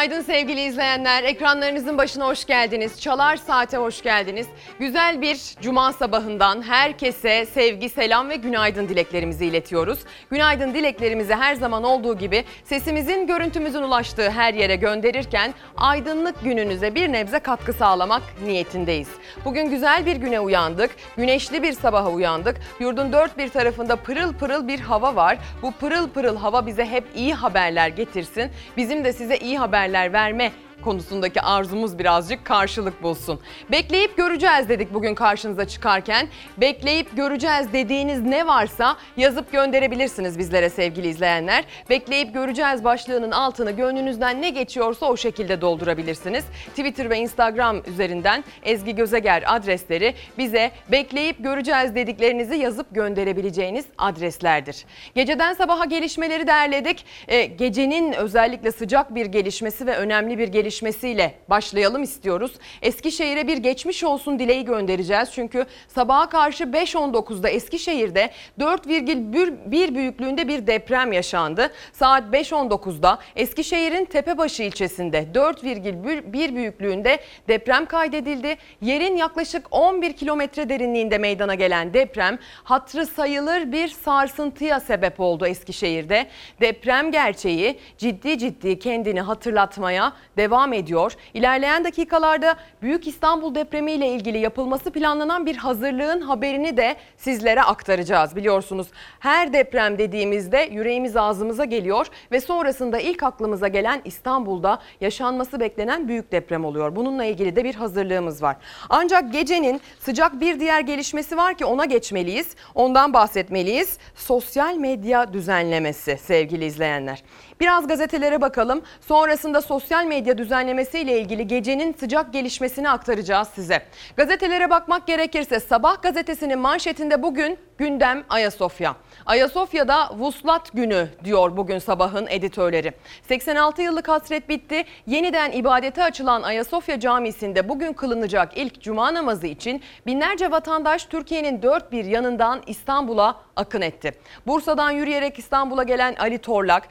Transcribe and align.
Günaydın 0.00 0.22
sevgili 0.22 0.60
izleyenler. 0.60 1.24
Ekranlarınızın 1.24 1.98
başına 1.98 2.26
hoş 2.26 2.44
geldiniz. 2.44 3.00
Çalar 3.00 3.36
Saat'e 3.36 3.76
hoş 3.76 4.02
geldiniz. 4.02 4.46
Güzel 4.78 5.20
bir 5.20 5.40
cuma 5.60 5.92
sabahından 5.92 6.62
herkese 6.62 7.46
sevgi, 7.46 7.88
selam 7.88 8.28
ve 8.28 8.36
günaydın 8.36 8.88
dileklerimizi 8.88 9.46
iletiyoruz. 9.46 9.98
Günaydın 10.30 10.74
dileklerimizi 10.74 11.34
her 11.34 11.54
zaman 11.54 11.84
olduğu 11.84 12.18
gibi 12.18 12.44
sesimizin, 12.64 13.26
görüntümüzün 13.26 13.82
ulaştığı 13.82 14.30
her 14.30 14.54
yere 14.54 14.76
gönderirken 14.76 15.54
aydınlık 15.76 16.44
gününüze 16.44 16.94
bir 16.94 17.12
nebze 17.12 17.38
katkı 17.38 17.72
sağlamak 17.72 18.22
niyetindeyiz. 18.44 19.08
Bugün 19.44 19.70
güzel 19.70 20.06
bir 20.06 20.16
güne 20.16 20.40
uyandık. 20.40 20.90
Güneşli 21.16 21.62
bir 21.62 21.72
sabaha 21.72 22.10
uyandık. 22.10 22.56
Yurdun 22.80 23.12
dört 23.12 23.38
bir 23.38 23.48
tarafında 23.48 23.96
pırıl 23.96 24.34
pırıl 24.34 24.68
bir 24.68 24.80
hava 24.80 25.16
var. 25.16 25.38
Bu 25.62 25.72
pırıl 25.72 26.08
pırıl 26.08 26.36
hava 26.36 26.66
bize 26.66 26.86
hep 26.86 27.04
iyi 27.14 27.34
haberler 27.34 27.88
getirsin. 27.88 28.50
Bizim 28.76 29.04
de 29.04 29.12
size 29.12 29.36
iyi 29.36 29.58
haberler 29.58 29.89
verme 29.90 30.52
konusundaki 30.82 31.40
arzumuz 31.40 31.98
birazcık 31.98 32.44
karşılık 32.44 33.02
bulsun. 33.02 33.40
Bekleyip 33.70 34.16
göreceğiz 34.16 34.68
dedik 34.68 34.94
bugün 34.94 35.14
karşınıza 35.14 35.68
çıkarken. 35.68 36.28
Bekleyip 36.56 37.16
göreceğiz 37.16 37.72
dediğiniz 37.72 38.22
ne 38.22 38.46
varsa 38.46 38.96
yazıp 39.16 39.52
gönderebilirsiniz 39.52 40.38
bizlere 40.38 40.70
sevgili 40.70 41.08
izleyenler. 41.08 41.64
Bekleyip 41.90 42.34
göreceğiz 42.34 42.84
başlığının 42.84 43.30
altını 43.30 43.70
gönlünüzden 43.70 44.42
ne 44.42 44.50
geçiyorsa 44.50 45.06
o 45.06 45.16
şekilde 45.16 45.60
doldurabilirsiniz. 45.60 46.44
Twitter 46.68 47.10
ve 47.10 47.18
Instagram 47.18 47.82
üzerinden 47.86 48.44
Ezgi 48.62 48.94
Gözeger 48.94 49.44
adresleri 49.46 50.14
bize 50.38 50.70
bekleyip 50.92 51.44
göreceğiz 51.44 51.94
dediklerinizi 51.94 52.56
yazıp 52.56 52.94
gönderebileceğiniz 52.94 53.84
adreslerdir. 53.98 54.84
Geceden 55.14 55.54
sabaha 55.54 55.84
gelişmeleri 55.84 56.46
derledik. 56.46 57.04
Ee, 57.28 57.44
gecenin 57.44 58.12
özellikle 58.12 58.72
sıcak 58.72 59.14
bir 59.14 59.26
gelişmesi 59.26 59.86
ve 59.86 59.96
önemli 59.96 60.38
bir 60.38 60.48
gelişmesiyle 60.70 61.34
başlayalım 61.48 62.02
istiyoruz. 62.02 62.52
Eskişehir'e 62.82 63.46
bir 63.48 63.56
geçmiş 63.56 64.04
olsun 64.04 64.38
dileği 64.38 64.64
göndereceğiz. 64.64 65.28
Çünkü 65.32 65.66
sabaha 65.88 66.28
karşı 66.28 66.64
5.19'da 66.64 67.48
Eskişehir'de 67.48 68.30
4,1 68.58 69.94
büyüklüğünde 69.94 70.48
bir 70.48 70.66
deprem 70.66 71.12
yaşandı. 71.12 71.72
Saat 71.92 72.24
5.19'da 72.34 73.18
Eskişehir'in 73.36 74.04
Tepebaşı 74.04 74.62
ilçesinde 74.62 75.28
4,1 75.34 76.54
büyüklüğünde 76.54 77.18
deprem 77.48 77.86
kaydedildi. 77.86 78.56
Yerin 78.80 79.16
yaklaşık 79.16 79.66
11 79.70 80.12
kilometre 80.12 80.68
derinliğinde 80.68 81.18
meydana 81.18 81.54
gelen 81.54 81.94
deprem 81.94 82.38
hatırı 82.64 83.06
sayılır 83.06 83.72
bir 83.72 83.88
sarsıntıya 83.88 84.80
sebep 84.80 85.20
oldu 85.20 85.46
Eskişehir'de. 85.46 86.26
Deprem 86.60 87.10
gerçeği 87.10 87.78
ciddi 87.98 88.38
ciddi 88.38 88.78
kendini 88.78 89.20
hatırlatmaya 89.20 90.12
devam 90.36 90.59
ediyor. 90.68 91.12
İlerleyen 91.34 91.84
dakikalarda 91.84 92.56
Büyük 92.82 93.06
İstanbul 93.06 93.54
depremi 93.54 93.92
ile 93.92 94.08
ilgili 94.08 94.38
yapılması 94.38 94.90
planlanan 94.90 95.46
bir 95.46 95.56
hazırlığın 95.56 96.20
haberini 96.20 96.76
de 96.76 96.96
sizlere 97.16 97.62
aktaracağız. 97.62 98.36
Biliyorsunuz 98.36 98.86
her 99.20 99.52
deprem 99.52 99.98
dediğimizde 99.98 100.68
yüreğimiz 100.72 101.16
ağzımıza 101.16 101.64
geliyor 101.64 102.06
ve 102.32 102.40
sonrasında 102.40 102.98
ilk 102.98 103.22
aklımıza 103.22 103.68
gelen 103.68 104.02
İstanbul'da 104.04 104.78
yaşanması 105.00 105.60
beklenen 105.60 106.08
büyük 106.08 106.32
deprem 106.32 106.64
oluyor. 106.64 106.96
Bununla 106.96 107.24
ilgili 107.24 107.56
de 107.56 107.64
bir 107.64 107.74
hazırlığımız 107.74 108.42
var. 108.42 108.56
Ancak 108.88 109.32
gecenin 109.32 109.80
sıcak 110.00 110.40
bir 110.40 110.60
diğer 110.60 110.80
gelişmesi 110.80 111.36
var 111.36 111.54
ki 111.54 111.64
ona 111.64 111.84
geçmeliyiz. 111.84 112.54
Ondan 112.74 113.12
bahsetmeliyiz. 113.12 113.98
Sosyal 114.14 114.76
medya 114.76 115.32
düzenlemesi 115.32 116.18
sevgili 116.18 116.64
izleyenler. 116.64 117.22
Biraz 117.60 117.86
gazetelere 117.86 118.40
bakalım. 118.40 118.82
Sonrasında 119.00 119.60
sosyal 119.60 120.04
medya 120.04 120.38
düzenlemesiyle 120.38 121.20
ilgili 121.20 121.46
gecenin 121.46 121.92
sıcak 121.92 122.32
gelişmesini 122.32 122.90
aktaracağız 122.90 123.48
size. 123.54 123.82
Gazetelere 124.16 124.70
bakmak 124.70 125.06
gerekirse 125.06 125.60
Sabah 125.60 126.02
gazetesinin 126.02 126.58
manşetinde 126.58 127.22
bugün 127.22 127.58
gündem 127.78 128.24
Ayasofya. 128.28 128.96
Ayasofya'da 129.26 130.10
vuslat 130.18 130.72
günü 130.72 131.08
diyor 131.24 131.56
bugün 131.56 131.78
sabahın 131.78 132.26
editörleri. 132.26 132.92
86 133.28 133.82
yıllık 133.82 134.08
hasret 134.08 134.48
bitti. 134.48 134.84
Yeniden 135.06 135.52
ibadete 135.52 136.04
açılan 136.04 136.42
Ayasofya 136.42 137.00
Camisi'nde 137.00 137.68
bugün 137.68 137.92
kılınacak 137.92 138.56
ilk 138.56 138.82
cuma 138.82 139.14
namazı 139.14 139.46
için 139.46 139.82
binlerce 140.06 140.50
vatandaş 140.50 141.04
Türkiye'nin 141.04 141.62
dört 141.62 141.92
bir 141.92 142.04
yanından 142.04 142.62
İstanbul'a 142.66 143.36
akın 143.56 143.80
etti. 143.80 144.12
Bursa'dan 144.46 144.90
yürüyerek 144.90 145.38
İstanbul'a 145.38 145.82
gelen 145.82 146.14
Ali 146.14 146.38
Torlak, 146.38 146.88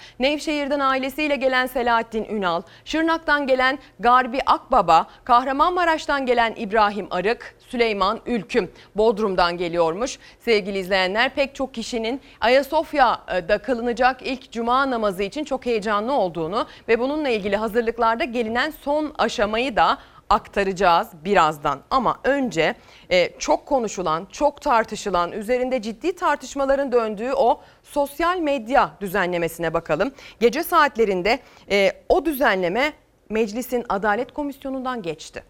Nevşehir'den 0.60 0.80
ailesiyle 0.80 1.36
gelen 1.36 1.68
Selahattin 1.68 2.26
Ünal, 2.26 2.62
Şırnak'tan 2.86 3.48
gelen 3.48 3.80
Garbi 4.00 4.40
Akbaba, 4.46 5.08
Kahramanmaraş'tan 5.24 6.26
gelen 6.26 6.54
İbrahim 6.58 7.08
Arık, 7.12 7.56
Süleyman 7.60 8.20
Ülküm 8.26 8.72
Bodrum'dan 8.96 9.58
geliyormuş. 9.58 10.20
Sevgili 10.40 10.78
izleyenler 10.78 11.30
pek 11.30 11.56
çok 11.56 11.74
kişinin 11.74 12.22
Ayasofya'da 12.42 13.58
kılınacak 13.58 14.22
ilk 14.22 14.52
cuma 14.52 14.90
namazı 14.90 15.24
için 15.24 15.44
çok 15.44 15.66
heyecanlı 15.66 16.14
olduğunu 16.14 16.68
ve 16.88 17.00
bununla 17.00 17.30
ilgili 17.30 17.56
hazırlıklarda 17.58 18.24
gelinen 18.24 18.74
son 18.82 19.14
aşamayı 19.18 19.76
da 19.76 19.98
aktaracağız 20.30 21.08
birazdan. 21.26 21.82
Ama 21.90 22.20
önce 22.24 22.76
e, 23.12 23.32
çok 23.40 23.66
konuşulan, 23.66 24.28
çok 24.32 24.62
tartışılan, 24.62 25.32
üzerinde 25.32 25.82
ciddi 25.82 26.16
tartışmaların 26.16 26.92
döndüğü 26.92 27.32
o 27.34 27.62
sosyal 27.84 28.40
medya 28.40 28.92
düzenlemesine 29.02 29.74
bakalım. 29.74 30.12
Gece 30.40 30.64
saatlerinde 30.64 31.40
e, 31.72 31.92
o 32.10 32.26
düzenleme 32.26 32.94
Meclisin 33.30 33.86
Adalet 33.90 34.34
Komisyonu'ndan 34.34 35.02
geçti. 35.02 35.44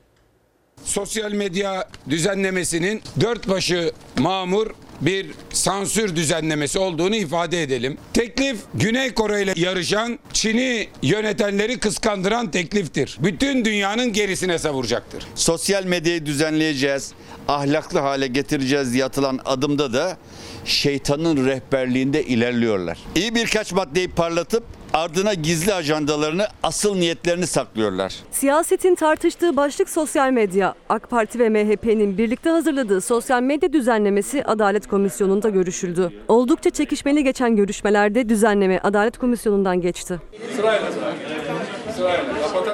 sosyal 0.83 1.31
medya 1.31 1.87
düzenlemesinin 2.09 3.01
dört 3.21 3.49
başı 3.49 3.91
mamur 4.19 4.67
bir 5.01 5.31
sansür 5.53 6.15
düzenlemesi 6.15 6.79
olduğunu 6.79 7.15
ifade 7.15 7.63
edelim. 7.63 7.97
Teklif 8.13 8.57
Güney 8.73 9.13
Kore 9.13 9.43
ile 9.43 9.53
yarışan 9.55 10.19
Çin'i 10.33 10.87
yönetenleri 11.01 11.79
kıskandıran 11.79 12.51
tekliftir. 12.51 13.17
Bütün 13.19 13.65
dünyanın 13.65 14.13
gerisine 14.13 14.59
savuracaktır. 14.59 15.23
sosyal 15.35 15.83
medyayı 15.83 16.25
düzenleyeceğiz, 16.25 17.11
ahlaklı 17.47 17.99
hale 17.99 18.27
getireceğiz 18.27 18.93
diye 18.93 19.05
atılan 19.05 19.39
adımda 19.45 19.93
da 19.93 20.17
şeytanın 20.65 21.45
rehberliğinde 21.45 22.23
ilerliyorlar. 22.23 22.97
İyi 23.15 23.35
birkaç 23.35 23.71
maddeyi 23.71 24.07
parlatıp 24.07 24.63
ardına 24.93 25.33
gizli 25.33 25.73
ajandalarını, 25.73 26.47
asıl 26.63 26.95
niyetlerini 26.95 27.47
saklıyorlar. 27.47 28.15
Siyasetin 28.31 28.95
tartıştığı 28.95 29.57
başlık 29.57 29.89
sosyal 29.89 30.31
medya. 30.31 30.73
AK 30.89 31.09
Parti 31.09 31.39
ve 31.39 31.49
MHP'nin 31.49 32.17
birlikte 32.17 32.49
hazırladığı 32.49 33.01
sosyal 33.01 33.41
medya 33.41 33.73
düzenlemesi 33.73 34.43
Adalet 34.43 34.87
Komisyonu'nda 34.87 35.49
görüşüldü. 35.49 36.11
Oldukça 36.27 36.69
çekişmeli 36.69 37.23
geçen 37.23 37.55
görüşmelerde 37.55 38.29
düzenleme 38.29 38.79
Adalet 38.83 39.17
Komisyonu'ndan 39.17 39.81
geçti. 39.81 40.19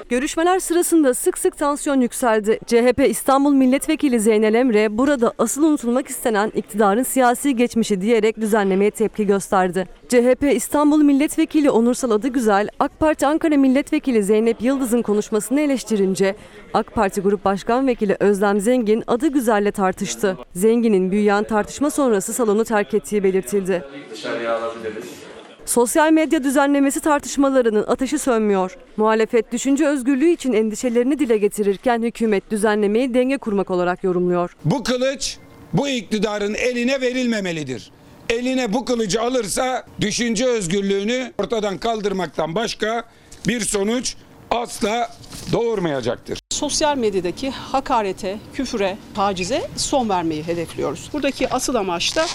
Görüşmeler 0.09 0.59
sırasında 0.59 1.13
sık 1.13 1.37
sık 1.37 1.57
tansiyon 1.57 2.01
yükseldi. 2.01 2.59
CHP 2.65 3.09
İstanbul 3.09 3.53
Milletvekili 3.53 4.19
Zeynel 4.19 4.53
Emre 4.53 4.97
burada 4.97 5.33
asıl 5.37 5.63
unutulmak 5.63 6.07
istenen 6.07 6.51
iktidarın 6.55 7.03
siyasi 7.03 7.55
geçmişi 7.55 8.01
diyerek 8.01 8.41
düzenlemeye 8.41 8.91
tepki 8.91 9.25
gösterdi. 9.27 9.87
CHP 10.09 10.43
İstanbul 10.55 11.01
Milletvekili 11.01 11.69
Onursal 11.69 12.11
Adıgüzel, 12.11 12.67
AK 12.79 12.99
Parti 12.99 13.27
Ankara 13.27 13.57
Milletvekili 13.57 14.23
Zeynep 14.23 14.61
Yıldız'ın 14.61 15.01
konuşmasını 15.01 15.61
eleştirince 15.61 16.35
AK 16.73 16.95
Parti 16.95 17.21
Grup 17.21 17.45
Başkan 17.45 17.87
Vekili 17.87 18.17
Özlem 18.19 18.59
Zengin 18.59 19.03
Adıgüzel'le 19.07 19.71
tartıştı. 19.71 20.37
Zengin'in 20.53 21.11
büyüyen 21.11 21.43
tartışma 21.43 21.89
sonrası 21.89 22.33
salonu 22.33 22.63
terk 22.65 22.93
ettiği 22.93 23.23
belirtildi. 23.23 23.83
dışarıya 24.11 24.59
alabiliriz. 24.59 25.24
Sosyal 25.65 26.11
medya 26.11 26.43
düzenlemesi 26.43 26.99
tartışmalarının 26.99 27.83
ateşi 27.87 28.19
sönmüyor. 28.19 28.77
Muhalefet 28.97 29.51
düşünce 29.51 29.87
özgürlüğü 29.87 30.29
için 30.29 30.53
endişelerini 30.53 31.19
dile 31.19 31.37
getirirken 31.37 32.03
hükümet 32.03 32.51
düzenlemeyi 32.51 33.13
denge 33.13 33.37
kurmak 33.37 33.71
olarak 33.71 34.03
yorumluyor. 34.03 34.55
Bu 34.65 34.83
kılıç 34.83 35.37
bu 35.73 35.87
iktidarın 35.87 36.53
eline 36.53 37.01
verilmemelidir. 37.01 37.91
Eline 38.29 38.73
bu 38.73 38.85
kılıcı 38.85 39.21
alırsa 39.21 39.85
düşünce 40.01 40.45
özgürlüğünü 40.45 41.33
ortadan 41.37 41.77
kaldırmaktan 41.77 42.55
başka 42.55 43.03
bir 43.47 43.61
sonuç 43.61 44.15
asla 44.51 45.09
doğurmayacaktır. 45.51 46.39
sosyal 46.51 46.97
medyadaki 46.97 47.49
hakarete, 47.49 48.37
küfüre, 48.53 48.97
tacize 49.15 49.61
son 49.77 50.09
vermeyi 50.09 50.43
hedefliyoruz. 50.43 51.09
Buradaki 51.13 51.49
asıl 51.49 51.75
amaç 51.75 52.15
da 52.15 52.25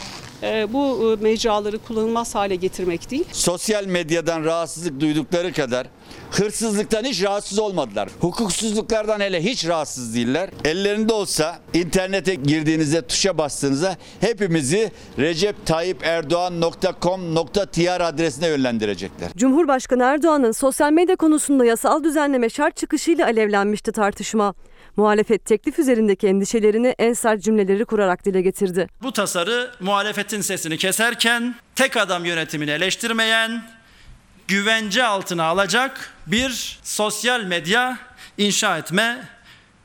bu 0.73 1.13
e, 1.13 1.23
mecraları 1.23 1.79
kullanılmaz 1.79 2.35
hale 2.35 2.57
getirmek 2.57 3.11
değil. 3.11 3.25
Sosyal 3.33 3.87
medyadan 3.87 4.45
rahatsızlık 4.45 5.01
duydukları 5.01 5.53
kadar 5.53 5.87
Hırsızlıktan 6.31 7.05
hiç 7.05 7.23
rahatsız 7.23 7.59
olmadılar. 7.59 8.09
Hukuksuzluklardan 8.21 9.21
hele 9.21 9.45
hiç 9.45 9.67
rahatsız 9.67 10.15
değiller. 10.15 10.51
Ellerinde 10.65 11.13
olsa 11.13 11.59
internete 11.75 12.35
girdiğinizde 12.35 13.03
tuşa 13.03 13.39
bastığınızda 13.39 13.97
hepimizi 14.21 14.93
Recep 15.19 15.67
Tayyip 15.67 16.05
Erdoğan.com.tr 16.05 18.01
adresine 18.01 18.47
yönlendirecekler. 18.47 19.31
Cumhurbaşkanı 19.37 20.03
Erdoğan'ın 20.03 20.53
sosyal 20.53 20.93
medya 20.93 21.17
konusunda 21.17 21.65
yasal 21.65 22.05
düzenleme 22.05 22.51
şart 22.51 22.77
çıkışıyla 22.77 23.27
alevlenmişti 23.27 23.93
tartışma. 23.93 24.55
Muhalefet 24.97 25.45
teklif 25.45 25.79
üzerindeki 25.79 26.27
endişelerini 26.27 26.95
en 26.99 27.13
sert 27.13 27.43
cümleleri 27.43 27.85
kurarak 27.85 28.25
dile 28.25 28.43
getirdi. 28.43 28.87
Bu 29.03 29.13
tasarı 29.13 29.71
muhalefetin 29.81 30.41
sesini 30.41 30.79
keserken 30.79 31.55
tek 31.75 31.97
adam 31.97 32.25
yönetimini 32.25 32.71
eleştirmeyen, 32.71 33.63
güvence 34.49 35.05
altına 35.05 35.45
alacak 35.45 36.15
bir 36.27 36.79
sosyal 36.83 37.45
medya 37.45 37.99
inşa 38.39 38.79
etme 38.79 39.29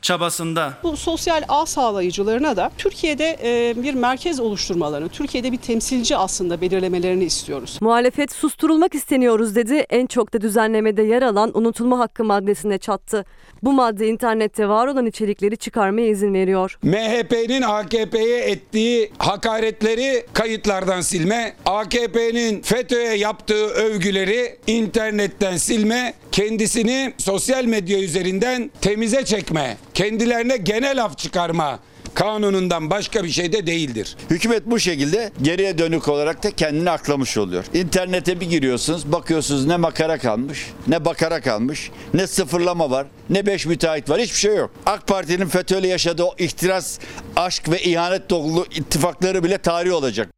çabasında. 0.06 0.74
Bu 0.84 0.98
sosyal 0.98 1.44
ağ 1.48 1.66
sağlayıcılarına 1.66 2.56
da 2.56 2.72
Türkiye'de 2.78 3.38
e, 3.44 3.84
bir 3.84 3.94
merkez 3.94 4.40
oluşturmalarını, 4.40 5.10
Türkiye'de 5.10 5.52
bir 5.52 5.58
temsilci 5.58 6.18
aslında 6.18 6.62
belirlemelerini 6.62 7.24
istiyoruz. 7.24 7.78
Muhalefet 7.82 8.32
susturulmak 8.32 8.96
isteniyoruz 8.96 9.56
dedi. 9.56 9.74
En 9.90 10.06
çok 10.06 10.34
da 10.34 10.42
düzenlemede 10.42 11.02
yer 11.04 11.22
alan 11.22 11.58
unutulma 11.58 12.00
hakkı 12.00 12.24
maddesine 12.24 12.78
çattı. 12.78 13.26
Bu 13.64 13.74
madde 13.74 14.08
internette 14.08 14.68
var 14.68 14.88
olan 14.88 15.06
içerikleri 15.06 15.58
çıkarmaya 15.58 16.08
izin 16.08 16.34
veriyor. 16.34 16.78
MHP'nin 16.84 17.62
AKP'ye 17.62 18.40
ettiği 18.40 19.12
hakaretleri 19.18 20.26
kayıtlardan 20.34 21.02
silme, 21.02 21.56
AKP'nin 21.66 22.62
FETÖ'ye 22.62 23.18
yaptığı 23.18 23.66
övgüleri 23.68 24.58
internetten 24.68 25.58
silme, 25.58 26.14
kendisini 26.32 27.14
sosyal 27.18 27.66
medya 27.66 28.00
üzerinden 28.00 28.72
temize 28.82 29.26
çekme, 29.26 29.78
kendilerine 29.96 30.58
genel 30.58 31.04
af 31.04 31.18
çıkarma 31.18 31.80
kanunundan 32.14 32.90
başka 32.90 33.24
bir 33.24 33.30
şey 33.30 33.54
de 33.54 33.68
değildir. 33.68 34.18
Hükümet 34.30 34.66
bu 34.66 34.80
şekilde 34.80 35.32
geriye 35.42 35.78
dönük 35.78 36.08
olarak 36.08 36.44
da 36.44 36.52
kendini 36.52 36.92
aklamış 36.92 37.38
oluyor. 37.38 37.66
İnternete 37.74 38.40
bir 38.40 38.50
giriyorsunuz, 38.50 39.12
bakıyorsunuz 39.12 39.66
ne 39.66 39.78
makara 39.78 40.18
kalmış, 40.18 40.72
ne 40.88 41.06
bakara 41.06 41.42
kalmış, 41.42 41.92
ne 42.14 42.28
sıfırlama 42.28 42.92
var, 42.92 43.08
ne 43.30 43.46
beş 43.46 43.66
müteahhit 43.66 44.10
var, 44.10 44.22
hiçbir 44.22 44.38
şey 44.40 44.56
yok. 44.56 44.72
AK 44.86 45.08
Parti'nin 45.08 45.48
FETÖ'yle 45.48 45.88
yaşadığı 45.88 46.24
o 46.24 46.36
ihtiras, 46.38 47.00
aşk 47.36 47.72
ve 47.72 47.82
ihanet 47.82 48.30
dolu 48.30 48.66
ittifakları 48.72 49.44
bile 49.44 49.58
tarih 49.58 49.94
olacak. 49.94 50.30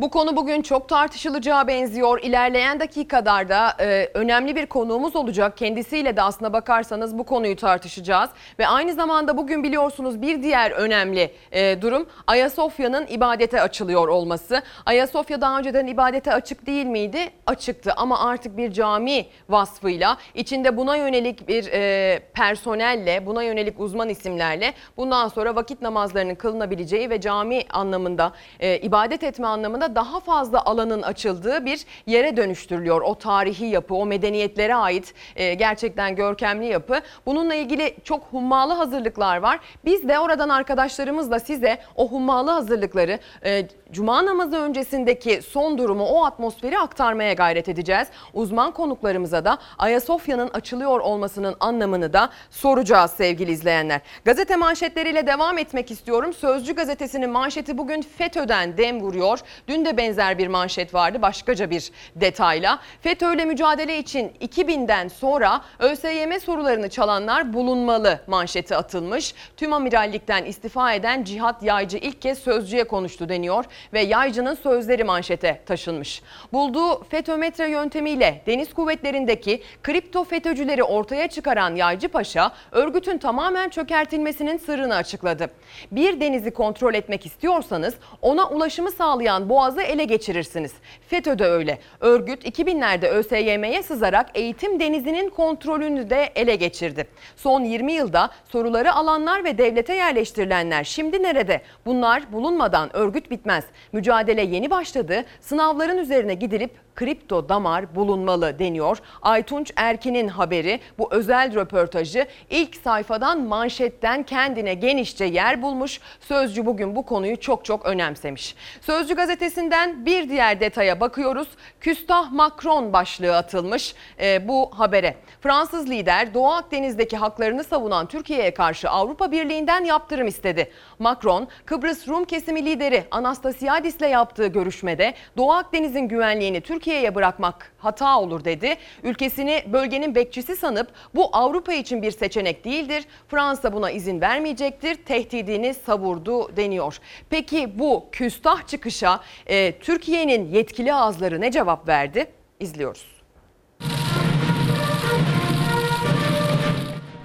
Bu 0.00 0.10
konu 0.10 0.36
bugün 0.36 0.62
çok 0.62 0.88
tartışılacağı 0.88 1.66
benziyor. 1.66 2.22
İlerleyen 2.22 2.80
dakikalarda 2.80 3.74
e, 3.80 4.10
önemli 4.14 4.56
bir 4.56 4.66
konuğumuz 4.66 5.16
olacak. 5.16 5.56
Kendisiyle 5.56 6.16
de 6.16 6.22
aslına 6.22 6.52
bakarsanız 6.52 7.18
bu 7.18 7.24
konuyu 7.24 7.56
tartışacağız. 7.56 8.30
Ve 8.58 8.66
aynı 8.66 8.94
zamanda 8.94 9.36
bugün 9.36 9.62
biliyorsunuz 9.62 10.22
bir 10.22 10.42
diğer 10.42 10.70
önemli 10.70 11.30
e, 11.52 11.82
durum 11.82 12.06
Ayasofya'nın 12.26 13.06
ibadete 13.06 13.62
açılıyor 13.62 14.08
olması. 14.08 14.62
Ayasofya 14.86 15.40
daha 15.40 15.58
önceden 15.58 15.86
ibadete 15.86 16.32
açık 16.32 16.66
değil 16.66 16.86
miydi? 16.86 17.18
Açıktı 17.46 17.92
ama 17.96 18.28
artık 18.28 18.56
bir 18.56 18.72
cami 18.72 19.26
vasfıyla 19.48 20.16
içinde 20.34 20.76
buna 20.76 20.96
yönelik 20.96 21.48
bir 21.48 21.66
e, 21.72 22.20
personelle, 22.34 23.26
buna 23.26 23.42
yönelik 23.42 23.80
uzman 23.80 24.08
isimlerle 24.08 24.74
bundan 24.96 25.28
sonra 25.28 25.56
vakit 25.56 25.82
namazlarının 25.82 26.34
kılınabileceği 26.34 27.10
ve 27.10 27.20
cami 27.20 27.62
anlamında, 27.70 28.32
e, 28.60 28.78
ibadet 28.78 29.22
etme 29.22 29.46
anlamında 29.46 29.89
daha 29.94 30.20
fazla 30.20 30.64
alanın 30.64 31.02
açıldığı 31.02 31.64
bir 31.66 31.84
yere 32.06 32.36
dönüştürülüyor. 32.36 33.00
O 33.02 33.14
tarihi 33.14 33.66
yapı, 33.66 33.94
o 33.94 34.06
medeniyetlere 34.06 34.74
ait 34.74 35.14
e, 35.36 35.54
gerçekten 35.54 36.16
görkemli 36.16 36.66
yapı. 36.66 37.00
Bununla 37.26 37.54
ilgili 37.54 37.96
çok 38.04 38.24
hummalı 38.30 38.72
hazırlıklar 38.72 39.36
var. 39.36 39.60
Biz 39.84 40.08
de 40.08 40.18
oradan 40.18 40.48
arkadaşlarımızla 40.48 41.40
size 41.40 41.78
o 41.96 42.08
hummalı 42.08 42.50
hazırlıkları 42.50 43.18
e, 43.44 43.68
Cuma 43.92 44.26
namazı 44.26 44.56
öncesindeki 44.56 45.42
son 45.42 45.78
durumu, 45.78 46.04
o 46.04 46.24
atmosferi 46.24 46.78
aktarmaya 46.78 47.32
gayret 47.32 47.68
edeceğiz. 47.68 48.08
Uzman 48.34 48.72
konuklarımıza 48.72 49.44
da 49.44 49.58
Ayasofya'nın 49.78 50.48
açılıyor 50.48 51.00
olmasının 51.00 51.56
anlamını 51.60 52.12
da 52.12 52.30
soracağız 52.50 53.10
sevgili 53.10 53.50
izleyenler. 53.50 54.00
Gazete 54.24 54.56
manşetleriyle 54.56 55.26
devam 55.26 55.58
etmek 55.58 55.90
istiyorum. 55.90 56.32
Sözcü 56.32 56.74
gazetesinin 56.74 57.30
manşeti 57.30 57.78
bugün 57.78 58.02
FETÖ'den 58.02 58.76
dem 58.76 59.00
vuruyor. 59.00 59.38
Dün 59.70 59.84
de 59.84 59.96
benzer 59.96 60.38
bir 60.38 60.48
manşet 60.48 60.94
vardı 60.94 61.22
başkaca 61.22 61.70
bir 61.70 61.90
detayla. 62.16 62.78
FETÖ'yle 63.00 63.44
mücadele 63.44 63.98
için 63.98 64.32
2000'den 64.40 65.08
sonra 65.08 65.60
ÖSYM 65.78 66.40
sorularını 66.40 66.88
çalanlar 66.88 67.52
bulunmalı 67.52 68.20
manşeti 68.26 68.76
atılmış. 68.76 69.34
Tüm 69.56 69.72
amirallikten 69.72 70.44
istifa 70.44 70.92
eden 70.92 71.24
Cihat 71.24 71.62
Yaycı 71.62 71.96
ilk 71.96 72.22
kez 72.22 72.38
sözcüye 72.38 72.84
konuştu 72.84 73.28
deniyor 73.28 73.64
ve 73.92 74.00
Yaycı'nın 74.00 74.54
sözleri 74.54 75.04
manşete 75.04 75.60
taşınmış. 75.66 76.22
Bulduğu 76.52 77.04
FETÖ-metre 77.04 77.70
yöntemiyle 77.70 78.42
deniz 78.46 78.74
kuvvetlerindeki 78.74 79.62
kripto 79.82 80.24
FETÖ'cüleri 80.24 80.82
ortaya 80.82 81.28
çıkaran 81.28 81.74
Yaycı 81.74 82.08
Paşa, 82.08 82.52
örgütün 82.72 83.18
tamamen 83.18 83.68
çökertilmesinin 83.68 84.58
sırrını 84.58 84.94
açıkladı. 84.94 85.50
Bir 85.92 86.20
denizi 86.20 86.50
kontrol 86.50 86.94
etmek 86.94 87.26
istiyorsanız 87.26 87.94
ona 88.22 88.48
ulaşımı 88.48 88.90
sağlayan 88.90 89.48
boğazı 89.60 89.82
ele 89.82 90.04
geçirirsiniz. 90.04 90.72
FETÖ 91.08 91.38
de 91.38 91.44
öyle. 91.44 91.78
Örgüt 92.00 92.44
2000'lerde 92.44 93.08
ÖSYM'ye 93.08 93.82
sızarak 93.82 94.26
eğitim 94.34 94.80
denizinin 94.80 95.30
kontrolünü 95.30 96.10
de 96.10 96.32
ele 96.34 96.56
geçirdi. 96.56 97.06
Son 97.36 97.64
20 97.64 97.92
yılda 97.92 98.30
soruları 98.48 98.92
alanlar 98.92 99.44
ve 99.44 99.58
devlete 99.58 99.94
yerleştirilenler 99.94 100.84
şimdi 100.84 101.22
nerede? 101.22 101.60
Bunlar 101.86 102.32
bulunmadan 102.32 102.96
örgüt 102.96 103.30
bitmez. 103.30 103.64
Mücadele 103.92 104.42
yeni 104.42 104.70
başladı. 104.70 105.24
Sınavların 105.40 105.98
üzerine 105.98 106.34
gidilip 106.34 106.70
kripto 107.00 107.48
damar 107.48 107.94
bulunmalı 107.94 108.58
deniyor. 108.58 108.98
Aytunç 109.22 109.72
Erkin'in 109.76 110.28
haberi 110.28 110.80
bu 110.98 111.08
özel 111.10 111.54
röportajı 111.54 112.26
ilk 112.50 112.76
sayfadan 112.76 113.40
manşetten 113.40 114.22
kendine 114.22 114.74
genişçe 114.74 115.24
yer 115.24 115.62
bulmuş. 115.62 116.00
Sözcü 116.20 116.66
bugün 116.66 116.96
bu 116.96 117.06
konuyu 117.06 117.40
çok 117.40 117.64
çok 117.64 117.86
önemsemiş. 117.86 118.54
Sözcü 118.80 119.14
gazetesinden 119.14 120.06
bir 120.06 120.28
diğer 120.28 120.60
detaya 120.60 121.00
bakıyoruz. 121.00 121.48
Küstah 121.80 122.32
Macron 122.32 122.92
başlığı 122.92 123.36
atılmış 123.36 123.94
e, 124.20 124.48
bu 124.48 124.70
habere. 124.74 125.16
Fransız 125.40 125.90
lider 125.90 126.34
Doğu 126.34 126.48
Akdeniz'deki 126.48 127.16
haklarını 127.16 127.64
savunan 127.64 128.06
Türkiye'ye 128.06 128.54
karşı 128.54 128.90
Avrupa 128.90 129.32
Birliği'nden 129.32 129.84
yaptırım 129.84 130.26
istedi. 130.26 130.70
Macron, 130.98 131.48
Kıbrıs 131.66 132.08
Rum 132.08 132.24
kesimi 132.24 132.64
lideri 132.64 133.04
Anastasiadis'le 133.10 134.10
yaptığı 134.10 134.46
görüşmede 134.46 135.14
Doğu 135.36 135.52
Akdeniz'in 135.52 136.08
güvenliğini 136.08 136.60
Türkiye'ye 136.90 137.14
bırakmak 137.14 137.72
hata 137.78 138.20
olur 138.20 138.44
dedi. 138.44 138.76
Ülkesini 139.02 139.62
bölgenin 139.66 140.14
bekçisi 140.14 140.56
sanıp 140.56 140.88
bu 141.14 141.28
Avrupa 141.32 141.72
için 141.72 142.02
bir 142.02 142.10
seçenek 142.10 142.64
değildir. 142.64 143.04
Fransa 143.28 143.72
buna 143.72 143.90
izin 143.90 144.20
vermeyecektir. 144.20 144.94
Tehdidini 144.94 145.74
savurdu 145.74 146.56
deniyor. 146.56 146.98
Peki 147.30 147.78
bu 147.78 148.06
küstah 148.12 148.66
çıkışa 148.66 149.20
e, 149.46 149.78
Türkiye'nin 149.78 150.52
yetkili 150.52 150.94
ağızları 150.94 151.40
ne 151.40 151.50
cevap 151.50 151.88
verdi? 151.88 152.26
İzliyoruz. 152.60 153.19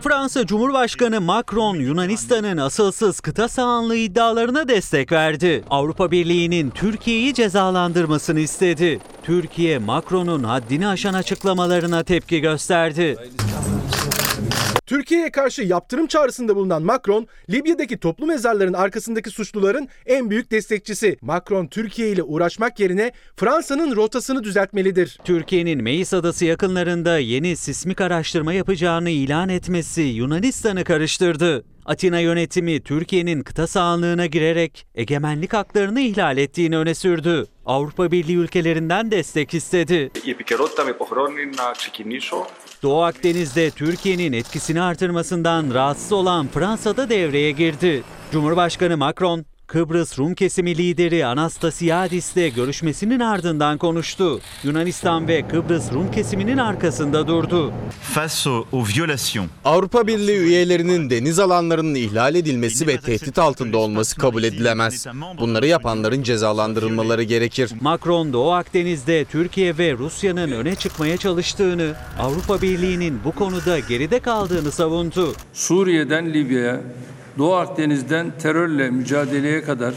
Fransa 0.07 0.45
Cumhurbaşkanı 0.45 1.21
Macron 1.21 1.75
Yunanistan'ın 1.75 2.57
asılsız 2.57 3.19
kıta 3.19 3.47
sahanlığı 3.47 3.95
iddialarına 3.95 4.67
destek 4.67 5.11
verdi. 5.11 5.63
Avrupa 5.69 6.11
Birliği'nin 6.11 6.69
Türkiye'yi 6.69 7.33
cezalandırmasını 7.33 8.39
istedi. 8.39 8.99
Türkiye 9.23 9.77
Macron'un 9.77 10.43
haddini 10.43 10.87
aşan 10.87 11.13
açıklamalarına 11.13 12.03
tepki 12.03 12.39
gösterdi. 12.41 13.17
Türkiye'ye 14.85 15.31
karşı 15.31 15.61
yaptırım 15.61 16.07
çağrısında 16.07 16.55
bulunan 16.55 16.83
Macron, 16.83 17.27
Libya'daki 17.49 17.97
toplu 17.97 18.25
mezarların 18.25 18.73
arkasındaki 18.73 19.29
suçluların 19.29 19.87
en 20.05 20.29
büyük 20.29 20.51
destekçisi. 20.51 21.17
Macron, 21.21 21.67
Türkiye 21.67 22.09
ile 22.09 22.23
uğraşmak 22.23 22.79
yerine 22.79 23.11
Fransa'nın 23.37 23.95
rotasını 23.95 24.43
düzeltmelidir. 24.43 25.19
Türkiye'nin 25.23 25.83
Meis 25.83 26.13
Adası 26.13 26.45
yakınlarında 26.45 27.19
yeni 27.19 27.55
sismik 27.55 28.01
araştırma 28.01 28.53
yapacağını 28.53 29.09
ilan 29.09 29.49
etmesi 29.49 30.01
Yunanistan'ı 30.01 30.83
karıştırdı. 30.83 31.65
Atina 31.85 32.19
yönetimi 32.19 32.83
Türkiye'nin 32.83 33.41
kıta 33.41 33.67
sahanlığına 33.67 34.25
girerek 34.25 34.87
egemenlik 34.95 35.53
haklarını 35.53 36.01
ihlal 36.01 36.37
ettiğini 36.37 36.77
öne 36.77 36.95
sürdü. 36.95 37.45
Avrupa 37.65 38.11
Birliği 38.11 38.37
ülkelerinden 38.37 39.11
destek 39.11 39.53
istedi. 39.53 40.11
Doğu 42.83 43.01
Akdeniz'de 43.01 43.71
Türkiye'nin 43.71 44.33
etkisini 44.33 44.81
artırmasından 44.81 45.73
rahatsız 45.73 46.11
olan 46.11 46.47
Fransa'da 46.47 47.09
devreye 47.09 47.51
girdi. 47.51 48.03
Cumhurbaşkanı 48.31 48.97
Macron, 48.97 49.45
Kıbrıs 49.67 50.19
Rum 50.19 50.35
kesimi 50.35 50.77
lideri 50.77 51.25
Anastasiadis 51.25 52.35
de 52.35 52.49
görüşmesinin 52.49 53.19
ardından 53.19 53.77
konuştu. 53.77 54.41
Yunanistan 54.63 55.27
ve 55.27 55.47
Kıbrıs 55.47 55.91
Rum 55.93 56.11
kesiminin 56.11 56.57
arkasında 56.57 57.27
durdu. 57.27 57.73
Avrupa 59.65 60.07
Birliği 60.07 60.37
üyelerinin 60.37 61.09
deniz 61.09 61.39
alanlarının 61.39 61.95
ihlal 61.95 62.35
edilmesi 62.35 62.87
ve 62.87 62.97
tehdit 62.97 63.39
altında 63.39 63.77
olması 63.77 64.15
kabul 64.15 64.43
edilemez. 64.43 65.05
Bunları 65.39 65.67
yapanların 65.67 66.23
cezalandırılmaları 66.23 67.23
gerekir. 67.23 67.71
Macron 67.81 68.33
Doğu 68.33 68.51
Akdeniz'de 68.51 69.25
Türkiye 69.25 69.77
ve 69.77 69.93
Rusya'nın 69.93 70.51
öne 70.51 70.75
çıkmaya 70.75 71.17
çalıştığını, 71.17 71.93
Avrupa 72.19 72.61
Birliği'nin 72.61 73.19
bu 73.23 73.31
konuda 73.31 73.79
geride 73.79 74.19
kaldığını 74.19 74.71
savundu. 74.71 75.33
Suriye'den 75.53 76.33
Libya'ya, 76.33 76.81
Doğu 77.37 77.53
Akdeniz'den 77.53 78.33
terörle 78.39 78.89
mücadeleye 78.89 79.61
kadar 79.61 79.93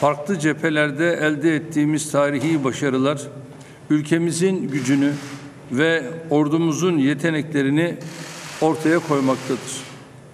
farklı 0.00 0.38
cephelerde 0.38 1.12
elde 1.12 1.54
ettiğimiz 1.56 2.12
tarihi 2.12 2.64
başarılar 2.64 3.20
ülkemizin 3.90 4.68
gücünü 4.68 5.12
ve 5.72 6.04
ordumuzun 6.30 6.98
yeteneklerini 6.98 7.96
ortaya 8.60 8.98
koymaktadır. 8.98 9.90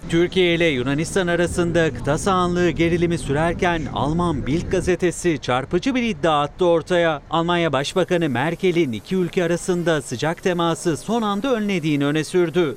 Türkiye 0.09 0.55
ile 0.55 0.65
Yunanistan 0.65 1.27
arasında 1.27 1.93
kıta 1.93 2.17
sahanlığı 2.17 2.69
gerilimi 2.69 3.17
sürerken 3.17 3.81
Alman 3.93 4.47
Bild 4.47 4.71
gazetesi 4.71 5.39
çarpıcı 5.41 5.95
bir 5.95 6.03
iddia 6.03 6.41
attı 6.41 6.65
ortaya. 6.65 7.21
Almanya 7.29 7.73
Başbakanı 7.73 8.29
Merkel'in 8.29 8.91
iki 8.91 9.15
ülke 9.15 9.43
arasında 9.43 10.01
sıcak 10.01 10.43
teması 10.43 10.97
son 10.97 11.21
anda 11.21 11.55
önlediğini 11.55 12.05
öne 12.05 12.23
sürdü. 12.23 12.75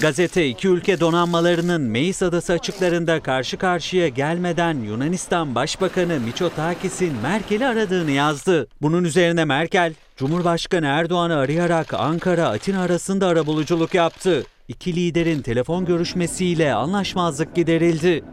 Gazete 0.00 0.48
iki 0.48 0.68
ülke 0.68 1.00
donanmalarının 1.00 1.80
Meis 1.80 2.22
Adası 2.22 2.52
açıklarında 2.52 3.20
karşı 3.20 3.56
karşıya 3.56 4.08
gelmeden 4.08 4.82
Yunanistan 4.82 5.54
Başbakanı 5.54 6.20
Mitsotakis'in 6.20 7.14
Merkel'i 7.22 7.66
aradığını 7.66 8.10
yazdı. 8.10 8.68
Bunun 8.82 9.04
üzerine 9.04 9.44
Merkel, 9.44 9.94
Cumhurbaşkanı 10.16 10.86
Erdoğan'ı 10.86 11.36
arayarak 11.36 11.94
Ankara-Atina 11.94 12.82
arasında 12.82 13.26
arabuluculuk 13.26 13.94
yaptı. 13.94 14.44
İki 14.68 14.96
liderin 14.96 15.42
telefon 15.42 15.84
görüşmesiyle 15.84 16.74
anlaşmazlık 16.74 17.54
giderildi. 17.54 18.24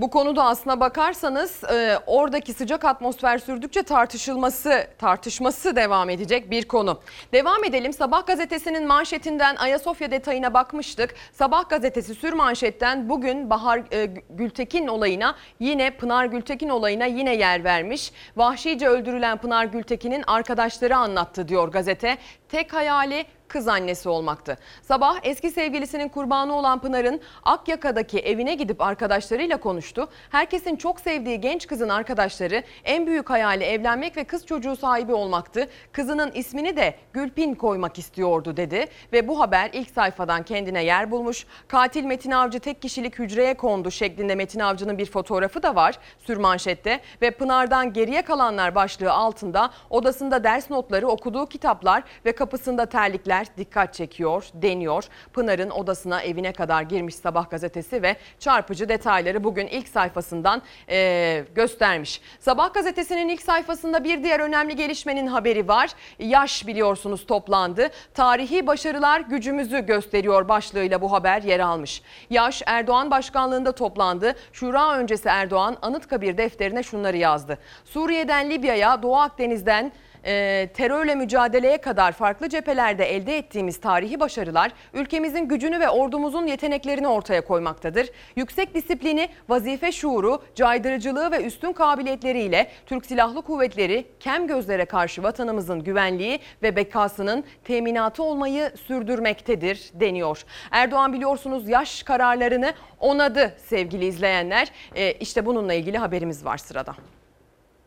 Bu 0.00 0.10
konuda 0.10 0.44
aslına 0.44 0.80
bakarsanız 0.80 1.64
e, 1.64 1.98
oradaki 2.06 2.52
sıcak 2.52 2.84
atmosfer 2.84 3.38
sürdükçe 3.38 3.82
tartışılması, 3.82 4.86
tartışması 4.98 5.76
devam 5.76 6.10
edecek 6.10 6.50
bir 6.50 6.68
konu. 6.68 7.00
Devam 7.32 7.64
edelim. 7.64 7.92
Sabah 7.92 8.26
gazetesinin 8.26 8.86
manşetinden 8.86 9.56
Ayasofya 9.56 10.10
detayına 10.10 10.54
bakmıştık. 10.54 11.14
Sabah 11.32 11.68
gazetesi 11.68 12.14
sür 12.14 12.32
manşetten 12.32 13.08
bugün 13.08 13.50
Bahar 13.50 13.82
e, 13.92 14.06
Gültekin 14.30 14.86
olayına 14.86 15.36
yine 15.60 15.90
Pınar 15.90 16.26
Gültekin 16.26 16.68
olayına 16.68 17.06
yine 17.06 17.34
yer 17.34 17.64
vermiş. 17.64 18.12
Vahşice 18.36 18.88
öldürülen 18.88 19.38
Pınar 19.38 19.64
Gültekin'in 19.64 20.24
arkadaşları 20.26 20.96
anlattı 20.96 21.48
diyor 21.48 21.68
gazete. 21.68 22.18
Tek 22.48 22.72
hayali 22.72 23.26
kız 23.50 23.68
annesi 23.68 24.08
olmaktı. 24.08 24.58
Sabah 24.82 25.18
eski 25.22 25.50
sevgilisinin 25.50 26.08
kurbanı 26.08 26.54
olan 26.54 26.78
Pınar'ın 26.78 27.20
Akyaka'daki 27.42 28.18
evine 28.18 28.54
gidip 28.54 28.80
arkadaşlarıyla 28.80 29.56
konuştu. 29.56 30.08
Herkesin 30.30 30.76
çok 30.76 31.00
sevdiği 31.00 31.40
genç 31.40 31.66
kızın 31.66 31.88
arkadaşları 31.88 32.62
en 32.84 33.06
büyük 33.06 33.30
hayali 33.30 33.64
evlenmek 33.64 34.16
ve 34.16 34.24
kız 34.24 34.46
çocuğu 34.46 34.76
sahibi 34.76 35.12
olmaktı. 35.12 35.68
Kızının 35.92 36.32
ismini 36.32 36.76
de 36.76 36.94
Gülpin 37.12 37.54
koymak 37.54 37.98
istiyordu 37.98 38.56
dedi 38.56 38.86
ve 39.12 39.28
bu 39.28 39.40
haber 39.40 39.70
ilk 39.72 39.90
sayfadan 39.90 40.42
kendine 40.42 40.84
yer 40.84 41.10
bulmuş. 41.10 41.46
Katil 41.68 42.04
Metin 42.04 42.30
Avcı 42.30 42.60
tek 42.60 42.82
kişilik 42.82 43.18
hücreye 43.18 43.54
kondu 43.54 43.90
şeklinde 43.90 44.34
Metin 44.34 44.60
Avcı'nın 44.60 44.98
bir 44.98 45.06
fotoğrafı 45.06 45.62
da 45.62 45.74
var 45.74 45.98
sürmanşette 46.18 47.00
ve 47.22 47.30
Pınar'dan 47.30 47.92
geriye 47.92 48.22
kalanlar 48.22 48.74
başlığı 48.74 49.12
altında 49.12 49.70
odasında 49.90 50.44
ders 50.44 50.70
notları, 50.70 51.08
okuduğu 51.08 51.46
kitaplar 51.46 52.02
ve 52.24 52.32
kapısında 52.32 52.86
terlikler 52.86 53.39
dikkat 53.56 53.94
çekiyor 53.94 54.44
deniyor. 54.54 55.04
Pınar'ın 55.32 55.70
odasına 55.70 56.22
evine 56.22 56.52
kadar 56.52 56.82
girmiş 56.82 57.14
Sabah 57.14 57.50
gazetesi 57.50 58.02
ve 58.02 58.16
çarpıcı 58.38 58.88
detayları 58.88 59.44
bugün 59.44 59.66
ilk 59.66 59.88
sayfasından 59.88 60.62
eee, 60.88 61.44
göstermiş. 61.54 62.20
Sabah 62.40 62.74
gazetesinin 62.74 63.28
ilk 63.28 63.42
sayfasında 63.42 64.04
bir 64.04 64.24
diğer 64.24 64.40
önemli 64.40 64.76
gelişmenin 64.76 65.26
haberi 65.26 65.68
var. 65.68 65.90
Yaş 66.18 66.66
biliyorsunuz 66.66 67.26
toplandı. 67.26 67.88
Tarihi 68.14 68.66
başarılar 68.66 69.20
gücümüzü 69.20 69.86
gösteriyor 69.86 70.48
başlığıyla 70.48 71.00
bu 71.00 71.12
haber 71.12 71.42
yer 71.42 71.60
almış. 71.60 72.02
Yaş 72.30 72.62
Erdoğan 72.66 73.10
başkanlığında 73.10 73.72
toplandı. 73.72 74.34
Şura 74.52 74.98
öncesi 74.98 75.28
Erdoğan 75.28 75.76
Anıtkabir 75.82 76.36
defterine 76.36 76.82
şunları 76.82 77.16
yazdı. 77.16 77.58
Suriye'den 77.84 78.50
Libya'ya, 78.50 79.02
Doğu 79.02 79.16
Akdeniz'den 79.16 79.92
e, 80.24 80.68
terörle 80.74 81.14
mücadeleye 81.14 81.78
kadar 81.78 82.12
farklı 82.12 82.48
cephelerde 82.48 83.04
elde 83.04 83.38
ettiğimiz 83.38 83.80
tarihi 83.80 84.20
başarılar 84.20 84.72
ülkemizin 84.94 85.48
gücünü 85.48 85.80
ve 85.80 85.88
ordumuzun 85.88 86.46
yeteneklerini 86.46 87.08
ortaya 87.08 87.40
koymaktadır. 87.40 88.10
Yüksek 88.36 88.74
disiplini, 88.74 89.28
vazife 89.48 89.92
şuuru, 89.92 90.42
caydırıcılığı 90.54 91.30
ve 91.30 91.44
üstün 91.44 91.72
kabiliyetleriyle 91.72 92.70
Türk 92.86 93.06
Silahlı 93.06 93.42
Kuvvetleri 93.42 94.06
kem 94.20 94.46
gözlere 94.46 94.84
karşı 94.84 95.22
vatanımızın 95.22 95.84
güvenliği 95.84 96.38
ve 96.62 96.76
bekasının 96.76 97.44
teminatı 97.64 98.22
olmayı 98.22 98.72
sürdürmektedir 98.86 99.90
deniyor. 99.94 100.44
Erdoğan 100.70 101.12
biliyorsunuz 101.12 101.68
yaş 101.68 102.02
kararlarını 102.02 102.72
onadı 103.00 103.56
sevgili 103.66 104.06
izleyenler. 104.06 104.68
E, 104.94 105.12
işte 105.12 105.46
bununla 105.46 105.74
ilgili 105.74 105.98
haberimiz 105.98 106.44
var 106.44 106.58
sırada. 106.58 106.94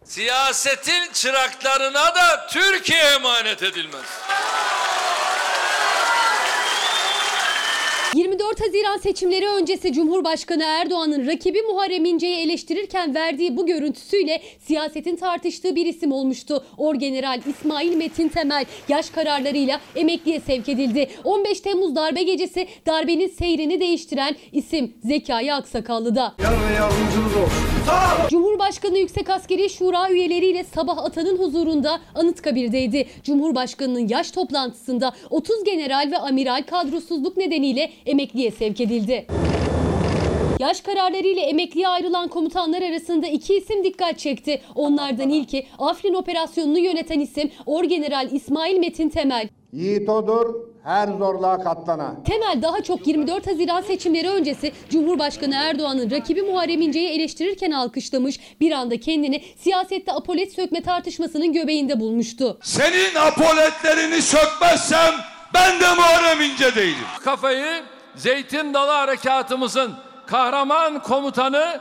Siyasetin 0.05 1.11
çıraklarına 1.13 2.15
da 2.15 2.47
Türkiye 2.47 3.03
emanet 3.03 3.63
edilmez. 3.63 4.05
24 8.15 8.61
Haziran 8.61 8.97
seçimleri 8.97 9.47
öncesi 9.47 9.93
Cumhurbaşkanı 9.93 10.63
Erdoğan'ın 10.63 11.27
rakibi 11.27 11.61
Muharrem 11.61 12.05
İnce'yi 12.05 12.35
eleştirirken 12.35 13.15
verdiği 13.15 13.57
bu 13.57 13.65
görüntüsüyle 13.65 14.41
siyasetin 14.59 15.15
tartıştığı 15.15 15.75
bir 15.75 15.85
isim 15.85 16.11
olmuştu. 16.11 16.63
Orgeneral 16.77 17.41
İsmail 17.49 17.95
Metin 17.95 18.27
Temel 18.27 18.65
yaş 18.87 19.09
kararlarıyla 19.09 19.79
emekliye 19.95 20.39
sevk 20.39 20.69
edildi. 20.69 21.09
15 21.23 21.61
Temmuz 21.61 21.95
darbe 21.95 22.23
gecesi 22.23 22.67
darbenin 22.85 23.27
seyrini 23.27 23.79
değiştiren 23.79 24.35
isim 24.51 24.93
Zekai 25.03 25.53
Aksakallı'da. 25.53 26.35
Cumhurbaşkanı 28.29 28.97
Yüksek 28.97 29.29
Askeri 29.29 29.69
Şura 29.69 30.09
üyeleriyle 30.09 30.63
sabah 30.63 30.97
atanın 30.97 31.37
huzurunda 31.37 31.99
Anıtkabir'deydi. 32.15 33.07
Cumhurbaşkanının 33.23 34.07
yaş 34.07 34.31
toplantısında 34.31 35.13
30 35.29 35.63
general 35.63 36.11
ve 36.11 36.17
amiral 36.17 36.63
kadrosuzluk 36.63 37.37
nedeniyle 37.37 37.89
emekliye 38.05 38.51
sevk 38.51 38.81
edildi. 38.81 39.27
Yaş 40.59 40.81
kararlarıyla 40.81 41.41
emekliye 41.41 41.87
ayrılan 41.87 42.27
komutanlar 42.27 42.81
arasında 42.81 43.27
iki 43.27 43.57
isim 43.57 43.83
dikkat 43.83 44.19
çekti. 44.19 44.61
Onlardan 44.75 45.29
ilki 45.29 45.67
Afrin 45.79 46.13
operasyonunu 46.13 46.79
yöneten 46.79 47.19
isim 47.19 47.51
Orgeneral 47.65 48.31
İsmail 48.31 48.77
Metin 48.79 49.09
Temel. 49.09 49.49
Yiğit 49.73 50.09
odur, 50.09 50.55
her 50.83 51.07
zorluğa 51.07 51.63
katlana. 51.63 52.15
Temel 52.25 52.61
daha 52.61 52.83
çok 52.83 53.07
24 53.07 53.47
Haziran 53.47 53.81
seçimleri 53.81 54.29
öncesi 54.29 54.71
Cumhurbaşkanı 54.89 55.55
Erdoğan'ın 55.55 56.11
rakibi 56.11 56.41
Muharrem 56.41 56.81
İnce'yi 56.81 57.09
eleştirirken 57.09 57.71
alkışlamış. 57.71 58.39
Bir 58.61 58.71
anda 58.71 58.99
kendini 58.99 59.41
siyasette 59.57 60.11
apolet 60.11 60.53
sökme 60.53 60.81
tartışmasının 60.81 61.53
göbeğinde 61.53 61.99
bulmuştu. 61.99 62.57
Senin 62.63 63.15
apoletlerini 63.15 64.21
sökmezsem 64.21 65.13
ben 65.53 65.79
de 65.79 65.95
Muharrem 65.95 66.41
İnce 66.41 66.75
değilim. 66.75 67.05
Kafayı 67.23 67.83
Zeytin 68.15 68.73
Dalı 68.73 68.91
Harekatımızın 68.91 69.93
kahraman 70.25 71.01
komutanı 71.01 71.79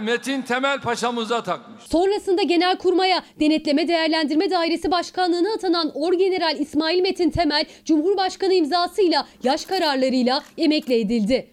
Metin 0.00 0.42
Temel 0.42 0.80
Paşa'mıza 0.80 1.42
takmış. 1.42 1.84
Sonrasında 1.84 2.42
Genelkurmay'a 2.42 3.22
Denetleme 3.40 3.88
Değerlendirme 3.88 4.50
Dairesi 4.50 4.90
Başkanlığı'na 4.90 5.54
atanan 5.54 5.90
Orgeneral 5.94 6.58
İsmail 6.58 7.02
Metin 7.02 7.30
Temel, 7.30 7.64
Cumhurbaşkanı 7.84 8.54
imzasıyla 8.54 9.26
yaş 9.42 9.64
kararlarıyla 9.64 10.42
emekli 10.58 11.00
edildi. 11.00 11.50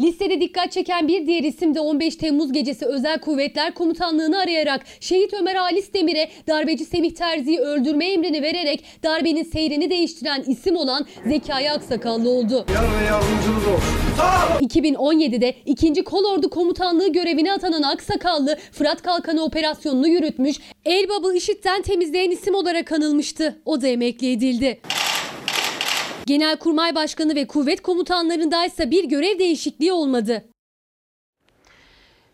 Listede 0.00 0.40
dikkat 0.40 0.72
çeken 0.72 1.08
bir 1.08 1.26
diğer 1.26 1.42
isim 1.42 1.74
de 1.74 1.80
15 1.80 2.16
Temmuz 2.16 2.52
gecesi 2.52 2.86
Özel 2.86 3.18
Kuvvetler 3.18 3.74
Komutanlığı'nı 3.74 4.38
arayarak 4.38 4.84
Şehit 5.00 5.34
Ömer 5.34 5.54
Halis 5.54 5.94
Demir'e 5.94 6.30
darbeci 6.48 6.84
Semih 6.84 7.10
Terzi'yi 7.10 7.60
öldürme 7.60 8.06
emrini 8.06 8.42
vererek 8.42 8.84
darbenin 9.02 9.44
seyrini 9.44 9.90
değiştiren 9.90 10.44
isim 10.46 10.76
olan 10.76 11.06
Zekai 11.26 11.70
Aksakallı 11.70 12.30
oldu. 12.30 12.66
2017'de 14.60 15.54
2. 15.66 16.04
Kolordu 16.04 16.50
Komutanlığı 16.50 17.12
görevine 17.12 17.52
atanan 17.52 17.82
Aksakallı 17.82 18.58
Fırat 18.72 19.02
Kalkanı 19.02 19.44
operasyonunu 19.44 20.08
yürütmüş, 20.08 20.56
Elbab'ı 20.84 21.34
IŞİD'den 21.34 21.82
temizleyen 21.82 22.30
isim 22.30 22.54
olarak 22.54 22.92
anılmıştı. 22.92 23.62
O 23.64 23.80
da 23.80 23.88
emekli 23.88 24.32
edildi. 24.32 24.80
Genelkurmay 26.30 26.94
Başkanı 26.94 27.34
ve 27.34 27.46
kuvvet 27.46 27.82
komutanlarındaysa 27.82 28.90
bir 28.90 29.04
görev 29.04 29.38
değişikliği 29.38 29.92
olmadı. 29.92 30.49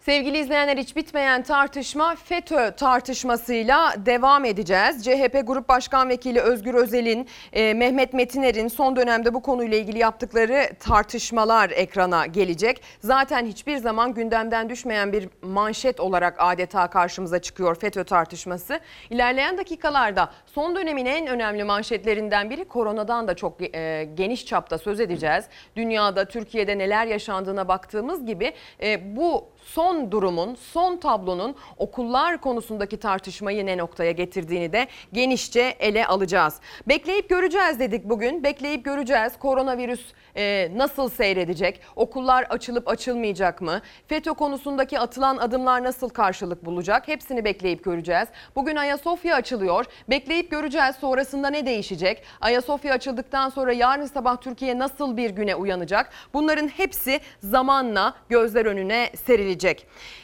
Sevgili 0.06 0.38
izleyenler 0.38 0.76
hiç 0.76 0.96
bitmeyen 0.96 1.42
tartışma 1.42 2.14
FETÖ 2.14 2.70
tartışmasıyla 2.70 3.94
devam 4.06 4.44
edeceğiz. 4.44 5.04
CHP 5.04 5.46
Grup 5.46 5.68
Başkan 5.68 6.08
Vekili 6.08 6.40
Özgür 6.40 6.74
Özel'in, 6.74 7.28
e, 7.52 7.74
Mehmet 7.74 8.12
Metiner'in 8.12 8.68
son 8.68 8.96
dönemde 8.96 9.34
bu 9.34 9.42
konuyla 9.42 9.78
ilgili 9.78 9.98
yaptıkları 9.98 10.68
tartışmalar 10.80 11.70
ekrana 11.70 12.26
gelecek. 12.26 12.82
Zaten 13.00 13.46
hiçbir 13.46 13.76
zaman 13.76 14.14
gündemden 14.14 14.68
düşmeyen 14.68 15.12
bir 15.12 15.28
manşet 15.42 16.00
olarak 16.00 16.34
adeta 16.38 16.90
karşımıza 16.90 17.38
çıkıyor 17.38 17.74
FETÖ 17.74 18.04
tartışması. 18.04 18.80
İlerleyen 19.10 19.58
dakikalarda 19.58 20.30
son 20.46 20.76
dönemin 20.76 21.06
en 21.06 21.26
önemli 21.26 21.64
manşetlerinden 21.64 22.50
biri 22.50 22.64
koronadan 22.64 23.28
da 23.28 23.34
çok 23.34 23.76
e, 23.76 24.08
geniş 24.14 24.46
çapta 24.46 24.78
söz 24.78 25.00
edeceğiz. 25.00 25.44
Dünyada, 25.76 26.24
Türkiye'de 26.24 26.78
neler 26.78 27.06
yaşandığına 27.06 27.68
baktığımız 27.68 28.26
gibi 28.26 28.52
e, 28.82 29.16
bu 29.16 29.55
son 29.66 30.10
durumun, 30.10 30.54
son 30.54 30.96
tablonun 30.96 31.54
okullar 31.76 32.40
konusundaki 32.40 32.96
tartışmayı 32.96 33.66
ne 33.66 33.76
noktaya 33.76 34.12
getirdiğini 34.12 34.72
de 34.72 34.86
genişçe 35.12 35.76
ele 35.80 36.06
alacağız. 36.06 36.60
Bekleyip 36.88 37.28
göreceğiz 37.28 37.80
dedik 37.80 38.04
bugün. 38.04 38.44
Bekleyip 38.44 38.84
göreceğiz. 38.84 39.32
Koronavirüs 39.38 40.00
e, 40.36 40.70
nasıl 40.76 41.08
seyredecek? 41.08 41.80
Okullar 41.96 42.42
açılıp 42.42 42.88
açılmayacak 42.88 43.60
mı? 43.60 43.80
FETÖ 44.06 44.30
konusundaki 44.30 44.98
atılan 44.98 45.36
adımlar 45.36 45.84
nasıl 45.84 46.08
karşılık 46.08 46.64
bulacak? 46.64 47.08
Hepsini 47.08 47.44
bekleyip 47.44 47.84
göreceğiz. 47.84 48.28
Bugün 48.56 48.76
Ayasofya 48.76 49.34
açılıyor. 49.36 49.84
Bekleyip 50.10 50.50
göreceğiz 50.50 50.96
sonrasında 50.96 51.50
ne 51.50 51.66
değişecek? 51.66 52.22
Ayasofya 52.40 52.94
açıldıktan 52.94 53.48
sonra 53.48 53.72
yarın 53.72 54.06
sabah 54.06 54.36
Türkiye 54.36 54.78
nasıl 54.78 55.16
bir 55.16 55.30
güne 55.30 55.54
uyanacak? 55.54 56.10
Bunların 56.34 56.68
hepsi 56.68 57.20
zamanla 57.42 58.14
gözler 58.28 58.66
önüne 58.66 59.10
serilecek. 59.26 59.55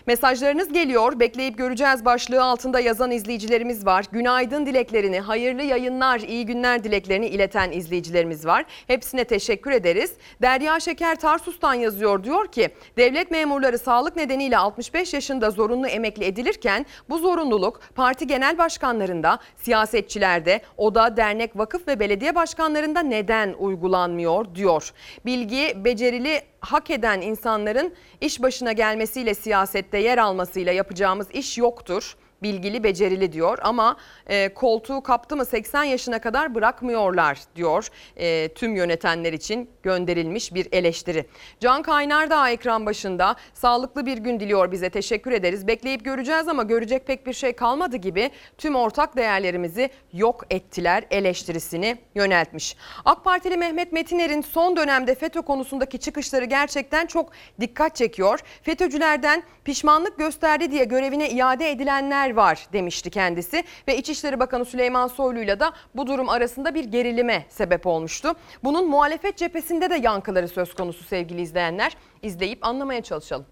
Mesajlarınız 0.06 0.72
geliyor. 0.72 1.20
Bekleyip 1.20 1.58
göreceğiz 1.58 2.04
başlığı 2.04 2.44
altında 2.44 2.80
yazan 2.80 3.10
izleyicilerimiz 3.10 3.86
var. 3.86 4.04
Günaydın 4.12 4.66
dileklerini, 4.66 5.20
hayırlı 5.20 5.62
yayınlar, 5.62 6.20
iyi 6.20 6.46
günler 6.46 6.84
dileklerini 6.84 7.26
ileten 7.26 7.72
izleyicilerimiz 7.72 8.46
var. 8.46 8.64
Hepsine 8.86 9.24
teşekkür 9.24 9.70
ederiz. 9.70 10.12
Derya 10.42 10.80
Şeker 10.80 11.20
Tarsus'tan 11.20 11.74
yazıyor. 11.74 12.24
Diyor 12.24 12.46
ki 12.46 12.68
devlet 12.96 13.30
memurları 13.30 13.78
sağlık 13.78 14.16
nedeniyle 14.16 14.58
65 14.58 15.14
yaşında 15.14 15.50
zorunlu 15.50 15.86
emekli 15.86 16.24
edilirken 16.24 16.86
bu 17.08 17.18
zorunluluk 17.18 17.80
parti 17.94 18.26
genel 18.26 18.58
başkanlarında, 18.58 19.38
siyasetçilerde, 19.56 20.60
oda, 20.76 21.16
dernek, 21.16 21.56
vakıf 21.56 21.88
ve 21.88 22.00
belediye 22.00 22.34
başkanlarında 22.34 23.00
neden 23.00 23.54
uygulanmıyor 23.58 24.54
diyor. 24.54 24.92
Bilgi, 25.26 25.84
becerili 25.84 26.51
hak 26.62 26.90
eden 26.90 27.20
insanların 27.20 27.94
iş 28.20 28.42
başına 28.42 28.72
gelmesiyle 28.72 29.34
siyasette 29.34 29.98
yer 29.98 30.18
almasıyla 30.18 30.72
yapacağımız 30.72 31.30
iş 31.30 31.58
yoktur. 31.58 32.16
Bilgili, 32.42 32.84
becerili 32.84 33.32
diyor 33.32 33.58
ama 33.62 33.96
e, 34.26 34.54
koltuğu 34.54 35.02
kaptı 35.02 35.36
mı 35.36 35.46
80 35.46 35.84
yaşına 35.84 36.20
kadar 36.20 36.54
bırakmıyorlar 36.54 37.38
diyor 37.56 37.88
e, 38.16 38.48
tüm 38.48 38.76
yönetenler 38.76 39.32
için 39.32 39.70
gönderilmiş 39.82 40.54
bir 40.54 40.68
eleştiri. 40.72 41.26
Can 41.60 41.82
Kaynar 41.82 42.30
da 42.30 42.50
ekran 42.50 42.86
başında 42.86 43.36
sağlıklı 43.54 44.06
bir 44.06 44.18
gün 44.18 44.40
diliyor 44.40 44.72
bize 44.72 44.90
teşekkür 44.90 45.32
ederiz. 45.32 45.66
Bekleyip 45.66 46.04
göreceğiz 46.04 46.48
ama 46.48 46.62
görecek 46.62 47.06
pek 47.06 47.26
bir 47.26 47.32
şey 47.32 47.52
kalmadı 47.52 47.96
gibi 47.96 48.30
tüm 48.58 48.76
ortak 48.76 49.16
değerlerimizi 49.16 49.90
yok 50.12 50.44
ettiler 50.50 51.04
eleştirisini 51.10 51.98
yöneltmiş. 52.14 52.76
AK 53.04 53.24
Partili 53.24 53.56
Mehmet 53.56 53.92
Metiner'in 53.92 54.40
son 54.42 54.76
dönemde 54.76 55.14
FETÖ 55.14 55.42
konusundaki 55.42 55.98
çıkışları 55.98 56.44
gerçekten 56.44 57.06
çok 57.06 57.30
dikkat 57.60 57.96
çekiyor. 57.96 58.40
FETÖ'cülerden 58.62 59.42
pişmanlık 59.64 60.18
gösterdi 60.18 60.70
diye 60.70 60.84
görevine 60.84 61.30
iade 61.30 61.70
edilenler 61.70 62.31
var 62.36 62.66
demişti 62.72 63.10
kendisi 63.10 63.64
ve 63.88 63.96
İçişleri 63.96 64.40
Bakanı 64.40 64.64
Süleyman 64.64 65.06
Soylu'yla 65.06 65.60
da 65.60 65.72
bu 65.94 66.06
durum 66.06 66.28
arasında 66.28 66.74
bir 66.74 66.84
gerilime 66.84 67.44
sebep 67.48 67.86
olmuştu. 67.86 68.32
Bunun 68.64 68.88
muhalefet 68.88 69.36
cephesinde 69.36 69.90
de 69.90 69.94
yankıları 70.02 70.48
söz 70.48 70.74
konusu 70.74 71.04
sevgili 71.04 71.40
izleyenler. 71.40 71.92
İzleyip 72.22 72.66
anlamaya 72.66 73.02
çalışalım. 73.02 73.46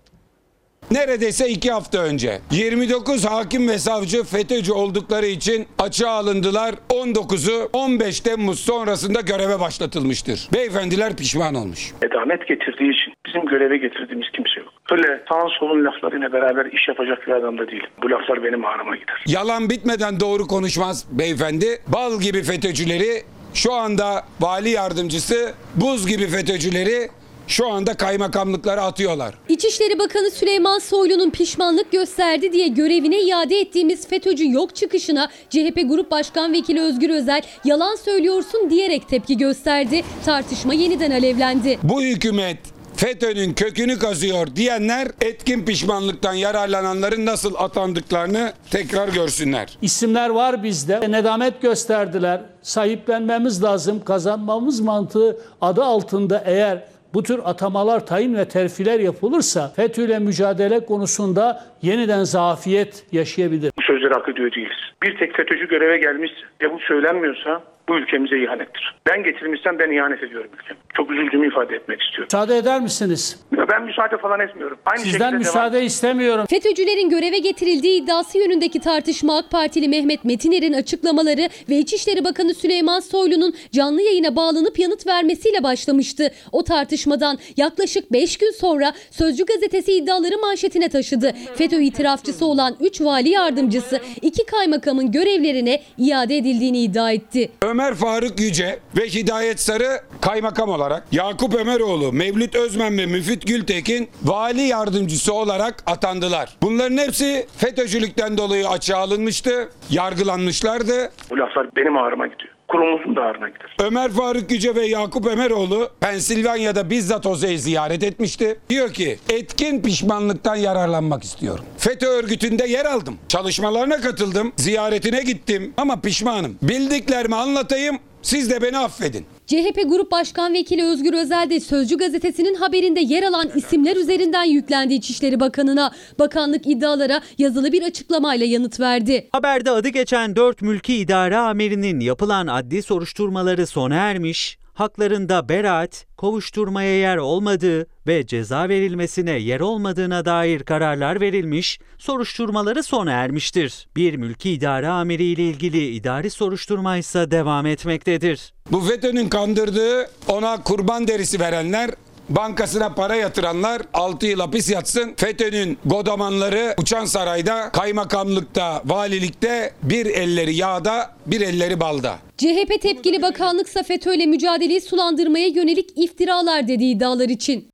Neredeyse 0.90 1.48
iki 1.48 1.70
hafta 1.70 2.02
önce 2.02 2.38
29 2.50 3.24
hakim 3.24 3.68
ve 3.68 3.78
savcı 3.78 4.22
FETÖ'cü 4.24 4.72
oldukları 4.72 5.26
için 5.26 5.66
açığa 5.78 6.11
alındılar. 6.11 6.74
19'u 6.90 7.70
15 7.72 8.20
Temmuz 8.20 8.61
sonrasında 8.61 9.20
göreve 9.20 9.61
başlatılmıştır. 9.61 10.48
Beyefendiler 10.54 11.16
pişman 11.16 11.54
olmuş. 11.54 11.92
Edamet 12.02 12.48
getirdiği 12.48 12.90
için 12.90 13.14
bizim 13.26 13.46
göreve 13.46 13.76
getirdiğimiz 13.76 14.31
kimse 14.31 14.61
yok. 14.61 14.72
Öyle 14.90 15.24
sağın 15.29 15.48
solun 15.59 15.85
laflarıyla 15.85 16.33
beraber 16.33 16.66
iş 16.66 16.88
yapacak 16.88 17.26
bir 17.26 17.33
adam 17.33 17.59
da 17.59 17.66
değilim. 17.66 17.90
Bu 18.03 18.11
laflar 18.11 18.44
benim 18.44 18.64
ağrıma 18.64 18.96
gider. 18.96 19.24
Yalan 19.26 19.70
bitmeden 19.70 20.20
doğru 20.20 20.46
konuşmaz 20.46 21.07
beyefendi. 21.11 21.66
Bal 21.88 22.20
gibi 22.20 22.42
FETÖ'cüleri 22.42 23.22
şu 23.55 23.72
anda 23.72 24.22
vali 24.40 24.70
yardımcısı, 24.70 25.53
buz 25.76 26.07
gibi 26.07 26.26
FETÖ'cüleri 26.26 27.09
şu 27.48 27.68
anda 27.68 27.94
kaymakamlıklara 27.94 28.83
atıyorlar. 28.83 29.35
İçişleri 29.48 29.98
Bakanı 29.98 30.31
Süleyman 30.31 30.79
Soylu'nun 30.79 31.31
pişmanlık 31.31 31.92
gösterdi 31.92 32.53
diye 32.53 32.68
görevine 32.68 33.20
iade 33.20 33.61
ettiğimiz 33.61 34.09
FETÖ'cü 34.09 34.53
yok 34.53 34.76
çıkışına 34.76 35.29
CHP 35.50 35.81
Grup 35.88 36.11
Başkan 36.11 36.53
Vekili 36.53 36.81
Özgür 36.81 37.11
Özel 37.11 37.42
yalan 37.64 37.94
söylüyorsun 37.94 38.70
diyerek 38.70 39.09
tepki 39.09 39.37
gösterdi. 39.37 40.03
Tartışma 40.24 40.74
yeniden 40.74 41.11
alevlendi. 41.11 41.79
Bu 41.83 42.03
hükümet 42.03 42.59
FETÖ'nün 43.00 43.54
kökünü 43.54 43.98
kazıyor 43.98 44.46
diyenler 44.56 45.06
etkin 45.20 45.64
pişmanlıktan 45.64 46.32
yararlananların 46.32 47.26
nasıl 47.26 47.54
atandıklarını 47.54 48.52
tekrar 48.70 49.08
görsünler. 49.08 49.78
İsimler 49.82 50.30
var 50.30 50.62
bizde. 50.62 51.12
Nedamet 51.12 51.62
gösterdiler. 51.62 52.40
Sahiplenmemiz 52.62 53.64
lazım. 53.64 54.04
Kazanmamız 54.04 54.80
mantığı 54.80 55.36
adı 55.60 55.82
altında 55.84 56.42
eğer 56.46 56.84
bu 57.14 57.22
tür 57.22 57.40
atamalar, 57.44 58.06
tayin 58.06 58.34
ve 58.34 58.48
terfiler 58.48 59.00
yapılırsa 59.00 59.72
FETÖ 59.76 60.04
ile 60.04 60.18
mücadele 60.18 60.84
konusunda 60.86 61.64
yeniden 61.82 62.24
zafiyet 62.24 63.04
yaşayabilir. 63.12 63.72
Bu 63.78 63.82
sözleri 63.82 64.14
hak 64.14 64.28
ediyor 64.28 64.52
değiliz. 64.52 64.78
Bir 65.02 65.18
tek 65.18 65.36
FETÖ'cü 65.36 65.68
göreve 65.68 65.98
gelmiş 65.98 66.32
ve 66.62 66.72
bu 66.72 66.78
söylenmiyorsa 66.78 67.62
bu 67.90 67.98
ülkemize 67.98 68.38
ihanettir. 68.44 68.94
Ben 69.09 69.22
getirmişsem 69.22 69.79
ben 69.79 69.90
ihanet 69.90 70.22
ediyorum 70.22 70.50
ülkem. 70.62 70.76
Çok 70.96 71.11
üzüldüğümü 71.11 71.46
ifade 71.48 71.76
etmek 71.76 72.03
istiyorum. 72.03 72.24
Müsaade 72.33 72.57
eder 72.57 72.81
misiniz? 72.81 73.40
Ben 73.72 73.83
müsaade 73.85 74.16
falan 74.18 74.40
etmiyorum. 74.40 74.79
Aynı 74.87 75.00
Sizden 75.00 75.18
şekilde 75.18 75.38
müsaade 75.38 75.74
devam. 75.74 75.87
istemiyorum. 75.87 76.46
FETÖ'cülerin 76.50 77.11
göreve 77.11 77.38
getirildiği 77.38 78.03
iddiası 78.03 78.38
yönündeki 78.38 78.81
tartışma 78.81 79.38
AK 79.38 79.50
Partili 79.50 79.88
Mehmet 79.88 80.24
Metiner'in 80.24 80.72
açıklamaları 80.72 81.48
ve 81.70 81.79
İçişleri 81.79 82.24
Bakanı 82.24 82.55
Süleyman 82.55 83.00
Soylu'nun 83.00 83.55
canlı 83.72 84.03
yayına 84.03 84.37
bağlanıp 84.37 84.79
yanıt 84.79 85.07
vermesiyle 85.07 85.62
başlamıştı. 85.62 86.31
O 86.53 86.64
tartışmadan 86.64 87.38
yaklaşık 87.57 88.12
5 88.12 88.37
gün 88.37 88.50
sonra 88.50 88.92
Sözcü 89.11 89.44
gazetesi 89.46 89.92
iddiaları 89.92 90.38
manşetine 90.38 90.88
taşıdı. 90.88 91.33
FETÖ 91.55 91.81
itirafçısı 91.81 92.46
olan 92.46 92.76
3 92.81 93.00
vali 93.00 93.29
yardımcısı 93.29 94.00
2 94.22 94.46
kaymakamın 94.46 95.12
görevlerine 95.12 95.83
iade 95.98 96.37
edildiğini 96.37 96.79
iddia 96.83 97.12
etti. 97.12 97.50
Ömer 97.62 97.79
Faruk 97.80 98.40
Yüce 98.40 98.78
ve 98.96 99.02
Hidayet 99.02 99.60
Sarı 99.60 100.00
kaymakam 100.20 100.68
olarak, 100.68 101.02
Yakup 101.12 101.54
Ömeroğlu, 101.54 102.12
Mevlüt 102.12 102.56
Özmen 102.56 102.98
ve 102.98 103.06
Müfit 103.06 103.46
Gültekin 103.46 104.08
vali 104.22 104.60
yardımcısı 104.60 105.34
olarak 105.34 105.82
atandılar. 105.86 106.56
Bunların 106.62 106.96
hepsi 106.98 107.46
FETÖ'cülükten 107.56 108.38
dolayı 108.38 108.68
açığa 108.68 108.98
alınmıştı, 108.98 109.68
yargılanmışlardı. 109.90 111.10
Bu 111.30 111.38
laflar 111.38 111.76
benim 111.76 111.96
ağrıma 111.96 112.26
gidiyor. 112.26 112.60
Kurumumuzun 112.70 113.16
da 113.16 113.33
gider. 113.33 113.76
Ömer 113.80 114.11
Faruk 114.11 114.50
Yüce 114.50 114.74
ve 114.74 114.87
Yakup 114.87 115.26
Ömeroğlu 115.26 115.88
Pensilvanya'da 116.00 116.90
bizzat 116.90 117.26
Oze'yi 117.26 117.59
ziyaret 117.59 118.02
etmişti. 118.02 118.59
Diyor 118.70 118.92
ki 118.92 119.18
etkin 119.30 119.83
pişmanlıktan 119.83 120.56
yararlanmak 120.56 121.24
istiyorum. 121.24 121.64
FETÖ 121.78 122.06
örgütünde 122.06 122.66
yer 122.66 122.85
aldım. 122.85 123.18
Çalışmalarına 123.28 124.00
katıldım. 124.00 124.52
Ziyaretine 124.56 125.22
gittim 125.22 125.74
ama 125.76 126.00
pişmanım. 126.00 126.59
Bildiklerimi 126.62 127.37
anlatayım 127.37 127.98
siz 128.22 128.50
de 128.50 128.62
beni 128.62 128.78
affedin. 128.78 129.26
CHP 129.46 129.83
Grup 129.88 130.11
Başkan 130.11 130.52
Vekili 130.52 130.85
Özgür 130.85 131.14
Özel 131.14 131.50
de 131.50 131.61
Sözcü 131.61 131.98
gazetesinin 131.98 132.54
haberinde 132.54 133.00
yer 133.00 133.22
alan 133.22 133.50
isimler 133.54 133.96
üzerinden 133.96 134.44
yüklendi 134.44 134.94
İçişleri 134.94 135.40
Bakanı'na. 135.40 135.92
Bakanlık 136.18 136.66
iddialara 136.66 137.20
yazılı 137.38 137.72
bir 137.72 137.83
açıklamayla 137.83 138.46
yanıt 138.46 138.80
verdi. 138.80 139.28
Haberde 139.33 139.70
adı 139.70 139.88
geçen 139.88 140.37
4 140.37 140.62
mülki 140.62 140.94
idare 140.96 141.37
amirinin 141.37 142.00
yapılan 142.00 142.46
adli 142.46 142.83
soruşturmaları 142.83 143.66
sona 143.66 143.94
ermiş, 143.94 144.59
haklarında 144.80 145.48
beraat, 145.48 146.06
kovuşturmaya 146.16 146.98
yer 146.98 147.16
olmadığı 147.16 147.86
ve 148.06 148.26
ceza 148.26 148.68
verilmesine 148.68 149.30
yer 149.30 149.60
olmadığına 149.60 150.24
dair 150.24 150.60
kararlar 150.60 151.20
verilmiş, 151.20 151.80
soruşturmaları 151.98 152.82
sona 152.82 153.12
ermiştir. 153.12 153.88
Bir 153.96 154.16
mülki 154.16 154.50
idare 154.50 154.88
amiri 154.88 155.24
ile 155.24 155.42
ilgili 155.42 155.86
idari 155.86 156.30
soruşturma 156.30 156.96
ise 156.96 157.30
devam 157.30 157.66
etmektedir. 157.66 158.54
Bu 158.70 158.80
FETÖ'nün 158.80 159.28
kandırdığı 159.28 160.10
ona 160.28 160.62
kurban 160.62 161.08
derisi 161.08 161.40
verenler 161.40 161.90
bankasına 162.30 162.94
para 162.94 163.14
yatıranlar 163.14 163.82
6 163.94 164.26
yıl 164.26 164.40
hapis 164.40 164.70
yatsın. 164.70 165.14
FETÖ'nün 165.16 165.78
godamanları 165.84 166.74
Uçan 166.78 167.04
Saray'da, 167.04 167.70
kaymakamlıkta, 167.70 168.82
valilikte 168.84 169.74
bir 169.82 170.06
elleri 170.06 170.54
yağda, 170.56 171.10
bir 171.26 171.40
elleri 171.40 171.80
balda. 171.80 172.18
CHP 172.38 172.82
tepkili 172.82 173.22
bakanlıksa 173.22 173.82
FETÖ'yle 173.82 174.26
mücadeleyi 174.26 174.80
sulandırmaya 174.80 175.46
yönelik 175.46 175.90
iftiralar 175.96 176.68
dediği 176.68 176.96
iddialar 176.96 177.28
için. 177.28 177.69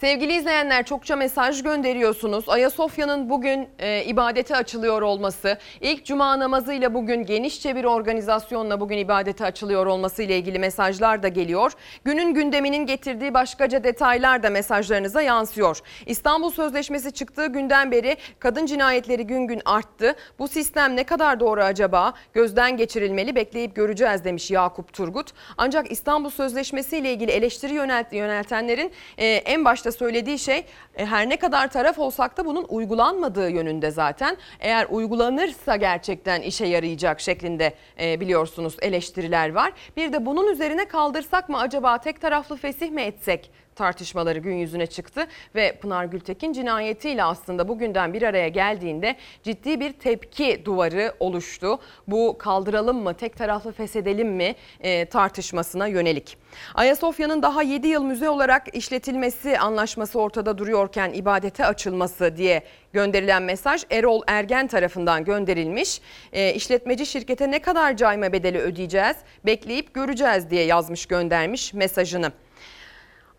Sevgili 0.00 0.32
izleyenler 0.32 0.84
çokça 0.84 1.16
mesaj 1.16 1.62
gönderiyorsunuz. 1.62 2.48
Ayasofya'nın 2.48 3.30
bugün 3.30 3.68
e, 3.78 4.04
ibadete 4.04 4.56
açılıyor 4.56 5.02
olması, 5.02 5.58
ilk 5.80 6.04
cuma 6.04 6.38
namazıyla 6.38 6.94
bugün 6.94 7.24
genişçe 7.26 7.76
bir 7.76 7.84
organizasyonla 7.84 8.80
bugün 8.80 8.98
ibadete 8.98 9.44
açılıyor 9.44 9.86
olması 9.86 10.22
ile 10.22 10.38
ilgili 10.38 10.58
mesajlar 10.58 11.22
da 11.22 11.28
geliyor. 11.28 11.72
Günün 12.04 12.34
gündeminin 12.34 12.86
getirdiği 12.86 13.34
başkaca 13.34 13.84
detaylar 13.84 14.42
da 14.42 14.50
mesajlarınıza 14.50 15.22
yansıyor. 15.22 15.78
İstanbul 16.06 16.50
Sözleşmesi 16.50 17.12
çıktığı 17.12 17.46
günden 17.46 17.90
beri 17.90 18.16
kadın 18.38 18.66
cinayetleri 18.66 19.26
gün 19.26 19.46
gün 19.46 19.62
arttı. 19.64 20.14
Bu 20.38 20.48
sistem 20.48 20.96
ne 20.96 21.04
kadar 21.04 21.40
doğru 21.40 21.62
acaba? 21.62 22.14
Gözden 22.34 22.76
geçirilmeli, 22.76 23.34
bekleyip 23.34 23.76
göreceğiz 23.76 24.24
demiş 24.24 24.50
Yakup 24.50 24.92
Turgut. 24.92 25.30
Ancak 25.56 25.92
İstanbul 25.92 26.30
Sözleşmesi 26.30 26.96
ile 26.96 27.12
ilgili 27.12 27.30
eleştiri 27.30 27.72
yönelt, 27.72 28.12
yöneltenlerin 28.12 28.92
e, 29.18 29.26
en 29.26 29.64
başta 29.64 29.89
söylediği 29.92 30.38
şey 30.38 30.64
e, 30.96 31.06
her 31.06 31.28
ne 31.28 31.36
kadar 31.36 31.70
taraf 31.70 31.98
olsak 31.98 32.36
da 32.36 32.44
bunun 32.44 32.66
uygulanmadığı 32.68 33.50
yönünde 33.50 33.90
zaten. 33.90 34.36
Eğer 34.60 34.86
uygulanırsa 34.90 35.76
gerçekten 35.76 36.42
işe 36.42 36.66
yarayacak 36.66 37.20
şeklinde 37.20 37.74
e, 38.00 38.20
biliyorsunuz 38.20 38.76
eleştiriler 38.82 39.52
var. 39.52 39.72
Bir 39.96 40.12
de 40.12 40.26
bunun 40.26 40.52
üzerine 40.52 40.84
kaldırsak 40.88 41.48
mı 41.48 41.58
acaba 41.58 41.98
tek 41.98 42.20
taraflı 42.20 42.56
fesih 42.56 42.90
mi 42.90 43.02
etsek 43.02 43.50
tartışmaları 43.80 44.38
gün 44.38 44.54
yüzüne 44.54 44.86
çıktı 44.86 45.26
ve 45.54 45.72
Pınar 45.72 46.04
Gültekin 46.04 46.52
cinayetiyle 46.52 47.24
aslında 47.24 47.68
bugünden 47.68 48.12
bir 48.12 48.22
araya 48.22 48.48
geldiğinde 48.48 49.16
ciddi 49.42 49.80
bir 49.80 49.92
tepki 49.92 50.62
duvarı 50.64 51.14
oluştu. 51.20 51.78
Bu 52.08 52.36
kaldıralım 52.38 53.02
mı, 53.02 53.14
tek 53.14 53.36
taraflı 53.36 53.72
feshedelim 53.72 54.28
mi 54.28 54.54
e, 54.80 55.04
tartışmasına 55.04 55.86
yönelik. 55.86 56.36
Ayasofya'nın 56.74 57.42
daha 57.42 57.62
7 57.62 57.88
yıl 57.88 58.04
müze 58.04 58.30
olarak 58.30 58.76
işletilmesi 58.76 59.58
anlaşması 59.58 60.20
ortada 60.20 60.58
duruyorken 60.58 61.12
ibadete 61.12 61.66
açılması 61.66 62.36
diye 62.36 62.62
gönderilen 62.92 63.42
mesaj 63.42 63.84
Erol 63.90 64.22
Ergen 64.26 64.66
tarafından 64.66 65.24
gönderilmiş. 65.24 66.00
E, 66.32 66.54
işletmeci 66.54 67.06
şirkete 67.06 67.50
ne 67.50 67.58
kadar 67.58 67.96
cayma 67.96 68.32
bedeli 68.32 68.58
ödeyeceğiz 68.58 69.16
bekleyip 69.46 69.94
göreceğiz 69.94 70.50
diye 70.50 70.64
yazmış 70.64 71.06
göndermiş 71.06 71.74
mesajını. 71.74 72.32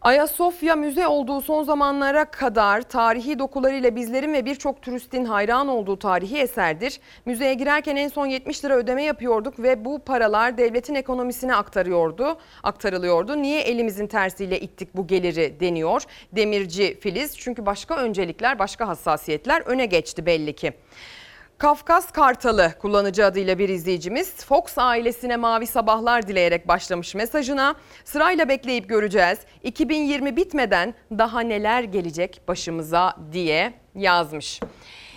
Ayasofya 0.01 0.75
müze 0.75 1.07
olduğu 1.07 1.41
son 1.41 1.63
zamanlara 1.63 2.25
kadar 2.25 2.81
tarihi 2.81 3.39
dokularıyla 3.39 3.95
bizlerin 3.95 4.33
ve 4.33 4.45
birçok 4.45 4.81
turistin 4.81 5.25
hayran 5.25 5.67
olduğu 5.67 5.99
tarihi 5.99 6.37
eserdir. 6.37 6.99
Müzeye 7.25 7.53
girerken 7.53 7.95
en 7.95 8.07
son 8.07 8.25
70 8.25 8.65
lira 8.65 8.75
ödeme 8.75 9.03
yapıyorduk 9.03 9.59
ve 9.59 9.85
bu 9.85 9.99
paralar 9.99 10.57
devletin 10.57 10.95
ekonomisine 10.95 11.55
aktarıyordu, 11.55 12.37
aktarılıyordu. 12.63 13.41
Niye 13.41 13.61
elimizin 13.61 14.07
tersiyle 14.07 14.59
ittik 14.59 14.89
bu 14.95 15.07
geliri 15.07 15.59
deniyor 15.59 16.03
Demirci 16.31 16.99
Filiz. 16.99 17.37
Çünkü 17.37 17.65
başka 17.65 17.97
öncelikler, 17.97 18.59
başka 18.59 18.87
hassasiyetler 18.87 19.61
öne 19.65 19.85
geçti 19.85 20.25
belli 20.25 20.55
ki. 20.55 20.73
Kafkas 21.61 22.11
Kartalı 22.11 22.71
kullanıcı 22.79 23.25
adıyla 23.25 23.57
bir 23.57 23.69
izleyicimiz 23.69 24.45
Fox 24.45 24.77
ailesine 24.77 25.37
mavi 25.37 25.67
sabahlar 25.67 26.27
dileyerek 26.27 26.67
başlamış 26.67 27.15
mesajına. 27.15 27.75
Sırayla 28.05 28.49
bekleyip 28.49 28.89
göreceğiz. 28.89 29.39
2020 29.63 30.35
bitmeden 30.35 30.93
daha 31.11 31.39
neler 31.39 31.83
gelecek 31.83 32.41
başımıza 32.47 33.15
diye 33.31 33.73
yazmış. 33.95 34.59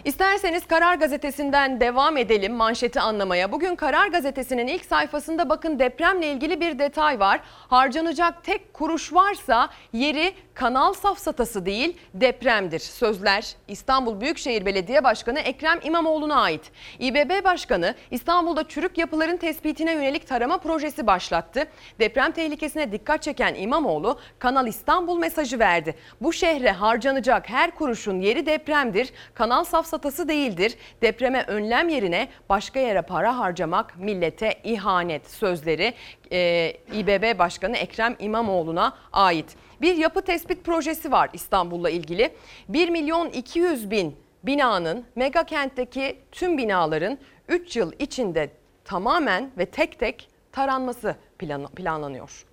İsterseniz 0.05 0.67
Karar 0.67 0.95
Gazetesi'nden 0.95 1.81
devam 1.81 2.17
edelim 2.17 2.55
manşeti 2.55 3.01
anlamaya. 3.01 3.53
Bugün 3.53 3.77
Karar 3.77 4.09
Gazetesi'nin 4.09 4.67
ilk 4.67 4.85
sayfasında 4.85 5.49
bakın 5.49 5.79
depremle 5.79 6.33
ilgili 6.33 6.61
bir 6.61 6.79
detay 6.79 7.21
var. 7.21 7.41
Harcanacak 7.45 8.45
tek 8.45 8.75
kuruş 8.75 9.13
varsa 9.13 9.69
yeri 9.93 10.35
kanal 10.55 10.93
safsatası 10.93 11.67
değil 11.67 11.97
depremdir. 12.15 12.79
Sözler 12.79 13.55
İstanbul 13.69 14.21
Büyükşehir 14.21 14.67
Belediye 14.67 15.05
Başkanı 15.05 15.39
Ekrem 15.39 15.81
İmamoğlu'na 15.85 16.41
ait. 16.41 16.73
İBB 16.99 17.45
Başkanı 17.45 17.95
İstanbul'da 18.11 18.69
çürük 18.69 18.99
yapıların 18.99 19.37
tespitine 19.37 19.93
yönelik 19.93 20.29
tarama 20.29 20.59
projesi 20.59 21.07
başlattı. 21.07 21.67
Deprem 22.01 22.33
tehlikesine 22.33 22.93
dikkat 22.93 23.23
çeken 23.23 23.55
İmamoğlu 23.55 24.19
Kanal 24.39 24.67
İstanbul 24.67 25.19
mesajı 25.19 25.59
verdi. 25.59 25.95
Bu 26.21 26.33
şehre 26.33 26.73
harcanacak 26.73 27.49
her 27.51 27.71
kuruşun 27.71 28.21
yeri 28.21 28.47
depremdir. 28.47 29.13
Kanal 29.35 29.65
safsatası 29.65 30.29
değildir. 30.29 30.77
Depreme 31.03 31.45
önlem 31.47 31.89
yerine 31.89 32.29
başka 32.49 32.81
yere 32.81 33.03
para 33.03 33.39
harcamak 33.39 33.99
millete 33.99 34.55
ihanet 34.65 35.31
sözleri 35.31 35.95
e, 36.33 36.73
İBB 36.93 37.39
Başkanı 37.39 37.77
Ekrem 37.77 38.17
İmamoğlu'na 38.19 38.97
ait. 39.13 39.64
Bir 39.81 39.97
yapı 39.97 40.23
tespit 40.23 40.65
projesi 40.65 41.13
var 41.13 41.31
İstanbul'la 41.33 41.91
ilgili. 41.91 42.31
1 42.69 42.89
milyon 42.89 43.29
200 43.29 43.91
bin 43.91 44.17
binanın 44.43 45.05
mega 45.17 45.45
kentteki 45.45 46.19
tüm 46.33 46.59
binaların 46.59 47.19
3 47.49 47.77
yıl 47.77 47.93
içinde 47.99 48.51
tamamen 48.85 49.51
ve 49.59 49.67
tek 49.67 49.99
tek 49.99 50.29
taranması 50.53 51.17
plan, 51.39 51.67
planlanıyor. 51.67 52.45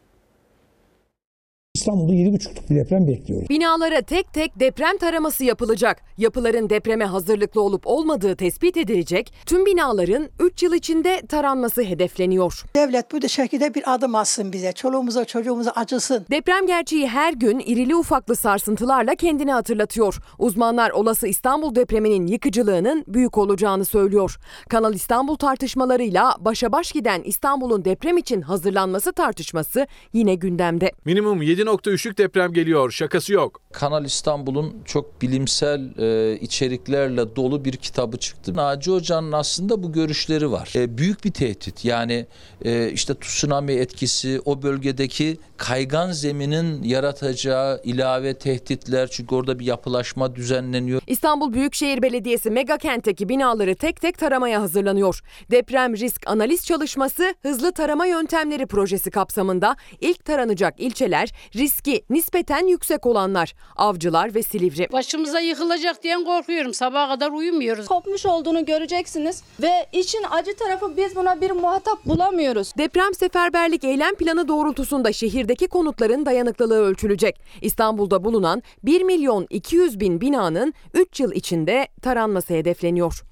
İstanbul'da 1.82 2.13
7,5'luk 2.13 2.70
bir 2.70 2.76
deprem 2.76 3.08
bekliyoruz. 3.08 3.50
Binalara 3.50 4.02
tek 4.02 4.34
tek 4.34 4.60
deprem 4.60 4.98
taraması 4.98 5.44
yapılacak. 5.44 6.02
Yapıların 6.17 6.70
depreme 6.70 7.06
hazırlıklı 7.06 7.62
olup 7.62 7.88
olmadığı 7.88 8.36
tespit 8.36 8.78
edilecek. 8.78 9.34
Tüm 9.46 9.65
binaların 9.65 10.30
3 10.39 10.63
yıl 10.63 10.74
içinde 10.74 11.22
taranması 11.22 11.84
hedefleniyor. 11.84 12.63
Devlet 12.76 13.12
bu 13.12 13.30
şekilde 13.30 13.74
bir 13.76 13.94
adım 13.94 14.15
atsın 14.15 14.54
bize. 14.54 14.72
Çoluğumuza 14.72 15.26
çocuğumuza 15.26 15.72
acısın. 15.72 16.26
Deprem 16.32 16.67
gerçeği 16.67 17.08
her 17.08 17.34
gün 17.34 17.60
irili 17.60 17.96
ufaklı 17.96 18.36
sarsıntılarla 18.36 19.15
kendini 19.15 19.52
hatırlatıyor. 19.52 20.17
Uzmanlar 20.39 20.89
olası 20.91 21.28
İstanbul 21.28 21.76
depreminin 21.76 22.28
yıkıcılığının 22.28 23.04
büyük 23.08 23.38
olacağını 23.38 23.86
söylüyor. 23.86 24.38
Kanal 24.70 24.94
İstanbul 24.94 25.36
tartışmalarıyla 25.36 26.36
başa 26.39 26.72
baş 26.72 26.91
giden 26.91 27.22
İstanbul'un 27.22 27.86
deprem 27.86 28.17
için 28.17 28.41
hazırlanması 28.41 29.13
tartışması 29.13 29.88
yine 30.13 30.36
gündemde. 30.36 30.91
Minimum 31.06 31.41
7.3'lük 31.72 32.18
deprem 32.18 32.54
geliyor. 32.54 32.92
Şakası 32.92 33.34
yok. 33.34 33.62
Kanal 33.72 34.06
İstanbul'un 34.06 34.76
çok 34.86 35.22
bilimsel 35.22 35.98
e, 35.98 36.40
içeriklerle 36.40 37.36
dolu 37.36 37.66
bir 37.66 37.74
kitabı 37.74 38.18
çıktı. 38.18 38.56
Naci 38.56 38.92
Hoca'nın 38.92 39.32
aslında 39.32 39.84
bu 39.84 39.92
görüşleri 39.92 40.52
var. 40.52 40.74
E, 40.76 40.98
büyük 40.98 41.24
bir 41.24 41.32
tehdit. 41.32 41.86
Yani 41.86 42.26
e, 42.66 42.90
işte 42.90 43.14
tsunami 43.20 43.74
etkisi, 43.74 44.42
o 44.46 44.62
bölgedeki 44.62 45.38
kaygan 45.58 46.12
zeminin 46.12 46.84
yaratacağı 46.84 47.82
ilave 47.84 48.34
tehditler. 48.34 49.08
Çünkü 49.08 49.36
orada 49.36 49.60
bir 49.60 49.66
yapılaşma 49.66 50.36
düzenleniyor. 50.36 51.02
İstanbul 51.08 51.54
Büyükşehir 51.54 52.02
Belediyesi 52.02 52.52
mega 52.52 52.78
kentteki 52.78 53.30
binaları 53.30 53.76
tek 53.76 54.02
tek 54.02 54.18
taramaya 54.18 54.62
hazırlanıyor. 54.62 55.22
Deprem 55.52 55.98
risk 55.98 56.28
analiz 56.28 56.66
çalışması 56.66 57.36
hızlı 57.42 57.72
tarama 57.72 58.06
yöntemleri 58.06 58.66
projesi 58.66 59.12
kapsamında 59.12 59.76
ilk 60.02 60.26
taranacak 60.26 60.80
ilçeler 60.80 61.30
riski 61.62 62.04
nispeten 62.10 62.67
yüksek 62.67 63.06
olanlar 63.06 63.54
Avcılar 63.76 64.36
ve 64.36 64.43
Silivri. 64.43 64.88
Başımıza 64.91 65.39
yıkılacak 65.39 66.04
diyen 66.04 66.26
korkuyorum. 66.26 66.74
Sabaha 66.74 67.13
kadar 67.13 67.32
uyumuyoruz. 67.32 67.88
Kopmuş 67.88 68.26
olduğunu 68.26 68.65
göreceksiniz 68.65 69.43
ve 69.62 69.88
için 69.91 70.21
acı 70.32 70.56
tarafı 70.56 70.97
biz 70.97 71.15
buna 71.15 71.41
bir 71.41 71.52
muhatap 71.52 72.06
bulamıyoruz. 72.06 72.74
Deprem 72.78 73.13
seferberlik 73.13 73.84
eylem 73.84 74.15
planı 74.15 74.47
doğrultusunda 74.47 75.13
şehirdeki 75.13 75.67
konutların 75.67 76.26
dayanıklılığı 76.26 76.82
ölçülecek. 76.82 77.41
İstanbul'da 77.62 78.24
bulunan 78.24 78.63
1 78.84 79.02
milyon 79.02 79.47
200 79.50 80.00
bin 80.00 80.21
binanın 80.21 80.74
3 80.93 81.19
yıl 81.19 81.32
içinde 81.32 81.88
taranması 82.02 82.54
hedefleniyor. 82.54 83.31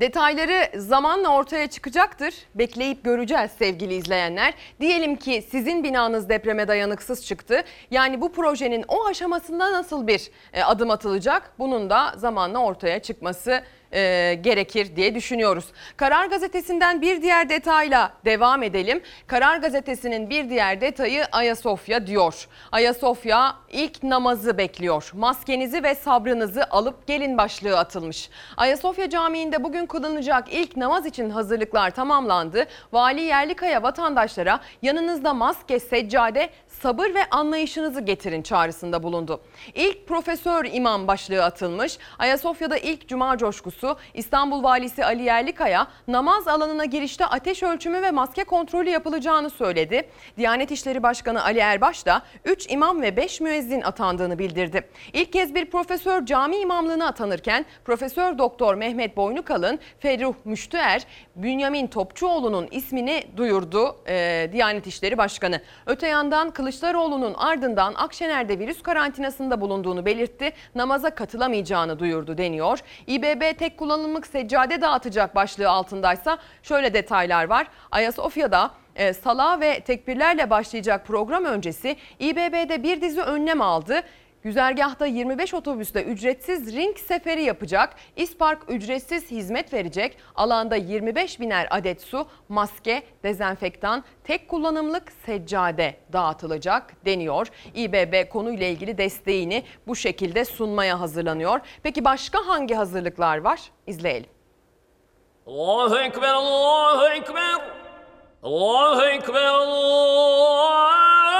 Detayları 0.00 0.80
zamanla 0.80 1.28
ortaya 1.28 1.66
çıkacaktır. 1.66 2.34
Bekleyip 2.54 3.04
göreceğiz 3.04 3.50
sevgili 3.58 3.94
izleyenler. 3.94 4.54
Diyelim 4.80 5.16
ki 5.16 5.44
sizin 5.50 5.84
binanız 5.84 6.28
depreme 6.28 6.68
dayanıksız 6.68 7.26
çıktı. 7.26 7.64
Yani 7.90 8.20
bu 8.20 8.32
projenin 8.32 8.84
o 8.88 9.06
aşamasında 9.06 9.72
nasıl 9.72 10.06
bir 10.06 10.30
e, 10.52 10.62
adım 10.62 10.90
atılacak? 10.90 11.52
Bunun 11.58 11.90
da 11.90 12.14
zamanla 12.16 12.58
ortaya 12.58 12.98
çıkması 12.98 13.62
e, 13.94 14.34
gerekir 14.40 14.96
diye 14.96 15.14
düşünüyoruz. 15.14 15.64
Karar 15.96 16.26
Gazetesi'nden 16.26 17.02
bir 17.02 17.22
diğer 17.22 17.48
detayla 17.48 18.12
devam 18.24 18.62
edelim. 18.62 19.02
Karar 19.26 19.56
Gazetesi'nin 19.56 20.30
bir 20.30 20.50
diğer 20.50 20.80
detayı 20.80 21.24
Ayasofya 21.32 22.06
diyor. 22.06 22.48
Ayasofya 22.72 23.56
ilk 23.70 24.02
namazı 24.02 24.58
bekliyor. 24.58 25.10
Maskenizi 25.14 25.82
ve 25.82 25.94
sabrınızı 25.94 26.64
alıp 26.70 27.06
gelin 27.06 27.38
başlığı 27.38 27.78
atılmış. 27.78 28.30
Ayasofya 28.56 29.10
Camii'nde 29.10 29.64
bugün 29.64 29.86
kılınacak 29.86 30.52
ilk 30.52 30.76
namaz 30.76 31.06
için 31.06 31.30
hazırlıklar 31.30 31.90
tamamlandı. 31.90 32.66
Vali 32.92 33.20
Yerlikaya 33.20 33.82
vatandaşlara 33.82 34.60
yanınızda 34.82 35.34
maske, 35.34 35.80
seccade, 35.80 36.50
sabır 36.84 37.14
ve 37.14 37.30
anlayışınızı 37.30 38.00
getirin 38.00 38.42
çağrısında 38.42 39.02
bulundu. 39.02 39.40
İlk 39.74 40.06
profesör 40.06 40.64
imam 40.64 41.06
başlığı 41.06 41.44
atılmış. 41.44 41.98
Ayasofya'da 42.18 42.76
ilk 42.76 43.08
cuma 43.08 43.38
coşkusu 43.38 43.96
İstanbul 44.14 44.62
Valisi 44.62 45.04
Ali 45.04 45.22
Yerlikaya 45.22 45.86
namaz 46.08 46.48
alanına 46.48 46.84
girişte 46.84 47.26
ateş 47.26 47.62
ölçümü 47.62 48.02
ve 48.02 48.10
maske 48.10 48.44
kontrolü 48.44 48.90
yapılacağını 48.90 49.50
söyledi. 49.50 50.08
Diyanet 50.36 50.70
İşleri 50.70 51.02
Başkanı 51.02 51.44
Ali 51.44 51.58
Erbaş 51.58 52.06
da 52.06 52.22
3 52.44 52.72
imam 52.72 53.02
ve 53.02 53.16
5 53.16 53.40
müezzin 53.40 53.82
atandığını 53.82 54.38
bildirdi. 54.38 54.88
İlk 55.12 55.32
kez 55.32 55.54
bir 55.54 55.70
profesör 55.70 56.26
cami 56.26 56.56
imamlığına 56.56 57.06
atanırken 57.06 57.66
Profesör 57.84 58.38
Doktor 58.38 58.74
Mehmet 58.74 59.16
Boynukalın, 59.16 59.78
Ferruh 59.98 60.34
Müştüer, 60.44 61.06
Bünyamin 61.36 61.86
Topçuoğlu'nun 61.86 62.68
ismini 62.70 63.22
duyurdu 63.36 63.96
e, 64.08 64.48
Diyanet 64.52 64.86
İşleri 64.86 65.18
Başkanı. 65.18 65.60
Öte 65.86 66.08
yandan 66.08 66.50
Kılıçdaroğlu'nun 66.74 67.34
ardından 67.34 67.94
Akşener'de 67.94 68.58
virüs 68.58 68.82
karantinasında 68.82 69.60
bulunduğunu 69.60 70.06
belirtti. 70.06 70.52
Namaza 70.74 71.10
katılamayacağını 71.10 71.98
duyurdu 71.98 72.38
deniyor. 72.38 72.78
İBB 73.06 73.58
tek 73.58 73.78
kullanımlık 73.78 74.26
seccade 74.26 74.80
dağıtacak 74.80 75.34
başlığı 75.34 75.70
altındaysa 75.70 76.38
şöyle 76.62 76.94
detaylar 76.94 77.44
var. 77.44 77.66
Ayasofya'da 77.90 78.70
e, 78.96 79.12
sala 79.12 79.60
ve 79.60 79.80
tekbirlerle 79.80 80.50
başlayacak 80.50 81.06
program 81.06 81.44
öncesi 81.44 81.96
İBB'de 82.18 82.82
bir 82.82 83.00
dizi 83.00 83.22
önlem 83.22 83.60
aldı. 83.60 84.02
Güzergahta 84.44 85.06
25 85.06 85.54
otobüsle 85.54 86.02
ücretsiz 86.02 86.76
ring 86.76 86.98
seferi 86.98 87.42
yapacak. 87.42 87.96
İspark 88.16 88.62
ücretsiz 88.68 89.30
hizmet 89.30 89.72
verecek. 89.72 90.18
Alanda 90.34 90.76
25 90.76 91.40
biner 91.40 91.68
adet 91.70 92.02
su, 92.02 92.26
maske, 92.48 93.02
dezenfektan, 93.22 94.04
tek 94.24 94.48
kullanımlık 94.48 95.12
seccade 95.26 95.96
dağıtılacak 96.12 97.04
deniyor. 97.04 97.46
İBB 97.74 98.28
konuyla 98.28 98.66
ilgili 98.66 98.98
desteğini 98.98 99.64
bu 99.86 99.96
şekilde 99.96 100.44
sunmaya 100.44 101.00
hazırlanıyor. 101.00 101.60
Peki 101.82 102.04
başka 102.04 102.38
hangi 102.46 102.74
hazırlıklar 102.74 103.38
var? 103.38 103.60
İzleyelim. 103.86 104.30
Allahu 105.46 105.98
Ekber, 105.98 106.34
Allahu 106.34 107.06
Ekber. 107.06 107.60
Allahu 108.42 109.02
Ekber, 109.04 109.44
Allahu 109.44 111.33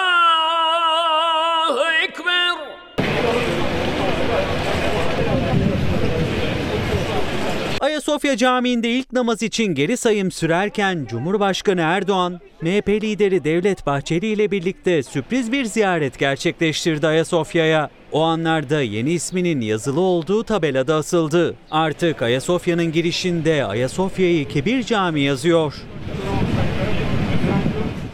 Ayasofya 7.84 8.36
Camii'nde 8.36 8.90
ilk 8.90 9.12
namaz 9.12 9.42
için 9.42 9.64
geri 9.74 9.96
sayım 9.96 10.30
sürerken 10.30 11.06
Cumhurbaşkanı 11.08 11.80
Erdoğan, 11.80 12.40
MHP 12.62 12.88
lideri 12.88 13.44
Devlet 13.44 13.86
Bahçeli 13.86 14.26
ile 14.26 14.50
birlikte 14.50 15.02
sürpriz 15.02 15.52
bir 15.52 15.64
ziyaret 15.64 16.18
gerçekleştirdi 16.18 17.06
Ayasofya'ya. 17.06 17.90
O 18.12 18.22
anlarda 18.22 18.82
yeni 18.82 19.12
isminin 19.12 19.60
yazılı 19.60 20.00
olduğu 20.00 20.44
tabelada 20.44 20.94
asıldı. 20.94 21.54
Artık 21.70 22.22
Ayasofya'nın 22.22 22.92
girişinde 22.92 23.64
Ayasofya'yı 23.64 24.48
Kebir 24.48 24.82
Cami 24.82 25.20
yazıyor. 25.20 25.74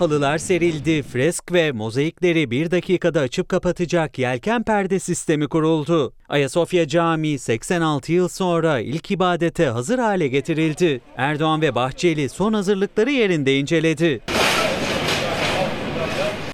Halılar 0.01 0.39
serildi, 0.39 1.03
fresk 1.03 1.53
ve 1.53 1.73
mozaikleri 1.73 2.51
bir 2.51 2.71
dakikada 2.71 3.21
açıp 3.21 3.49
kapatacak 3.49 4.19
yelken 4.19 4.63
perde 4.63 4.99
sistemi 4.99 5.49
kuruldu. 5.49 6.13
Ayasofya 6.29 6.89
Camii 6.89 7.39
86 7.39 8.13
yıl 8.13 8.29
sonra 8.29 8.81
ilk 8.81 9.11
ibadete 9.11 9.67
hazır 9.67 9.99
hale 9.99 10.29
getirildi. 10.29 11.01
Erdoğan 11.17 11.63
ve 11.63 11.75
Bahçeli 11.75 12.29
son 12.29 12.53
hazırlıkları 12.53 13.11
yerinde 13.11 13.59
inceledi. 13.59 14.21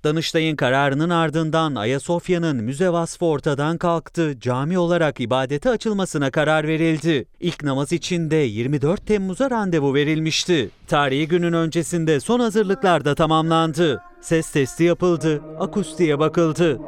Danıştay'ın 0.07 0.57
kararının 0.57 1.11
ardından 1.11 1.75
Ayasofya'nın 1.75 2.57
müze 2.57 2.91
vasfı 2.91 3.27
ortadan 3.27 3.79
kalktı. 3.79 4.41
Cami 4.41 4.79
olarak 4.79 5.21
ibadete 5.21 5.71
açılmasına 5.71 6.31
karar 6.31 6.67
verildi. 6.67 7.27
İlk 7.41 7.65
namaz 7.65 7.93
için 7.93 8.31
de 8.31 8.37
24 8.37 9.07
Temmuz'a 9.07 9.51
randevu 9.51 9.95
verilmişti. 9.95 10.71
Tarihi 10.87 11.29
günün 11.29 11.53
öncesinde 11.53 12.21
son 12.21 12.41
hazırlıklar 12.41 13.05
da 13.05 13.15
tamamlandı. 13.15 14.03
Ses 14.21 14.51
testi 14.51 14.85
yapıldı, 14.85 15.43
akustiğe 15.61 16.19
bakıldı. 16.19 16.81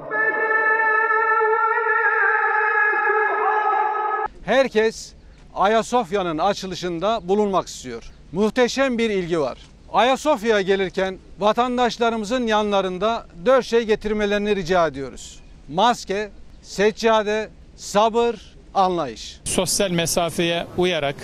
Herkes 4.44 5.12
Ayasofya'nın 5.54 6.38
açılışında 6.38 7.20
bulunmak 7.28 7.68
istiyor. 7.68 8.02
Muhteşem 8.32 8.98
bir 8.98 9.10
ilgi 9.10 9.40
var. 9.40 9.58
Ayasofya'ya 9.92 10.60
gelirken 10.60 11.18
vatandaşlarımızın 11.38 12.46
yanlarında 12.46 13.26
dört 13.46 13.64
şey 13.64 13.82
getirmelerini 13.82 14.56
rica 14.56 14.86
ediyoruz. 14.86 15.38
Maske, 15.68 16.30
seccade, 16.62 17.48
sabır, 17.76 18.56
anlayış. 18.74 19.40
Sosyal 19.44 19.90
mesafeye 19.90 20.66
uyarak 20.76 21.16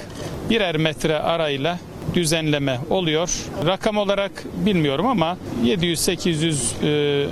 birer 0.50 0.76
metre 0.76 1.18
arayla 1.18 1.78
düzenleme 2.14 2.78
oluyor. 2.90 3.30
Rakam 3.66 3.96
olarak 3.96 4.32
bilmiyorum 4.66 5.06
ama 5.06 5.36
700-800 5.64 6.54
e, 6.82 7.28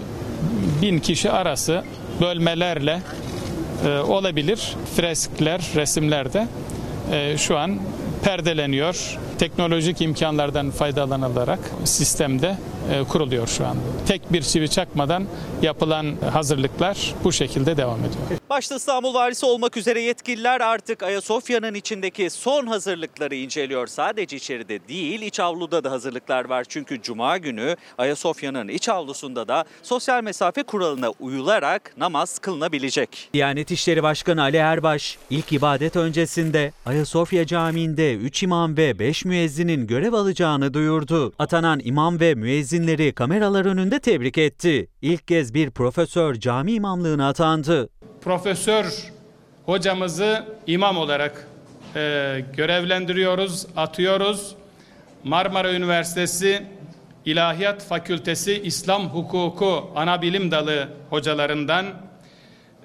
bin 0.83 0.99
kişi 0.99 1.31
arası 1.31 1.85
bölmelerle 2.21 3.01
e, 3.87 3.99
olabilir. 3.99 4.77
Freskler, 4.97 5.61
resimlerde 5.75 6.47
e, 7.13 7.39
şu 7.39 7.59
an 7.59 7.79
perdeleniyor. 8.25 9.19
Teknolojik 9.39 10.01
imkanlardan 10.01 10.71
faydalanılarak 10.71 11.61
sistemde 11.85 12.57
kuruluyor 13.09 13.47
şu 13.47 13.67
an. 13.67 13.77
Tek 14.07 14.33
bir 14.33 14.43
çivi 14.43 14.69
çakmadan 14.69 15.25
yapılan 15.63 16.17
hazırlıklar 16.33 17.15
bu 17.25 17.33
şekilde 17.33 17.77
devam 17.77 17.99
ediyor. 17.99 18.41
Başta 18.51 18.77
İstanbul 18.77 19.15
Valisi 19.15 19.47
olmak 19.47 19.77
üzere 19.77 20.01
yetkililer 20.01 20.61
artık 20.61 21.03
Ayasofya'nın 21.03 21.75
içindeki 21.75 22.31
son 22.31 22.67
hazırlıkları 22.67 23.35
inceliyor. 23.35 23.87
Sadece 23.87 24.37
içeride 24.37 24.89
değil 24.89 25.23
iç 25.23 25.41
avluda 25.41 25.85
da 25.85 25.91
hazırlıklar 25.91 26.45
var. 26.45 26.65
Çünkü 26.69 27.03
Cuma 27.03 27.39
günü 27.39 27.77
Ayasofya'nın 27.99 28.69
iç 28.69 28.89
avlusunda 28.89 29.49
da 29.49 29.65
sosyal 29.83 30.23
mesafe 30.23 30.63
kuralına 30.63 31.11
uyularak 31.21 31.95
namaz 31.97 32.39
kılınabilecek. 32.39 33.29
Diyanet 33.35 33.71
İşleri 33.71 34.03
Başkanı 34.03 34.43
Ali 34.43 34.57
Erbaş, 34.57 35.19
ilk 35.31 35.53
ibadet 35.53 35.97
öncesinde 35.97 36.73
Ayasofya 36.87 37.47
Camii'nde 37.47 38.15
3 38.15 38.43
imam 38.43 38.77
ve 38.77 38.99
5 38.99 39.25
müezzinin 39.25 39.87
görev 39.87 40.13
alacağını 40.13 40.75
duyurdu. 40.75 41.33
Atanan 41.39 41.81
imam 41.85 42.21
ve 42.21 42.35
müezzinleri 42.73 43.13
kameralar 43.13 43.65
önünde 43.65 43.99
tebrik 43.99 44.39
etti. 44.39 44.89
İlk 45.03 45.29
kez 45.29 45.55
bir 45.55 45.71
profesör 45.71 46.35
cami 46.35 46.73
imamlığına 46.73 47.29
atandı. 47.29 47.89
Profesör 48.21 49.13
hocamızı 49.67 50.45
imam 50.67 50.97
olarak 50.97 51.49
e, 51.97 52.45
görevlendiriyoruz, 52.57 53.67
atıyoruz. 53.77 54.55
Marmara 55.25 55.73
Üniversitesi 55.73 56.63
İlahiyat 57.25 57.85
Fakültesi 57.85 58.63
İslam 58.63 59.09
Hukuku 59.09 59.91
Anabilim 59.97 60.51
Dalı 60.51 60.89
hocalarından 61.11 61.87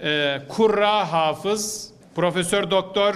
e, 0.04 0.42
Kurra 0.48 1.12
Hafız 1.12 1.90
Profesör 2.16 2.72
Doktor 2.72 3.16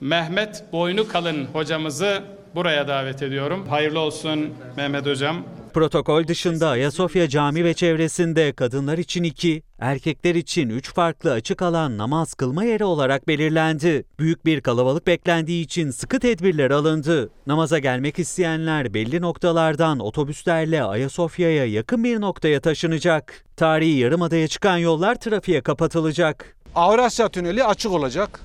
Mehmet 0.00 0.64
Boynukalın 0.72 1.44
hocamızı 1.44 2.22
buraya 2.54 2.88
davet 2.88 3.22
ediyorum. 3.22 3.66
Hayırlı 3.68 4.00
olsun 4.00 4.50
Mehmet 4.76 5.06
hocam. 5.06 5.44
Protokol 5.74 6.26
dışında 6.26 6.68
Ayasofya 6.68 7.28
Cami 7.28 7.64
ve 7.64 7.74
çevresinde 7.74 8.52
kadınlar 8.52 8.98
için 8.98 9.22
iki, 9.22 9.62
erkekler 9.78 10.34
için 10.34 10.68
üç 10.68 10.94
farklı 10.94 11.32
açık 11.32 11.62
alan 11.62 11.98
namaz 11.98 12.34
kılma 12.34 12.64
yeri 12.64 12.84
olarak 12.84 13.28
belirlendi. 13.28 14.04
Büyük 14.18 14.46
bir 14.46 14.60
kalabalık 14.60 15.06
beklendiği 15.06 15.64
için 15.64 15.90
sıkı 15.90 16.20
tedbirler 16.20 16.70
alındı. 16.70 17.30
Namaza 17.46 17.78
gelmek 17.78 18.18
isteyenler 18.18 18.94
belli 18.94 19.20
noktalardan 19.20 19.98
otobüslerle 20.00 20.84
Ayasofya'ya 20.84 21.66
yakın 21.66 22.04
bir 22.04 22.20
noktaya 22.20 22.60
taşınacak. 22.60 23.44
Tarihi 23.56 23.98
Yarımada'ya 23.98 24.48
çıkan 24.48 24.76
yollar 24.76 25.14
trafiğe 25.14 25.60
kapatılacak. 25.60 26.56
Avrasya 26.74 27.28
Tüneli 27.28 27.64
açık 27.64 27.92
olacak. 27.92 28.40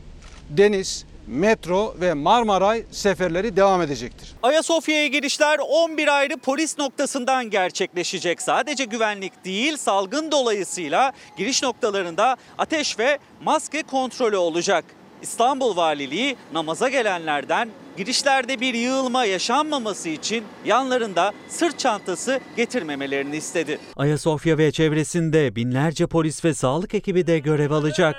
Deniz, 0.49 1.05
metro 1.27 1.95
ve 2.01 2.13
Marmaray 2.13 2.83
seferleri 2.91 3.55
devam 3.55 3.81
edecektir. 3.81 4.33
Ayasofya'ya 4.43 5.07
girişler 5.07 5.59
11 5.69 6.07
ayrı 6.17 6.37
polis 6.37 6.77
noktasından 6.77 7.49
gerçekleşecek. 7.49 8.41
Sadece 8.41 8.85
güvenlik 8.85 9.45
değil 9.45 9.77
salgın 9.77 10.31
dolayısıyla 10.31 11.11
giriş 11.37 11.63
noktalarında 11.63 12.37
ateş 12.57 12.99
ve 12.99 13.19
maske 13.43 13.83
kontrolü 13.83 14.37
olacak. 14.37 14.85
İstanbul 15.21 15.75
Valiliği 15.75 16.35
namaza 16.53 16.89
gelenlerden 16.89 17.69
girişlerde 17.97 18.61
bir 18.61 18.73
yığılma 18.73 19.25
yaşanmaması 19.25 20.09
için 20.09 20.43
yanlarında 20.65 21.33
sırt 21.49 21.79
çantası 21.79 22.39
getirmemelerini 22.57 23.35
istedi. 23.35 23.79
Ayasofya 23.95 24.57
ve 24.57 24.71
çevresinde 24.71 25.55
binlerce 25.55 26.07
polis 26.07 26.45
ve 26.45 26.53
sağlık 26.53 26.93
ekibi 26.93 27.27
de 27.27 27.39
görev 27.39 27.71
alacak. 27.71 28.15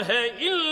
إلا 0.00 0.67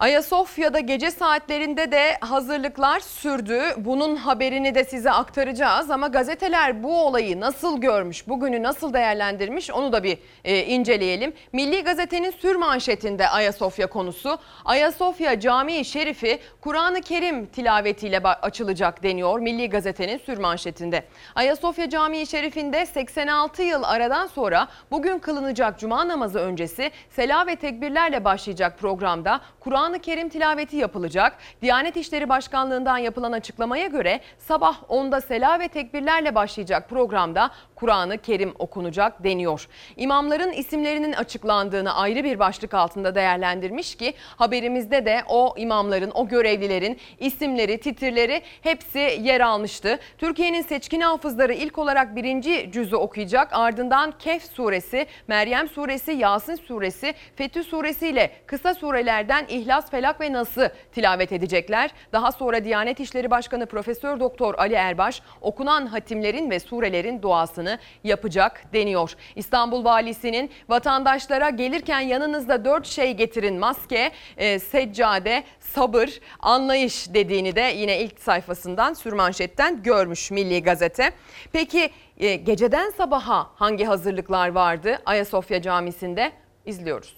Ayasofya'da 0.00 0.80
gece 0.80 1.10
saatlerinde 1.10 1.92
de 1.92 2.16
hazırlıklar 2.20 3.00
sürdü. 3.00 3.60
Bunun 3.76 4.16
haberini 4.16 4.74
de 4.74 4.84
size 4.84 5.10
aktaracağız 5.10 5.90
ama 5.90 6.06
gazeteler 6.06 6.82
bu 6.82 7.02
olayı 7.02 7.40
nasıl 7.40 7.80
görmüş, 7.80 8.28
bugünü 8.28 8.62
nasıl 8.62 8.92
değerlendirmiş 8.92 9.70
onu 9.70 9.92
da 9.92 10.02
bir 10.02 10.18
e, 10.44 10.64
inceleyelim. 10.64 11.32
Milli 11.52 11.84
Gazete'nin 11.84 12.30
sür 12.30 12.56
manşetinde 12.56 13.28
Ayasofya 13.28 13.86
konusu. 13.86 14.38
Ayasofya 14.64 15.40
Camii 15.40 15.84
Şerifi 15.84 16.38
Kur'an-ı 16.60 17.00
Kerim 17.00 17.46
tilavetiyle 17.46 18.18
açılacak 18.18 19.02
deniyor 19.02 19.40
Milli 19.40 19.70
Gazete'nin 19.70 20.18
sür 20.18 20.38
manşetinde. 20.38 21.04
Ayasofya 21.34 21.90
Camii 21.90 22.26
Şerifi'nde 22.26 22.86
86 22.86 23.62
yıl 23.62 23.82
aradan 23.82 24.26
sonra 24.26 24.68
bugün 24.90 25.18
kılınacak 25.18 25.78
cuma 25.78 26.08
namazı 26.08 26.38
öncesi 26.38 26.90
sela 27.10 27.46
ve 27.46 27.56
tekbirlerle 27.56 28.24
başlayacak 28.24 28.78
programda 28.78 29.40
Kur'an 29.60 29.87
Kur'an-ı 29.88 30.00
Kerim 30.00 30.28
tilaveti 30.28 30.76
yapılacak. 30.76 31.38
Diyanet 31.62 31.96
İşleri 31.96 32.28
Başkanlığı'ndan 32.28 32.98
yapılan 32.98 33.32
açıklamaya 33.32 33.86
göre 33.86 34.20
sabah 34.38 34.82
10'da 34.88 35.20
sela 35.20 35.60
ve 35.60 35.68
tekbirlerle 35.68 36.34
başlayacak 36.34 36.88
programda 36.88 37.50
Kur'an-ı 37.78 38.18
Kerim 38.18 38.54
okunacak 38.58 39.24
deniyor. 39.24 39.68
İmamların 39.96 40.52
isimlerinin 40.52 41.12
açıklandığını 41.12 41.94
ayrı 41.94 42.24
bir 42.24 42.38
başlık 42.38 42.74
altında 42.74 43.14
değerlendirmiş 43.14 43.94
ki 43.94 44.14
haberimizde 44.36 45.04
de 45.04 45.22
o 45.28 45.54
imamların, 45.56 46.10
o 46.14 46.28
görevlilerin 46.28 46.98
isimleri, 47.18 47.80
titirleri 47.80 48.42
hepsi 48.62 48.98
yer 48.98 49.40
almıştı. 49.40 49.98
Türkiye'nin 50.18 50.62
seçkin 50.62 51.00
hafızları 51.00 51.54
ilk 51.54 51.78
olarak 51.78 52.16
birinci 52.16 52.70
cüzü 52.72 52.96
okuyacak. 52.96 53.48
Ardından 53.52 54.14
Kehf 54.18 54.42
suresi, 54.42 55.06
Meryem 55.28 55.68
suresi, 55.68 56.12
Yasin 56.12 56.54
suresi, 56.54 57.14
Fetih 57.36 57.64
suresi 57.64 58.08
ile 58.08 58.30
kısa 58.46 58.74
surelerden 58.74 59.46
İhlas, 59.48 59.90
Felak 59.90 60.20
ve 60.20 60.32
Nas'ı 60.32 60.72
tilavet 60.92 61.32
edecekler. 61.32 61.90
Daha 62.12 62.32
sonra 62.32 62.64
Diyanet 62.64 63.00
İşleri 63.00 63.30
Başkanı 63.30 63.66
Profesör 63.66 64.20
Doktor 64.20 64.54
Ali 64.54 64.74
Erbaş 64.74 65.22
okunan 65.40 65.86
hatimlerin 65.86 66.50
ve 66.50 66.60
surelerin 66.60 67.22
duasını 67.22 67.67
yapacak 68.04 68.72
deniyor. 68.72 69.12
İstanbul 69.36 69.84
Valisi'nin 69.84 70.50
vatandaşlara 70.68 71.50
gelirken 71.50 72.00
yanınızda 72.00 72.64
dört 72.64 72.86
şey 72.86 73.12
getirin 73.12 73.58
maske, 73.58 74.12
e, 74.36 74.58
seccade, 74.58 75.44
sabır, 75.60 76.20
anlayış 76.40 77.14
dediğini 77.14 77.56
de 77.56 77.60
yine 77.60 77.98
ilk 77.98 78.20
sayfasından 78.20 78.92
sürmanşetten 78.94 79.82
görmüş 79.82 80.30
Milli 80.30 80.62
Gazete. 80.62 81.12
Peki 81.52 81.90
e, 82.18 82.34
geceden 82.34 82.90
sabaha 82.90 83.50
hangi 83.54 83.84
hazırlıklar 83.84 84.48
vardı 84.48 84.98
Ayasofya 85.06 85.62
Camisi'nde? 85.62 86.32
İzliyoruz. 86.66 87.14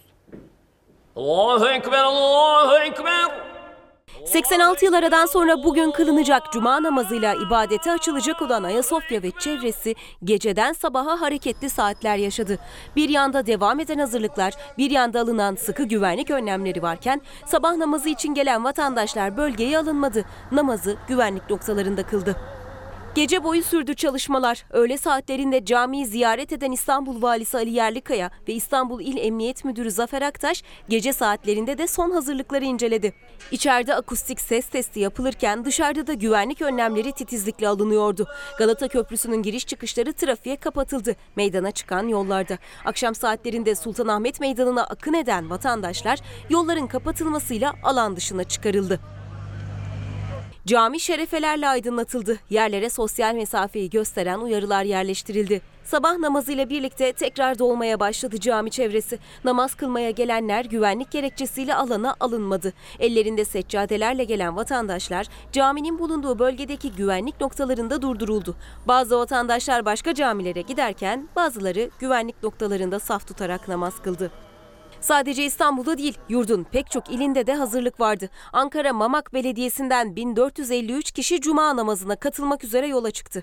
Allahu 1.16 1.68
Ekber, 1.68 2.04
Allahu 2.04 2.76
Ekber. 2.78 3.59
86 4.26 4.84
yıl 4.84 4.92
aradan 4.92 5.26
sonra 5.26 5.62
bugün 5.64 5.90
kılınacak 5.90 6.52
cuma 6.52 6.82
namazıyla 6.82 7.34
ibadete 7.34 7.92
açılacak 7.92 8.42
olan 8.42 8.62
Ayasofya 8.62 9.22
ve 9.22 9.30
çevresi 9.30 9.94
geceden 10.24 10.72
sabaha 10.72 11.20
hareketli 11.20 11.70
saatler 11.70 12.16
yaşadı. 12.16 12.58
Bir 12.96 13.08
yanda 13.08 13.46
devam 13.46 13.80
eden 13.80 13.98
hazırlıklar, 13.98 14.54
bir 14.78 14.90
yanda 14.90 15.20
alınan 15.20 15.54
sıkı 15.54 15.84
güvenlik 15.84 16.30
önlemleri 16.30 16.82
varken 16.82 17.20
sabah 17.46 17.76
namazı 17.76 18.08
için 18.08 18.34
gelen 18.34 18.64
vatandaşlar 18.64 19.36
bölgeye 19.36 19.78
alınmadı. 19.78 20.24
Namazı 20.52 20.96
güvenlik 21.08 21.50
noktalarında 21.50 22.02
kıldı. 22.02 22.59
Gece 23.14 23.44
boyu 23.44 23.62
sürdü 23.62 23.94
çalışmalar. 23.94 24.64
Öğle 24.70 24.98
saatlerinde 24.98 25.64
camiyi 25.64 26.06
ziyaret 26.06 26.52
eden 26.52 26.72
İstanbul 26.72 27.22
Valisi 27.22 27.56
Ali 27.56 27.70
Yerlikaya 27.70 28.30
ve 28.48 28.52
İstanbul 28.52 29.00
İl 29.00 29.16
Emniyet 29.16 29.64
Müdürü 29.64 29.90
Zafer 29.90 30.22
Aktaş 30.22 30.62
gece 30.88 31.12
saatlerinde 31.12 31.78
de 31.78 31.86
son 31.86 32.10
hazırlıkları 32.10 32.64
inceledi. 32.64 33.12
İçeride 33.50 33.94
akustik 33.94 34.40
ses 34.40 34.66
testi 34.66 35.00
yapılırken 35.00 35.64
dışarıda 35.64 36.06
da 36.06 36.12
güvenlik 36.12 36.62
önlemleri 36.62 37.12
titizlikle 37.12 37.68
alınıyordu. 37.68 38.26
Galata 38.58 38.88
Köprüsü'nün 38.88 39.42
giriş 39.42 39.66
çıkışları 39.66 40.12
trafiğe 40.12 40.56
kapatıldı. 40.56 41.16
Meydana 41.36 41.70
çıkan 41.70 42.08
yollarda. 42.08 42.58
Akşam 42.84 43.14
saatlerinde 43.14 43.74
Sultanahmet 43.74 44.40
Meydanı'na 44.40 44.84
akın 44.84 45.14
eden 45.14 45.50
vatandaşlar 45.50 46.18
yolların 46.50 46.86
kapatılmasıyla 46.86 47.74
alan 47.82 48.16
dışına 48.16 48.44
çıkarıldı. 48.44 49.00
Cami 50.66 51.00
şerefelerle 51.00 51.68
aydınlatıldı. 51.68 52.38
Yerlere 52.50 52.90
sosyal 52.90 53.34
mesafeyi 53.34 53.90
gösteren 53.90 54.38
uyarılar 54.38 54.84
yerleştirildi. 54.84 55.60
Sabah 55.84 56.18
namazıyla 56.18 56.70
birlikte 56.70 57.12
tekrar 57.12 57.58
dolmaya 57.58 58.00
başladı 58.00 58.40
cami 58.40 58.70
çevresi. 58.70 59.18
Namaz 59.44 59.74
kılmaya 59.74 60.10
gelenler 60.10 60.64
güvenlik 60.64 61.10
gerekçesiyle 61.10 61.74
alana 61.74 62.16
alınmadı. 62.20 62.72
Ellerinde 62.98 63.44
seccadelerle 63.44 64.24
gelen 64.24 64.56
vatandaşlar 64.56 65.26
caminin 65.52 65.98
bulunduğu 65.98 66.38
bölgedeki 66.38 66.92
güvenlik 66.92 67.40
noktalarında 67.40 68.02
durduruldu. 68.02 68.56
Bazı 68.88 69.18
vatandaşlar 69.18 69.84
başka 69.84 70.14
camilere 70.14 70.60
giderken 70.60 71.28
bazıları 71.36 71.90
güvenlik 71.98 72.42
noktalarında 72.42 72.98
saf 72.98 73.26
tutarak 73.26 73.68
namaz 73.68 74.02
kıldı. 74.02 74.30
Sadece 75.00 75.44
İstanbul'da 75.44 75.98
değil, 75.98 76.18
yurdun 76.28 76.66
pek 76.72 76.90
çok 76.90 77.10
ilinde 77.10 77.46
de 77.46 77.54
hazırlık 77.54 78.00
vardı. 78.00 78.28
Ankara 78.52 78.92
Mamak 78.92 79.34
Belediyesi'nden 79.34 80.16
1453 80.16 81.12
kişi 81.12 81.40
cuma 81.40 81.76
namazına 81.76 82.16
katılmak 82.16 82.64
üzere 82.64 82.86
yola 82.86 83.10
çıktı. 83.10 83.42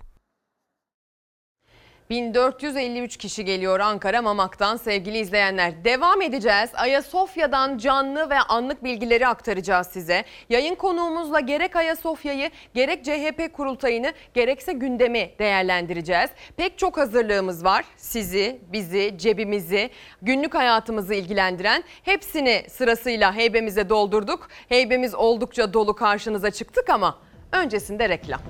1453 2.09 3.17
kişi 3.17 3.45
geliyor 3.45 3.79
Ankara 3.79 4.21
Mamak'tan 4.21 4.77
sevgili 4.77 5.17
izleyenler. 5.17 5.83
Devam 5.83 6.21
edeceğiz. 6.21 6.69
Ayasofya'dan 6.73 7.77
canlı 7.77 8.29
ve 8.29 8.39
anlık 8.39 8.83
bilgileri 8.83 9.27
aktaracağız 9.27 9.87
size. 9.87 10.23
Yayın 10.49 10.75
konuğumuzla 10.75 11.39
gerek 11.39 11.75
Ayasofya'yı 11.75 12.49
gerek 12.73 13.05
CHP 13.05 13.53
kurultayını 13.53 14.13
gerekse 14.33 14.73
gündemi 14.73 15.31
değerlendireceğiz. 15.39 16.29
Pek 16.57 16.77
çok 16.77 16.97
hazırlığımız 16.97 17.63
var. 17.65 17.85
Sizi, 17.97 18.59
bizi, 18.71 19.13
cebimizi, 19.17 19.89
günlük 20.21 20.55
hayatımızı 20.55 21.13
ilgilendiren 21.13 21.83
hepsini 22.03 22.65
sırasıyla 22.69 23.35
heybemize 23.35 23.89
doldurduk. 23.89 24.47
Heybemiz 24.69 25.15
oldukça 25.15 25.73
dolu 25.73 25.95
karşınıza 25.95 26.51
çıktık 26.51 26.89
ama 26.89 27.17
öncesinde 27.51 28.09
reklam. 28.09 28.41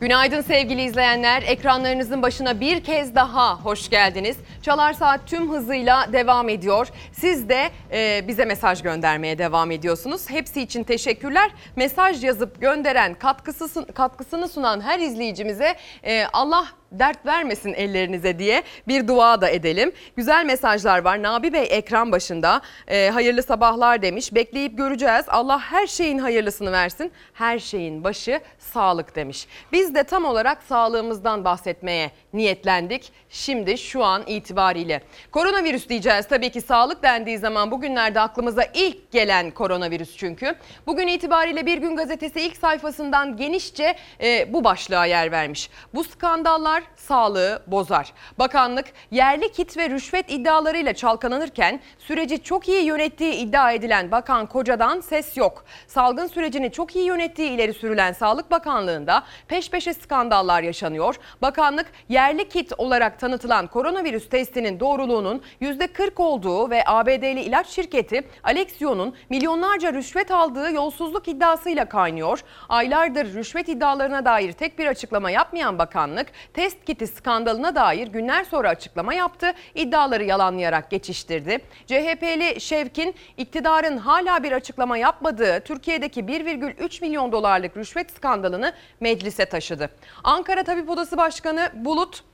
Günaydın 0.00 0.40
sevgili 0.40 0.82
izleyenler. 0.82 1.42
Ekranlarınızın 1.42 2.22
başına 2.22 2.60
bir 2.60 2.84
kez 2.84 3.14
daha 3.14 3.60
hoş 3.60 3.90
geldiniz. 3.90 4.36
Çalar 4.62 4.92
Saat 4.92 5.20
tüm 5.26 5.52
hızıyla 5.52 6.12
devam 6.12 6.48
ediyor. 6.48 6.88
Siz 7.12 7.48
de 7.48 7.70
e, 7.92 8.28
bize 8.28 8.44
mesaj 8.44 8.82
göndermeye 8.82 9.38
devam 9.38 9.70
ediyorsunuz. 9.70 10.30
Hepsi 10.30 10.62
için 10.62 10.84
teşekkürler. 10.84 11.50
Mesaj 11.76 12.24
yazıp 12.24 12.60
gönderen, 12.60 13.14
katkısı, 13.14 13.86
katkısını 13.94 14.48
sunan 14.48 14.80
her 14.80 14.98
izleyicimize 14.98 15.76
e, 16.04 16.24
Allah 16.32 16.66
dert 16.92 17.26
vermesin 17.26 17.74
ellerinize 17.74 18.38
diye 18.38 18.62
bir 18.88 19.08
dua 19.08 19.40
da 19.40 19.48
edelim. 19.48 19.92
Güzel 20.16 20.44
mesajlar 20.44 20.98
var. 20.98 21.22
Nabi 21.22 21.52
Bey 21.52 21.66
ekran 21.70 22.12
başında 22.12 22.60
e, 22.88 23.10
hayırlı 23.10 23.42
sabahlar 23.42 24.02
demiş. 24.02 24.34
Bekleyip 24.34 24.78
göreceğiz. 24.78 25.24
Allah 25.28 25.60
her 25.60 25.86
şeyin 25.86 26.18
hayırlısını 26.18 26.72
versin. 26.72 27.12
Her 27.32 27.58
şeyin 27.58 28.04
başı 28.04 28.40
sağlık 28.58 29.16
demiş. 29.16 29.46
Biz 29.72 29.94
de 29.94 30.04
tam 30.04 30.24
olarak 30.24 30.62
sağlığımızdan 30.62 31.44
bahsetmeye 31.44 32.10
niyetlendik. 32.32 33.12
Şimdi 33.30 33.78
şu 33.78 34.04
an 34.04 34.22
itibariyle. 34.26 35.02
Koronavirüs 35.30 35.88
diyeceğiz 35.88 36.28
tabii 36.28 36.50
ki 36.50 36.60
sağlık 36.60 37.02
dendiği 37.02 37.38
zaman 37.38 37.70
bugünlerde 37.70 38.20
aklımıza 38.20 38.64
ilk 38.74 39.12
gelen 39.12 39.50
koronavirüs 39.50 40.16
çünkü. 40.16 40.54
Bugün 40.86 41.06
itibariyle 41.06 41.66
Bir 41.66 41.78
Gün 41.78 41.96
Gazetesi 41.96 42.40
ilk 42.40 42.56
sayfasından 42.56 43.36
genişçe 43.36 43.96
e, 44.22 44.52
bu 44.52 44.64
başlığa 44.64 45.06
yer 45.06 45.32
vermiş. 45.32 45.70
Bu 45.94 46.04
skandallar 46.04 46.75
sağlığı 46.96 47.62
bozar. 47.66 48.12
Bakanlık 48.38 48.86
yerli 49.10 49.52
kit 49.52 49.76
ve 49.76 49.90
rüşvet 49.90 50.30
iddialarıyla 50.30 50.92
çalkalanırken 50.92 51.80
süreci 51.98 52.42
çok 52.42 52.68
iyi 52.68 52.84
yönettiği 52.84 53.32
iddia 53.32 53.72
edilen 53.72 54.10
Bakan 54.10 54.46
Koca'dan 54.46 55.00
ses 55.00 55.36
yok. 55.36 55.64
Salgın 55.86 56.26
sürecini 56.26 56.72
çok 56.72 56.96
iyi 56.96 57.04
yönettiği 57.04 57.50
ileri 57.50 57.74
sürülen 57.74 58.12
Sağlık 58.12 58.50
Bakanlığı'nda 58.50 59.22
peş 59.48 59.70
peşe 59.70 59.94
skandallar 59.94 60.62
yaşanıyor. 60.62 61.16
Bakanlık 61.42 61.86
yerli 62.08 62.48
kit 62.48 62.72
olarak 62.78 63.18
tanıtılan 63.18 63.66
koronavirüs 63.66 64.28
testinin 64.28 64.80
doğruluğunun 64.80 65.42
%40 65.60 66.22
olduğu 66.22 66.70
ve 66.70 66.82
ABD'li 66.86 67.40
ilaç 67.40 67.68
şirketi 67.68 68.22
Alexion'un 68.44 69.14
milyonlarca 69.28 69.92
rüşvet 69.92 70.30
aldığı 70.30 70.72
yolsuzluk 70.72 71.28
iddiasıyla 71.28 71.88
kaynıyor. 71.88 72.40
Aylardır 72.68 73.34
rüşvet 73.34 73.68
iddialarına 73.68 74.24
dair 74.24 74.52
tek 74.52 74.78
bir 74.78 74.86
açıklama 74.86 75.30
yapmayan 75.30 75.78
bakanlık 75.78 76.26
test 76.54 76.65
kiti 76.86 77.06
skandalına 77.06 77.74
dair 77.74 78.06
günler 78.08 78.44
sonra 78.44 78.68
açıklama 78.68 79.14
yaptı. 79.14 79.52
İddiaları 79.74 80.24
yalanlayarak 80.24 80.90
geçiştirdi. 80.90 81.58
CHP'li 81.86 82.60
Şevkin 82.60 83.14
iktidarın 83.36 83.96
hala 83.96 84.42
bir 84.42 84.52
açıklama 84.52 84.98
yapmadığı 84.98 85.60
Türkiye'deki 85.60 86.20
1,3 86.20 87.00
milyon 87.00 87.32
dolarlık 87.32 87.76
rüşvet 87.76 88.10
skandalını 88.10 88.72
meclise 89.00 89.46
taşıdı. 89.46 89.90
Ankara 90.24 90.62
Tabip 90.62 90.90
Odası 90.90 91.16
Başkanı 91.16 91.70
Bulut 91.74 92.24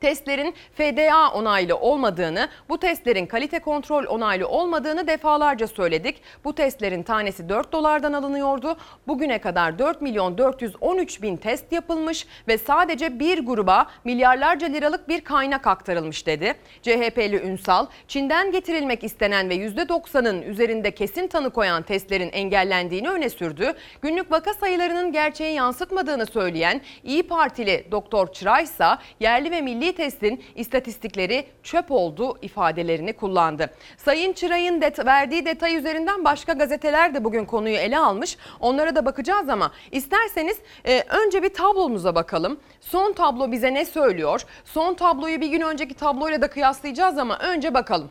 testlerin 0.00 0.54
FDA 0.74 1.30
onaylı 1.32 1.76
olmadığını, 1.76 2.48
bu 2.68 2.78
testlerin 2.78 3.26
kalite 3.26 3.58
kontrol 3.58 4.04
onaylı 4.04 4.48
olmadığını 4.48 5.06
defalarca 5.06 5.66
söyledik. 5.66 6.22
Bu 6.44 6.54
testlerin 6.54 7.02
tanesi 7.02 7.48
4 7.48 7.72
dolardan 7.72 8.12
alınıyordu. 8.12 8.76
Bugüne 9.06 9.38
kadar 9.38 9.78
4 9.78 10.02
milyon 10.02 10.38
413 10.38 11.22
bin 11.22 11.36
test 11.36 11.72
yapılmış 11.72 12.26
ve 12.48 12.58
sadece 12.58 13.20
bir 13.20 13.46
gruba 13.46 13.86
milyarlarca 14.04 14.66
liralık 14.66 15.08
bir 15.08 15.20
kaynak 15.20 15.66
aktarılmış 15.66 16.26
dedi. 16.26 16.54
CHP'li 16.82 17.36
Ünsal, 17.42 17.86
Çin'den 18.08 18.52
getirilmek 18.52 19.04
istenen 19.04 19.50
ve 19.50 19.56
%90'ın 19.56 20.42
üzerinde 20.42 20.90
kesin 20.90 21.28
tanı 21.28 21.50
koyan 21.50 21.82
testlerin 21.82 22.30
engellendiğini 22.32 23.10
öne 23.10 23.30
sürdü. 23.30 23.74
Günlük 24.02 24.32
vaka 24.32 24.54
sayılarının 24.54 25.12
gerçeği 25.12 25.54
yansıtmadığını 25.54 26.26
söyleyen 26.26 26.80
İyi 27.04 27.22
Partili 27.22 27.86
Doktor 27.90 28.32
Çıray 28.32 28.64
ise 28.64 28.86
yerli 29.20 29.50
ve 29.50 29.60
milli 29.60 29.85
testin 29.94 30.42
istatistikleri 30.54 31.46
çöp 31.62 31.90
oldu 31.90 32.38
ifadelerini 32.42 33.12
kullandı. 33.12 33.70
Sayın 33.96 34.32
Çıray'ın 34.32 34.80
det- 34.80 35.06
verdiği 35.06 35.46
detay 35.46 35.76
üzerinden 35.76 36.24
başka 36.24 36.52
gazeteler 36.52 37.14
de 37.14 37.24
bugün 37.24 37.44
konuyu 37.44 37.76
ele 37.76 37.98
almış. 37.98 38.36
Onlara 38.60 38.96
da 38.96 39.06
bakacağız 39.06 39.48
ama 39.48 39.72
isterseniz 39.92 40.58
e, 40.86 41.00
önce 41.26 41.42
bir 41.42 41.54
tablomuza 41.54 42.14
bakalım. 42.14 42.60
Son 42.80 43.12
tablo 43.12 43.52
bize 43.52 43.74
ne 43.74 43.84
söylüyor? 43.84 44.42
Son 44.64 44.94
tabloyu 44.94 45.40
bir 45.40 45.48
gün 45.48 45.60
önceki 45.60 45.94
tabloyla 45.94 46.42
da 46.42 46.48
kıyaslayacağız 46.50 47.18
ama 47.18 47.38
önce 47.38 47.74
bakalım. 47.74 48.10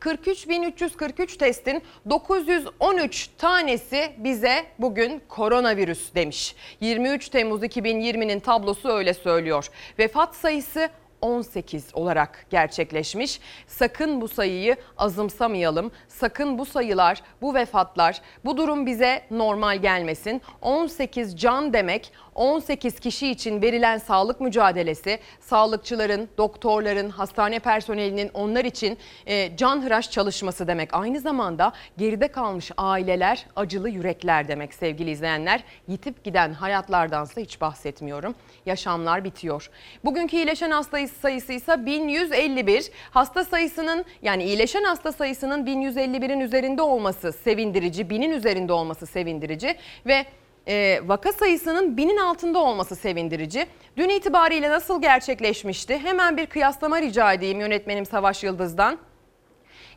43.343 0.00 1.38
testin 1.38 1.82
913 2.10 3.30
tanesi 3.38 4.12
bize 4.18 4.66
bugün 4.78 5.22
koronavirüs 5.28 6.14
demiş. 6.14 6.54
23 6.80 7.28
Temmuz 7.28 7.62
2020'nin 7.62 8.40
tablosu 8.40 8.88
öyle 8.88 9.14
söylüyor. 9.14 9.66
Vefat 9.98 10.34
sayısı 10.34 10.90
18 11.20 11.84
olarak 11.94 12.46
gerçekleşmiş. 12.50 13.40
Sakın 13.66 14.20
bu 14.20 14.28
sayıyı 14.28 14.76
azımsamayalım. 14.98 15.92
Sakın 16.08 16.58
bu 16.58 16.66
sayılar, 16.66 17.22
bu 17.42 17.54
vefatlar, 17.54 18.20
bu 18.44 18.56
durum 18.56 18.86
bize 18.86 19.22
normal 19.30 19.78
gelmesin. 19.78 20.42
18 20.62 21.36
can 21.40 21.72
demek 21.72 22.12
18 22.40 23.00
kişi 23.00 23.28
için 23.30 23.62
verilen 23.62 23.98
sağlık 23.98 24.40
mücadelesi, 24.40 25.18
sağlıkçıların, 25.40 26.28
doktorların, 26.38 27.10
hastane 27.10 27.58
personelinin 27.58 28.30
onlar 28.34 28.64
için 28.64 28.98
e, 29.26 29.56
canhıraş 29.56 30.10
çalışması 30.10 30.66
demek. 30.68 30.94
Aynı 30.94 31.20
zamanda 31.20 31.72
geride 31.98 32.28
kalmış 32.28 32.70
aileler, 32.76 33.46
acılı 33.56 33.88
yürekler 33.88 34.48
demek 34.48 34.74
sevgili 34.74 35.10
izleyenler. 35.10 35.64
Yitip 35.88 36.24
giden 36.24 36.52
hayatlardansa 36.52 37.40
hiç 37.40 37.60
bahsetmiyorum. 37.60 38.34
Yaşamlar 38.66 39.24
bitiyor. 39.24 39.70
Bugünkü 40.04 40.36
iyileşen 40.36 40.70
hasta 40.70 41.06
sayısı 41.08 41.52
ise 41.52 41.86
1151. 41.86 42.90
Hasta 43.10 43.44
sayısının 43.44 44.04
yani 44.22 44.44
iyileşen 44.44 44.84
hasta 44.84 45.12
sayısının 45.12 45.66
1151'in 45.66 46.40
üzerinde 46.40 46.82
olması 46.82 47.32
sevindirici, 47.32 48.02
1000'in 48.02 48.30
üzerinde 48.30 48.72
olması 48.72 49.06
sevindirici 49.06 49.76
ve 50.06 50.26
e, 50.68 51.00
vaka 51.06 51.32
sayısının 51.32 51.96
binin 51.96 52.16
altında 52.16 52.58
olması 52.58 52.96
sevindirici. 52.96 53.66
Dün 53.96 54.08
itibariyle 54.08 54.70
nasıl 54.70 55.02
gerçekleşmişti? 55.02 55.98
Hemen 55.98 56.36
bir 56.36 56.46
kıyaslama 56.46 57.02
rica 57.02 57.32
edeyim 57.32 57.60
yönetmenim 57.60 58.06
Savaş 58.06 58.44
Yıldız'dan. 58.44 58.98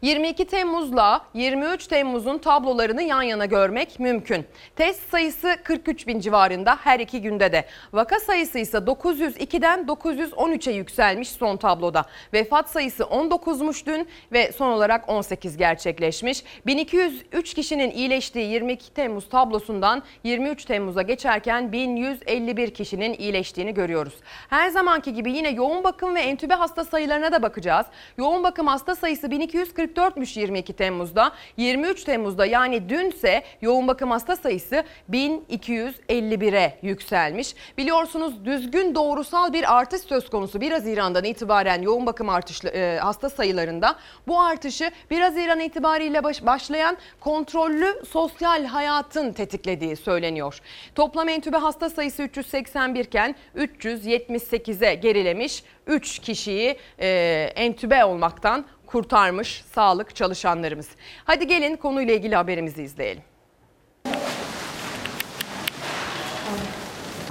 22 0.03 0.45
Temmuz'la 0.45 1.21
23 1.33 1.87
Temmuz'un 1.87 2.37
tablolarını 2.37 3.03
yan 3.03 3.21
yana 3.21 3.45
görmek 3.45 3.99
mümkün. 3.99 4.45
Test 4.75 5.09
sayısı 5.09 5.57
43 5.63 6.07
bin 6.07 6.19
civarında 6.19 6.77
her 6.83 6.99
iki 6.99 7.21
günde 7.21 7.51
de. 7.51 7.65
Vaka 7.93 8.19
sayısı 8.19 8.59
ise 8.59 8.77
902'den 8.77 9.79
913'e 9.79 10.73
yükselmiş 10.73 11.29
son 11.29 11.57
tabloda. 11.57 12.05
Vefat 12.33 12.69
sayısı 12.69 13.03
19'muş 13.03 13.85
dün 13.85 14.07
ve 14.31 14.51
son 14.51 14.69
olarak 14.69 15.09
18 15.09 15.57
gerçekleşmiş. 15.57 16.43
1203 16.65 17.53
kişinin 17.53 17.91
iyileştiği 17.91 18.51
22 18.51 18.93
Temmuz 18.93 19.29
tablosundan 19.29 20.03
23 20.23 20.65
Temmuz'a 20.65 21.01
geçerken 21.01 21.71
1151 21.71 22.73
kişinin 22.73 23.13
iyileştiğini 23.13 23.73
görüyoruz. 23.73 24.13
Her 24.49 24.69
zamanki 24.69 25.13
gibi 25.13 25.31
yine 25.31 25.49
yoğun 25.49 25.83
bakım 25.83 26.15
ve 26.15 26.21
entübe 26.21 26.53
hasta 26.53 26.85
sayılarına 26.85 27.31
da 27.31 27.43
bakacağız. 27.43 27.85
Yoğun 28.17 28.43
bakım 28.43 28.67
hasta 28.67 28.95
sayısı 28.95 29.31
1244 29.31 29.92
44'müş 29.93 30.39
22 30.39 30.73
Temmuz'da. 30.73 31.31
23 31.57 32.03
Temmuz'da 32.03 32.45
yani 32.45 32.89
dünse 32.89 33.43
yoğun 33.61 33.87
bakım 33.87 34.11
hasta 34.11 34.35
sayısı 34.35 34.83
1251'e 35.11 36.79
yükselmiş. 36.81 37.55
Biliyorsunuz 37.77 38.45
düzgün 38.45 38.95
doğrusal 38.95 39.53
bir 39.53 39.77
artış 39.77 40.01
söz 40.01 40.29
konusu 40.29 40.61
1 40.61 40.71
Haziran'dan 40.71 41.23
itibaren 41.23 41.81
yoğun 41.81 42.05
bakım 42.05 42.29
artış 42.29 42.65
e, 42.65 42.99
hasta 43.01 43.29
sayılarında. 43.29 43.95
Bu 44.27 44.41
artışı 44.41 44.91
1 45.11 45.21
Haziran 45.21 45.59
itibariyle 45.59 46.23
baş, 46.23 46.45
başlayan 46.45 46.97
kontrollü 47.19 48.01
sosyal 48.09 48.65
hayatın 48.65 49.33
tetiklediği 49.33 49.95
söyleniyor. 49.95 50.59
Toplam 50.95 51.29
entübe 51.29 51.57
hasta 51.57 51.89
sayısı 51.89 52.23
381 52.23 53.05
iken 53.05 53.35
378'e 53.57 54.95
gerilemiş. 54.95 55.63
3 55.87 56.19
kişiyi 56.19 56.77
e, 56.99 57.07
entübe 57.55 58.05
olmaktan 58.05 58.65
kurtarmış 58.93 59.63
sağlık 59.75 60.15
çalışanlarımız. 60.15 60.87
Hadi 61.25 61.47
gelin 61.47 61.75
konuyla 61.75 62.13
ilgili 62.13 62.35
haberimizi 62.35 62.83
izleyelim. 62.83 63.23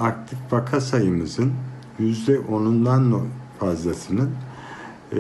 Aktif 0.01 0.39
vaka 0.51 0.81
sayımızın 0.81 1.53
%10'undan 2.01 3.25
fazlasının 3.61 4.31
e, 5.13 5.19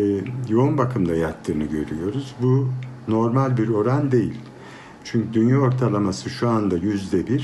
yoğun 0.48 0.78
bakımda 0.78 1.14
yattığını 1.14 1.64
görüyoruz. 1.64 2.34
Bu 2.42 2.68
normal 3.08 3.56
bir 3.56 3.68
oran 3.68 4.12
değil. 4.12 4.40
Çünkü 5.04 5.32
dünya 5.32 5.58
ortalaması 5.58 6.30
şu 6.30 6.48
anda 6.48 6.78
%1. 6.78 7.42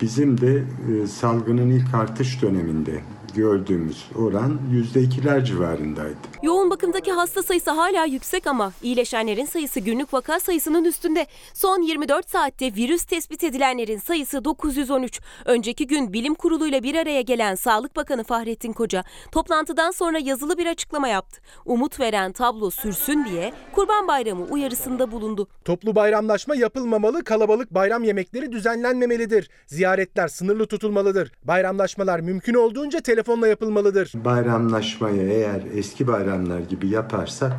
Bizim 0.00 0.40
de 0.40 0.56
e, 0.56 1.06
salgının 1.06 1.70
ilk 1.70 1.94
artış 1.94 2.42
döneminde 2.42 3.00
gördüğümüz 3.36 4.04
oran 4.14 4.58
%2'ler 4.94 5.44
civarındaydı. 5.44 6.16
Yoğun 6.42 6.70
bakımdaki 6.70 7.12
hasta 7.12 7.42
sayısı 7.42 7.70
hala 7.70 8.04
yüksek 8.04 8.46
ama 8.46 8.72
iyileşenlerin 8.82 9.46
sayısı 9.46 9.80
günlük 9.80 10.14
vaka 10.14 10.40
sayısının 10.40 10.84
üstünde. 10.84 11.26
Son 11.54 11.82
24 11.82 12.30
saatte 12.30 12.74
virüs 12.74 13.04
tespit 13.04 13.44
edilenlerin 13.44 13.98
sayısı 13.98 14.44
913. 14.44 15.20
Önceki 15.44 15.86
gün 15.86 16.12
bilim 16.12 16.34
kuruluyla 16.34 16.82
bir 16.82 16.94
araya 16.94 17.20
gelen 17.20 17.54
Sağlık 17.54 17.96
Bakanı 17.96 18.24
Fahrettin 18.24 18.72
Koca 18.72 19.04
toplantıdan 19.32 19.90
sonra 19.90 20.18
yazılı 20.18 20.58
bir 20.58 20.66
açıklama 20.66 21.08
yaptı. 21.08 21.40
Umut 21.64 22.00
veren 22.00 22.32
tablo 22.32 22.70
sürsün 22.70 23.24
diye 23.24 23.52
Kurban 23.72 24.08
Bayramı 24.08 24.44
uyarısında 24.44 25.12
bulundu. 25.12 25.48
Toplu 25.64 25.94
bayramlaşma 25.94 26.56
yapılmamalı, 26.56 27.24
kalabalık 27.24 27.74
bayram 27.74 28.04
yemekleri 28.04 28.52
düzenlenmemelidir. 28.52 29.50
Ziyaretler 29.66 30.28
sınırlı 30.28 30.66
tutulmalıdır. 30.66 31.32
Bayramlaşmalar 31.44 32.20
mümkün 32.20 32.54
olduğunca 32.54 33.00
telefonla 33.26 33.48
yapılmalıdır. 33.48 34.12
Bayramlaşmayı 34.14 35.22
eğer 35.22 35.62
eski 35.74 36.06
bayramlar 36.06 36.60
gibi 36.60 36.88
yaparsak 36.88 37.52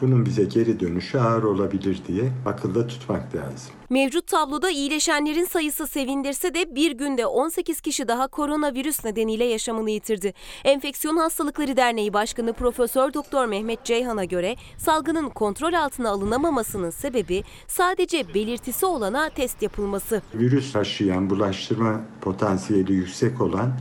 bunun 0.00 0.26
bize 0.26 0.44
geri 0.44 0.80
dönüşü 0.80 1.18
ağır 1.18 1.42
olabilir 1.42 2.02
diye 2.08 2.32
akılda 2.46 2.86
tutmak 2.86 3.34
lazım. 3.34 3.72
Mevcut 3.90 4.26
tabloda 4.26 4.70
iyileşenlerin 4.70 5.44
sayısı 5.44 5.86
sevindirse 5.86 6.54
de 6.54 6.74
bir 6.74 6.92
günde 6.92 7.26
18 7.26 7.80
kişi 7.80 8.08
daha 8.08 8.26
koronavirüs 8.28 9.04
nedeniyle 9.04 9.44
yaşamını 9.44 9.90
yitirdi. 9.90 10.34
Enfeksiyon 10.64 11.16
Hastalıkları 11.16 11.76
Derneği 11.76 12.12
Başkanı 12.12 12.52
Profesör 12.52 13.14
Doktor 13.14 13.46
Mehmet 13.46 13.84
Ceyhan'a 13.84 14.24
göre 14.24 14.56
salgının 14.78 15.28
kontrol 15.28 15.72
altına 15.72 16.10
alınamamasının 16.10 16.90
sebebi 16.90 17.44
sadece 17.68 18.34
belirtisi 18.34 18.86
olana 18.86 19.30
test 19.30 19.62
yapılması. 19.62 20.22
Virüs 20.34 20.72
taşıyan, 20.72 21.30
bulaştırma 21.30 22.00
potansiyeli 22.20 22.92
yüksek 22.92 23.40
olan 23.40 23.72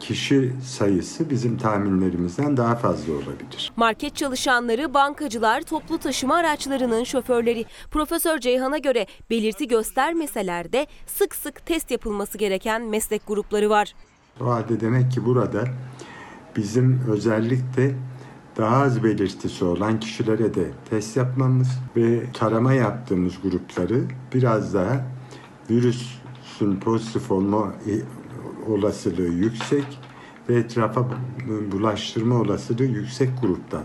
kişi 0.00 0.52
sayısı 0.64 1.30
bizim 1.30 1.58
tahminlerimizden 1.58 2.56
daha 2.56 2.76
fazla 2.76 3.12
olabilir. 3.12 3.72
Market 3.76 4.16
çalışanları, 4.16 4.94
bankacılar, 4.94 5.62
toplu 5.62 5.98
taşıma 5.98 6.36
araçlarının 6.36 7.04
şoförleri. 7.04 7.64
Profesör 7.90 8.38
Ceyhan'a 8.38 8.78
göre 8.78 9.06
belirti 9.30 9.68
göstermeseler 9.68 10.72
de 10.72 10.86
sık 11.06 11.34
sık 11.34 11.66
test 11.66 11.90
yapılması 11.90 12.38
gereken 12.38 12.82
meslek 12.82 13.26
grupları 13.26 13.70
var. 13.70 13.94
O 14.40 14.46
halde 14.46 14.80
demek 14.80 15.12
ki 15.12 15.24
burada 15.24 15.64
bizim 16.56 17.00
özellikle 17.10 17.94
daha 18.56 18.76
az 18.76 19.04
belirtisi 19.04 19.64
olan 19.64 20.00
kişilere 20.00 20.54
de 20.54 20.70
test 20.90 21.16
yapmamız 21.16 21.68
ve 21.96 22.32
tarama 22.32 22.72
yaptığımız 22.72 23.34
grupları 23.42 24.04
biraz 24.34 24.74
daha 24.74 25.06
virüsün 25.70 26.76
pozitif 26.80 27.30
olma 27.30 27.74
olasılığı 28.68 29.28
yüksek 29.28 29.84
ve 30.48 30.54
etrafa 30.54 31.06
bulaştırma 31.72 32.40
olasılığı 32.40 32.84
yüksek 32.84 33.30
gruptan 33.42 33.84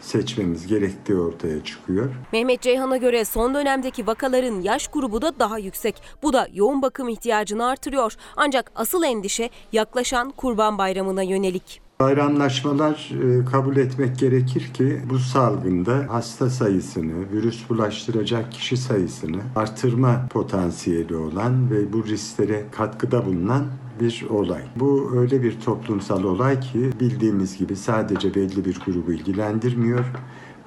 seçmemiz 0.00 0.66
gerektiği 0.66 1.16
ortaya 1.16 1.64
çıkıyor. 1.64 2.08
Mehmet 2.32 2.60
Ceyhan'a 2.60 2.96
göre 2.96 3.24
son 3.24 3.54
dönemdeki 3.54 4.06
vakaların 4.06 4.60
yaş 4.60 4.88
grubu 4.88 5.22
da 5.22 5.38
daha 5.38 5.58
yüksek. 5.58 6.02
Bu 6.22 6.32
da 6.32 6.48
yoğun 6.52 6.82
bakım 6.82 7.08
ihtiyacını 7.08 7.66
artırıyor. 7.66 8.16
Ancak 8.36 8.72
asıl 8.74 9.02
endişe 9.02 9.50
yaklaşan 9.72 10.30
Kurban 10.30 10.78
Bayramı'na 10.78 11.22
yönelik. 11.22 11.86
Bayramlaşmalar 12.00 13.10
e, 13.22 13.44
kabul 13.44 13.76
etmek 13.76 14.18
gerekir 14.18 14.74
ki 14.74 15.00
bu 15.10 15.18
salgında 15.18 16.06
hasta 16.08 16.50
sayısını, 16.50 17.32
virüs 17.32 17.68
bulaştıracak 17.68 18.52
kişi 18.52 18.76
sayısını 18.76 19.40
artırma 19.56 20.26
potansiyeli 20.30 21.16
olan 21.16 21.70
ve 21.70 21.92
bu 21.92 22.04
risklere 22.04 22.64
katkıda 22.72 23.26
bulunan 23.26 23.64
bir 24.00 24.26
olay. 24.30 24.62
Bu 24.76 25.12
öyle 25.16 25.42
bir 25.42 25.60
toplumsal 25.60 26.24
olay 26.24 26.60
ki 26.60 26.90
bildiğimiz 27.00 27.58
gibi 27.58 27.76
sadece 27.76 28.34
belli 28.34 28.64
bir 28.64 28.78
grubu 28.86 29.12
ilgilendirmiyor, 29.12 30.04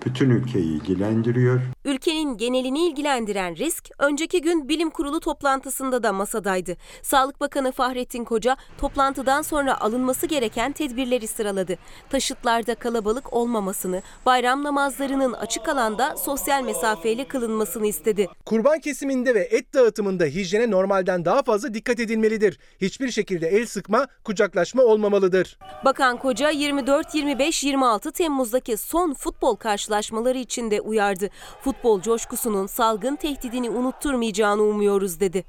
bütün 0.06 0.30
ülkeyi 0.30 0.66
ilgilendiriyor. 0.66 1.62
Ülkenin 1.86 2.38
genelini 2.38 2.88
ilgilendiren 2.88 3.56
risk 3.56 3.90
önceki 4.00 4.42
gün 4.42 4.70
bilim 4.70 4.90
kurulu 4.90 5.20
toplantısında 5.20 6.04
da 6.04 6.14
masadaydı. 6.14 6.78
Sağlık 7.02 7.40
Bakanı 7.40 7.72
Fahrettin 7.72 8.24
Koca 8.24 8.58
toplantıdan 8.78 9.42
sonra 9.42 9.82
alınması 9.82 10.28
gereken 10.28 10.72
tedbirleri 10.72 11.28
sıraladı. 11.28 11.78
Taşıtlarda 12.10 12.76
kalabalık 12.76 13.34
olmamasını, 13.34 14.02
bayram 14.26 14.64
namazlarının 14.64 15.34
açık 15.34 15.70
alanda 15.70 16.18
sosyal 16.18 16.64
mesafeyle 16.64 17.28
kılınmasını 17.28 17.88
istedi. 17.88 18.28
Kurban 18.46 18.80
kesiminde 18.80 19.36
ve 19.36 19.40
et 19.40 19.74
dağıtımında 19.74 20.26
hijyene 20.26 20.72
normalden 20.72 21.26
daha 21.26 21.44
fazla 21.44 21.74
dikkat 21.74 22.00
edilmelidir. 22.00 22.60
Hiçbir 22.82 23.12
şekilde 23.12 23.48
el 23.48 23.66
sıkma, 23.66 24.08
kucaklaşma 24.24 24.84
olmamalıdır. 24.84 25.58
Bakan 25.86 26.18
Koca 26.18 26.50
24, 26.50 27.16
25, 27.16 27.64
26 27.64 28.12
Temmuz'daki 28.12 28.78
son 28.78 29.14
futbol 29.14 29.56
karşılaşmaları 29.90 30.38
için 30.38 30.72
de 30.72 30.82
uyardı. 30.82 31.30
Futbol 31.62 32.02
coşkusunun 32.02 32.68
salgın 32.68 33.16
tehdidini 33.16 33.70
unutturmayacağını 33.70 34.62
umuyoruz 34.62 35.20
dedi. 35.20 35.44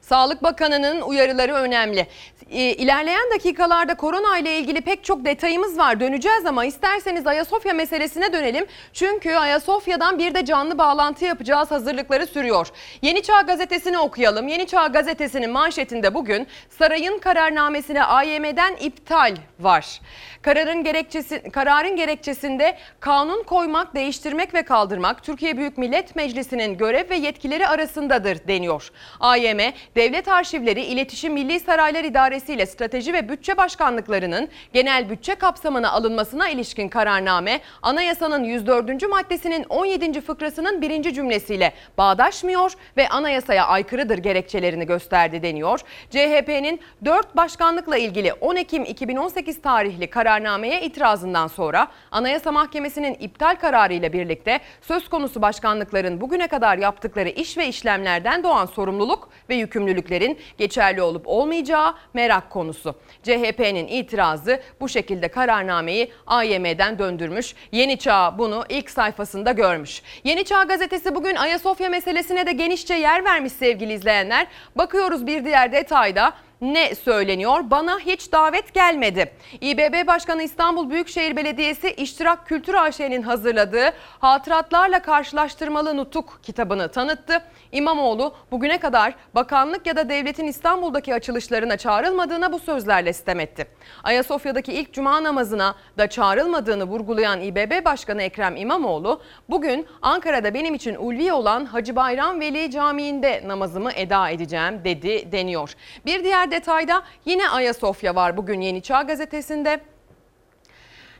Sağlık 0.00 0.42
Bakanı'nın 0.42 1.00
uyarıları 1.00 1.54
önemli. 1.54 2.06
İlerleyen 2.50 3.30
dakikalarda 3.34 3.94
korona 3.94 4.38
ile 4.38 4.58
ilgili 4.58 4.80
pek 4.80 5.04
çok 5.04 5.24
detayımız 5.24 5.78
var. 5.78 6.00
Döneceğiz 6.00 6.46
ama 6.46 6.64
isterseniz 6.64 7.26
Ayasofya 7.26 7.72
meselesine 7.72 8.32
dönelim. 8.32 8.66
Çünkü 8.92 9.34
Ayasofya'dan 9.34 10.18
bir 10.18 10.34
de 10.34 10.44
canlı 10.44 10.78
bağlantı 10.78 11.24
yapacağız. 11.24 11.70
Hazırlıkları 11.70 12.26
sürüyor. 12.26 12.68
Yeni 13.02 13.22
Çağ 13.22 13.40
gazetesini 13.40 13.98
okuyalım. 13.98 14.48
Yeni 14.48 14.66
Çağ 14.66 14.86
gazetesinin 14.86 15.50
manşetinde 15.50 16.14
bugün 16.14 16.46
sarayın 16.78 17.18
kararnamesine 17.18 18.04
AYM'den 18.04 18.76
iptal 18.76 19.36
var. 19.60 20.00
Kararın 20.42 20.84
gerekçesi 20.84 21.50
kararın 21.50 21.96
gerekçesinde 21.96 22.76
kanun 23.00 23.42
koymak, 23.42 23.94
değiştirmek 23.94 24.54
ve 24.54 24.62
kaldırmak 24.62 25.22
Türkiye 25.22 25.56
Büyük 25.56 25.78
Millet 25.78 26.16
Meclisi'nin 26.16 26.78
görev 26.78 27.10
ve 27.10 27.16
yetkileri 27.16 27.68
arasındadır 27.68 28.48
deniyor. 28.48 28.90
AYM 29.20 29.58
Devlet 29.96 30.28
Arşivleri 30.28 30.82
İletişim 30.82 31.32
Milli 31.32 31.60
Saraylar 31.60 32.04
İdaresi 32.04 32.54
ile 32.54 32.66
Strateji 32.66 33.12
ve 33.12 33.28
Bütçe 33.28 33.56
Başkanlıklarının 33.56 34.48
genel 34.72 35.10
bütçe 35.10 35.34
kapsamına 35.34 35.90
alınmasına 35.90 36.48
ilişkin 36.48 36.88
kararname 36.88 37.60
anayasanın 37.82 38.44
104. 38.44 39.08
maddesinin 39.08 39.64
17. 39.68 40.20
fıkrasının 40.20 40.82
birinci 40.82 41.14
cümlesiyle 41.14 41.72
bağdaşmıyor 41.98 42.72
ve 42.96 43.08
anayasaya 43.08 43.66
aykırıdır 43.66 44.18
gerekçelerini 44.18 44.86
gösterdi 44.86 45.42
deniyor. 45.42 45.80
CHP'nin 46.10 46.80
4 47.04 47.36
başkanlıkla 47.36 47.96
ilgili 47.96 48.32
10 48.32 48.56
Ekim 48.56 48.84
2018 48.84 49.62
tarihli 49.62 50.10
kararnameye 50.38 50.80
itirazından 50.82 51.46
sonra 51.46 51.88
Anayasa 52.10 52.52
Mahkemesi'nin 52.52 53.14
iptal 53.14 53.56
kararı 53.56 53.92
ile 53.92 54.12
birlikte 54.12 54.60
söz 54.80 55.08
konusu 55.08 55.42
başkanlıkların 55.42 56.20
bugüne 56.20 56.46
kadar 56.46 56.78
yaptıkları 56.78 57.28
iş 57.28 57.56
ve 57.56 57.68
işlemlerden 57.68 58.42
doğan 58.42 58.66
sorumluluk 58.66 59.28
ve 59.48 59.54
yükümlülüklerin 59.54 60.38
geçerli 60.58 61.02
olup 61.02 61.22
olmayacağı 61.28 61.94
merak 62.14 62.50
konusu. 62.50 62.94
CHP'nin 63.22 63.86
itirazı 63.86 64.60
bu 64.80 64.88
şekilde 64.88 65.28
kararnameyi 65.28 66.12
AYM'den 66.26 66.98
döndürmüş. 66.98 67.54
Yeni 67.72 67.98
Çağ 67.98 68.38
bunu 68.38 68.64
ilk 68.68 68.90
sayfasında 68.90 69.52
görmüş. 69.52 70.02
Yeni 70.24 70.44
Çağ 70.44 70.62
gazetesi 70.62 71.14
bugün 71.14 71.36
Ayasofya 71.36 71.88
meselesine 71.88 72.46
de 72.46 72.52
genişçe 72.52 72.94
yer 72.94 73.24
vermiş 73.24 73.52
sevgili 73.52 73.92
izleyenler. 73.92 74.46
Bakıyoruz 74.76 75.26
bir 75.26 75.44
diğer 75.44 75.72
detayda 75.72 76.32
ne 76.60 76.94
söyleniyor? 76.94 77.60
Bana 77.70 77.98
hiç 77.98 78.32
davet 78.32 78.74
gelmedi. 78.74 79.32
İBB 79.60 80.06
Başkanı 80.06 80.42
İstanbul 80.42 80.90
Büyükşehir 80.90 81.36
Belediyesi 81.36 81.90
İştirak 81.90 82.46
Kültür 82.46 82.74
AŞ'nin 82.74 83.22
hazırladığı 83.22 83.92
Hatıratlarla 84.18 85.02
Karşılaştırmalı 85.02 85.96
Nutuk 85.96 86.40
kitabını 86.42 86.88
tanıttı. 86.88 87.42
İmamoğlu 87.72 88.34
bugüne 88.50 88.78
kadar 88.78 89.14
bakanlık 89.34 89.86
ya 89.86 89.96
da 89.96 90.08
devletin 90.08 90.46
İstanbul'daki 90.46 91.14
açılışlarına 91.14 91.76
çağrılmadığına 91.76 92.52
bu 92.52 92.58
sözlerle 92.58 93.12
sitem 93.12 93.40
etti. 93.40 93.66
Ayasofya'daki 94.04 94.72
ilk 94.72 94.92
cuma 94.92 95.22
namazına 95.22 95.74
da 95.98 96.06
çağrılmadığını 96.06 96.84
vurgulayan 96.84 97.40
İBB 97.40 97.84
Başkanı 97.84 98.22
Ekrem 98.22 98.56
İmamoğlu 98.56 99.20
bugün 99.50 99.86
Ankara'da 100.02 100.54
benim 100.54 100.74
için 100.74 100.94
ulvi 100.94 101.32
olan 101.32 101.64
Hacı 101.64 101.96
Bayram 101.96 102.40
Veli 102.40 102.70
Camii'nde 102.70 103.42
namazımı 103.46 103.92
eda 103.92 104.30
edeceğim 104.30 104.80
dedi 104.84 105.32
deniyor. 105.32 105.74
Bir 106.06 106.24
diğer 106.24 106.47
detayda 106.50 107.02
yine 107.24 107.48
Ayasofya 107.50 108.14
var 108.14 108.36
bugün 108.36 108.60
Yeni 108.60 108.82
Çağ 108.82 109.02
gazetesinde. 109.02 109.80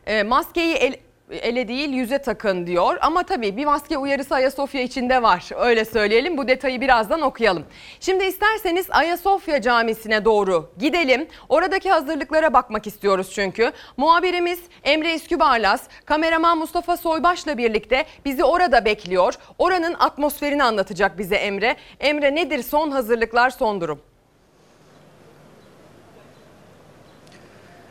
E, 0.06 0.22
maskeyi 0.22 0.74
el, 0.74 0.94
ele 1.30 1.68
değil 1.68 1.88
yüze 1.92 2.18
takın 2.18 2.66
diyor. 2.66 2.98
Ama 3.00 3.22
tabii 3.22 3.56
bir 3.56 3.64
maske 3.64 3.98
uyarısı 3.98 4.34
Ayasofya 4.34 4.82
içinde 4.82 5.22
var. 5.22 5.50
Öyle 5.56 5.84
söyleyelim. 5.84 6.38
Bu 6.38 6.48
detayı 6.48 6.80
birazdan 6.80 7.20
okuyalım. 7.20 7.64
Şimdi 8.00 8.24
isterseniz 8.24 8.86
Ayasofya 8.90 9.62
Camisi'ne 9.62 10.24
doğru 10.24 10.70
gidelim. 10.78 11.28
Oradaki 11.48 11.90
hazırlıklara 11.90 12.52
bakmak 12.52 12.86
istiyoruz 12.86 13.30
çünkü. 13.34 13.72
Muhabirimiz 13.96 14.60
Emre 14.84 15.14
İskübarlas, 15.14 15.82
kameraman 16.04 16.58
Mustafa 16.58 16.96
Soybaş'la 16.96 17.58
birlikte 17.58 18.04
bizi 18.24 18.44
orada 18.44 18.84
bekliyor. 18.84 19.34
Oranın 19.58 19.94
atmosferini 19.94 20.64
anlatacak 20.64 21.18
bize 21.18 21.36
Emre. 21.36 21.76
Emre 22.00 22.34
nedir 22.34 22.62
son 22.62 22.90
hazırlıklar, 22.90 23.50
son 23.50 23.80
durum? 23.80 24.00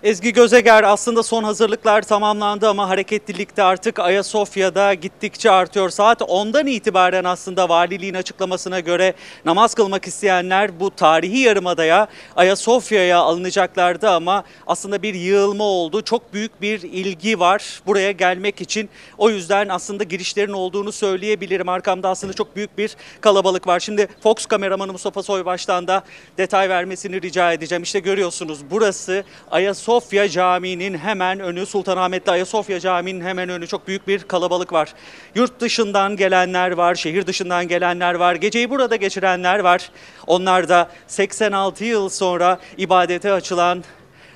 Ezgi 0.03 0.33
Gözeger 0.33 0.83
aslında 0.83 1.23
son 1.23 1.43
hazırlıklar 1.43 2.01
tamamlandı 2.01 2.69
ama 2.69 2.89
hareketlilik 2.89 3.57
de 3.57 3.63
artık 3.63 3.99
Ayasofya'da 3.99 4.93
gittikçe 4.93 5.51
artıyor. 5.51 5.89
Saat 5.89 6.21
10'dan 6.21 6.67
itibaren 6.67 7.23
aslında 7.23 7.69
valiliğin 7.69 8.13
açıklamasına 8.13 8.79
göre 8.79 9.13
namaz 9.45 9.73
kılmak 9.73 10.07
isteyenler 10.07 10.79
bu 10.79 10.91
tarihi 10.91 11.39
yarımadaya 11.39 12.07
Ayasofya'ya 12.35 13.19
alınacaklardı 13.19 14.09
ama 14.09 14.43
aslında 14.67 15.01
bir 15.01 15.13
yığılma 15.13 15.63
oldu. 15.63 16.01
Çok 16.01 16.33
büyük 16.33 16.61
bir 16.61 16.81
ilgi 16.81 17.39
var 17.39 17.81
buraya 17.85 18.11
gelmek 18.11 18.61
için. 18.61 18.89
O 19.17 19.29
yüzden 19.29 19.69
aslında 19.69 20.03
girişlerin 20.03 20.53
olduğunu 20.53 20.91
söyleyebilirim. 20.91 21.69
Arkamda 21.69 22.09
aslında 22.09 22.33
çok 22.33 22.55
büyük 22.55 22.77
bir 22.77 22.95
kalabalık 23.21 23.67
var. 23.67 23.79
Şimdi 23.79 24.07
Fox 24.23 24.45
kameramanı 24.45 24.91
Mustafa 24.91 25.23
Soybaş'tan 25.23 25.87
da 25.87 26.03
detay 26.37 26.69
vermesini 26.69 27.21
rica 27.21 27.53
edeceğim. 27.53 27.83
İşte 27.83 27.99
görüyorsunuz 27.99 28.59
burası 28.71 29.23
Ayasofya 29.51 29.86
Ayasofya 29.87 30.29
Camii'nin 30.29 30.97
hemen 30.97 31.39
önü, 31.39 31.65
Sultanahmet'te 31.65 32.31
Ayasofya 32.31 32.79
Camii'nin 32.79 33.21
hemen 33.21 33.49
önü 33.49 33.67
çok 33.67 33.87
büyük 33.87 34.07
bir 34.07 34.19
kalabalık 34.19 34.73
var. 34.73 34.93
Yurt 35.35 35.59
dışından 35.59 36.15
gelenler 36.15 36.71
var, 36.71 36.95
şehir 36.95 37.27
dışından 37.27 37.67
gelenler 37.67 38.13
var, 38.13 38.35
geceyi 38.35 38.69
burada 38.69 38.95
geçirenler 38.95 39.59
var. 39.59 39.89
Onlar 40.27 40.69
da 40.69 40.89
86 41.07 41.85
yıl 41.85 42.09
sonra 42.09 42.59
ibadete 42.77 43.31
açılan 43.31 43.83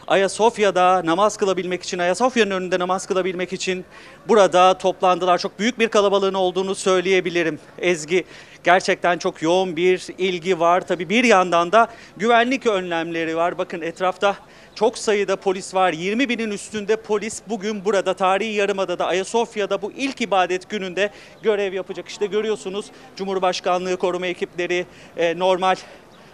Ayasofya'da 0.07 1.01
namaz 1.05 1.37
kılabilmek 1.37 1.83
için, 1.83 1.99
Ayasofya'nın 1.99 2.51
önünde 2.51 2.79
namaz 2.79 3.05
kılabilmek 3.05 3.53
için 3.53 3.85
burada 4.27 4.77
toplandılar. 4.77 5.37
Çok 5.37 5.59
büyük 5.59 5.79
bir 5.79 5.87
kalabalığın 5.87 6.33
olduğunu 6.33 6.75
söyleyebilirim. 6.75 7.59
Ezgi 7.79 8.25
gerçekten 8.63 9.17
çok 9.17 9.41
yoğun 9.41 9.75
bir 9.75 10.07
ilgi 10.17 10.59
var. 10.59 10.87
Tabii 10.87 11.09
bir 11.09 11.23
yandan 11.23 11.71
da 11.71 11.87
güvenlik 12.17 12.67
önlemleri 12.67 13.35
var. 13.35 13.57
Bakın 13.57 13.81
etrafta 13.81 14.35
çok 14.75 14.97
sayıda 14.97 15.35
polis 15.35 15.75
var. 15.75 15.93
20 15.93 16.29
binin 16.29 16.51
üstünde 16.51 16.95
polis 16.95 17.41
bugün 17.49 17.85
burada 17.85 18.13
tarihi 18.13 18.53
yarımadada 18.53 19.05
Ayasofya'da 19.05 19.81
bu 19.81 19.91
ilk 19.91 20.21
ibadet 20.21 20.69
gününde 20.69 21.09
görev 21.43 21.73
yapacak. 21.73 22.07
İşte 22.07 22.25
görüyorsunuz 22.25 22.85
Cumhurbaşkanlığı 23.15 23.97
koruma 23.97 24.27
ekipleri 24.27 24.85
e, 25.17 25.39
normal 25.39 25.75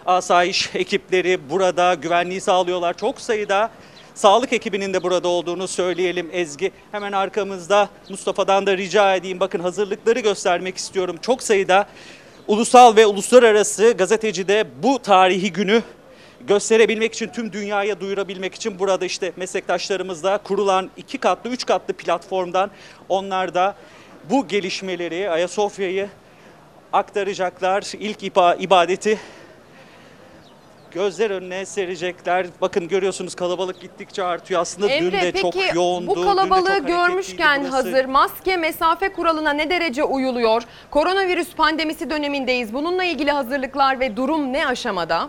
asayiş 0.06 0.70
ekipleri 0.74 1.50
burada 1.50 1.94
güvenliği 1.94 2.40
sağlıyorlar. 2.40 2.96
Çok 2.96 3.20
sayıda 3.20 3.70
sağlık 4.14 4.52
ekibinin 4.52 4.94
de 4.94 5.02
burada 5.02 5.28
olduğunu 5.28 5.68
söyleyelim 5.68 6.28
Ezgi. 6.32 6.72
Hemen 6.92 7.12
arkamızda 7.12 7.88
Mustafa'dan 8.08 8.66
da 8.66 8.76
rica 8.76 9.14
edeyim. 9.14 9.40
Bakın 9.40 9.60
hazırlıkları 9.60 10.20
göstermek 10.20 10.76
istiyorum. 10.76 11.16
Çok 11.22 11.42
sayıda 11.42 11.86
ulusal 12.48 12.96
ve 12.96 13.06
uluslararası 13.06 13.92
gazeteci 13.92 14.48
de 14.48 14.64
bu 14.82 14.98
tarihi 14.98 15.52
günü 15.52 15.82
gösterebilmek 16.48 17.14
için, 17.14 17.28
tüm 17.28 17.52
dünyaya 17.52 18.00
duyurabilmek 18.00 18.54
için 18.54 18.78
burada 18.78 19.04
işte 19.04 19.32
meslektaşlarımızla 19.36 20.38
kurulan 20.38 20.90
iki 20.96 21.18
katlı, 21.18 21.50
üç 21.50 21.66
katlı 21.66 21.94
platformdan 21.94 22.70
onlar 23.08 23.54
da 23.54 23.74
bu 24.30 24.48
gelişmeleri, 24.48 25.30
Ayasofya'yı 25.30 26.08
aktaracaklar. 26.92 27.92
İlk 28.00 28.22
iba- 28.22 28.56
ibadeti 28.58 29.18
gözler 30.90 31.30
önüne 31.30 31.66
serecekler. 31.66 32.46
Bakın 32.60 32.88
görüyorsunuz 32.88 33.34
kalabalık 33.34 33.80
gittikçe 33.80 34.22
artıyor. 34.22 34.60
Aslında 34.60 34.88
dün 34.88 34.92
Emre 34.92 35.22
de 35.22 35.32
peki 35.32 35.42
çok 35.42 35.74
yoğundu. 35.74 36.10
bu 36.10 36.16
dün 36.16 36.22
kalabalığı 36.22 36.78
çok 36.78 36.86
görmüşken 36.88 37.64
hazır 37.64 38.04
maske 38.04 38.56
mesafe 38.56 39.12
kuralına 39.12 39.52
ne 39.52 39.70
derece 39.70 40.04
uyuluyor? 40.04 40.62
Koronavirüs 40.90 41.54
pandemisi 41.54 42.10
dönemindeyiz. 42.10 42.72
Bununla 42.74 43.04
ilgili 43.04 43.30
hazırlıklar 43.30 44.00
ve 44.00 44.16
durum 44.16 44.52
ne 44.52 44.66
aşamada? 44.66 45.28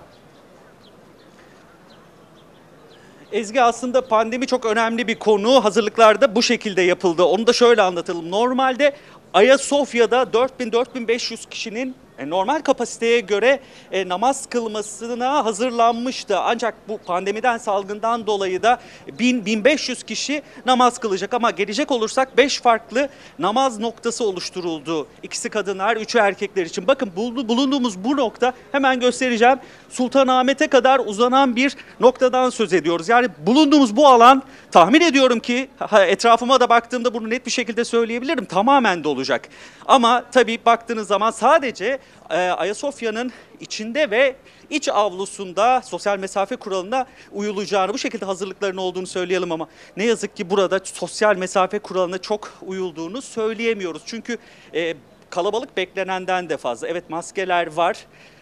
Ezgi 3.31 3.61
aslında 3.61 4.07
pandemi 4.07 4.47
çok 4.47 4.65
önemli 4.65 5.07
bir 5.07 5.19
konu. 5.19 5.63
Hazırlıklarda 5.63 6.35
bu 6.35 6.43
şekilde 6.43 6.81
yapıldı. 6.81 7.23
Onu 7.23 7.47
da 7.47 7.53
şöyle 7.53 7.81
anlatalım. 7.81 8.31
Normalde 8.31 8.93
Ayasofya'da 9.33 10.21
4000-4500 10.23 11.49
kişinin 11.49 11.95
normal 12.27 12.59
kapasiteye 12.59 13.19
göre 13.19 13.59
e, 13.91 14.09
namaz 14.09 14.45
kılmasına 14.49 15.45
hazırlanmıştı. 15.45 16.39
Ancak 16.39 16.75
bu 16.87 16.97
pandemiden 16.97 17.57
salgından 17.57 18.27
dolayı 18.27 18.63
da 18.63 18.79
1000-1500 19.19 20.05
kişi 20.05 20.41
namaz 20.65 20.97
kılacak. 20.97 21.33
Ama 21.33 21.51
gelecek 21.51 21.91
olursak 21.91 22.37
5 22.37 22.61
farklı 22.61 23.09
namaz 23.39 23.79
noktası 23.79 24.23
oluşturuldu. 24.23 25.07
İkisi 25.23 25.49
kadınlar, 25.49 25.97
üçü 25.97 26.17
erkekler 26.17 26.65
için. 26.65 26.87
Bakın 26.87 27.11
bulunduğumuz 27.15 28.03
bu 28.03 28.17
nokta 28.17 28.53
hemen 28.71 28.99
göstereceğim. 28.99 29.59
Sultanahmet'e 29.89 30.67
kadar 30.67 31.01
uzanan 31.05 31.55
bir 31.55 31.75
noktadan 31.99 32.49
söz 32.49 32.73
ediyoruz. 32.73 33.09
Yani 33.09 33.27
bulunduğumuz 33.37 33.95
bu 33.95 34.07
alan 34.07 34.43
tahmin 34.71 35.01
ediyorum 35.01 35.39
ki 35.39 35.69
etrafıma 36.07 36.59
da 36.59 36.69
baktığımda 36.69 37.13
bunu 37.13 37.29
net 37.29 37.45
bir 37.45 37.51
şekilde 37.51 37.85
söyleyebilirim. 37.85 38.45
Tamamen 38.45 39.03
dolacak. 39.03 39.49
Ama 39.85 40.23
tabii 40.31 40.59
baktığınız 40.65 41.07
zaman 41.07 41.31
sadece 41.31 41.85
e, 41.85 41.99
Ayasofya'nın 42.29 43.31
içinde 43.59 44.11
ve 44.11 44.35
iç 44.69 44.89
avlusunda 44.89 45.81
sosyal 45.81 46.19
mesafe 46.19 46.55
kuralına 46.55 47.05
uyulacağını 47.31 47.93
bu 47.93 47.97
şekilde 47.97 48.25
hazırlıkların 48.25 48.77
olduğunu 48.77 49.07
söyleyelim 49.07 49.51
ama 49.51 49.67
ne 49.97 50.05
yazık 50.05 50.35
ki 50.35 50.49
burada 50.49 50.79
sosyal 50.83 51.35
mesafe 51.35 51.79
kuralına 51.79 52.17
çok 52.17 52.53
uyulduğunu 52.61 53.21
söyleyemiyoruz. 53.21 54.01
Çünkü 54.05 54.37
e, 54.73 54.95
kalabalık 55.29 55.77
beklenenden 55.77 56.49
de 56.49 56.57
fazla. 56.57 56.87
Evet 56.87 57.09
maskeler 57.09 57.73
var. 57.73 57.97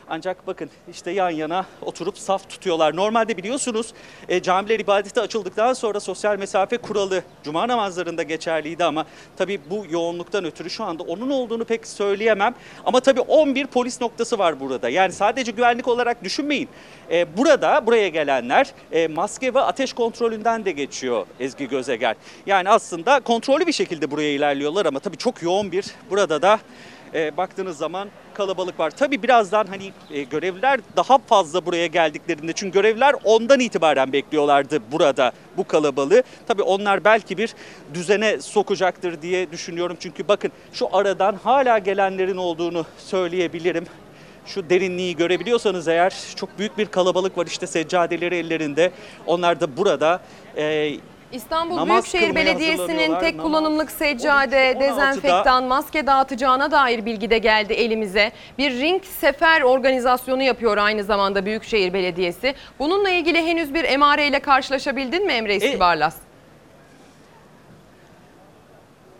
Ancak 0.09 0.47
bakın 0.47 0.69
işte 0.91 1.11
yan 1.11 1.29
yana 1.29 1.65
oturup 1.81 2.17
saf 2.17 2.49
tutuyorlar. 2.49 2.95
Normalde 2.95 3.37
biliyorsunuz 3.37 3.93
e, 4.29 4.41
camiler 4.41 4.79
ibadete 4.79 5.21
açıldıktan 5.21 5.73
sonra 5.73 5.99
sosyal 5.99 6.39
mesafe 6.39 6.77
kuralı 6.77 7.23
cuma 7.43 7.67
namazlarında 7.67 8.23
geçerliydi 8.23 8.83
ama 8.83 9.05
tabii 9.37 9.59
bu 9.69 9.85
yoğunluktan 9.89 10.45
ötürü 10.45 10.69
şu 10.69 10.83
anda 10.83 11.03
onun 11.03 11.29
olduğunu 11.29 11.65
pek 11.65 11.87
söyleyemem. 11.87 12.55
Ama 12.85 12.99
tabii 12.99 13.21
11 13.21 13.67
polis 13.67 14.01
noktası 14.01 14.39
var 14.39 14.59
burada. 14.59 14.89
Yani 14.89 15.11
sadece 15.11 15.51
güvenlik 15.51 15.87
olarak 15.87 16.23
düşünmeyin. 16.23 16.69
E, 17.11 17.37
burada 17.37 17.85
buraya 17.85 18.07
gelenler 18.07 18.73
e, 18.91 19.07
maske 19.07 19.53
ve 19.53 19.59
ateş 19.59 19.93
kontrolünden 19.93 20.65
de 20.65 20.71
geçiyor 20.71 21.25
Ezgi 21.39 21.67
Gözeger. 21.67 22.15
Yani 22.45 22.69
aslında 22.69 23.19
kontrollü 23.19 23.67
bir 23.67 23.73
şekilde 23.73 24.11
buraya 24.11 24.33
ilerliyorlar 24.33 24.85
ama 24.85 24.99
tabii 24.99 25.17
çok 25.17 25.43
yoğun 25.43 25.71
bir 25.71 25.85
burada 26.09 26.41
da 26.41 26.59
e, 27.13 27.37
baktığınız 27.37 27.77
zaman 27.77 28.09
kalabalık 28.33 28.79
var. 28.79 28.91
Tabii 28.91 29.23
birazdan 29.23 29.65
hani 29.67 29.91
e, 30.11 30.23
görevliler 30.23 30.79
daha 30.95 31.17
fazla 31.17 31.65
buraya 31.65 31.87
geldiklerinde 31.87 32.53
çünkü 32.53 32.73
görevliler 32.73 33.15
ondan 33.23 33.59
itibaren 33.59 34.13
bekliyorlardı 34.13 34.79
burada 34.91 35.31
bu 35.57 35.67
kalabalığı. 35.67 36.23
Tabii 36.47 36.61
onlar 36.61 37.03
belki 37.03 37.37
bir 37.37 37.53
düzene 37.93 38.41
sokacaktır 38.41 39.21
diye 39.21 39.51
düşünüyorum. 39.51 39.97
Çünkü 39.99 40.27
bakın 40.27 40.51
şu 40.73 40.95
aradan 40.95 41.35
hala 41.43 41.77
gelenlerin 41.77 42.37
olduğunu 42.37 42.85
söyleyebilirim. 42.97 43.85
Şu 44.45 44.69
derinliği 44.69 45.15
görebiliyorsanız 45.15 45.87
eğer 45.87 46.13
çok 46.35 46.59
büyük 46.59 46.77
bir 46.77 46.85
kalabalık 46.85 47.37
var 47.37 47.45
işte 47.45 47.67
seccadeleri 47.67 48.35
ellerinde. 48.35 48.91
Onlar 49.25 49.59
da 49.59 49.77
burada 49.77 50.21
e, 50.57 50.93
İstanbul 51.31 51.75
Namaz 51.75 51.89
Büyükşehir 52.03 52.27
kılmaya 52.27 52.45
Belediyesi'nin 52.45 52.77
hazırlanıyorlar. 52.79 53.19
tek 53.19 53.35
Namaz- 53.35 53.43
kullanımlık 53.47 53.91
seccade, 53.91 54.71
12'da 54.71 54.79
dezenfektan, 54.79 55.63
maske 55.63 56.07
dağıtacağına 56.07 56.71
dair 56.71 57.05
bilgi 57.05 57.29
de 57.29 57.37
geldi 57.37 57.73
elimize. 57.73 58.31
Bir 58.57 58.71
ring 58.71 59.03
sefer 59.03 59.61
organizasyonu 59.61 60.43
yapıyor 60.43 60.77
aynı 60.77 61.03
zamanda 61.03 61.45
Büyükşehir 61.45 61.93
Belediyesi. 61.93 62.55
Bununla 62.79 63.09
ilgili 63.09 63.45
henüz 63.47 63.73
bir 63.73 63.83
emareyle 63.83 64.39
karşılaşabildin 64.39 65.25
mi 65.25 65.33
Emre 65.33 65.55
İstibarlas? 65.55 66.15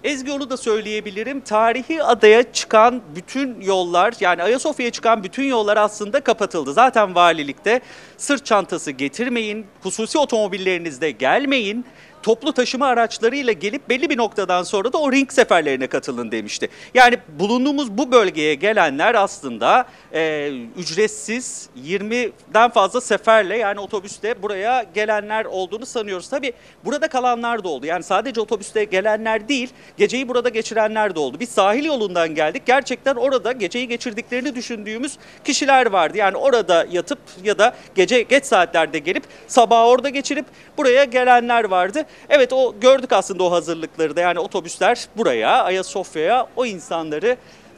Ezgi 0.08 0.32
onu 0.32 0.50
da 0.50 0.58
söyleyebilirim. 0.58 1.42
Tarihi 1.42 2.04
adaya 2.04 2.52
çıkan 2.54 3.02
bütün 3.16 3.62
yollar 3.62 4.14
yani 4.20 4.44
Ayasofya'ya 4.44 4.92
çıkan 4.92 5.24
bütün 5.24 5.44
yollar 5.44 5.78
aslında 5.78 6.20
kapatıldı. 6.20 6.74
Zaten 6.74 7.16
valilikte 7.16 7.82
sırt 8.18 8.46
çantası 8.46 8.92
getirmeyin, 8.92 9.66
hususi 9.82 10.18
otomobillerinizde 10.18 11.12
gelmeyin. 11.12 11.86
Toplu 12.24 12.54
taşıma 12.54 12.88
araçlarıyla 12.88 13.54
gelip 13.54 13.90
belli 13.90 14.10
bir 14.10 14.18
noktadan 14.18 14.64
sonra 14.64 14.94
da 14.94 14.98
o 14.98 15.12
ring 15.12 15.32
seferlerine 15.32 15.88
katılın 15.88 16.32
demişti. 16.32 16.70
Yani 16.94 17.18
bulunduğumuz 17.40 17.98
bu 17.98 18.12
bölgeye 18.12 18.56
gelenler 18.56 19.16
aslında 19.16 19.86
e, 20.14 20.52
ücretsiz 20.78 21.70
20'den 21.86 22.70
fazla 22.70 23.02
seferle 23.02 23.58
yani 23.58 23.80
otobüste 23.80 24.42
buraya 24.42 24.86
gelenler 24.94 25.46
olduğunu 25.46 25.86
sanıyoruz. 25.86 26.30
Tabii 26.30 26.54
burada 26.86 27.08
kalanlar 27.08 27.64
da 27.64 27.70
oldu. 27.70 27.86
Yani 27.86 28.04
sadece 28.04 28.42
otobüste 28.42 28.84
gelenler 28.84 29.50
değil, 29.50 29.70
geceyi 29.98 30.28
burada 30.28 30.50
geçirenler 30.50 31.16
de 31.16 31.20
oldu. 31.20 31.38
Biz 31.40 31.50
sahil 31.50 31.86
yolundan 31.86 32.36
geldik. 32.36 32.64
Gerçekten 32.66 33.16
orada 33.16 33.52
geceyi 33.52 33.88
geçirdiklerini 33.88 34.56
düşündüğümüz 34.56 35.18
kişiler 35.44 35.86
vardı. 35.86 36.18
Yani 36.18 36.38
orada 36.38 36.88
yatıp 36.92 37.20
ya 37.44 37.58
da 37.58 37.76
gece 37.96 38.22
geç 38.22 38.46
saatlerde 38.46 39.00
gelip 39.00 39.24
sabah 39.48 39.86
orada 39.86 40.10
geçirip 40.10 40.46
buraya 40.78 41.04
gelenler 41.04 41.64
vardı. 41.64 42.04
Evet 42.30 42.54
o 42.54 42.80
gördük 42.82 43.14
aslında 43.14 43.44
o 43.44 43.52
hazırlıkları 43.52 44.16
da. 44.16 44.22
Yani 44.22 44.40
otobüsler 44.40 45.08
buraya, 45.18 45.64
Ayasofya'ya 45.64 46.48
o 46.56 46.66
insanları 46.66 47.38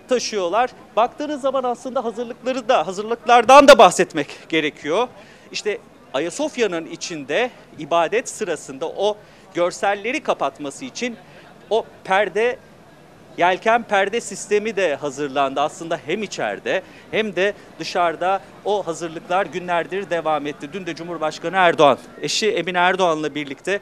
taşıyorlar. 0.09 0.69
Baktığınız 0.95 1.41
zaman 1.41 1.63
aslında 1.63 2.05
hazırlıkları 2.05 2.69
da, 2.69 2.87
hazırlıklardan 2.87 3.67
da 3.67 3.77
bahsetmek 3.77 4.27
gerekiyor. 4.49 5.07
İşte 5.51 5.77
Ayasofya'nın 6.13 6.85
içinde 6.85 7.49
ibadet 7.79 8.29
sırasında 8.29 8.87
o 8.87 9.17
görselleri 9.53 10.23
kapatması 10.23 10.85
için 10.85 11.17
o 11.69 11.85
perde 12.03 12.57
Yelken 13.37 13.83
perde 13.83 14.21
sistemi 14.21 14.75
de 14.75 14.95
hazırlandı 14.95 15.61
aslında 15.61 15.99
hem 16.05 16.23
içeride 16.23 16.81
hem 17.11 17.35
de 17.35 17.53
dışarıda 17.79 18.41
o 18.65 18.87
hazırlıklar 18.87 19.45
günlerdir 19.45 20.09
devam 20.09 20.47
etti. 20.47 20.69
Dün 20.73 20.85
de 20.85 20.95
Cumhurbaşkanı 20.95 21.55
Erdoğan, 21.55 21.97
eşi 22.21 22.51
Emine 22.51 22.77
Erdoğan'la 22.77 23.35
birlikte 23.35 23.79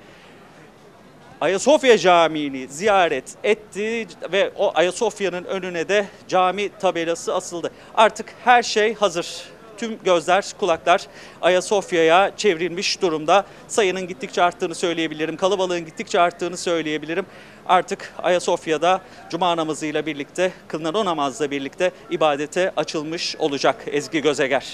Ayasofya 1.42 1.98
Camii'ni 1.98 2.68
ziyaret 2.68 3.36
etti 3.44 4.08
ve 4.32 4.52
o 4.56 4.72
Ayasofya'nın 4.76 5.44
önüne 5.44 5.90
de 5.90 6.08
cami 6.28 6.70
tabelası 6.80 7.36
asıldı. 7.36 7.72
Artık 7.96 8.34
her 8.44 8.64
şey 8.64 8.94
hazır. 8.94 9.44
Tüm 9.78 10.00
gözler, 10.04 10.46
kulaklar 10.60 11.08
Ayasofya'ya 11.42 12.32
çevrilmiş 12.38 13.02
durumda. 13.02 13.46
Sayının 13.68 14.08
gittikçe 14.08 14.44
arttığını 14.44 14.76
söyleyebilirim. 14.76 15.38
Kalabalığın 15.38 15.86
gittikçe 15.86 16.20
arttığını 16.20 16.58
söyleyebilirim. 16.58 17.26
Artık 17.66 18.14
Ayasofya'da 18.24 19.02
cuma 19.30 19.58
namazıyla 19.58 20.06
birlikte, 20.06 20.52
kılınan 20.68 20.94
o 20.94 21.06
namazla 21.06 21.52
birlikte 21.52 21.92
ibadete 22.10 22.72
açılmış 22.78 23.36
olacak 23.36 23.76
Ezgi 23.88 24.22
Gözeger. 24.22 24.66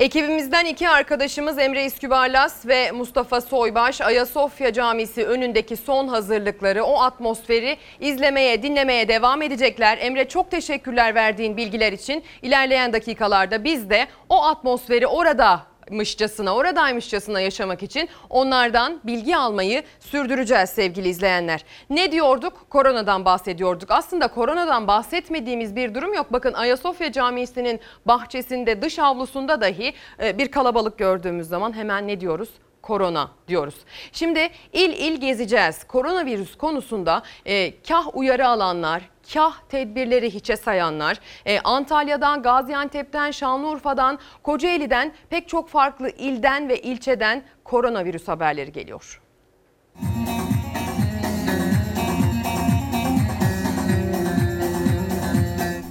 Ekibimizden 0.00 0.64
iki 0.64 0.88
arkadaşımız 0.88 1.58
Emre 1.58 1.84
İskübarlas 1.84 2.66
ve 2.66 2.90
Mustafa 2.90 3.40
Soybaş 3.40 4.00
Ayasofya 4.00 4.72
Camisi 4.72 5.26
önündeki 5.26 5.76
son 5.76 6.08
hazırlıkları, 6.08 6.84
o 6.84 7.00
atmosferi 7.00 7.76
izlemeye, 8.00 8.62
dinlemeye 8.62 9.08
devam 9.08 9.42
edecekler. 9.42 9.98
Emre 10.00 10.28
çok 10.28 10.50
teşekkürler 10.50 11.14
verdiğin 11.14 11.56
bilgiler 11.56 11.92
için. 11.92 12.24
İlerleyen 12.42 12.92
dakikalarda 12.92 13.64
biz 13.64 13.90
de 13.90 14.06
o 14.28 14.44
atmosferi 14.44 15.06
orada 15.06 15.69
oradaymışçasına, 15.90 16.54
oradaymışçasına 16.54 17.40
yaşamak 17.40 17.82
için 17.82 18.08
onlardan 18.30 19.00
bilgi 19.04 19.36
almayı 19.36 19.82
sürdüreceğiz 20.00 20.70
sevgili 20.70 21.08
izleyenler. 21.08 21.64
Ne 21.90 22.12
diyorduk? 22.12 22.66
Koronadan 22.70 23.24
bahsediyorduk. 23.24 23.90
Aslında 23.90 24.28
koronadan 24.28 24.86
bahsetmediğimiz 24.86 25.76
bir 25.76 25.94
durum 25.94 26.14
yok. 26.14 26.32
Bakın 26.32 26.52
Ayasofya 26.52 27.12
Camii'sinin 27.12 27.80
bahçesinde, 28.06 28.82
dış 28.82 28.98
avlusunda 28.98 29.60
dahi 29.60 29.92
e, 30.22 30.38
bir 30.38 30.50
kalabalık 30.50 30.98
gördüğümüz 30.98 31.48
zaman 31.48 31.72
hemen 31.76 32.08
ne 32.08 32.20
diyoruz? 32.20 32.48
korona 32.82 33.30
diyoruz. 33.48 33.74
Şimdi 34.12 34.50
il 34.72 34.92
il 34.92 35.20
gezeceğiz. 35.20 35.84
Koronavirüs 35.84 36.56
konusunda 36.56 37.22
e, 37.46 37.82
kah 37.82 38.16
uyarı 38.16 38.48
alanlar, 38.48 39.02
kah 39.34 39.60
tedbirleri 39.68 40.34
hiçe 40.34 40.56
sayanlar, 40.56 41.20
e, 41.46 41.60
Antalya'dan, 41.60 42.42
Gaziantep'ten, 42.42 43.30
Şanlıurfa'dan, 43.30 44.18
Kocaeli'den 44.42 45.12
pek 45.30 45.48
çok 45.48 45.68
farklı 45.68 46.10
ilden 46.10 46.68
ve 46.68 46.80
ilçeden 46.82 47.42
koronavirüs 47.64 48.28
haberleri 48.28 48.72
geliyor. 48.72 49.20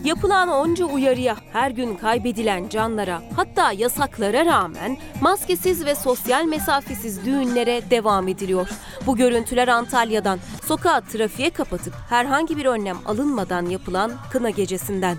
Yapılan 0.10 0.50
onca 0.50 0.86
uyarıya, 0.86 1.36
her 1.54 1.72
gün 1.72 1.96
kaybedilen 1.96 2.70
canlara, 2.70 3.22
hatta 3.36 3.72
yasaklara 3.72 4.46
rağmen 4.46 4.98
maskesiz 5.22 5.86
ve 5.86 5.96
sosyal 5.96 6.46
mesafesiz 6.46 7.26
düğünlere 7.26 7.90
devam 7.90 8.28
ediliyor. 8.28 8.70
Bu 9.06 9.16
görüntüler 9.16 9.68
Antalya'dan, 9.68 10.40
sokağı 10.66 11.02
trafiğe 11.02 11.50
kapatıp 11.50 11.94
herhangi 12.10 12.58
bir 12.58 12.66
önlem 12.66 12.98
alınmadan 13.06 13.66
yapılan 13.66 14.12
kına 14.32 14.50
gecesinden. 14.50 15.18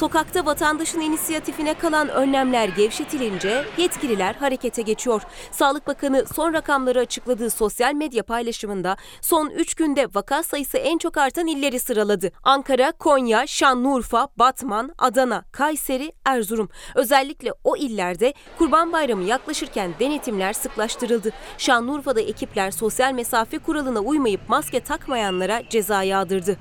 Sokakta 0.00 0.46
vatandaşın 0.46 1.00
inisiyatifine 1.00 1.74
kalan 1.74 2.08
önlemler 2.08 2.68
gevşetilince 2.68 3.64
yetkililer 3.76 4.34
harekete 4.34 4.82
geçiyor. 4.82 5.22
Sağlık 5.50 5.86
Bakanı 5.86 6.24
son 6.34 6.54
rakamları 6.54 7.00
açıkladığı 7.00 7.50
sosyal 7.50 7.94
medya 7.94 8.22
paylaşımında 8.22 8.96
son 9.22 9.50
3 9.50 9.74
günde 9.74 10.06
vaka 10.14 10.42
sayısı 10.42 10.78
en 10.78 10.98
çok 10.98 11.16
artan 11.16 11.46
illeri 11.46 11.80
sıraladı. 11.80 12.32
Ankara, 12.42 12.92
Konya, 12.92 13.46
Şanlıurfa, 13.46 14.28
Batman, 14.36 14.94
Adana, 14.98 15.44
Kayseri, 15.52 16.12
Erzurum. 16.24 16.68
Özellikle 16.94 17.52
o 17.64 17.76
illerde 17.76 18.34
Kurban 18.58 18.92
Bayramı 18.92 19.22
yaklaşırken 19.22 19.90
denetimler 20.00 20.52
sıklaştırıldı. 20.52 21.30
Şanlıurfa'da 21.58 22.20
ekipler 22.20 22.70
sosyal 22.70 23.12
mesafe 23.12 23.58
kuralına 23.58 24.00
uymayıp 24.00 24.48
maske 24.48 24.80
takmayanlara 24.80 25.62
ceza 25.68 26.02
yağdırdı. 26.02 26.56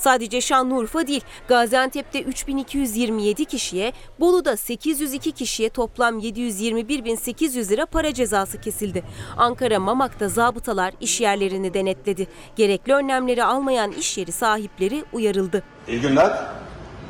Sadece 0.00 0.40
Şanlıurfa 0.40 1.06
değil, 1.06 1.24
Gaziantep'te 1.48 2.22
3227 2.22 3.44
kişiye, 3.44 3.92
Bolu'da 4.20 4.56
802 4.56 5.32
kişiye 5.32 5.68
toplam 5.68 6.18
721.800 6.18 7.68
lira 7.68 7.86
para 7.86 8.14
cezası 8.14 8.60
kesildi. 8.60 9.02
Ankara 9.36 9.80
Mamak'ta 9.80 10.28
zabıtalar 10.28 10.94
iş 11.00 11.20
yerlerini 11.20 11.74
denetledi. 11.74 12.26
Gerekli 12.56 12.94
önlemleri 12.94 13.44
almayan 13.44 13.92
iş 13.92 14.18
yeri 14.18 14.32
sahipleri 14.32 15.04
uyarıldı. 15.12 15.62
İyi 15.88 16.00
günler. 16.00 16.30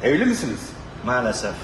Evli 0.03 0.25
misiniz? 0.25 0.61
Maalesef. 1.05 1.55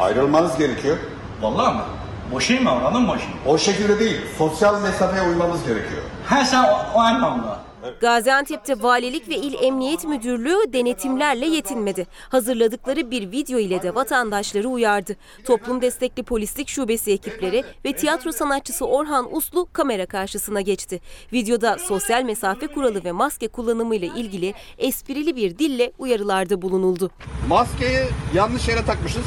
Ayrılmanız 0.00 0.58
gerekiyor. 0.58 0.96
Vallahi 1.42 1.74
mı? 1.74 1.84
Boşayım 2.32 2.64
mı? 2.64 2.70
Anladın 2.70 3.02
mı 3.02 3.08
boşayım? 3.08 3.32
O 3.46 3.58
şekilde 3.58 3.98
değil. 3.98 4.20
Sosyal 4.38 4.82
mesafeye 4.82 5.22
uymamız 5.28 5.66
gerekiyor. 5.66 6.02
Ha 6.26 6.44
sen 6.44 6.64
o, 6.64 6.78
o 6.94 7.00
anlamda. 7.00 7.65
Gaziantep'te 8.00 8.82
Valilik 8.82 9.28
ve 9.28 9.36
İl 9.36 9.54
Emniyet 9.62 10.04
Müdürlüğü 10.04 10.72
denetimlerle 10.72 11.46
yetinmedi. 11.46 12.06
Hazırladıkları 12.28 13.10
bir 13.10 13.32
video 13.32 13.58
ile 13.58 13.82
de 13.82 13.94
vatandaşları 13.94 14.68
uyardı. 14.68 15.16
Toplum 15.44 15.80
Destekli 15.82 16.22
Polislik 16.22 16.68
Şubesi 16.68 17.12
ekipleri 17.12 17.64
ve 17.84 17.92
tiyatro 17.92 18.32
sanatçısı 18.32 18.86
Orhan 18.86 19.36
Uslu 19.36 19.68
kamera 19.72 20.06
karşısına 20.06 20.60
geçti. 20.60 21.00
Videoda 21.32 21.78
sosyal 21.78 22.22
mesafe 22.22 22.66
kuralı 22.66 23.04
ve 23.04 23.12
maske 23.12 23.48
kullanımı 23.48 23.96
ile 23.96 24.06
ilgili 24.06 24.54
esprili 24.78 25.36
bir 25.36 25.58
dille 25.58 25.92
uyarılarda 25.98 26.62
bulunuldu. 26.62 27.10
Maskeyi 27.48 28.00
yanlış 28.34 28.68
yere 28.68 28.84
takmışız. 28.84 29.24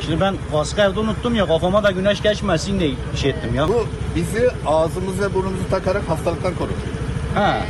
Şimdi 0.00 0.20
ben 0.20 0.34
kaskı 0.52 0.80
evde 0.80 1.00
unuttum 1.00 1.34
ya 1.34 1.46
kafama 1.46 1.84
da 1.84 1.90
güneş 1.90 2.22
geçmesin 2.22 2.80
diye 2.80 2.90
şey 3.16 3.30
ettim 3.30 3.54
ya. 3.54 3.68
Bu 3.68 3.86
bizi 4.16 4.50
ağzımız 4.66 5.20
ve 5.20 5.34
burnumuzu 5.34 5.70
takarak 5.70 6.08
hastalıktan 6.08 6.54
korur. 6.54 6.70
Ha. 7.36 7.66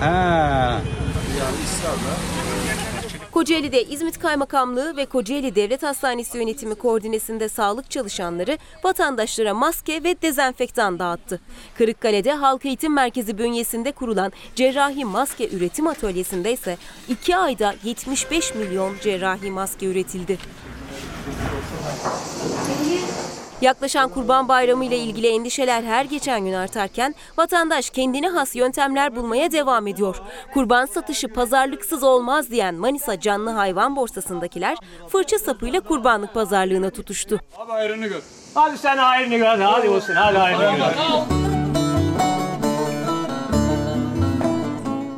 Ha. 0.00 0.80
Kocaeli'de 3.32 3.82
İzmit 3.84 4.18
Kaymakamlığı 4.18 4.96
ve 4.96 5.06
Kocaeli 5.06 5.54
Devlet 5.54 5.82
Hastanesi 5.82 6.38
Yönetimi 6.38 6.74
koordinesinde 6.74 7.48
sağlık 7.48 7.90
çalışanları 7.90 8.58
vatandaşlara 8.84 9.54
maske 9.54 10.04
ve 10.04 10.22
dezenfektan 10.22 10.98
dağıttı. 10.98 11.40
Kırıkkale'de 11.78 12.32
Halk 12.32 12.64
Eğitim 12.64 12.94
Merkezi 12.94 13.38
bünyesinde 13.38 13.92
kurulan 13.92 14.32
cerrahi 14.54 15.04
maske 15.04 15.48
üretim 15.48 15.86
atölyesinde 15.86 16.52
ise 16.52 16.76
2 17.08 17.36
ayda 17.36 17.74
75 17.84 18.54
milyon 18.54 18.94
cerrahi 19.02 19.50
maske 19.50 19.86
üretildi. 19.86 20.38
Yaklaşan 23.62 24.08
Kurban 24.08 24.48
Bayramı 24.48 24.84
ile 24.84 24.98
ilgili 24.98 25.28
endişeler 25.28 25.82
her 25.82 26.04
geçen 26.04 26.44
gün 26.44 26.52
artarken 26.52 27.14
vatandaş 27.36 27.90
kendine 27.90 28.28
has 28.28 28.56
yöntemler 28.56 29.16
bulmaya 29.16 29.52
devam 29.52 29.86
ediyor. 29.86 30.22
Kurban 30.54 30.86
satışı 30.86 31.28
pazarlıksız 31.28 32.02
olmaz 32.02 32.50
diyen 32.50 32.74
Manisa 32.74 33.20
Canlı 33.20 33.50
Hayvan 33.50 33.96
Borsası'ndakiler 33.96 34.78
fırça 35.08 35.38
sapıyla 35.38 35.80
kurbanlık 35.80 36.34
pazarlığına 36.34 36.90
tutuştu. 36.90 37.40
Hadi 37.56 37.70
hayrını 37.70 38.06
gör. 38.06 38.22
Hadi 38.54 38.78
sen 38.78 38.96
hayrını 38.96 39.36
gör 39.36 39.46
hadi, 39.46 39.62
hadi 39.62 39.88
olsun 39.88 40.14
hadi 40.14 40.38
hayrını 40.38 40.76
gör. 40.76 40.92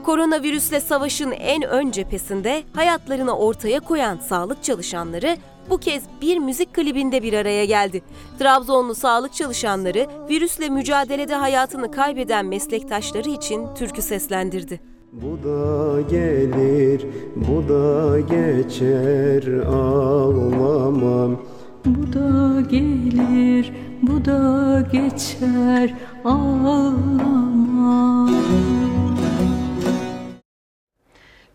Koronavirüsle 0.04 0.80
savaşın 0.80 1.30
en 1.30 1.62
ön 1.62 1.90
cephesinde 1.90 2.62
hayatlarını 2.74 3.38
ortaya 3.38 3.80
koyan 3.80 4.18
sağlık 4.18 4.64
çalışanları 4.64 5.36
bu 5.70 5.78
kez 5.78 6.02
bir 6.22 6.38
müzik 6.38 6.74
klibinde 6.74 7.22
bir 7.22 7.32
araya 7.32 7.64
geldi. 7.64 8.02
Trabzonlu 8.38 8.94
sağlık 8.94 9.32
çalışanları 9.32 10.06
virüsle 10.30 10.68
mücadelede 10.68 11.34
hayatını 11.34 11.90
kaybeden 11.90 12.46
meslektaşları 12.46 13.30
için 13.30 13.74
türkü 13.74 14.02
seslendirdi. 14.02 14.80
Bu 15.12 15.48
da 15.48 16.00
gelir, 16.00 17.06
bu 17.36 17.68
da 17.68 18.20
geçer 18.20 19.66
ağlamam. 19.66 21.40
Bu 21.84 22.12
da 22.12 22.60
gelir, 22.60 23.72
bu 24.02 24.24
da 24.24 24.80
geçer 24.92 25.94
ağlama. 26.24 27.34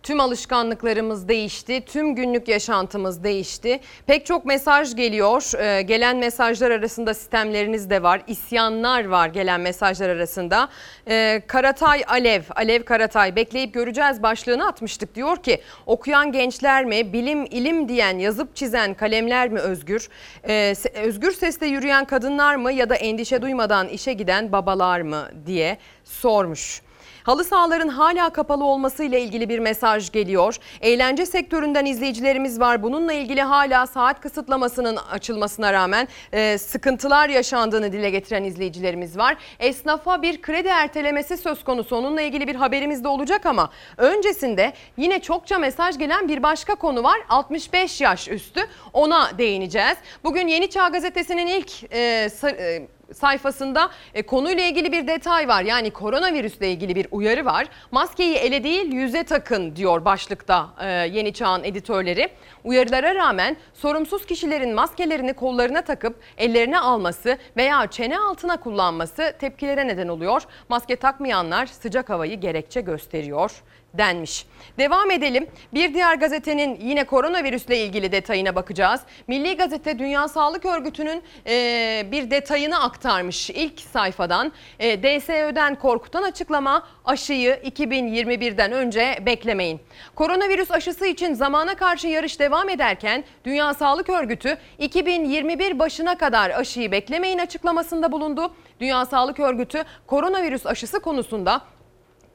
Tüm 0.10 0.20
alışkanlıklarımız 0.20 1.28
değişti, 1.28 1.82
tüm 1.86 2.16
günlük 2.16 2.48
yaşantımız 2.48 3.24
değişti. 3.24 3.80
Pek 4.06 4.26
çok 4.26 4.46
mesaj 4.46 4.96
geliyor. 4.96 5.60
Ee, 5.60 5.82
gelen 5.82 6.18
mesajlar 6.18 6.72
arasında 6.72 7.14
sistemleriniz 7.14 7.90
de 7.90 8.04
var. 8.04 8.22
İsyanlar 8.28 9.06
var 9.06 9.28
gelen 9.28 9.62
mesajlar 9.62 10.10
arasında. 10.10 10.70
Ee, 11.08 11.42
Karatay 11.48 12.04
Alev, 12.08 12.42
Alev 12.56 12.84
Karatay 12.84 13.36
bekleyip 13.36 13.74
göreceğiz 13.74 14.24
başlığını 14.24 14.68
atmıştık. 14.68 15.16
Diyor 15.16 15.38
ki 15.38 15.62
okuyan 15.86 16.32
gençler 16.32 16.86
mi, 16.86 17.14
bilim 17.14 17.46
ilim 17.46 17.90
diyen 17.90 18.18
yazıp 18.18 18.56
çizen 18.56 18.94
kalemler 18.94 19.50
mi 19.50 19.60
özgür? 19.60 20.10
Ee, 20.48 20.74
özgür 21.04 21.32
sesle 21.32 21.68
yürüyen 21.68 22.06
kadınlar 22.06 22.56
mı 22.56 22.72
ya 22.72 22.90
da 22.90 22.96
endişe 22.96 23.42
duymadan 23.42 23.88
işe 23.88 24.14
giden 24.14 24.52
babalar 24.52 25.02
mı 25.02 25.30
diye 25.46 25.78
sormuş. 26.04 26.82
Halı 27.24 27.44
sahaların 27.44 27.88
hala 27.88 28.30
kapalı 28.30 28.64
olmasıyla 28.64 29.18
ilgili 29.20 29.50
bir 29.50 29.60
mesaj 29.60 30.12
geliyor. 30.12 30.56
Eğlence 30.82 31.26
sektöründen 31.26 31.86
izleyicilerimiz 31.86 32.60
var. 32.60 32.84
Bununla 32.84 33.14
ilgili 33.14 33.42
hala 33.42 33.88
saat 33.88 34.22
kısıtlamasının 34.22 34.96
açılmasına 35.12 35.74
rağmen 35.74 36.08
e, 36.34 36.58
sıkıntılar 36.58 37.30
yaşandığını 37.30 37.92
dile 37.92 38.10
getiren 38.10 38.44
izleyicilerimiz 38.44 39.18
var. 39.18 39.38
Esnafa 39.60 40.22
bir 40.22 40.42
kredi 40.42 40.68
ertelemesi 40.68 41.38
söz 41.38 41.64
konusu. 41.64 41.96
Onunla 41.96 42.22
ilgili 42.22 42.48
bir 42.48 42.56
haberimiz 42.56 43.04
de 43.04 43.08
olacak 43.08 43.46
ama 43.46 43.70
öncesinde 43.98 44.74
yine 44.98 45.20
çokça 45.20 45.60
mesaj 45.60 45.98
gelen 45.98 46.28
bir 46.28 46.44
başka 46.44 46.76
konu 46.76 47.04
var. 47.04 47.20
65 47.30 48.02
yaş 48.02 48.28
üstü 48.28 48.62
ona 48.94 49.38
değineceğiz. 49.38 49.98
Bugün 50.24 50.48
Yeni 50.48 50.70
Çağ 50.70 50.88
Gazetesi'nin 50.88 51.48
ilk 51.48 51.94
e, 51.94 52.30
e, 52.44 52.88
sayfasında 53.14 53.90
e, 54.14 54.22
konuyla 54.22 54.64
ilgili 54.64 54.92
bir 54.92 55.08
detay 55.08 55.48
var. 55.48 55.64
Yani 55.64 55.92
koronavirüsle 55.92 56.72
ilgili 56.72 56.96
bir 56.96 57.08
uyarı 57.12 57.46
var. 57.46 57.68
Maskeyi 57.92 58.36
ele 58.36 58.64
değil 58.64 58.94
yüze 58.94 59.24
takın 59.24 59.76
diyor 59.76 60.06
başlıkta 60.06 60.70
e, 60.82 60.88
Yeni 60.88 61.34
Çağ'ın 61.34 61.64
editörleri. 61.64 62.30
Uyarılara 62.64 63.16
rağmen 63.16 63.58
sorumsuz 63.74 64.26
kişilerin 64.26 64.76
maskelerini 64.76 65.34
kollarına 65.34 65.82
takıp 65.82 66.16
ellerine 66.38 66.80
alması 66.80 67.38
veya 67.58 67.88
çene 67.88 68.20
altına 68.20 68.58
kullanması 68.58 69.34
tepkilere 69.40 69.88
neden 69.88 70.08
oluyor. 70.08 70.42
Maske 70.70 70.96
takmayanlar 70.96 71.66
sıcak 71.66 72.10
havayı 72.10 72.40
gerekçe 72.40 72.82
gösteriyor 72.82 73.64
denmiş. 73.94 74.46
Devam 74.80 75.12
edelim. 75.12 75.48
Bir 75.74 75.94
diğer 75.94 76.16
gazetenin 76.16 76.80
yine 76.82 77.04
koronavirüsle 77.04 77.78
ilgili 77.78 78.12
detayına 78.12 78.56
bakacağız. 78.56 79.02
Milli 79.28 79.58
Gazete 79.58 80.00
Dünya 80.00 80.28
Sağlık 80.28 80.66
Örgütü'nün 80.66 81.24
e, 81.48 82.06
bir 82.12 82.32
detayını 82.32 82.84
aktarmış 82.84 83.50
ilk 83.50 83.80
sayfadan. 83.80 84.52
E, 84.80 85.04
DSÖ'den 85.04 85.76
korkutan 85.76 86.24
açıklama 86.24 86.88
aşıyı 87.06 87.52
2021'den 87.52 88.72
önce 88.72 89.20
beklemeyin. 89.26 89.80
Koronavirüs 90.16 90.72
aşısı 90.72 91.06
için 91.06 91.34
zamana 91.34 91.76
karşı 91.76 92.08
yarış 92.08 92.40
devam 92.40 92.70
ederken 92.70 93.24
Dünya 93.46 93.74
Sağlık 93.74 94.10
Örgütü 94.10 94.58
2021 94.80 95.80
başına 95.80 96.18
kadar 96.18 96.50
aşıyı 96.50 96.92
beklemeyin 96.92 97.38
açıklamasında 97.40 98.12
bulundu. 98.12 98.54
Dünya 98.80 99.06
Sağlık 99.06 99.40
Örgütü 99.40 99.84
koronavirüs 100.08 100.66
aşısı 100.66 101.00
konusunda 101.00 101.62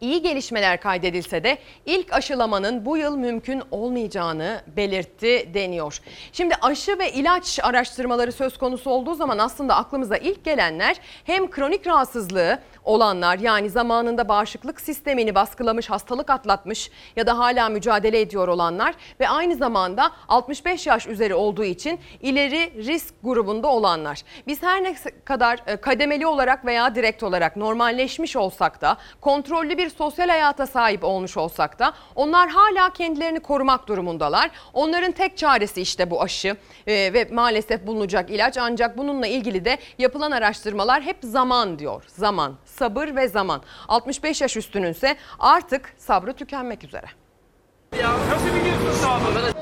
İyi 0.04 0.22
gelişmeler 0.22 0.80
kaydedilse 0.80 1.44
de 1.44 1.58
ilk 1.86 2.12
aşılamanın 2.12 2.86
bu 2.86 2.96
yıl 2.96 3.16
mümkün 3.16 3.62
olmayacağını 3.70 4.60
belirtti 4.76 5.50
deniyor. 5.54 6.00
Şimdi 6.32 6.54
aşı 6.62 6.98
ve 6.98 7.12
ilaç 7.12 7.60
araştırmaları 7.62 8.32
söz 8.32 8.58
konusu 8.58 8.90
olduğu 8.90 9.14
zaman 9.14 9.38
aslında 9.38 9.76
aklımıza 9.76 10.16
ilk 10.16 10.44
gelenler 10.44 10.96
hem 11.24 11.50
kronik 11.50 11.86
rahatsızlığı 11.86 12.58
olanlar 12.84 13.38
yani 13.38 13.70
zamanında 13.70 14.28
bağışıklık 14.28 14.80
sistemini 14.80 15.34
baskılamış, 15.34 15.90
hastalık 15.90 16.30
atlatmış 16.30 16.90
ya 17.16 17.26
da 17.26 17.38
hala 17.38 17.68
mücadele 17.68 18.20
ediyor 18.20 18.48
olanlar 18.48 18.94
ve 19.20 19.28
aynı 19.28 19.56
zamanda 19.56 20.10
65 20.28 20.86
yaş 20.86 21.06
üzeri 21.06 21.34
olduğu 21.34 21.64
için 21.64 22.00
ileri 22.22 22.86
risk 22.86 23.14
grubunda 23.22 23.68
olanlar. 23.68 24.22
Biz 24.46 24.62
her 24.62 24.82
ne 24.82 24.94
kadar 25.24 25.62
e, 25.66 25.76
kademeli 25.76 26.26
olarak 26.26 26.64
veya 26.64 26.94
direkt 26.94 27.22
olarak 27.22 27.56
normalleşmiş 27.56 28.36
olsak 28.36 28.80
da 28.80 28.96
kontrollü 29.20 29.78
bir 29.78 29.93
sosyal 29.94 30.28
hayata 30.28 30.66
sahip 30.66 31.04
olmuş 31.04 31.36
olsak 31.36 31.78
da 31.78 31.92
onlar 32.14 32.48
hala 32.48 32.92
kendilerini 32.92 33.40
korumak 33.40 33.86
durumundalar. 33.88 34.50
Onların 34.72 35.12
tek 35.12 35.38
çaresi 35.38 35.80
işte 35.80 36.10
bu 36.10 36.22
aşı 36.22 36.56
e, 36.86 37.12
ve 37.12 37.28
maalesef 37.32 37.86
bulunacak 37.86 38.30
ilaç 38.30 38.58
ancak 38.58 38.98
bununla 38.98 39.26
ilgili 39.26 39.64
de 39.64 39.78
yapılan 39.98 40.30
araştırmalar 40.30 41.02
hep 41.02 41.16
zaman 41.22 41.78
diyor. 41.78 42.04
Zaman, 42.06 42.54
sabır 42.64 43.16
ve 43.16 43.28
zaman. 43.28 43.62
65 43.88 44.40
yaş 44.40 44.56
üstününse 44.56 45.16
artık 45.38 45.94
sabrı 45.98 46.32
tükenmek 46.32 46.84
üzere. 46.84 47.06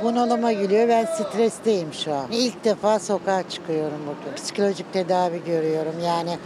Bunalıma 0.03 0.53
geliyor. 0.53 0.89
Ben 0.89 1.05
stresteyim 1.05 1.93
şu 1.93 2.15
an. 2.15 2.27
İlk 2.33 2.65
defa 2.65 2.99
sokağa 2.99 3.49
çıkıyorum 3.49 4.01
bugün. 4.07 4.37
Psikolojik 4.37 4.93
tedavi 4.93 5.45
görüyorum. 5.45 5.95
Yani 6.05 6.39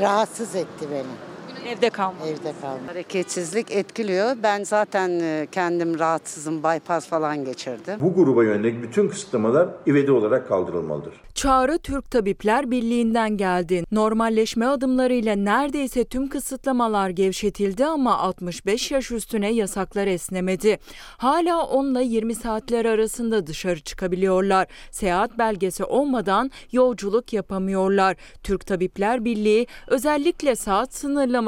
rahatsız 0.00 0.54
etti 0.54 0.86
beni. 0.90 1.33
Evde 1.68 1.90
kalma. 1.90 2.26
Evde 2.26 2.52
kalma. 2.60 2.88
Hareketsizlik 2.88 3.70
etkiliyor. 3.70 4.36
Ben 4.42 4.64
zaten 4.64 5.20
e, 5.20 5.46
kendim 5.52 5.98
rahatsızım. 5.98 6.62
Bypass 6.62 7.06
falan 7.06 7.44
geçirdim. 7.44 8.00
Bu 8.00 8.14
gruba 8.14 8.44
yönelik 8.44 8.82
bütün 8.82 9.08
kısıtlamalar 9.08 9.68
ivedi 9.86 10.12
olarak 10.12 10.48
kaldırılmalıdır. 10.48 11.14
Çağrı 11.34 11.78
Türk 11.78 12.10
Tabipler 12.10 12.70
Birliği'nden 12.70 13.36
geldi. 13.36 13.84
Normalleşme 13.92 14.66
adımlarıyla 14.66 15.36
neredeyse 15.36 16.04
tüm 16.04 16.28
kısıtlamalar 16.28 17.08
gevşetildi 17.10 17.86
ama 17.86 18.18
65 18.18 18.90
yaş 18.90 19.10
üstüne 19.10 19.52
yasaklar 19.52 20.06
esnemedi. 20.06 20.78
Hala 21.16 21.66
10 21.66 21.86
ile 21.94 22.04
20 22.04 22.34
saatler 22.34 22.84
arasında 22.84 23.46
dışarı 23.46 23.80
çıkabiliyorlar. 23.80 24.66
Seyahat 24.90 25.38
belgesi 25.38 25.84
olmadan 25.84 26.50
yolculuk 26.72 27.32
yapamıyorlar. 27.32 28.16
Türk 28.42 28.66
Tabipler 28.66 29.24
Birliği 29.24 29.66
özellikle 29.88 30.56
saat 30.56 30.94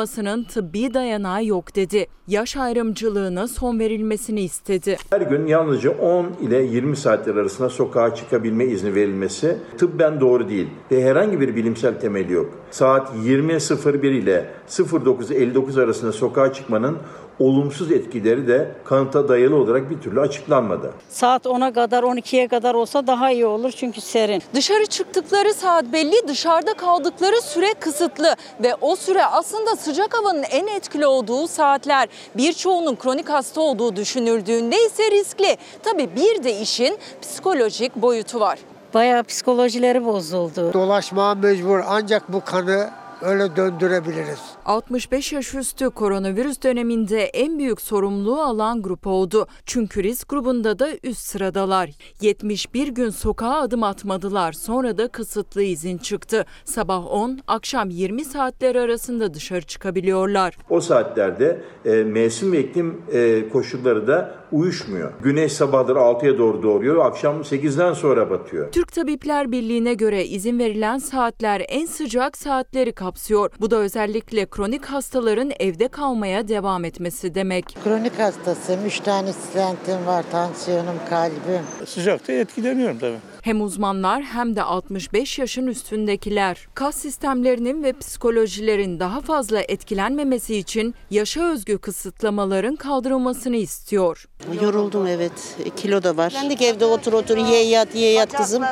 sınırlamasının 0.07 0.45
tıbbi 0.45 0.95
dayanağı 0.95 1.45
yok 1.45 1.77
dedi. 1.77 2.07
Yaş 2.29 2.57
ayrımcılığına 2.57 3.49
son 3.49 3.79
verilmesini 3.79 4.41
istedi. 4.41 4.97
Her 5.11 5.21
gün 5.21 5.47
yalnızca 5.47 5.91
10 5.91 6.27
ile 6.41 6.63
20 6.63 6.97
saatler 6.97 7.37
arasında 7.37 7.69
sokağa 7.69 8.15
çıkabilme 8.15 8.65
izni 8.65 8.95
verilmesi 8.95 9.57
tıbben 9.79 10.21
doğru 10.21 10.49
değil 10.49 10.67
ve 10.91 11.05
herhangi 11.05 11.41
bir 11.41 11.57
bilimsel 11.57 12.01
temeli 12.01 12.33
yok. 12.33 12.51
Saat 12.77 13.09
20.01 13.15 14.07
ile 14.07 14.47
09.59 14.69 15.85
arasında 15.85 16.13
sokağa 16.13 16.53
çıkmanın 16.53 16.99
olumsuz 17.39 17.93
etkileri 17.93 18.49
de 18.49 18.71
kanıta 18.85 19.29
dayalı 19.29 19.57
olarak 19.57 19.91
bir 19.91 20.01
türlü 20.01 20.21
açıklanmadı. 20.21 20.93
Saat 21.09 21.47
10'a 21.47 21.73
kadar 21.73 22.03
12'ye 22.03 22.49
kadar 22.49 22.75
olsa 22.75 23.07
daha 23.07 23.31
iyi 23.31 23.47
olur 23.47 23.73
çünkü 23.77 24.01
serin. 24.01 24.43
Dışarı 24.55 24.87
çıktıkları 24.87 25.55
saat 25.55 25.93
belli, 25.93 26.29
dışarıda 26.29 26.75
kaldıkları 26.75 27.43
süre 27.43 27.75
kısıtlı 27.81 28.37
ve 28.63 28.75
o 28.81 28.97
süre 28.97 29.25
aslında 29.25 29.77
sıcak 29.77 30.19
havanın 30.19 30.43
en 30.43 30.67
etkili 30.67 31.07
olduğu 31.07 31.49
saatler. 31.49 32.09
Birçoğunun 32.37 32.97
kronik 32.97 33.29
hasta 33.29 33.61
olduğu 33.61 33.97
düşünüldüğünde 33.97 34.77
ise 34.87 35.11
riskli. 35.11 35.57
Tabii 35.83 36.09
bir 36.17 36.45
de 36.45 36.61
işin 36.61 36.99
psikolojik 37.23 37.97
boyutu 37.97 38.41
var. 38.41 38.59
Bayağı 38.97 39.25
psikolojileri 39.25 40.05
bozuldu. 40.05 40.73
Dolaşmaya 40.73 41.35
mecbur 41.35 41.81
ancak 41.89 42.33
bu 42.33 42.45
kanı 42.45 42.91
öyle 43.23 43.57
döndürebiliriz. 43.57 44.41
65 44.65 45.33
yaş 45.33 45.55
üstü 45.55 45.91
koronavirüs 45.91 46.63
döneminde 46.63 47.23
en 47.23 47.59
büyük 47.59 47.81
sorumluluğu 47.81 48.41
alan 48.43 48.83
grup 48.83 49.07
oldu. 49.07 49.47
Çünkü 49.67 50.03
risk 50.03 50.29
grubunda 50.29 50.79
da 50.79 50.89
üst 51.03 51.21
sıradalar. 51.21 51.91
71 52.21 52.89
gün 52.89 53.11
sokağa 53.11 53.61
adım 53.61 53.83
atmadılar. 53.83 54.53
Sonra 54.53 54.99
da 54.99 55.09
kısıtlı 55.09 55.63
izin 55.63 55.99
çıktı. 55.99 56.47
Sabah 56.65 57.07
10, 57.07 57.41
akşam 57.47 57.91
20 57.91 58.25
saatler 58.25 58.75
arasında 58.75 59.35
dışarı 59.35 59.63
çıkabiliyorlar. 59.63 60.57
O 60.71 60.81
saatlerde 60.81 61.61
e, 61.85 61.91
mevsim 61.91 62.53
ve 62.53 62.61
iklim 62.61 63.03
e, 63.13 63.49
koşulları 63.49 64.07
da 64.07 64.35
uyuşmuyor. 64.53 65.13
Güneş 65.23 65.53
sabahları 65.53 65.99
6'ya 65.99 66.39
doğru 66.39 66.63
doğuyor, 66.63 67.07
akşam 67.07 67.41
8'den 67.41 67.93
sonra 67.93 68.31
batıyor. 68.31 68.73
Türk 68.73 68.93
Tabipler 68.93 69.53
Birliği'ne 69.53 69.95
göre 69.95 70.25
izin 70.25 70.59
verilen 70.59 70.99
saatler 70.99 71.63
en 71.69 71.87
sıcak 71.87 72.37
saatleri 72.37 72.93
kapsıyor. 73.07 73.51
Bu 73.61 73.71
da 73.71 73.77
özellikle 73.77 74.47
kronik 74.47 74.85
hastaların 74.85 75.53
evde 75.61 75.89
kalmaya 75.89 76.49
devam 76.49 76.85
etmesi 76.85 77.35
demek. 77.35 77.77
Kronik 77.85 78.19
hastasıyım. 78.19 78.87
3 78.87 79.01
tane 79.01 79.33
stentim 79.33 80.07
var. 80.07 80.25
Tansiyonum, 80.31 80.97
kalbim. 81.11 81.63
Sıcakta 81.87 82.33
etkileniyorum 82.33 82.99
tabii. 82.99 83.19
Hem 83.43 83.61
uzmanlar 83.63 84.23
hem 84.23 84.57
de 84.57 84.63
65 84.63 85.39
yaşın 85.39 85.67
üstündekiler. 85.67 86.69
Kas 86.75 86.97
sistemlerinin 86.97 87.83
ve 87.83 87.93
psikolojilerin 87.93 89.01
daha 89.01 89.21
fazla 89.21 89.61
etkilenmemesi 89.61 90.57
için 90.57 90.95
yaşa 91.11 91.53
özgü 91.53 91.79
kısıtlamaların 91.79 92.77
kaldırılmasını 92.77 93.57
istiyor. 93.57 94.29
Yoruldum 94.63 95.07
evet. 95.07 95.33
Kilo 95.77 96.03
da 96.03 96.17
var. 96.17 96.33
Kendik 96.33 96.63
evde 96.63 96.85
otur 96.85 97.13
otur 97.13 97.37
ye 97.37 97.63
yat 97.65 97.95
ye 97.95 98.13
yat 98.13 98.33
kızım. 98.33 98.63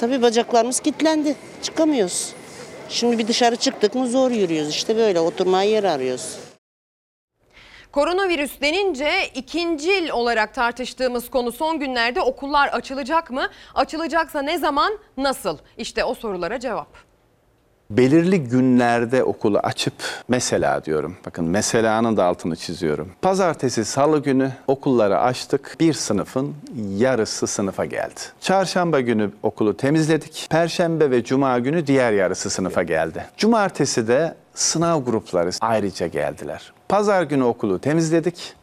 Tabii 0.00 0.22
bacaklarımız 0.22 0.80
kilitlendi. 0.80 1.36
Çıkamıyoruz. 1.62 2.39
Şimdi 2.90 3.18
bir 3.18 3.28
dışarı 3.28 3.56
çıktık 3.56 3.94
mı 3.94 4.08
zor 4.08 4.30
yürüyoruz. 4.30 4.70
İşte 4.70 4.96
böyle 4.96 5.20
oturmaya 5.20 5.70
yer 5.70 5.84
arıyoruz. 5.84 6.38
Koronavirüs 7.92 8.60
denince 8.60 9.10
ikincil 9.34 10.08
olarak 10.08 10.54
tartıştığımız 10.54 11.30
konu 11.30 11.52
son 11.52 11.78
günlerde 11.78 12.20
okullar 12.20 12.68
açılacak 12.68 13.30
mı? 13.30 13.50
Açılacaksa 13.74 14.42
ne 14.42 14.58
zaman, 14.58 14.98
nasıl? 15.16 15.58
İşte 15.78 16.04
o 16.04 16.14
sorulara 16.14 16.60
cevap. 16.60 17.09
Belirli 17.90 18.44
günlerde 18.44 19.24
okulu 19.24 19.58
açıp 19.58 19.94
mesela 20.28 20.84
diyorum. 20.84 21.16
Bakın 21.26 21.44
meselanın 21.44 22.16
da 22.16 22.24
altını 22.24 22.56
çiziyorum. 22.56 23.10
Pazartesi, 23.22 23.84
salı 23.84 24.22
günü 24.22 24.52
okulları 24.66 25.18
açtık. 25.18 25.76
Bir 25.80 25.92
sınıfın 25.92 26.54
yarısı 26.96 27.46
sınıfa 27.46 27.84
geldi. 27.84 28.20
Çarşamba 28.40 29.00
günü 29.00 29.30
okulu 29.42 29.76
temizledik. 29.76 30.46
Perşembe 30.50 31.10
ve 31.10 31.24
cuma 31.24 31.58
günü 31.58 31.86
diğer 31.86 32.12
yarısı 32.12 32.50
sınıfa 32.50 32.82
geldi. 32.82 33.24
Cumartesi 33.36 34.08
de 34.08 34.34
sınav 34.54 35.04
grupları 35.04 35.50
ayrıca 35.60 36.06
geldiler. 36.06 36.72
Pazar 36.88 37.22
günü 37.22 37.42
okulu 37.42 37.78
temizledik. 37.78 38.54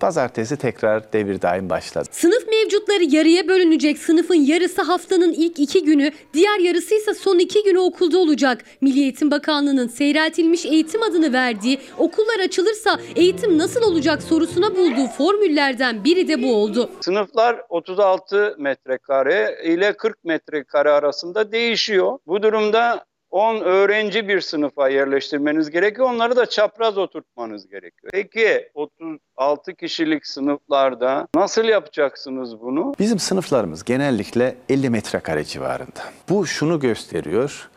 Pazartesi 0.00 0.56
tekrar 0.56 1.12
devir 1.12 1.42
daim 1.42 1.70
başladı. 1.70 2.08
Sınıf 2.10 2.46
mevcutları 2.48 3.04
yarıya 3.04 3.48
bölünecek. 3.48 3.98
Sınıfın 3.98 4.34
yarısı 4.34 4.82
haftanın 4.82 5.32
ilk 5.32 5.58
iki 5.58 5.84
günü, 5.84 6.10
diğer 6.34 6.58
yarısı 6.58 6.94
ise 6.94 7.14
son 7.14 7.38
iki 7.38 7.62
günü 7.64 7.78
okulda 7.78 8.18
olacak. 8.18 8.64
Milli 8.80 9.00
Eğitim 9.00 9.30
Bakanlığı'nın 9.30 9.88
seyreltilmiş 9.88 10.66
eğitim 10.66 11.02
adını 11.02 11.32
verdiği 11.32 11.78
okullar 11.98 12.40
açılırsa 12.44 13.00
eğitim 13.16 13.58
nasıl 13.58 13.82
olacak 13.82 14.22
sorusuna 14.22 14.76
bulduğu 14.76 15.06
formüllerden 15.06 16.04
biri 16.04 16.28
de 16.28 16.42
bu 16.42 16.54
oldu. 16.54 16.90
Sınıflar 17.00 17.60
36 17.68 18.54
metrekare 18.58 19.58
ile 19.64 19.92
40 19.92 20.24
metrekare 20.24 20.90
arasında 20.90 21.52
değişiyor. 21.52 22.18
Bu 22.26 22.42
durumda 22.42 23.04
10 23.30 23.60
öğrenci 23.60 24.28
bir 24.28 24.40
sınıfa 24.40 24.88
yerleştirmeniz 24.88 25.70
gerekiyor. 25.70 26.10
Onları 26.10 26.36
da 26.36 26.46
çapraz 26.46 26.98
oturtmanız 26.98 27.68
gerekiyor. 27.68 28.10
Peki 28.12 28.68
36 28.74 29.74
kişilik 29.74 30.26
sınıflarda 30.26 31.28
nasıl 31.34 31.64
yapacaksınız 31.64 32.60
bunu? 32.60 32.94
Bizim 32.98 33.18
sınıflarımız 33.18 33.84
genellikle 33.84 34.56
50 34.68 34.90
metrekare 34.90 35.44
civarında. 35.44 36.00
Bu 36.28 36.46
şunu 36.46 36.80
gösteriyor. 36.80 37.68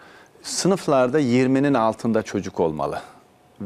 Sınıflarda 0.42 1.20
20'nin 1.22 1.74
altında 1.74 2.24
çocuk 2.24 2.60
olmalı. 2.60 3.02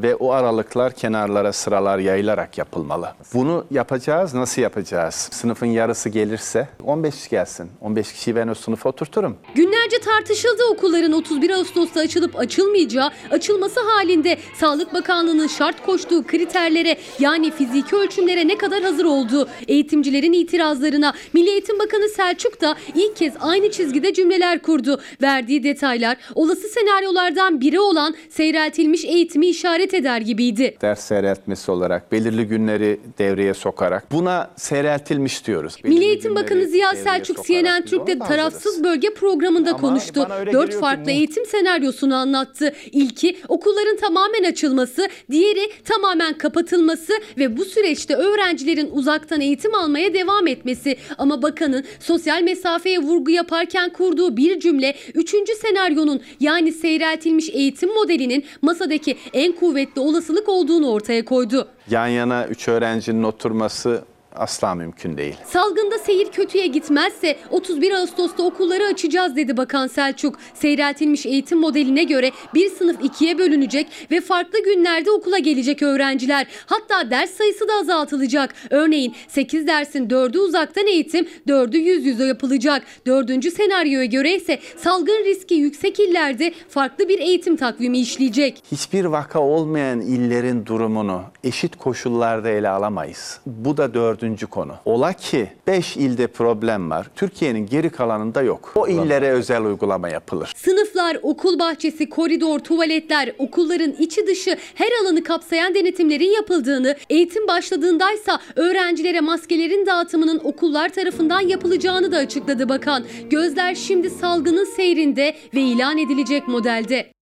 Ve 0.02 0.14
o 0.14 0.30
aralıklar 0.32 0.92
kenarlara 0.92 1.52
sıralar 1.52 1.98
yayılarak 1.98 2.58
yapılmalı. 2.58 3.08
Bunu 3.34 3.64
yapacağız. 3.70 4.34
Nasıl 4.34 4.62
yapacağız? 4.62 5.14
Sınıfın 5.14 5.66
yarısı 5.66 6.08
gelirse 6.08 6.68
15 6.84 7.14
kişi 7.14 7.30
gelsin. 7.30 7.70
15 7.80 8.12
kişiyi 8.12 8.36
ben 8.36 8.48
o 8.48 8.54
sınıfa 8.54 8.88
oturturum. 8.88 9.36
Günlerce 9.54 9.98
tartışıldı 9.98 10.62
okulların 10.72 11.12
31 11.12 11.50
Ağustos'ta 11.50 12.00
açılıp 12.00 12.38
açılmayacağı, 12.38 13.10
açılması 13.30 13.80
halinde 13.80 14.38
Sağlık 14.54 14.94
Bakanlığı'nın 14.94 15.46
şart 15.46 15.86
koştuğu 15.86 16.26
kriterlere 16.26 16.96
yani 17.18 17.50
fiziki 17.50 17.96
ölçümlere 17.96 18.48
ne 18.48 18.58
kadar 18.58 18.82
hazır 18.82 19.04
olduğu, 19.04 19.48
eğitimcilerin 19.68 20.32
itirazlarına 20.32 21.14
Milli 21.32 21.50
Eğitim 21.50 21.78
Bakanı 21.78 22.08
Selçuk 22.08 22.60
da 22.60 22.76
ilk 22.94 23.16
kez 23.16 23.34
aynı 23.40 23.70
çizgide 23.70 24.14
cümleler 24.14 24.62
kurdu. 24.62 25.00
Verdiği 25.22 25.62
detaylar 25.62 26.16
olası 26.34 26.68
senaryolardan 26.68 27.60
biri 27.60 27.80
olan 27.80 28.14
seyreltilmiş 28.30 29.04
eğitimi 29.04 29.46
işaret 29.46 29.85
eder 29.94 30.20
gibiydi. 30.20 30.76
Ders 30.82 31.00
seyreltmesi 31.04 31.70
olarak 31.70 32.12
belirli 32.12 32.44
günleri 32.46 33.00
devreye 33.18 33.54
sokarak 33.54 34.12
buna 34.12 34.50
seyreltilmiş 34.56 35.46
diyoruz. 35.46 35.76
Milli 35.84 35.92
Belirli 35.94 36.04
Eğitim 36.06 36.30
günleri 36.30 36.44
Bakanı 36.44 36.64
Ziya 36.66 36.94
Selçuk 36.94 37.36
sokarak 37.36 37.46
CNN 37.66 37.84
Türk'te 37.84 38.18
tarafsız 38.18 38.84
bölge 38.84 39.14
programında 39.14 39.70
Ama 39.70 39.78
konuştu. 39.80 40.26
Dört 40.52 40.74
farklı 40.80 41.06
bu- 41.06 41.10
eğitim 41.10 41.46
senaryosunu 41.46 42.14
anlattı. 42.16 42.72
İlki 42.92 43.36
okulların 43.48 43.96
tamamen 43.96 44.44
açılması, 44.44 45.08
diğeri 45.30 45.70
tamamen 45.84 46.38
kapatılması 46.38 47.12
ve 47.38 47.56
bu 47.56 47.64
süreçte 47.64 48.14
öğrencilerin 48.14 48.90
uzaktan 48.92 49.40
eğitim 49.40 49.74
almaya 49.74 50.14
devam 50.14 50.46
etmesi. 50.46 50.96
Ama 51.18 51.42
bakanın 51.42 51.84
sosyal 52.00 52.42
mesafeye 52.42 52.98
vurgu 52.98 53.30
yaparken 53.30 53.90
kurduğu 53.92 54.36
bir 54.36 54.60
cümle 54.60 54.94
üçüncü 55.14 55.54
senaryonun 55.54 56.20
yani 56.40 56.72
seyreltilmiş 56.72 57.48
eğitim 57.50 57.94
modelinin 57.94 58.44
masadaki 58.62 59.16
en 59.32 59.52
kuvvetli 59.52 59.75
olasılık 60.00 60.48
olduğunu 60.48 60.90
ortaya 60.90 61.24
koydu. 61.24 61.68
Yan 61.90 62.06
yana 62.06 62.46
üç 62.46 62.68
öğrencinin 62.68 63.22
oturması 63.22 64.04
asla 64.36 64.74
mümkün 64.74 65.16
değil. 65.16 65.34
Salgında 65.44 65.98
seyir 65.98 66.30
kötüye 66.30 66.66
gitmezse 66.66 67.36
31 67.50 67.92
Ağustos'ta 67.92 68.42
okulları 68.42 68.84
açacağız 68.84 69.36
dedi 69.36 69.56
Bakan 69.56 69.86
Selçuk. 69.86 70.38
Seyreltilmiş 70.54 71.26
eğitim 71.26 71.58
modeline 71.58 72.04
göre 72.04 72.30
bir 72.54 72.70
sınıf 72.70 73.04
ikiye 73.04 73.38
bölünecek 73.38 73.86
ve 74.10 74.20
farklı 74.20 74.64
günlerde 74.64 75.10
okula 75.10 75.38
gelecek 75.38 75.82
öğrenciler. 75.82 76.46
Hatta 76.66 77.10
ders 77.10 77.30
sayısı 77.30 77.68
da 77.68 77.72
azaltılacak. 77.74 78.54
Örneğin 78.70 79.14
8 79.28 79.66
dersin 79.66 80.08
4'ü 80.08 80.38
uzaktan 80.38 80.86
eğitim, 80.86 81.28
4'ü 81.48 81.78
yüz 81.78 82.06
yüze 82.06 82.24
yapılacak. 82.24 82.82
Dördüncü 83.06 83.50
senaryoya 83.50 84.04
göre 84.04 84.34
ise 84.36 84.58
salgın 84.76 85.24
riski 85.24 85.54
yüksek 85.54 86.00
illerde 86.00 86.52
farklı 86.68 87.08
bir 87.08 87.18
eğitim 87.18 87.56
takvimi 87.56 87.98
işleyecek. 87.98 88.62
Hiçbir 88.72 89.04
vaka 89.04 89.40
olmayan 89.40 90.00
illerin 90.00 90.66
durumunu 90.66 91.22
eşit 91.44 91.76
koşullarda 91.76 92.48
ele 92.48 92.68
alamayız. 92.68 93.40
Bu 93.46 93.76
da 93.76 93.94
dördüncü 94.26 94.46
konu. 94.46 94.72
Ola 94.84 95.12
ki 95.12 95.48
5 95.66 95.96
ilde 95.96 96.26
problem 96.26 96.90
var. 96.90 97.06
Türkiye'nin 97.14 97.66
geri 97.66 97.90
kalanında 97.90 98.42
yok. 98.42 98.72
O 98.74 98.88
illere 98.88 99.30
özel 99.30 99.64
uygulama 99.64 100.08
yapılır. 100.08 100.52
Sınıflar, 100.56 101.18
okul 101.22 101.58
bahçesi, 101.58 102.08
koridor, 102.08 102.58
tuvaletler, 102.58 103.32
okulların 103.38 103.92
içi 103.98 104.26
dışı 104.26 104.56
her 104.74 104.88
alanı 105.02 105.22
kapsayan 105.22 105.74
denetimlerin 105.74 106.34
yapıldığını, 106.34 106.96
eğitim 107.10 107.48
başladığındaysa 107.48 108.40
öğrencilere 108.56 109.20
maskelerin 109.20 109.86
dağıtımının 109.86 110.40
okullar 110.44 110.88
tarafından 110.88 111.40
yapılacağını 111.40 112.12
da 112.12 112.16
açıkladı 112.16 112.68
bakan. 112.68 113.04
Gözler 113.30 113.74
şimdi 113.74 114.10
salgının 114.10 114.64
seyrinde 114.64 115.34
ve 115.54 115.60
ilan 115.60 115.98
edilecek 115.98 116.48
modelde. 116.48 117.15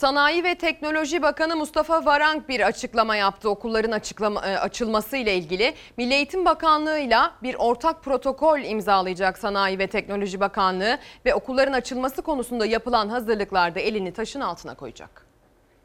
Sanayi 0.00 0.44
ve 0.44 0.54
Teknoloji 0.54 1.22
Bakanı 1.22 1.56
Mustafa 1.56 2.04
Varank 2.04 2.48
bir 2.48 2.66
açıklama 2.66 3.16
yaptı 3.16 3.50
okulların 3.50 3.90
açıklama, 3.90 4.46
e, 4.46 4.58
açılması 4.58 5.16
ile 5.16 5.36
ilgili. 5.36 5.74
Milli 5.96 6.14
Eğitim 6.14 6.44
Bakanlığı'yla 6.44 7.34
bir 7.42 7.54
ortak 7.54 8.04
protokol 8.04 8.60
imzalayacak 8.60 9.38
Sanayi 9.38 9.78
ve 9.78 9.86
Teknoloji 9.86 10.40
Bakanlığı 10.40 10.98
ve 11.26 11.34
okulların 11.34 11.72
açılması 11.72 12.22
konusunda 12.22 12.66
yapılan 12.66 13.08
hazırlıklarda 13.08 13.80
elini 13.80 14.12
taşın 14.12 14.40
altına 14.40 14.74
koyacak. 14.74 15.26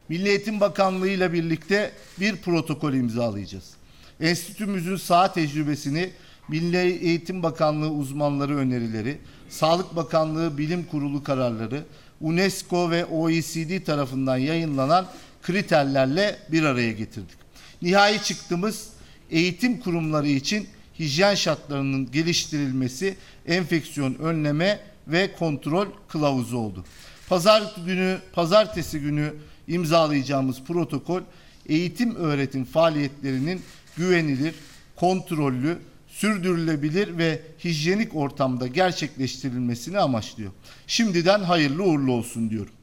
Milli 0.09 0.29
Eğitim 0.29 0.59
Bakanlığı 0.59 1.09
ile 1.09 1.33
birlikte 1.33 1.91
bir 2.19 2.41
protokol 2.41 2.93
imzalayacağız. 2.93 3.73
Enstitümüzün 4.21 4.95
saha 4.95 5.33
tecrübesini 5.33 6.09
Milli 6.47 6.77
Eğitim 6.77 7.43
Bakanlığı 7.43 7.91
uzmanları 7.91 8.57
önerileri, 8.57 9.17
Sağlık 9.49 9.95
Bakanlığı 9.95 10.57
Bilim 10.57 10.83
Kurulu 10.83 11.23
kararları, 11.23 11.83
UNESCO 12.21 12.91
ve 12.91 13.05
OECD 13.05 13.85
tarafından 13.85 14.37
yayınlanan 14.37 15.07
kriterlerle 15.41 16.39
bir 16.51 16.63
araya 16.63 16.91
getirdik. 16.91 17.37
Nihai 17.81 18.23
çıktığımız 18.23 18.89
eğitim 19.31 19.79
kurumları 19.79 20.27
için 20.27 20.67
hijyen 20.99 21.35
şartlarının 21.35 22.11
geliştirilmesi, 22.11 23.17
enfeksiyon 23.47 24.15
önleme 24.15 24.79
ve 25.07 25.31
kontrol 25.39 25.87
kılavuzu 26.07 26.57
oldu. 26.57 26.85
Pazar 27.29 27.73
günü, 27.85 28.17
pazartesi 28.33 28.99
günü 28.99 29.33
imzalayacağımız 29.67 30.63
protokol 30.63 31.21
eğitim 31.65 32.15
öğretim 32.15 32.65
faaliyetlerinin 32.65 33.61
güvenilir, 33.97 34.55
kontrollü, 34.95 35.77
sürdürülebilir 36.15 37.17
ve 37.17 37.41
hijyenik 37.63 38.15
ortamda 38.15 38.67
gerçekleştirilmesini 38.67 39.99
amaçlıyor. 39.99 40.51
Şimdiden 40.87 41.39
hayırlı 41.39 41.83
uğurlu 41.83 42.11
olsun 42.11 42.49
diyorum. 42.49 42.73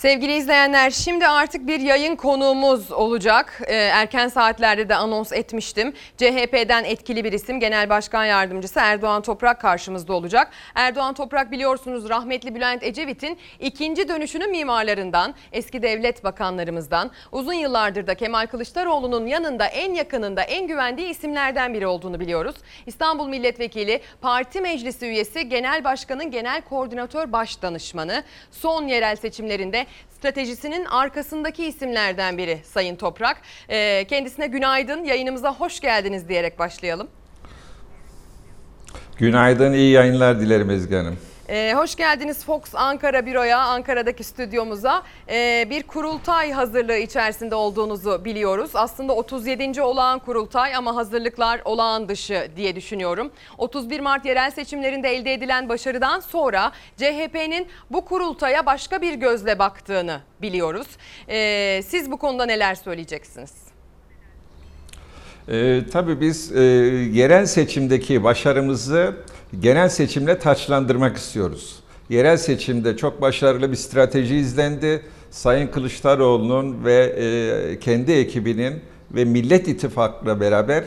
Sevgili 0.00 0.36
izleyenler 0.36 0.90
şimdi 0.90 1.26
artık 1.28 1.66
bir 1.66 1.80
yayın 1.80 2.16
konuğumuz 2.16 2.92
olacak. 2.92 3.60
Ee, 3.66 3.74
erken 3.74 4.28
saatlerde 4.28 4.88
de 4.88 4.94
anons 4.94 5.32
etmiştim. 5.32 5.92
CHP'den 6.16 6.84
etkili 6.84 7.24
bir 7.24 7.32
isim 7.32 7.60
Genel 7.60 7.88
Başkan 7.88 8.24
Yardımcısı 8.24 8.80
Erdoğan 8.80 9.22
Toprak 9.22 9.60
karşımızda 9.60 10.12
olacak. 10.12 10.50
Erdoğan 10.74 11.14
Toprak 11.14 11.50
biliyorsunuz 11.50 12.08
rahmetli 12.08 12.54
Bülent 12.54 12.82
Ecevit'in 12.82 13.38
ikinci 13.58 14.08
dönüşünün 14.08 14.50
mimarlarından, 14.50 15.34
eski 15.52 15.82
devlet 15.82 16.24
bakanlarımızdan, 16.24 17.10
uzun 17.32 17.52
yıllardır 17.52 18.06
da 18.06 18.14
Kemal 18.14 18.46
Kılıçdaroğlu'nun 18.46 19.26
yanında 19.26 19.66
en 19.66 19.94
yakınında 19.94 20.42
en 20.42 20.66
güvendiği 20.66 21.08
isimlerden 21.08 21.74
biri 21.74 21.86
olduğunu 21.86 22.20
biliyoruz. 22.20 22.56
İstanbul 22.86 23.28
Milletvekili, 23.28 24.00
Parti 24.20 24.60
Meclisi 24.60 25.06
üyesi, 25.06 25.48
Genel 25.48 25.84
Başkan'ın 25.84 26.30
Genel 26.30 26.62
Koordinatör 26.62 27.32
Baş 27.32 27.62
Danışmanı, 27.62 28.24
son 28.50 28.86
yerel 28.86 29.16
seçimlerinde 29.16 29.86
stratejisinin 30.18 30.84
arkasındaki 30.84 31.66
isimlerden 31.66 32.38
biri 32.38 32.58
Sayın 32.64 32.96
Toprak. 32.96 33.42
Ee, 33.68 34.04
kendisine 34.08 34.46
günaydın, 34.46 35.04
yayınımıza 35.04 35.54
hoş 35.54 35.80
geldiniz 35.80 36.28
diyerek 36.28 36.58
başlayalım. 36.58 37.08
Günaydın, 39.18 39.72
iyi 39.72 39.92
yayınlar 39.92 40.40
dilerim 40.40 40.70
Ezgi 40.70 40.94
Hanım. 40.94 41.18
Ee, 41.50 41.72
hoş 41.76 41.94
geldiniz 41.96 42.44
Fox 42.44 42.62
Ankara 42.74 43.26
büroya, 43.26 43.58
Ankara'daki 43.58 44.24
stüdyomuza. 44.24 45.02
Ee, 45.28 45.66
bir 45.70 45.82
kurultay 45.82 46.52
hazırlığı 46.52 46.96
içerisinde 46.96 47.54
olduğunuzu 47.54 48.24
biliyoruz. 48.24 48.70
Aslında 48.74 49.14
37. 49.14 49.82
olağan 49.82 50.18
kurultay 50.18 50.74
ama 50.74 50.96
hazırlıklar 50.96 51.60
olağan 51.64 52.08
dışı 52.08 52.50
diye 52.56 52.76
düşünüyorum. 52.76 53.32
31 53.58 54.00
Mart 54.00 54.24
yerel 54.24 54.50
seçimlerinde 54.50 55.08
elde 55.08 55.32
edilen 55.34 55.68
başarıdan 55.68 56.20
sonra 56.20 56.72
CHP'nin 56.96 57.66
bu 57.90 58.04
kurultaya 58.04 58.66
başka 58.66 59.02
bir 59.02 59.14
gözle 59.14 59.58
baktığını 59.58 60.20
biliyoruz. 60.42 60.86
Ee, 61.28 61.80
siz 61.86 62.10
bu 62.10 62.16
konuda 62.16 62.46
neler 62.46 62.74
söyleyeceksiniz? 62.74 63.52
Ee, 65.48 65.80
tabii 65.92 66.20
biz 66.20 66.56
e, 66.56 66.60
yerel 67.12 67.46
seçimdeki 67.46 68.24
başarımızı 68.24 69.14
genel 69.60 69.88
seçimle 69.88 70.38
taçlandırmak 70.38 71.16
istiyoruz. 71.16 71.80
Yerel 72.08 72.36
seçimde 72.36 72.96
çok 72.96 73.20
başarılı 73.20 73.70
bir 73.70 73.76
strateji 73.76 74.36
izlendi. 74.36 75.02
Sayın 75.30 75.66
Kılıçdaroğlu'nun 75.66 76.84
ve 76.84 76.94
e, 76.94 77.78
kendi 77.78 78.12
ekibinin 78.12 78.80
ve 79.10 79.24
Millet 79.24 79.68
İttifakı'la 79.68 80.40
beraber 80.40 80.84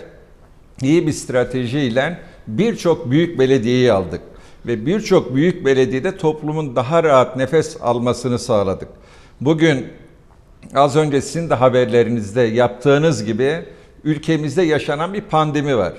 iyi 0.82 1.07
bir 1.07 1.11
stratejiyle 1.11 2.20
birçok 2.47 3.11
büyük 3.11 3.39
belediyeyi 3.39 3.91
aldık. 3.91 4.22
Ve 4.66 4.86
birçok 4.86 5.36
büyük 5.36 5.66
belediyede 5.66 6.18
toplumun 6.18 6.76
daha 6.76 7.03
rahat 7.03 7.38
nefes 7.38 7.78
almasını 7.82 8.39
sağladık. 8.39 8.88
Bugün 9.41 9.88
az 10.76 10.95
önce 10.95 11.22
sizin 11.22 11.49
de 11.49 11.53
haberlerinizde 11.53 12.41
yaptığınız 12.41 13.26
gibi 13.26 13.66
ülkemizde 14.03 14.61
yaşanan 14.61 15.14
bir 15.14 15.22
pandemi 15.22 15.78
var. 15.78 15.93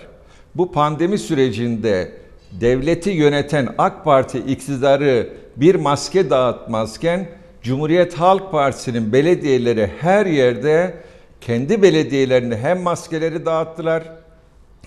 Bu 0.54 0.72
pandemi 0.72 1.18
sürecinde 1.18 2.12
devleti 2.60 3.10
yöneten 3.10 3.68
AK 3.78 4.04
Parti 4.04 4.38
iktidarı 4.38 5.28
bir 5.56 5.74
maske 5.74 6.30
dağıtmazken 6.30 7.28
Cumhuriyet 7.62 8.14
Halk 8.14 8.50
Partisi'nin 8.50 9.12
belediyeleri 9.12 9.90
her 10.00 10.26
yerde 10.26 10.94
kendi 11.40 11.82
belediyelerinde 11.82 12.58
hem 12.58 12.82
maskeleri 12.82 13.46
dağıttılar 13.46 14.02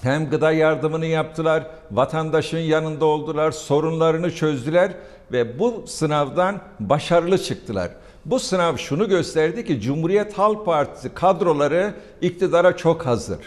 hem 0.02 0.30
gıda 0.30 0.52
yardımını 0.52 1.06
yaptılar, 1.06 1.68
vatandaşın 1.92 2.58
yanında 2.58 3.06
oldular, 3.06 3.52
sorunlarını 3.52 4.36
çözdüler 4.36 4.92
ve 5.32 5.60
bu 5.60 5.84
sınavdan 5.88 6.62
başarılı 6.80 7.38
çıktılar. 7.38 7.90
Bu 8.26 8.40
sınav 8.40 8.78
şunu 8.78 9.10
gösterdi 9.10 9.66
ki 9.66 9.82
Cumhuriyet 9.82 10.38
Halk 10.38 10.66
Partisi 10.66 11.14
kadroları 11.14 11.94
iktidara 12.22 12.78
çok 12.78 13.06
hazır. 13.06 13.40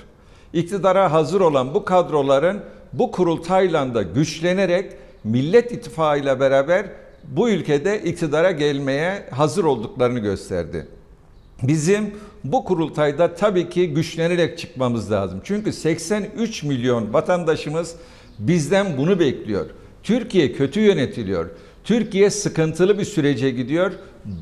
İktidara 0.52 1.12
hazır 1.12 1.40
olan 1.40 1.74
bu 1.74 1.84
kadroların 1.84 2.60
bu 2.92 3.10
kurultayla 3.10 3.94
da 3.94 4.02
güçlenerek 4.02 4.92
Millet 5.24 5.72
İttifakı 5.72 6.20
ile 6.20 6.40
beraber 6.40 6.86
bu 7.24 7.50
ülkede 7.50 8.02
iktidara 8.02 8.50
gelmeye 8.50 9.28
hazır 9.30 9.64
olduklarını 9.64 10.18
gösterdi. 10.18 10.86
Bizim 11.62 12.14
bu 12.44 12.64
kurultayda 12.64 13.34
tabii 13.34 13.68
ki 13.70 13.94
güçlenerek 13.94 14.58
çıkmamız 14.58 15.12
lazım. 15.12 15.40
Çünkü 15.44 15.72
83 15.72 16.62
milyon 16.62 17.12
vatandaşımız 17.12 17.96
bizden 18.38 18.98
bunu 18.98 19.18
bekliyor. 19.20 19.66
Türkiye 20.02 20.52
kötü 20.52 20.80
yönetiliyor. 20.80 21.50
Türkiye 21.84 22.30
sıkıntılı 22.30 22.98
bir 22.98 23.04
sürece 23.04 23.50
gidiyor. 23.50 23.92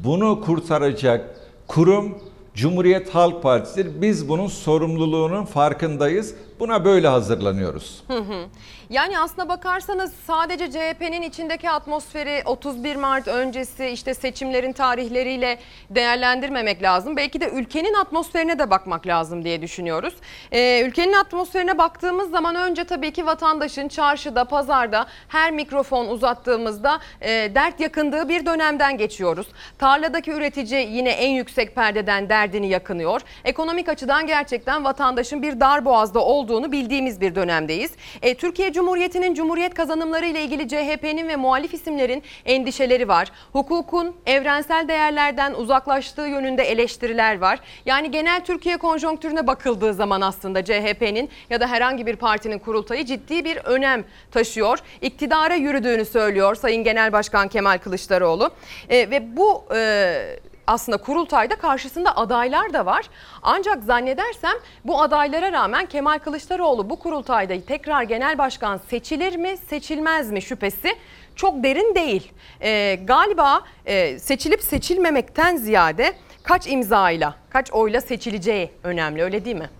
Bunu 0.04 0.40
kurtaracak 0.40 1.36
kurum 1.66 2.18
Cumhuriyet 2.54 3.14
Halk 3.14 3.42
Partisi'dir. 3.42 4.02
Biz 4.02 4.28
bunun 4.28 4.46
sorumluluğunun 4.46 5.44
farkındayız. 5.44 6.34
Buna 6.60 6.84
böyle 6.84 7.08
hazırlanıyoruz. 7.08 8.02
Hı 8.08 8.18
hı. 8.18 8.46
Yani 8.90 9.18
aslına 9.18 9.48
bakarsanız 9.48 10.12
sadece 10.26 10.70
CHP'nin 10.70 11.22
içindeki 11.22 11.70
atmosferi 11.70 12.42
31 12.44 12.96
Mart 12.96 13.28
öncesi 13.28 13.86
işte 13.86 14.14
seçimlerin 14.14 14.72
tarihleriyle 14.72 15.58
değerlendirmemek 15.90 16.82
lazım. 16.82 17.16
Belki 17.16 17.40
de 17.40 17.50
ülkenin 17.50 17.94
atmosferine 17.94 18.58
de 18.58 18.70
bakmak 18.70 19.06
lazım 19.06 19.44
diye 19.44 19.62
düşünüyoruz. 19.62 20.14
Ee, 20.52 20.82
ülkenin 20.86 21.12
atmosferine 21.12 21.78
baktığımız 21.78 22.30
zaman 22.30 22.54
önce 22.54 22.84
tabii 22.84 23.12
ki 23.12 23.26
vatandaşın 23.26 23.88
çarşıda, 23.88 24.44
pazarda 24.44 25.06
her 25.28 25.50
mikrofon 25.50 26.08
uzattığımızda 26.08 27.00
e, 27.20 27.28
dert 27.54 27.80
yakındığı 27.80 28.28
bir 28.28 28.46
dönemden 28.46 28.98
geçiyoruz. 28.98 29.46
Tarladaki 29.78 30.30
üretici 30.30 30.88
yine 30.92 31.10
en 31.10 31.30
yüksek 31.30 31.74
perdeden 31.74 32.28
derdini 32.28 32.68
yakınıyor. 32.68 33.20
Ekonomik 33.44 33.88
açıdan 33.88 34.26
gerçekten 34.26 34.84
vatandaşın 34.84 35.42
bir 35.42 35.60
dar 35.60 35.84
boğazda 35.84 36.20
olduğunu 36.48 36.72
bildiğimiz 36.72 37.20
bir 37.20 37.34
dönemdeyiz. 37.34 37.90
E, 38.22 38.34
Türkiye 38.34 38.72
Cumhuriyeti'nin 38.72 39.34
Cumhuriyet 39.34 39.74
kazanımları 39.74 40.26
ile 40.26 40.42
ilgili 40.42 40.68
CHP'nin 40.68 41.28
ve 41.28 41.36
muhalif 41.36 41.74
isimlerin 41.74 42.22
endişeleri 42.44 43.08
var. 43.08 43.28
Hukukun 43.52 44.16
evrensel 44.26 44.88
değerlerden 44.88 45.54
uzaklaştığı 45.54 46.26
yönünde 46.26 46.62
eleştiriler 46.62 47.38
var. 47.38 47.58
Yani 47.86 48.10
genel 48.10 48.44
Türkiye 48.44 48.76
konjonktürüne 48.76 49.46
bakıldığı 49.46 49.94
zaman 49.94 50.20
aslında 50.20 50.64
CHP'nin 50.64 51.30
ya 51.50 51.60
da 51.60 51.66
herhangi 51.66 52.06
bir 52.06 52.16
partinin 52.16 52.58
kurultayı 52.58 53.04
ciddi 53.04 53.44
bir 53.44 53.56
önem 53.56 54.04
taşıyor. 54.30 54.78
İktidara 55.02 55.54
yürüdüğünü 55.54 56.04
söylüyor 56.04 56.54
Sayın 56.54 56.84
Genel 56.84 57.12
Başkan 57.12 57.48
Kemal 57.48 57.78
Kılıçdaroğlu. 57.78 58.50
E, 58.88 59.10
ve 59.10 59.36
bu 59.36 59.64
e, 59.74 60.38
aslında 60.68 60.96
kurultayda 60.96 61.56
karşısında 61.56 62.16
adaylar 62.16 62.72
da 62.72 62.86
var. 62.86 63.10
Ancak 63.42 63.84
zannedersem 63.84 64.54
bu 64.84 65.02
adaylara 65.02 65.52
rağmen 65.52 65.86
Kemal 65.86 66.18
Kılıçdaroğlu 66.18 66.90
bu 66.90 66.98
kurultayda 66.98 67.54
tekrar 67.66 68.02
genel 68.02 68.38
başkan 68.38 68.80
seçilir 68.90 69.36
mi 69.36 69.56
seçilmez 69.56 70.30
mi 70.30 70.42
şüphesi 70.42 70.96
çok 71.36 71.62
derin 71.64 71.94
değil. 71.94 72.32
Ee, 72.62 72.98
galiba 73.04 73.60
e, 73.86 74.18
seçilip 74.18 74.62
seçilmemekten 74.62 75.56
ziyade 75.56 76.12
kaç 76.42 76.66
imzayla, 76.66 77.34
kaç 77.50 77.72
oyla 77.72 78.00
seçileceği 78.00 78.70
önemli 78.82 79.22
öyle 79.22 79.44
değil 79.44 79.56
mi? 79.56 79.70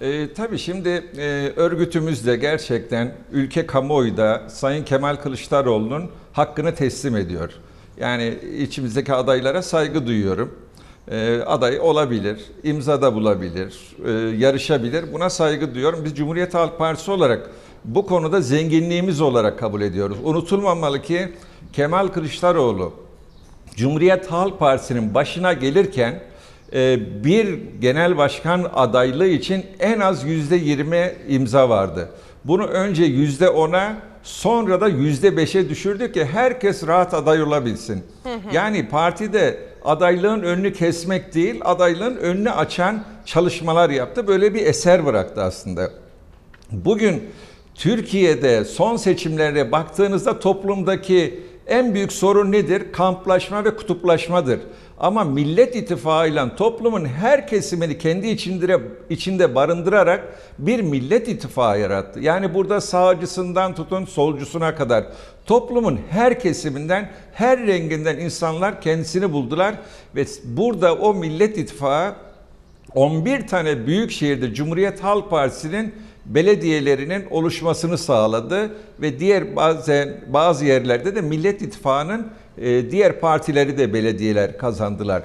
E, 0.00 0.34
tabii 0.34 0.58
şimdi 0.58 0.88
e, 1.18 1.52
örgütümüz 1.56 2.26
de 2.26 2.36
gerçekten 2.36 3.14
ülke 3.32 3.66
kamuoyu 3.66 4.16
da 4.16 4.42
Sayın 4.48 4.84
Kemal 4.84 5.16
Kılıçdaroğlu'nun 5.16 6.10
hakkını 6.32 6.74
teslim 6.74 7.16
ediyor. 7.16 7.52
Yani 8.00 8.38
içimizdeki 8.58 9.14
adaylara 9.14 9.62
saygı 9.62 10.06
duyuyorum. 10.06 10.58
E, 11.10 11.40
aday 11.46 11.80
olabilir, 11.80 12.40
imzada 12.62 13.14
bulabilir, 13.14 13.96
e, 14.06 14.10
yarışabilir. 14.36 15.12
Buna 15.12 15.30
saygı 15.30 15.74
duyuyorum. 15.74 16.04
Biz 16.04 16.14
Cumhuriyet 16.16 16.54
Halk 16.54 16.78
Partisi 16.78 17.10
olarak 17.10 17.50
bu 17.84 18.06
konuda 18.06 18.40
zenginliğimiz 18.40 19.20
olarak 19.20 19.58
kabul 19.58 19.80
ediyoruz. 19.80 20.16
Unutulmamalı 20.24 21.02
ki 21.02 21.28
Kemal 21.72 22.08
Kılıçdaroğlu 22.08 22.92
Cumhuriyet 23.76 24.30
Halk 24.30 24.58
Partisi'nin 24.58 25.14
başına 25.14 25.52
gelirken 25.52 26.20
e, 26.72 26.98
bir 27.24 27.58
genel 27.80 28.16
başkan 28.16 28.70
adaylığı 28.74 29.26
için 29.26 29.66
en 29.80 30.00
az 30.00 30.24
yüzde 30.24 30.56
yirmi 30.56 31.12
imza 31.28 31.68
vardı. 31.68 32.08
Bunu 32.44 32.66
önce 32.66 33.04
yüzde 33.04 33.48
ona 33.48 33.96
sonra 34.22 34.80
da 34.80 34.88
yüzde 34.88 35.36
beşe 35.36 35.68
düşürdü 35.68 36.12
ki 36.12 36.24
herkes 36.24 36.86
rahat 36.86 37.14
aday 37.14 37.42
olabilsin. 37.42 38.02
Yani 38.52 38.88
partide 38.88 39.58
adaylığın 39.84 40.42
önünü 40.42 40.72
kesmek 40.72 41.34
değil, 41.34 41.60
adaylığın 41.64 42.16
önünü 42.16 42.50
açan 42.50 43.04
çalışmalar 43.26 43.90
yaptı. 43.90 44.26
Böyle 44.26 44.54
bir 44.54 44.66
eser 44.66 45.06
bıraktı 45.06 45.42
aslında. 45.42 45.90
Bugün 46.70 47.22
Türkiye'de 47.74 48.64
son 48.64 48.96
seçimlere 48.96 49.72
baktığınızda 49.72 50.38
toplumdaki 50.40 51.42
en 51.66 51.94
büyük 51.94 52.12
sorun 52.12 52.52
nedir? 52.52 52.92
Kamplaşma 52.92 53.64
ve 53.64 53.76
kutuplaşmadır. 53.76 54.60
Ama 55.02 55.24
Millet 55.24 55.76
İttifakı 55.76 56.28
ile 56.28 56.56
toplumun 56.56 57.04
her 57.04 57.46
kesimini 57.46 57.98
kendi 57.98 58.28
içinde, 58.28 58.80
içinde 59.10 59.54
barındırarak 59.54 60.24
bir 60.58 60.80
Millet 60.80 61.28
İttifakı 61.28 61.78
yarattı. 61.78 62.20
Yani 62.20 62.54
burada 62.54 62.80
sağcısından 62.80 63.74
tutun 63.74 64.04
solcusuna 64.04 64.74
kadar 64.74 65.04
toplumun 65.46 66.00
her 66.10 66.40
kesiminden, 66.40 67.10
her 67.32 67.66
renginden 67.66 68.18
insanlar 68.18 68.80
kendisini 68.80 69.32
buldular 69.32 69.74
ve 70.16 70.26
burada 70.44 70.94
o 70.94 71.14
Millet 71.14 71.58
İttifakı 71.58 72.16
11 72.94 73.46
tane 73.46 73.86
büyük 73.86 74.10
şehirde 74.10 74.54
Cumhuriyet 74.54 75.00
Halk 75.00 75.30
Partisi'nin 75.30 75.94
belediyelerinin 76.26 77.26
oluşmasını 77.30 77.98
sağladı 77.98 78.70
ve 79.00 79.20
diğer 79.20 79.56
bazen 79.56 80.20
bazı 80.26 80.64
yerlerde 80.64 81.14
de 81.14 81.20
Millet 81.20 81.62
İttifakı'nın 81.62 82.26
e, 82.58 82.90
diğer 82.90 83.20
partileri 83.20 83.78
de 83.78 83.94
belediyeler 83.94 84.58
kazandılar. 84.58 85.22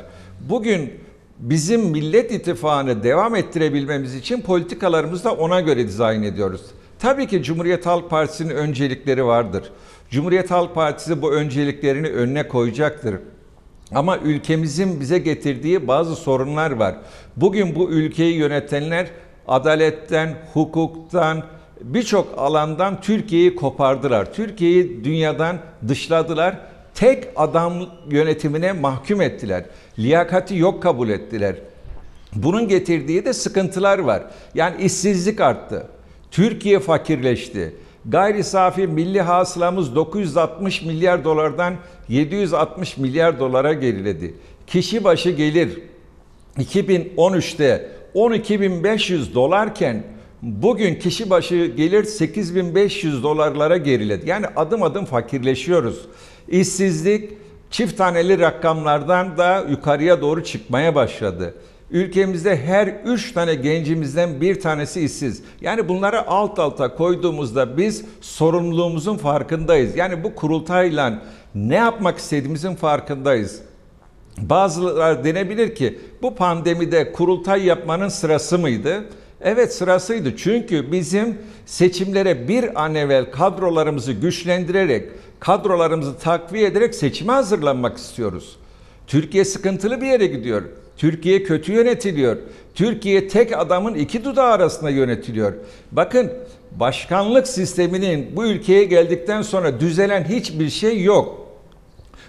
Bugün 0.50 0.94
bizim 1.40 1.82
Millet 1.82 2.32
İttifakı'nı 2.32 3.04
devam 3.04 3.36
ettirebilmemiz 3.36 4.16
için 4.16 4.42
politikalarımızı 4.42 5.24
da 5.24 5.34
ona 5.34 5.62
göre 5.62 5.88
dizayn 5.88 6.24
ediyoruz. 6.24 6.62
Tabii 7.00 7.28
ki 7.28 7.44
Cumhuriyet 7.44 7.86
Halk 7.86 8.10
Partisi'nin 8.10 8.50
öncelikleri 8.50 9.26
vardır. 9.26 9.64
Cumhuriyet 10.10 10.52
Halk 10.52 10.76
Partisi 10.76 11.22
bu 11.22 11.34
önceliklerini 11.34 12.08
önüne 12.08 12.48
koyacaktır. 12.48 13.16
Ama 13.92 14.18
ülkemizin 14.18 15.00
bize 15.00 15.20
getirdiği 15.20 15.88
bazı 15.88 16.16
sorunlar 16.16 16.72
var. 16.72 16.96
Bugün 17.36 17.76
bu 17.76 17.90
ülkeyi 17.90 18.36
yönetenler 18.36 19.08
adaletten, 19.48 20.36
hukuktan, 20.54 21.44
birçok 21.82 22.34
alandan 22.38 23.02
Türkiye'yi 23.02 23.56
kopardılar. 23.56 24.34
Türkiye'yi 24.34 25.04
dünyadan 25.04 25.58
dışladılar. 25.88 26.58
Tek 26.98 27.28
adam 27.36 27.74
yönetimine 28.10 28.72
mahkum 28.72 29.22
ettiler. 29.22 29.66
Liyakati 30.00 30.58
yok 30.58 30.84
kabul 30.84 31.10
ettiler. 31.10 31.56
Bunun 32.36 32.68
getirdiği 32.68 33.26
de 33.26 33.34
sıkıntılar 33.34 34.00
var. 34.00 34.24
Yani 34.56 34.84
işsizlik 34.84 35.42
arttı. 35.42 35.88
Türkiye 36.32 36.80
fakirleşti. 36.80 37.76
Gayri 38.06 38.44
safi 38.44 38.88
milli 38.88 39.22
hasılamız 39.22 39.96
960 39.96 40.82
milyar 40.82 41.24
dolardan 41.24 41.74
760 42.10 42.98
milyar 42.98 43.40
dolara 43.40 43.74
geriledi. 43.74 44.34
Kişi 44.68 45.04
başı 45.04 45.30
gelir 45.30 45.80
2013'te 46.58 47.90
12.500 48.16 49.34
dolarken 49.34 50.04
bugün 50.42 50.96
kişi 50.96 51.30
başı 51.30 51.66
gelir 51.66 52.04
8.500 52.04 53.24
dolarlara 53.24 53.78
geriledi. 53.78 54.30
Yani 54.30 54.46
adım 54.56 54.84
adım 54.84 55.06
fakirleşiyoruz. 55.06 56.06
İşsizlik 56.50 57.34
çift 57.72 57.98
taneli 57.98 58.40
rakamlardan 58.40 59.38
da 59.38 59.66
yukarıya 59.70 60.22
doğru 60.22 60.44
çıkmaya 60.44 60.96
başladı. 60.96 61.54
Ülkemizde 61.92 62.58
her 62.58 62.88
üç 63.06 63.32
tane 63.32 63.56
gencimizden 63.56 64.42
bir 64.42 64.62
tanesi 64.62 65.02
işsiz. 65.02 65.44
Yani 65.62 65.88
bunları 65.88 66.28
alt 66.28 66.60
alta 66.60 66.96
koyduğumuzda 66.96 67.78
biz 67.78 68.06
sorumluluğumuzun 68.22 69.18
farkındayız. 69.18 69.96
Yani 69.96 70.24
bu 70.24 70.36
kurultayla 70.36 71.22
ne 71.56 71.76
yapmak 71.76 72.18
istediğimizin 72.18 72.76
farkındayız. 72.76 73.62
Bazıları 74.38 75.24
denebilir 75.24 75.76
ki 75.76 76.00
bu 76.22 76.36
pandemide 76.36 77.12
kurultay 77.12 77.66
yapmanın 77.66 78.10
sırası 78.10 78.60
mıydı? 78.60 79.04
Evet 79.42 79.74
sırasıydı 79.74 80.38
çünkü 80.38 80.92
bizim 80.92 81.38
seçimlere 81.66 82.48
bir 82.48 82.84
an 82.84 82.96
evvel 82.96 83.32
kadrolarımızı 83.32 84.12
güçlendirerek, 84.12 85.10
kadrolarımızı 85.40 86.18
takviye 86.18 86.68
ederek 86.68 86.96
seçime 86.96 87.34
hazırlanmak 87.34 87.98
istiyoruz. 87.98 88.58
Türkiye 89.08 89.46
sıkıntılı 89.46 90.02
bir 90.02 90.08
yere 90.08 90.28
gidiyor. 90.28 90.62
Türkiye 90.98 91.44
kötü 91.44 91.74
yönetiliyor. 91.74 92.38
Türkiye 92.76 93.28
tek 93.28 93.58
adamın 93.58 93.94
iki 93.94 94.24
dudağı 94.24 94.52
arasında 94.52 94.90
yönetiliyor. 94.90 95.54
Bakın 95.92 96.34
başkanlık 96.72 97.48
sisteminin 97.48 98.36
bu 98.36 98.46
ülkeye 98.46 98.84
geldikten 98.84 99.42
sonra 99.42 99.80
düzelen 99.80 100.24
hiçbir 100.24 100.70
şey 100.70 101.04
yok. 101.04 101.48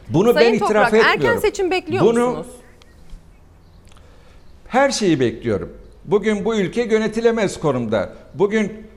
Bunu 0.09 0.33
Sayın 0.33 0.53
ben 0.53 0.57
itiraf 0.57 0.69
Toprak, 0.69 0.95
etmiyorum. 0.95 1.27
erken 1.27 1.37
seçim 1.37 1.71
bekliyor 1.71 2.05
Bunu, 2.05 2.27
musunuz? 2.27 2.47
her 4.69 4.91
şeyi 4.91 5.21
bekliyorum. 5.21 5.73
Bugün 6.05 6.45
bu 6.45 6.57
ülke 6.57 6.83
yönetilemez 6.83 7.61
konumda. 7.61 8.13
Bugün 8.35 8.88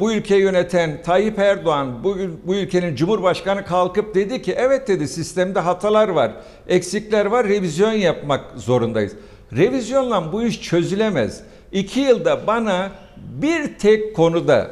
bu 0.00 0.12
ülkeyi 0.12 0.42
yöneten 0.42 1.02
Tayyip 1.02 1.38
Erdoğan, 1.38 2.04
bugün 2.04 2.40
bu 2.44 2.54
ülkenin 2.54 2.96
Cumhurbaşkanı 2.96 3.64
kalkıp 3.64 4.14
dedi 4.14 4.42
ki 4.42 4.54
evet 4.58 4.88
dedi 4.88 5.08
sistemde 5.08 5.60
hatalar 5.60 6.08
var, 6.08 6.32
eksikler 6.68 7.26
var, 7.26 7.48
revizyon 7.48 7.92
yapmak 7.92 8.44
zorundayız. 8.56 9.12
Revizyonla 9.56 10.32
bu 10.32 10.42
iş 10.42 10.62
çözülemez. 10.62 11.42
İki 11.72 12.00
yılda 12.00 12.46
bana 12.46 12.90
bir 13.16 13.78
tek 13.78 14.16
konuda 14.16 14.70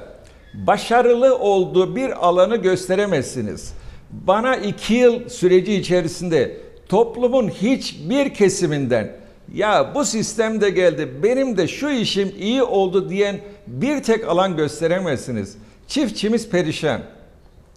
başarılı 0.54 1.38
olduğu 1.38 1.96
bir 1.96 2.26
alanı 2.26 2.56
gösteremezsiniz. 2.56 3.74
Bana 4.10 4.56
iki 4.56 4.94
yıl 4.94 5.28
süreci 5.28 5.74
içerisinde 5.74 6.56
toplumun 6.88 7.48
hiçbir 7.48 8.34
kesiminden 8.34 9.21
ya 9.54 9.94
bu 9.94 10.04
sistem 10.04 10.60
de 10.60 10.70
geldi 10.70 11.08
benim 11.22 11.56
de 11.56 11.68
şu 11.68 11.90
işim 11.90 12.32
iyi 12.38 12.62
oldu 12.62 13.10
diyen 13.10 13.40
bir 13.66 14.02
tek 14.02 14.28
alan 14.28 14.56
gösteremezsiniz. 14.56 15.56
Çiftçimiz 15.88 16.48
perişan, 16.48 17.00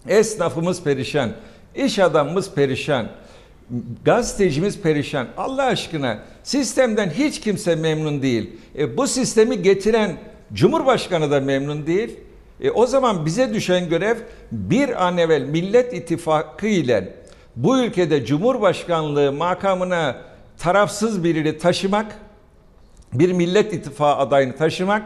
esnafımız 0.08 0.82
perişan, 0.82 1.30
iş 1.74 1.98
adamımız 1.98 2.54
perişan, 2.54 3.06
gazetecimiz 4.04 4.80
perişan. 4.80 5.26
Allah 5.36 5.64
aşkına 5.64 6.18
sistemden 6.42 7.10
hiç 7.10 7.40
kimse 7.40 7.74
memnun 7.74 8.22
değil. 8.22 8.50
E, 8.78 8.96
bu 8.96 9.06
sistemi 9.06 9.62
getiren 9.62 10.16
Cumhurbaşkanı 10.52 11.30
da 11.30 11.40
memnun 11.40 11.86
değil. 11.86 12.16
E, 12.60 12.70
o 12.70 12.86
zaman 12.86 13.26
bize 13.26 13.54
düşen 13.54 13.88
görev 13.88 14.16
bir 14.52 15.06
an 15.06 15.18
evvel 15.18 15.42
Millet 15.42 15.94
İttifakı 15.94 16.66
ile 16.66 17.14
bu 17.56 17.78
ülkede 17.78 18.26
Cumhurbaşkanlığı 18.26 19.32
makamına 19.32 20.16
tarafsız 20.58 21.24
birini 21.24 21.58
taşımak, 21.58 22.18
bir 23.12 23.32
Millet 23.32 23.72
İttifakı 23.72 24.20
adayını 24.20 24.56
taşımak 24.56 25.02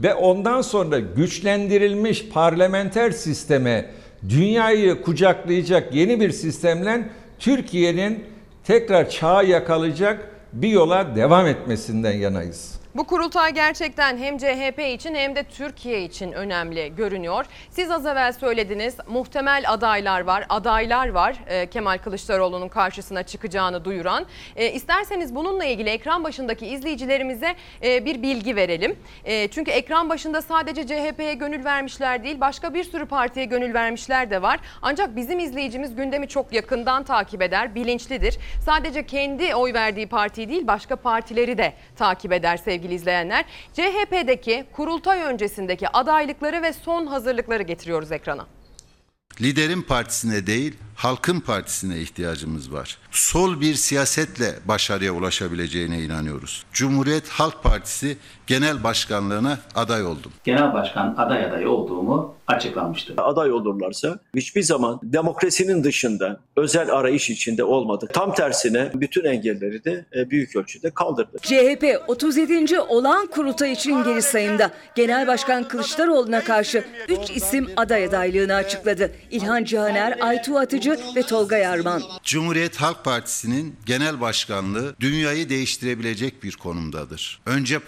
ve 0.00 0.14
ondan 0.14 0.60
sonra 0.60 0.98
güçlendirilmiş 0.98 2.28
parlamenter 2.28 3.10
sisteme 3.10 3.90
dünyayı 4.28 5.02
kucaklayacak 5.02 5.94
yeni 5.94 6.20
bir 6.20 6.30
sistemle 6.30 7.08
Türkiye'nin 7.38 8.24
tekrar 8.64 9.10
çağa 9.10 9.42
yakalayacak 9.42 10.30
bir 10.52 10.68
yola 10.68 11.16
devam 11.16 11.46
etmesinden 11.46 12.12
yanayız. 12.12 12.75
Bu 12.96 13.04
kurultay 13.04 13.54
gerçekten 13.54 14.18
hem 14.18 14.38
CHP 14.38 14.80
için 14.94 15.14
hem 15.14 15.36
de 15.36 15.42
Türkiye 15.42 16.02
için 16.02 16.32
önemli 16.32 16.96
görünüyor. 16.96 17.46
Siz 17.70 17.90
az 17.90 18.06
evvel 18.06 18.32
söylediniz 18.32 18.96
muhtemel 19.08 19.64
adaylar 19.68 20.20
var, 20.20 20.46
adaylar 20.48 21.08
var 21.08 21.36
e, 21.46 21.66
Kemal 21.66 21.98
Kılıçdaroğlu'nun 21.98 22.68
karşısına 22.68 23.22
çıkacağını 23.22 23.84
duyuran. 23.84 24.26
E, 24.56 24.72
isterseniz 24.72 25.34
bununla 25.34 25.64
ilgili 25.64 25.90
ekran 25.90 26.24
başındaki 26.24 26.66
izleyicilerimize 26.66 27.54
e, 27.82 28.04
bir 28.04 28.22
bilgi 28.22 28.56
verelim. 28.56 28.98
E, 29.24 29.48
çünkü 29.48 29.70
ekran 29.70 30.10
başında 30.10 30.42
sadece 30.42 30.86
CHP'ye 30.86 31.34
gönül 31.34 31.64
vermişler 31.64 32.24
değil 32.24 32.40
başka 32.40 32.74
bir 32.74 32.84
sürü 32.84 33.06
partiye 33.06 33.44
gönül 33.46 33.74
vermişler 33.74 34.30
de 34.30 34.42
var. 34.42 34.60
Ancak 34.82 35.16
bizim 35.16 35.38
izleyicimiz 35.38 35.96
gündemi 35.96 36.28
çok 36.28 36.52
yakından 36.52 37.04
takip 37.04 37.42
eder, 37.42 37.74
bilinçlidir. 37.74 38.38
Sadece 38.64 39.06
kendi 39.06 39.54
oy 39.54 39.72
verdiği 39.72 40.06
partiyi 40.06 40.48
değil 40.48 40.66
başka 40.66 40.96
partileri 40.96 41.58
de 41.58 41.72
takip 41.96 42.32
eder 42.32 42.56
sevgili 42.56 42.85
izleyenler. 42.90 43.44
CHP'deki 43.72 44.64
kurultay 44.72 45.22
öncesindeki 45.22 45.88
adaylıkları 45.88 46.62
ve 46.62 46.72
son 46.72 47.06
hazırlıkları 47.06 47.62
getiriyoruz 47.62 48.12
ekrana. 48.12 48.46
Liderin 49.40 49.82
partisine 49.82 50.46
değil, 50.46 50.74
halkın 50.94 51.40
partisine 51.40 51.98
ihtiyacımız 51.98 52.72
var. 52.72 52.98
Sol 53.10 53.60
bir 53.60 53.74
siyasetle 53.74 54.54
başarıya 54.64 55.12
ulaşabileceğine 55.12 56.02
inanıyoruz. 56.02 56.64
Cumhuriyet 56.72 57.28
Halk 57.28 57.62
Partisi 57.62 58.16
Genel 58.46 58.84
Başkanlığına 58.84 59.58
aday 59.74 60.04
oldum. 60.04 60.32
Genel 60.44 60.74
Başkan 60.74 61.14
aday 61.18 61.44
adayı 61.44 61.70
olduğumu 61.70 62.34
açıklamıştı. 62.46 63.14
Aday 63.16 63.52
olurlarsa 63.52 64.18
hiçbir 64.36 64.62
zaman 64.62 65.00
demokrasinin 65.02 65.84
dışında 65.84 66.40
özel 66.56 66.90
arayış 66.90 67.30
içinde 67.30 67.64
olmadı. 67.64 68.08
Tam 68.12 68.34
tersine 68.34 68.90
bütün 68.94 69.24
engelleri 69.24 69.84
de 69.84 70.04
e, 70.16 70.30
büyük 70.30 70.56
ölçüde 70.56 70.90
kaldırdı. 70.90 71.38
CHP 71.42 72.02
37. 72.08 72.80
olağan 72.80 73.26
kurultay 73.26 73.72
için 73.72 74.04
geri 74.04 74.22
sayımda. 74.22 74.70
Genel 74.94 75.26
Başkan 75.26 75.68
Kılıçdaroğlu'na 75.68 76.44
karşı 76.44 76.84
3 77.08 77.30
isim 77.30 77.70
aday 77.76 78.04
adaylığını 78.04 78.54
açıkladı. 78.54 79.12
İlhan 79.30 79.64
Cihaner, 79.64 80.18
Aytu 80.20 80.58
Atıcı 80.58 80.98
ve 81.16 81.22
Tolga 81.22 81.56
Yarman. 81.56 82.02
Cumhuriyet 82.22 82.76
Halk 82.76 83.04
Partisi'nin 83.04 83.76
genel 83.86 84.20
başkanlığı 84.20 84.96
dünyayı 85.00 85.48
değiştirebilecek 85.48 86.42
bir 86.42 86.56
konumdadır. 86.56 87.40
Önce 87.46 87.78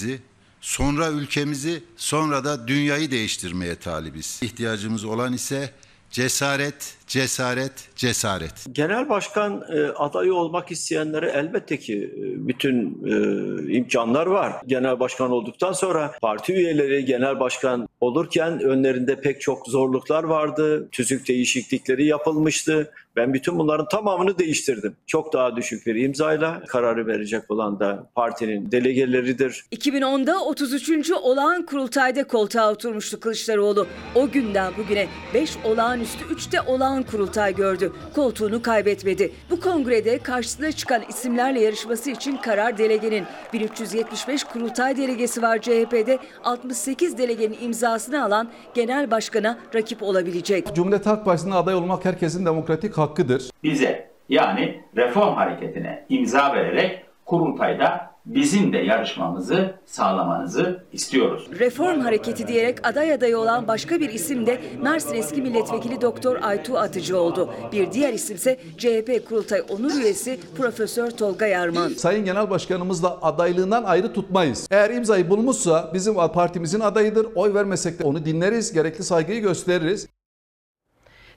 partimizi, 0.00 0.20
sonra 0.60 1.10
ülkemizi, 1.10 1.82
sonra 1.96 2.44
da 2.44 2.68
dünyayı 2.68 3.10
değiştirmeye 3.10 3.76
talibiz. 3.76 4.40
İhtiyacımız 4.42 5.04
olan 5.04 5.32
ise 5.32 5.72
cesaret, 6.10 6.94
cesaret, 7.10 7.72
cesaret. 7.96 8.52
Genel 8.72 9.08
başkan 9.08 9.64
e, 9.72 9.86
adayı 9.86 10.34
olmak 10.34 10.70
isteyenlere 10.70 11.30
elbette 11.34 11.78
ki 11.78 12.14
e, 12.16 12.48
bütün 12.48 13.02
e, 13.06 13.72
imkanlar 13.72 14.26
var. 14.26 14.52
Genel 14.66 15.00
başkan 15.00 15.30
olduktan 15.30 15.72
sonra 15.72 16.12
parti 16.22 16.52
üyeleri 16.52 17.04
genel 17.04 17.40
başkan 17.40 17.88
olurken 18.00 18.60
önlerinde 18.60 19.20
pek 19.20 19.40
çok 19.40 19.66
zorluklar 19.66 20.24
vardı. 20.24 20.88
Tüzük 20.92 21.28
değişiklikleri 21.28 22.06
yapılmıştı. 22.06 22.90
Ben 23.16 23.34
bütün 23.34 23.58
bunların 23.58 23.88
tamamını 23.88 24.38
değiştirdim. 24.38 24.96
Çok 25.06 25.32
daha 25.32 25.56
düşük 25.56 25.86
bir 25.86 25.94
imzayla 25.94 26.62
kararı 26.68 27.06
verecek 27.06 27.50
olan 27.50 27.80
da 27.80 28.10
partinin 28.14 28.72
delegeleridir. 28.72 29.64
2010'da 29.72 30.44
33. 30.44 31.10
olağan 31.10 31.66
kurultayda 31.66 32.24
koltuğa 32.24 32.72
oturmuştu 32.72 33.20
Kılıçdaroğlu. 33.20 33.86
O 34.14 34.30
günden 34.30 34.72
bugüne 34.78 35.08
5 35.34 35.56
olağanüstü 35.64 36.24
3'te 36.24 36.60
olağan 36.60 36.99
kurultay 37.02 37.54
gördü. 37.54 37.92
Koltuğunu 38.14 38.62
kaybetmedi. 38.62 39.32
Bu 39.50 39.60
kongrede 39.60 40.18
karşısına 40.18 40.72
çıkan 40.72 41.02
isimlerle 41.08 41.60
yarışması 41.60 42.10
için 42.10 42.36
karar 42.36 42.78
delegenin 42.78 43.24
1375 43.52 44.44
kurultay 44.44 44.96
delegesi 44.96 45.42
var 45.42 45.58
CHP'de 45.58 46.18
68 46.44 47.18
delegenin 47.18 47.58
imzasını 47.62 48.24
alan 48.24 48.50
genel 48.74 49.10
başkana 49.10 49.58
rakip 49.74 50.02
olabilecek. 50.02 50.74
Cumhuriyet 50.74 51.06
Halk 51.06 51.24
Partisi'ne 51.24 51.54
aday 51.54 51.74
olmak 51.74 52.04
herkesin 52.04 52.46
demokratik 52.46 52.98
hakkıdır. 52.98 53.50
Bize 53.62 54.10
yani 54.28 54.80
reform 54.96 55.34
hareketine 55.34 56.06
imza 56.08 56.54
vererek 56.54 57.04
kurultayda 57.26 58.09
bizim 58.26 58.72
de 58.72 58.78
yarışmamızı 58.78 59.74
sağlamanızı 59.86 60.84
istiyoruz. 60.92 61.48
Reform 61.58 62.00
hareketi 62.00 62.46
diyerek 62.46 62.86
aday 62.86 63.12
adayı 63.12 63.38
olan 63.38 63.68
başka 63.68 64.00
bir 64.00 64.10
isim 64.10 64.46
de 64.46 64.60
Mersin 64.82 65.14
eski 65.14 65.42
milletvekili 65.42 66.00
Doktor 66.00 66.38
Aytu 66.42 66.78
Atıcı 66.78 67.20
oldu. 67.20 67.50
Bir 67.72 67.92
diğer 67.92 68.12
isimse 68.12 68.60
CHP 68.78 69.28
kurultay 69.28 69.62
onur 69.68 69.94
üyesi 69.94 70.40
Profesör 70.56 71.10
Tolga 71.10 71.46
Yarman. 71.46 71.88
Sayın 71.88 72.24
Genel 72.24 72.50
Başkanımız 72.50 73.02
da 73.02 73.22
adaylığından 73.22 73.84
ayrı 73.84 74.12
tutmayız. 74.12 74.68
Eğer 74.70 74.90
imzayı 74.90 75.30
bulmuşsa 75.30 75.90
bizim 75.94 76.14
partimizin 76.14 76.80
adayıdır. 76.80 77.26
Oy 77.34 77.54
vermesek 77.54 77.98
de 77.98 78.04
onu 78.04 78.24
dinleriz, 78.24 78.72
gerekli 78.72 79.04
saygıyı 79.04 79.40
gösteririz. 79.40 80.08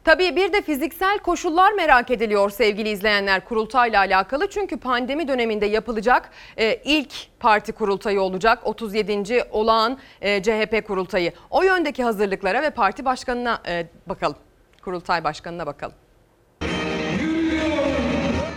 Tabii 0.04 0.36
bir 0.36 0.54
de 0.54 0.62
fiziksel 0.62 1.20
koşullar 1.20 1.74
merak 1.74 2.12
ediliyor 2.12 2.50
sevgili 2.50 2.90
izleyenler 2.90 3.46
kurultayla 3.46 4.00
alakalı. 4.00 4.50
Çünkü 4.50 4.78
pandemi 4.78 5.28
döneminde 5.28 5.66
yapılacak 5.66 6.30
e, 6.58 6.76
ilk 6.76 7.14
parti 7.40 7.72
kurultayı 7.72 8.22
olacak. 8.22 8.60
37. 8.68 9.44
olağan 9.52 9.98
e, 10.22 10.44
CHP 10.44 10.88
kurultayı. 10.88 11.32
O 11.50 11.64
yöndeki 11.64 12.04
hazırlıklara 12.04 12.62
ve 12.62 12.70
parti 12.70 13.06
başkanına 13.06 13.62
e, 13.68 13.88
bakalım. 14.08 14.38
Kurultay 14.82 15.24
başkanına 15.24 15.66
bakalım. 15.66 16.03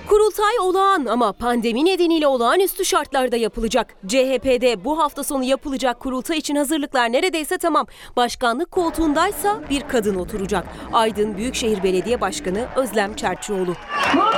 Kurultay 0.09 0.59
olağan 0.61 1.07
ama 1.07 1.33
pandemi 1.33 1.85
nedeniyle 1.85 2.27
olağanüstü 2.27 2.85
şartlarda 2.85 3.37
yapılacak. 3.37 3.95
CHP'de 4.07 4.85
bu 4.85 4.99
hafta 4.99 5.25
sonu 5.25 5.45
yapılacak 5.45 6.01
kurultay 6.01 6.39
için 6.39 6.57
hazırlıklar 6.57 7.13
neredeyse 7.13 7.59
tamam. 7.59 7.87
Başkanlık 8.17 8.71
koltuğundaysa 8.71 9.61
bir 9.71 9.81
kadın 9.81 10.15
oturacak. 10.15 10.67
Aydın 10.93 11.37
Büyükşehir 11.37 11.83
Belediye 11.83 12.21
Başkanı 12.21 12.67
Özlem 12.77 13.15
Çerçioğlu. 13.15 13.75
Bundan 14.15 14.33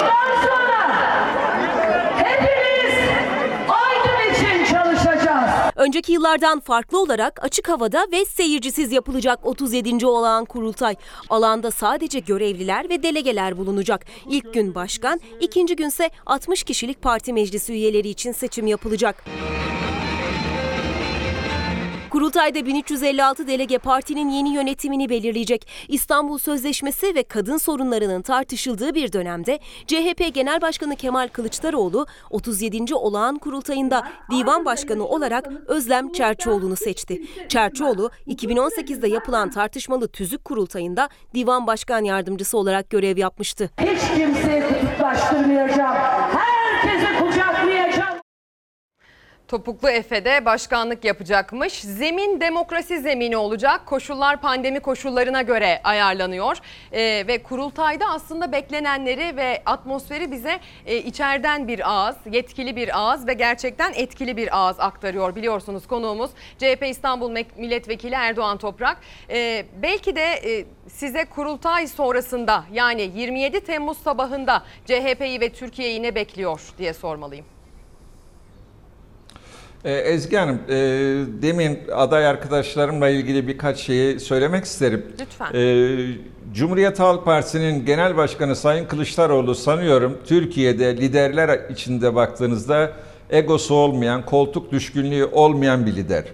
sonra 0.45 0.89
Önceki 5.79 6.13
yıllardan 6.13 6.61
farklı 6.61 7.03
olarak 7.03 7.45
açık 7.45 7.69
havada 7.69 8.07
ve 8.13 8.25
seyircisiz 8.25 8.93
yapılacak 8.93 9.47
37. 9.47 10.07
olağan 10.07 10.45
kurultay. 10.45 10.97
Alanda 11.31 11.71
sadece 11.71 12.19
görevliler 12.19 12.89
ve 12.89 13.03
delegeler 13.03 13.59
bulunacak. 13.59 14.07
İlk 14.29 14.55
gün 14.55 14.75
başkan, 14.75 15.21
ikinci 15.41 15.77
günse 15.77 16.11
60 16.27 16.63
kişilik 16.63 17.03
parti 17.03 17.33
meclisi 17.33 17.73
üyeleri 17.73 18.09
için 18.09 18.33
seçim 18.33 18.67
yapılacak. 18.67 19.25
Kurultayda 22.11 22.67
1356 22.67 23.47
delege 23.47 23.79
partinin 23.79 24.29
yeni 24.29 24.55
yönetimini 24.55 25.09
belirleyecek. 25.09 25.69
İstanbul 25.89 26.39
Sözleşmesi 26.39 27.15
ve 27.15 27.23
kadın 27.23 27.57
sorunlarının 27.57 28.23
tartışıldığı 28.23 28.95
bir 28.95 29.13
dönemde 29.13 29.59
CHP 29.87 30.35
Genel 30.35 30.61
Başkanı 30.61 30.97
Kemal 30.97 31.29
Kılıçdaroğlu 31.29 32.07
37. 32.31 32.95
olağan 32.95 33.39
kurultayında 33.39 34.09
divan 34.31 34.65
başkanı 34.65 35.07
olarak 35.07 35.49
Özlem 35.67 36.13
Çerçioğlu'nu 36.13 36.77
seçti. 36.77 37.23
Çerçioğlu 37.49 38.11
2018'de 38.27 39.09
yapılan 39.09 39.51
tartışmalı 39.51 40.09
tüzük 40.09 40.45
kurultayında 40.45 41.09
divan 41.35 41.67
başkan 41.67 42.05
yardımcısı 42.05 42.59
olarak 42.59 42.91
görev 42.91 43.17
yapmıştı. 43.17 43.71
Hiç 43.81 44.01
kimseyi 44.17 44.63
kutuplaştırmayacağım. 44.63 45.69
Kucaklayacağım. 45.69 46.58
Topuklu 49.49 49.91
Efe'de 49.91 50.45
başkanlık 50.45 51.05
yapacakmış. 51.05 51.73
Zemin 51.81 52.41
demokrasi 52.41 53.01
zemini 53.01 53.37
olacak. 53.37 53.87
Koşullar 53.87 54.41
pandemi 54.41 54.81
koşullarına 54.81 55.43
göre 55.43 55.81
ayarlanıyor. 55.85 56.57
Ee, 56.93 57.25
ve 57.29 57.43
kurultayda 57.43 58.05
aslında 58.07 58.53
beklenenleri 58.53 59.37
ve 59.37 59.63
atmosferi 59.67 60.33
bize 60.33 60.61
e, 60.87 60.97
içeriden 60.97 61.69
bir 61.69 61.91
ağız, 61.91 62.17
yetkili 62.33 62.77
bir 62.77 62.99
ağız 63.01 63.27
ve 63.27 63.33
gerçekten 63.35 63.93
etkili 63.93 64.37
bir 64.37 64.59
ağız 64.59 64.81
aktarıyor. 64.81 65.37
Biliyorsunuz 65.37 65.87
konuğumuz 65.87 66.31
CHP 66.59 66.87
İstanbul 66.91 67.31
Milletvekili 67.57 68.15
Erdoğan 68.15 68.59
Toprak. 68.59 68.97
Ee, 69.31 69.67
belki 69.83 70.17
de 70.17 70.25
e, 70.25 70.65
size 70.89 71.25
kurultay 71.25 71.87
sonrasında 71.87 72.65
yani 72.73 73.11
27 73.15 73.61
Temmuz 73.61 73.99
sabahında 73.99 74.63
CHP'yi 74.87 75.41
ve 75.41 75.53
Türkiye'yi 75.53 76.03
ne 76.03 76.15
bekliyor 76.15 76.61
diye 76.79 76.95
sormalıyım. 76.95 77.58
Ee, 79.89 79.93
Ezgi 79.93 80.37
Hanım, 80.37 80.59
e, 80.69 80.75
demin 81.43 81.79
aday 81.95 82.27
arkadaşlarımla 82.27 83.09
ilgili 83.09 83.49
birkaç 83.49 83.79
şeyi 83.79 84.21
söylemek 84.21 84.65
isterim. 84.65 85.07
Lütfen. 85.21 85.55
Ee, 85.55 85.97
Cumhuriyet 86.55 87.01
Halk 87.01 87.25
Partisi'nin 87.25 87.87
Genel 87.87 88.17
Başkanı 88.17 88.57
Sayın 88.57 88.87
Kılıçdaroğlu 88.87 89.55
sanıyorum 89.55 90.19
Türkiye'de 90.27 90.97
liderler 90.97 91.61
içinde 91.71 92.15
baktığınızda 92.15 92.91
egosu 93.31 93.75
olmayan, 93.75 94.27
koltuk 94.27 94.73
düşkünlüğü 94.73 95.25
olmayan 95.25 95.87
bir 95.87 95.97
lider. 95.97 96.25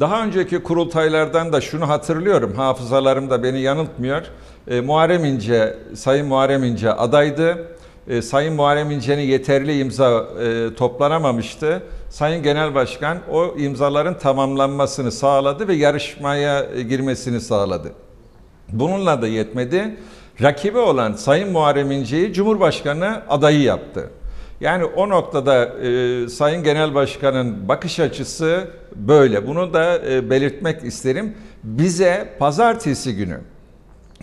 Daha 0.00 0.24
önceki 0.24 0.62
kurultaylardan 0.62 1.52
da 1.52 1.60
şunu 1.60 1.88
hatırlıyorum, 1.88 2.54
hafızalarım 2.54 3.30
da 3.30 3.42
beni 3.42 3.60
yanıltmıyor. 3.60 4.22
E, 4.68 4.80
Muharrem 4.80 5.24
İnce, 5.24 5.76
Sayın 5.94 6.26
Muharrem 6.26 6.64
İnce 6.64 6.92
adaydı. 6.92 7.66
E, 8.08 8.22
Sayın 8.22 8.54
Muharrem 8.54 8.90
İnce'nin 8.90 9.22
yeterli 9.22 9.78
imza 9.78 10.26
e, 10.42 10.74
toplanamamıştı. 10.74 11.82
Sayın 12.10 12.42
Genel 12.42 12.74
Başkan 12.74 13.18
o 13.32 13.54
imzaların 13.58 14.18
tamamlanmasını 14.18 15.12
sağladı 15.12 15.68
ve 15.68 15.74
yarışmaya 15.74 16.66
e, 16.74 16.82
girmesini 16.82 17.40
sağladı. 17.40 17.92
Bununla 18.68 19.22
da 19.22 19.26
yetmedi. 19.26 19.96
Rakibi 20.42 20.78
olan 20.78 21.12
Sayın 21.12 21.52
Muharrem 21.52 21.90
İnce'yi 21.90 22.32
Cumhurbaşkanı 22.32 23.22
adayı 23.28 23.62
yaptı. 23.62 24.10
Yani 24.60 24.84
o 24.84 25.08
noktada 25.08 25.64
e, 25.64 26.28
Sayın 26.28 26.62
Genel 26.62 26.94
Başkan'ın 26.94 27.68
bakış 27.68 28.00
açısı 28.00 28.68
böyle. 28.96 29.46
Bunu 29.46 29.74
da 29.74 29.98
e, 30.10 30.30
belirtmek 30.30 30.84
isterim. 30.84 31.34
Bize 31.64 32.34
pazartesi 32.38 33.16
günü 33.16 33.40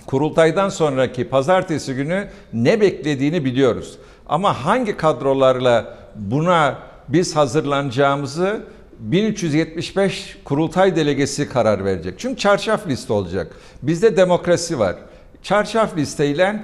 kurultaydan 0.06 0.70
sonraki 0.70 1.30
pazartesi 1.30 1.96
günü 1.96 2.28
ne 2.54 2.82
beklediğini 2.82 3.46
biliyoruz. 3.46 3.98
Ama 4.30 4.66
hangi 4.66 4.98
kadrolarla 4.98 5.98
buna 6.16 6.76
biz 7.10 7.36
hazırlanacağımızı 7.36 8.62
1375 9.00 10.38
kurultay 10.46 10.96
delegesi 10.96 11.50
karar 11.50 11.86
verecek. 11.86 12.14
Çünkü 12.18 12.38
çarşaf 12.38 12.88
liste 12.88 13.14
olacak. 13.14 13.56
Bizde 13.82 14.18
demokrasi 14.18 14.80
var. 14.80 14.96
Çarşaf 15.44 15.98
listeyle 15.98 16.64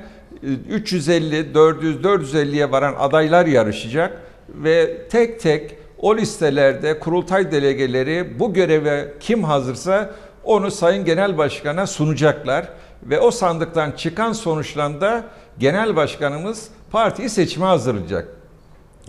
350, 0.69 1.53
400, 1.53 1.95
450'ye 1.95 2.71
varan 2.71 2.95
adaylar 2.99 3.45
yarışacak 3.45 4.21
ve 4.49 5.07
tek 5.07 5.39
tek 5.39 5.77
o 5.97 6.17
listelerde 6.17 6.99
kurultay 6.99 7.51
delegeleri 7.51 8.39
bu 8.39 8.53
göreve 8.53 9.13
kim 9.19 9.43
hazırsa 9.43 10.11
onu 10.43 10.71
Sayın 10.71 11.05
Genel 11.05 11.37
Başkan'a 11.37 11.87
sunacaklar 11.87 12.69
ve 13.03 13.19
o 13.19 13.31
sandıktan 13.31 13.91
çıkan 13.91 14.33
sonuçlarında 14.33 15.23
Genel 15.59 15.95
Başkanımız 15.95 16.67
partiyi 16.91 17.29
seçime 17.29 17.65
hazırlayacak. 17.65 18.42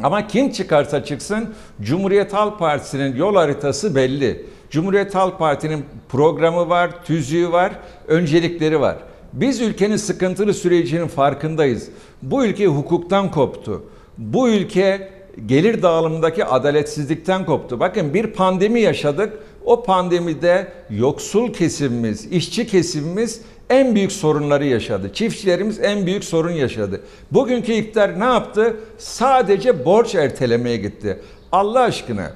Ama 0.03 0.27
kim 0.27 0.53
çıkarsa 0.53 1.05
çıksın 1.05 1.55
Cumhuriyet 1.83 2.33
Halk 2.33 2.59
Partisi'nin 2.59 3.17
yol 3.17 3.35
haritası 3.35 3.95
belli. 3.95 4.47
Cumhuriyet 4.71 5.15
Halk 5.15 5.39
Parti'nin 5.39 5.85
programı 6.09 6.69
var, 6.69 7.05
tüzüğü 7.05 7.53
var, 7.53 7.73
öncelikleri 8.09 8.81
var. 8.81 8.97
Biz 9.33 9.61
ülkenin 9.61 9.97
sıkıntılı 9.97 10.55
sürecinin 10.55 11.07
farkındayız. 11.07 11.89
Bu 12.23 12.45
ülke 12.47 12.67
hukuktan 12.67 13.31
koptu. 13.31 13.85
Bu 14.19 14.49
ülke 14.49 15.11
gelir 15.47 15.83
dağılımındaki 15.83 16.45
adaletsizlikten 16.45 17.47
koptu. 17.47 17.81
Bakın 17.81 18.15
bir 18.15 18.27
pandemi 18.27 18.81
yaşadık. 18.81 19.33
O 19.65 19.83
pandemide 19.83 20.73
yoksul 20.91 21.53
kesimimiz, 21.53 22.27
işçi 22.27 22.67
kesimimiz 22.67 23.41
en 23.71 23.95
büyük 23.95 24.13
sorunları 24.13 24.65
yaşadı. 24.65 25.13
Çiftçilerimiz 25.13 25.81
en 25.81 26.07
büyük 26.07 26.25
sorun 26.25 26.53
yaşadı. 26.53 27.01
Bugünkü 27.33 27.73
iktidar 27.73 28.21
ne 28.21 28.25
yaptı? 28.25 28.77
Sadece 28.99 29.85
borç 29.85 30.15
ertelemeye 30.15 30.77
gitti. 30.77 31.21
Allah 31.53 31.81
aşkına 31.81 32.33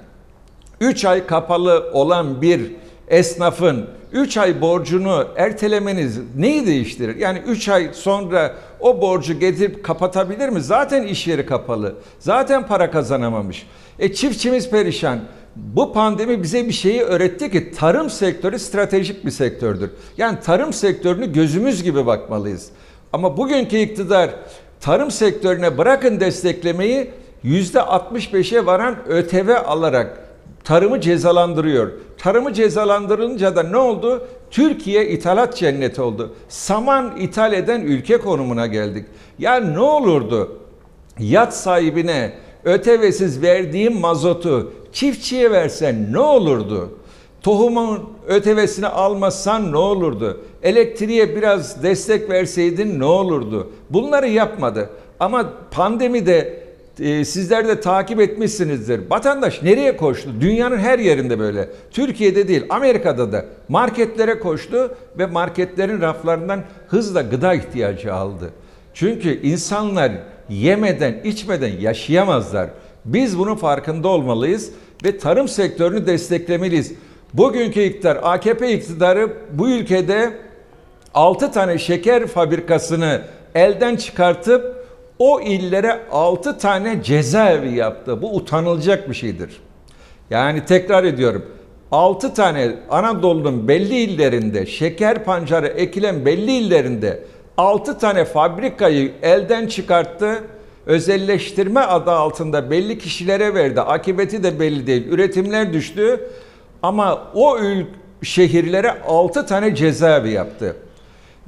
3 0.80 1.04
ay 1.04 1.26
kapalı 1.26 1.90
olan 1.92 2.42
bir 2.42 2.72
esnafın 3.08 3.86
3 4.12 4.36
ay 4.36 4.60
borcunu 4.60 5.28
ertelemeniz 5.36 6.18
neyi 6.36 6.66
değiştirir? 6.66 7.16
Yani 7.16 7.38
3 7.38 7.68
ay 7.68 7.90
sonra 7.92 8.54
o 8.80 9.00
borcu 9.00 9.38
getirip 9.38 9.84
kapatabilir 9.84 10.48
mi? 10.48 10.60
Zaten 10.60 11.02
iş 11.02 11.26
yeri 11.26 11.46
kapalı. 11.46 11.94
Zaten 12.18 12.66
para 12.66 12.90
kazanamamış. 12.90 13.66
E 13.98 14.12
çiftçimiz 14.12 14.70
perişan. 14.70 15.20
Bu 15.58 15.92
pandemi 15.92 16.42
bize 16.42 16.68
bir 16.68 16.72
şeyi 16.72 17.02
öğretti 17.02 17.50
ki 17.50 17.70
tarım 17.70 18.10
sektörü 18.10 18.58
stratejik 18.58 19.24
bir 19.24 19.30
sektördür. 19.30 19.90
Yani 20.16 20.38
tarım 20.40 20.72
sektörünü 20.72 21.32
gözümüz 21.32 21.82
gibi 21.82 22.06
bakmalıyız. 22.06 22.70
Ama 23.12 23.36
bugünkü 23.36 23.76
iktidar 23.76 24.30
tarım 24.80 25.10
sektörüne 25.10 25.78
bırakın 25.78 26.20
desteklemeyi 26.20 27.10
%65'e 27.44 28.66
varan 28.66 28.96
ÖTV 29.08 29.56
alarak 29.66 30.28
tarımı 30.64 31.00
cezalandırıyor. 31.00 31.90
Tarımı 32.18 32.52
cezalandırılınca 32.52 33.56
da 33.56 33.62
ne 33.62 33.76
oldu? 33.76 34.28
Türkiye 34.50 35.08
ithalat 35.08 35.56
cenneti 35.56 36.02
oldu. 36.02 36.34
Saman 36.48 37.16
ithal 37.16 37.52
eden 37.52 37.80
ülke 37.80 38.18
konumuna 38.18 38.66
geldik. 38.66 39.06
Yani 39.38 39.74
ne 39.74 39.80
olurdu? 39.80 40.58
Yat 41.18 41.56
sahibine 41.56 42.32
ÖTV'siz 42.64 43.42
verdiğim 43.42 44.00
mazotu 44.00 44.72
çiftçiye 44.92 45.50
versen 45.50 46.12
ne 46.12 46.18
olurdu? 46.18 46.98
Tohumun 47.42 48.10
ÖTV'sini 48.28 48.86
almasan 48.86 49.72
ne 49.72 49.76
olurdu? 49.76 50.40
Elektriğe 50.62 51.36
biraz 51.36 51.82
destek 51.82 52.30
verseydin 52.30 53.00
ne 53.00 53.04
olurdu? 53.04 53.70
Bunları 53.90 54.28
yapmadı. 54.28 54.90
Ama 55.20 55.52
pandemide 55.70 56.68
e, 57.00 57.24
sizler 57.24 57.68
de 57.68 57.80
takip 57.80 58.20
etmişsinizdir. 58.20 59.10
Vatandaş 59.10 59.62
nereye 59.62 59.96
koştu? 59.96 60.30
Dünyanın 60.40 60.78
her 60.78 60.98
yerinde 60.98 61.38
böyle. 61.38 61.68
Türkiye'de 61.90 62.48
değil, 62.48 62.64
Amerika'da 62.70 63.32
da 63.32 63.44
marketlere 63.68 64.38
koştu 64.38 64.96
ve 65.18 65.26
marketlerin 65.26 66.00
raflarından 66.00 66.60
hızla 66.88 67.22
gıda 67.22 67.54
ihtiyacı 67.54 68.14
aldı. 68.14 68.50
Çünkü 68.94 69.40
insanlar 69.42 70.12
yemeden, 70.48 71.20
içmeden 71.24 71.80
yaşayamazlar. 71.80 72.70
Biz 73.12 73.38
bunun 73.38 73.54
farkında 73.54 74.08
olmalıyız 74.08 74.70
ve 75.04 75.18
tarım 75.18 75.48
sektörünü 75.48 76.06
desteklemeliyiz. 76.06 76.92
Bugünkü 77.34 77.80
iktidar, 77.80 78.18
AKP 78.22 78.72
iktidarı 78.72 79.32
bu 79.52 79.68
ülkede 79.68 80.32
6 81.14 81.52
tane 81.52 81.78
şeker 81.78 82.26
fabrikasını 82.26 83.22
elden 83.54 83.96
çıkartıp 83.96 84.86
o 85.18 85.40
illere 85.40 86.00
6 86.10 86.58
tane 86.58 87.02
cezaevi 87.02 87.74
yaptı. 87.74 88.22
Bu 88.22 88.36
utanılacak 88.36 89.08
bir 89.08 89.14
şeydir. 89.14 89.60
Yani 90.30 90.64
tekrar 90.64 91.04
ediyorum. 91.04 91.46
6 91.92 92.34
tane 92.34 92.74
Anadolu'nun 92.90 93.68
belli 93.68 93.96
illerinde 93.96 94.66
şeker 94.66 95.24
pancarı 95.24 95.66
ekilen 95.66 96.26
belli 96.26 96.52
illerinde 96.52 97.24
6 97.56 97.98
tane 97.98 98.24
fabrikayı 98.24 99.12
elden 99.22 99.66
çıkarttı. 99.66 100.42
Özelleştirme 100.88 101.80
adı 101.80 102.10
altında 102.10 102.70
belli 102.70 102.98
kişilere 102.98 103.54
verdi. 103.54 103.80
Akıbeti 103.80 104.42
de 104.42 104.60
belli 104.60 104.86
değil. 104.86 105.08
Üretimler 105.08 105.72
düştü. 105.72 106.20
Ama 106.82 107.30
o 107.34 107.58
ül 107.58 107.86
şehirlere 108.22 109.02
6 109.02 109.46
tane 109.46 109.74
cezaevi 109.74 110.30
yaptı. 110.30 110.76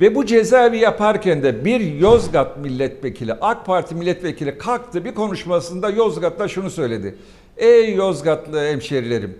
Ve 0.01 0.15
bu 0.15 0.27
cezaevi 0.27 0.79
yaparken 0.79 1.43
de 1.43 1.65
bir 1.65 1.81
Yozgat 1.81 2.59
milletvekili, 2.59 3.35
AK 3.35 3.67
Parti 3.67 3.95
milletvekili 3.95 4.59
kalktı 4.59 5.05
bir 5.05 5.15
konuşmasında 5.15 5.91
Yozgat'ta 5.91 6.49
şunu 6.49 6.71
söyledi. 6.71 7.15
Ey 7.57 7.95
Yozgatlı 7.95 8.65
hemşerilerim, 8.65 9.39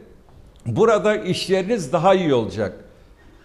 burada 0.67 1.17
işleriniz 1.17 1.93
daha 1.93 2.15
iyi 2.15 2.35
olacak. 2.35 2.73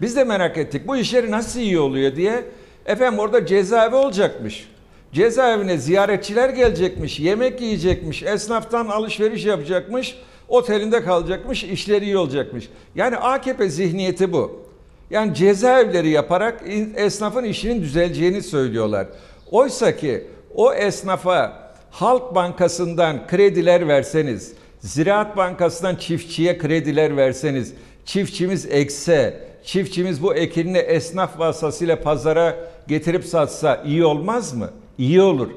Biz 0.02 0.16
de 0.16 0.24
merak 0.24 0.58
ettik 0.58 0.88
bu 0.88 0.98
işleri 0.98 1.32
nasıl 1.32 1.60
iyi 1.60 1.80
oluyor 1.80 2.16
diye. 2.16 2.44
Efendim 2.86 3.20
orada 3.20 3.46
cezaevi 3.46 3.96
olacakmış. 3.96 4.75
Cezaevine 5.14 5.78
ziyaretçiler 5.78 6.50
gelecekmiş, 6.50 7.20
yemek 7.20 7.62
yiyecekmiş, 7.62 8.24
esnaftan 8.24 8.88
alışveriş 8.88 9.46
yapacakmış, 9.46 10.16
otelinde 10.48 11.04
kalacakmış, 11.04 11.64
işleri 11.64 12.06
iyi 12.06 12.18
olacakmış. 12.18 12.70
Yani 12.96 13.18
AKP 13.18 13.70
zihniyeti 13.70 14.34
bu. 14.34 14.66
Yani 15.10 15.34
cezaevleri 15.36 16.10
yaparak 16.10 16.64
esnafın 16.96 17.44
işinin 17.44 17.82
düzeleceğini 17.82 18.44
söylüyorlar. 18.44 19.08
Oysa 19.52 19.96
ki 19.96 20.28
o 20.56 20.74
esnafa 20.74 21.66
Halk 21.92 22.36
Bankası'ndan 22.36 23.28
krediler 23.28 23.88
verseniz, 23.88 24.54
Ziraat 24.80 25.38
Bankası'ndan 25.38 25.96
çiftçiye 25.96 26.58
krediler 26.58 27.18
verseniz, 27.18 27.74
çiftçimiz 28.06 28.66
ekse, 28.66 29.48
çiftçimiz 29.64 30.24
bu 30.24 30.36
ekinini 30.36 30.78
esnaf 30.78 31.40
vasıtasıyla 31.40 32.02
pazara 32.02 32.56
getirip 32.88 33.26
satsa 33.26 33.84
iyi 33.86 34.06
olmaz 34.06 34.54
mı? 34.54 34.70
İyi 34.98 35.22
olur. 35.22 35.50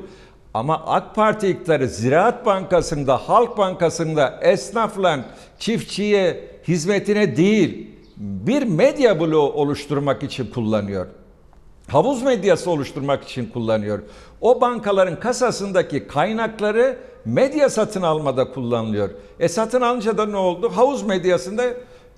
Ama 0.54 0.82
AK 0.86 1.14
Parti 1.14 1.48
iktidarı 1.48 1.88
Ziraat 1.88 2.46
Bankası'nda, 2.46 3.16
Halk 3.16 3.58
Bankası'nda 3.58 4.38
esnafla 4.42 5.24
çiftçiye 5.58 6.50
hizmetine 6.68 7.36
değil, 7.36 7.90
bir 8.16 8.62
medya 8.62 9.20
bloğu 9.20 9.52
oluşturmak 9.52 10.22
için 10.22 10.46
kullanıyor. 10.46 11.06
Havuz 11.88 12.22
medyası 12.22 12.70
oluşturmak 12.70 13.24
için 13.24 13.46
kullanıyor. 13.46 14.02
O 14.40 14.60
bankaların 14.60 15.20
kasasındaki 15.20 16.06
kaynakları 16.06 16.98
medya 17.24 17.70
satın 17.70 18.02
almada 18.02 18.50
kullanılıyor. 18.50 19.10
E 19.40 19.48
satın 19.48 19.80
alınca 19.80 20.18
da 20.18 20.26
ne 20.26 20.36
oldu? 20.36 20.70
Havuz 20.74 21.02
medyasında 21.02 21.64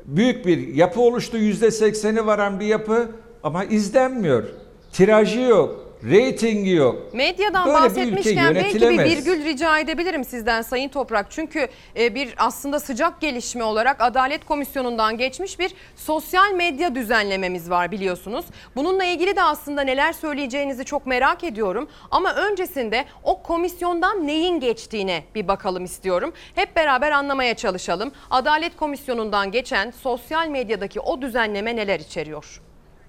büyük 0.04 0.46
bir 0.46 0.74
yapı 0.74 1.00
oluştu. 1.00 1.36
Yüzde 1.36 1.70
sekseni 1.70 2.26
varan 2.26 2.60
bir 2.60 2.66
yapı 2.66 3.08
ama 3.42 3.64
izlenmiyor. 3.64 4.44
Tirajı 4.92 5.40
yok. 5.40 5.89
Reytingi 6.04 6.70
yok. 6.70 7.14
Medyadan 7.14 7.66
Böyle 7.66 7.78
bir 7.78 7.82
bahsetmişken 7.84 8.50
ülke 8.50 8.54
belki 8.54 8.80
bir 8.80 9.04
virgül 9.04 9.44
rica 9.44 9.78
edebilirim 9.78 10.24
sizden 10.24 10.62
Sayın 10.62 10.88
Toprak. 10.88 11.30
Çünkü 11.30 11.68
e, 11.96 12.14
bir 12.14 12.34
aslında 12.36 12.80
sıcak 12.80 13.20
gelişme 13.20 13.64
olarak 13.64 13.96
Adalet 14.00 14.44
Komisyonu'ndan 14.44 15.18
geçmiş 15.18 15.58
bir 15.58 15.74
sosyal 15.96 16.52
medya 16.52 16.94
düzenlememiz 16.94 17.70
var 17.70 17.90
biliyorsunuz. 17.90 18.44
Bununla 18.76 19.04
ilgili 19.04 19.36
de 19.36 19.42
aslında 19.42 19.82
neler 19.82 20.12
söyleyeceğinizi 20.12 20.84
çok 20.84 21.06
merak 21.06 21.44
ediyorum. 21.44 21.88
Ama 22.10 22.34
öncesinde 22.34 23.04
o 23.24 23.42
komisyondan 23.42 24.26
neyin 24.26 24.60
geçtiğine 24.60 25.24
bir 25.34 25.48
bakalım 25.48 25.84
istiyorum. 25.84 26.32
Hep 26.54 26.76
beraber 26.76 27.10
anlamaya 27.10 27.54
çalışalım. 27.54 28.12
Adalet 28.30 28.76
Komisyonu'ndan 28.76 29.52
geçen 29.52 29.90
sosyal 29.90 30.48
medyadaki 30.48 31.00
o 31.00 31.22
düzenleme 31.22 31.76
neler 31.76 32.00
içeriyor? 32.00 32.60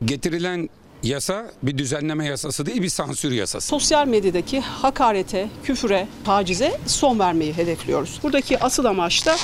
Getirilen 0.05 0.69
yasa 1.03 1.51
bir 1.63 1.77
düzenleme 1.77 2.25
yasası 2.25 2.65
değil 2.65 2.81
bir 2.81 2.89
sansür 2.89 3.31
yasası. 3.31 3.67
Sosyal 3.67 4.07
medyadaki 4.07 4.59
hakarete, 4.59 5.49
küfüre, 5.63 6.07
tacize 6.25 6.77
son 6.85 7.19
vermeyi 7.19 7.53
hedefliyoruz. 7.53 8.19
Buradaki 8.23 8.59
asıl 8.59 8.85
amaç 8.85 9.25
da 9.25 9.35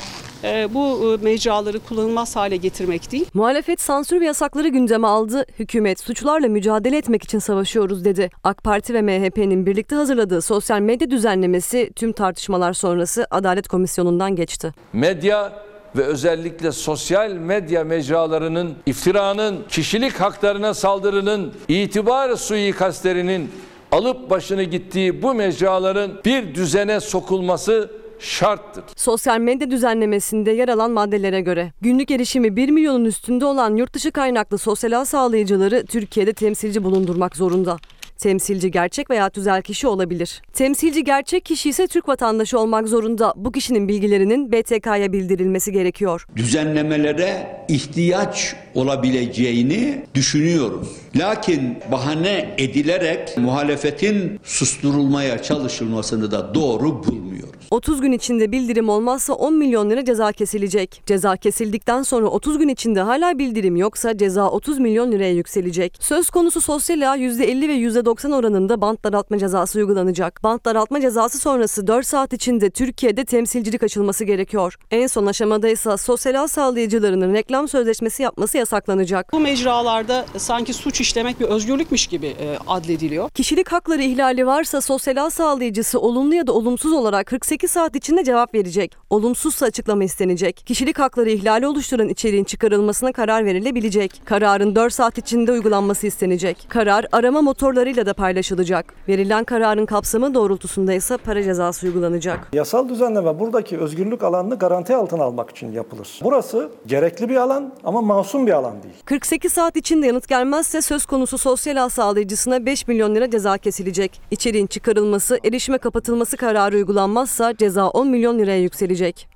e, 0.43 0.73
bu 0.73 1.13
e, 1.21 1.23
mecraları 1.23 1.79
kullanılmaz 1.79 2.35
hale 2.35 2.57
getirmek 2.57 3.11
değil. 3.11 3.25
Muhalefet 3.33 3.81
sansür 3.81 4.21
ve 4.21 4.25
yasakları 4.25 4.67
gündeme 4.67 5.07
aldı. 5.07 5.45
Hükümet 5.59 5.99
suçlarla 5.99 6.47
mücadele 6.47 6.97
etmek 6.97 7.23
için 7.23 7.39
savaşıyoruz 7.39 8.05
dedi. 8.05 8.29
AK 8.43 8.63
Parti 8.63 8.93
ve 8.93 9.01
MHP'nin 9.01 9.65
birlikte 9.65 9.95
hazırladığı 9.95 10.41
sosyal 10.41 10.79
medya 10.79 11.11
düzenlemesi 11.11 11.91
tüm 11.95 12.11
tartışmalar 12.11 12.73
sonrası 12.73 13.27
Adalet 13.31 13.67
Komisyonu'ndan 13.67 14.35
geçti. 14.35 14.73
Medya 14.93 15.53
ve 15.97 16.03
özellikle 16.03 16.71
sosyal 16.71 17.31
medya 17.31 17.83
mecralarının 17.83 18.73
iftiranın, 18.85 19.65
kişilik 19.69 20.13
haklarına 20.13 20.73
saldırının, 20.73 21.53
itibar 21.67 22.35
suikastlerinin 22.35 23.51
alıp 23.91 24.29
başını 24.29 24.63
gittiği 24.63 25.21
bu 25.21 25.33
mecraların 25.33 26.11
bir 26.25 26.55
düzene 26.55 26.99
sokulması 26.99 27.91
şarttır. 28.19 28.83
Sosyal 28.95 29.39
medya 29.39 29.71
düzenlemesinde 29.71 30.51
yer 30.51 30.69
alan 30.69 30.91
maddelere 30.91 31.41
göre 31.41 31.71
günlük 31.81 32.11
erişimi 32.11 32.55
1 32.55 32.69
milyonun 32.69 33.05
üstünde 33.05 33.45
olan 33.45 33.75
yurt 33.75 33.93
dışı 33.93 34.11
kaynaklı 34.11 34.57
sosyal 34.57 34.91
ağ 34.91 35.05
sağlayıcıları 35.05 35.85
Türkiye'de 35.85 36.33
temsilci 36.33 36.83
bulundurmak 36.83 37.35
zorunda. 37.35 37.77
Temsilci 38.17 38.71
gerçek 38.71 39.09
veya 39.09 39.29
tüzel 39.29 39.61
kişi 39.61 39.87
olabilir. 39.87 40.41
Temsilci 40.53 41.03
gerçek 41.03 41.45
kişi 41.45 41.69
ise 41.69 41.87
Türk 41.87 42.07
vatandaşı 42.09 42.59
olmak 42.59 42.87
zorunda. 42.87 43.33
Bu 43.35 43.51
kişinin 43.51 43.87
bilgilerinin 43.87 44.51
BTK'ya 44.51 45.11
bildirilmesi 45.13 45.71
gerekiyor. 45.71 46.27
düzenlemelere 46.35 47.65
ihtiyaç 47.67 48.55
olabileceğini 48.75 50.05
düşünüyoruz. 50.15 50.87
Lakin 51.15 51.77
bahane 51.91 52.55
edilerek 52.57 53.37
muhalefetin 53.37 54.39
susturulmaya 54.43 55.43
çalışılmasını 55.43 56.31
da 56.31 56.53
doğru 56.55 57.03
bulmuyoruz. 57.03 57.56
30 57.71 58.01
gün 58.01 58.11
içinde 58.11 58.51
bildirim 58.51 58.89
olmazsa 58.89 59.33
10 59.33 59.53
milyon 59.53 59.89
lira 59.89 60.05
ceza 60.05 60.31
kesilecek. 60.31 61.01
Ceza 61.05 61.37
kesildikten 61.37 62.03
sonra 62.03 62.27
30 62.27 62.57
gün 62.57 62.67
içinde 62.67 63.01
hala 63.01 63.39
bildirim 63.39 63.75
yoksa 63.75 64.17
ceza 64.17 64.49
30 64.49 64.79
milyon 64.79 65.11
liraya 65.11 65.33
yükselecek. 65.33 65.97
Söz 65.99 66.29
konusu 66.29 66.61
sosyal 66.61 67.11
ağ 67.11 67.17
%50 67.17 67.67
ve 67.67 67.73
%90 67.73 68.35
oranında 68.35 68.81
bant 68.81 69.03
daraltma 69.03 69.37
cezası 69.37 69.79
uygulanacak. 69.79 70.43
Bant 70.43 70.65
daraltma 70.65 71.01
cezası 71.01 71.37
sonrası 71.37 71.87
4 71.87 72.07
saat 72.07 72.33
içinde 72.33 72.69
Türkiye'de 72.69 73.25
temsilcilik 73.25 73.83
açılması 73.83 74.23
gerekiyor. 74.23 74.75
En 74.91 75.07
son 75.07 75.25
aşamada 75.25 75.67
ise 75.67 75.97
sosyal 75.97 76.43
ağ 76.43 76.47
sağlayıcılarının 76.47 77.33
reklam 77.33 77.67
sözleşmesi 77.67 78.23
yapması 78.23 78.57
yasaklanacak. 78.57 79.33
Bu 79.33 79.39
mecralarda 79.39 80.25
sanki 80.37 80.73
suç 80.73 81.01
işlemek 81.01 81.39
bir 81.39 81.45
özgürlükmüş 81.45 82.07
gibi 82.07 82.27
e, 82.27 82.57
adlediliyor. 82.67 83.29
Kişilik 83.29 83.71
hakları 83.71 84.03
ihlali 84.03 84.45
varsa 84.45 84.81
sosyal 84.81 85.25
ağ 85.25 85.29
sağlayıcısı 85.29 85.99
olumlu 85.99 86.35
ya 86.35 86.47
da 86.47 86.53
olumsuz 86.53 86.93
olarak 86.93 87.27
48 87.27 87.56
saat 87.65 87.95
içinde 87.95 88.23
cevap 88.23 88.53
verecek. 88.53 88.95
Olumsuzsa 89.09 89.65
açıklama 89.65 90.03
istenecek. 90.03 90.57
Kişilik 90.65 90.99
hakları 90.99 91.29
ihlali 91.29 91.67
oluşturan 91.67 92.09
içeriğin 92.09 92.43
çıkarılmasına 92.43 93.11
karar 93.11 93.45
verilebilecek. 93.45 94.21
Kararın 94.25 94.75
4 94.75 94.93
saat 94.93 95.17
içinde 95.17 95.51
uygulanması 95.51 96.07
istenecek. 96.07 96.65
Karar 96.69 97.05
arama 97.11 97.41
motorlarıyla 97.41 98.05
da 98.05 98.13
paylaşılacak. 98.13 98.93
Verilen 99.07 99.43
kararın 99.43 99.85
kapsamı 99.85 100.33
doğrultusunda 100.33 100.93
ise 100.93 101.17
para 101.17 101.43
cezası 101.43 101.87
uygulanacak. 101.87 102.47
Yasal 102.53 102.89
düzenleme 102.89 103.39
buradaki 103.39 103.77
özgürlük 103.77 104.23
alanını 104.23 104.55
garanti 104.59 104.95
altına 104.95 105.23
almak 105.23 105.49
için 105.49 105.71
yapılır. 105.71 106.19
Burası 106.23 106.69
gerekli 106.87 107.29
bir 107.29 107.35
alan 107.35 107.73
ama 107.83 108.01
masum 108.01 108.47
bir 108.47 108.51
alan 108.51 108.83
değil. 108.83 108.95
48 109.05 109.53
saat 109.53 109.77
içinde 109.77 110.07
yanıt 110.07 110.27
gelmezse 110.27 110.81
söz 110.81 111.05
konusu 111.05 111.37
sosyal 111.37 111.85
ağ 111.85 111.89
sağlayıcısına 111.89 112.65
5 112.65 112.87
milyon 112.87 113.15
lira 113.15 113.29
ceza 113.29 113.57
kesilecek. 113.57 114.21
İçeriğin 114.31 114.67
çıkarılması, 114.67 115.39
erişime 115.43 115.77
kapatılması 115.77 116.37
kararı 116.37 116.75
uygulanmazsa 116.75 117.46
ceza 117.55 117.89
10 117.89 118.07
milyon 118.07 118.39
liraya 118.39 118.59
yükselecek. 118.61 119.27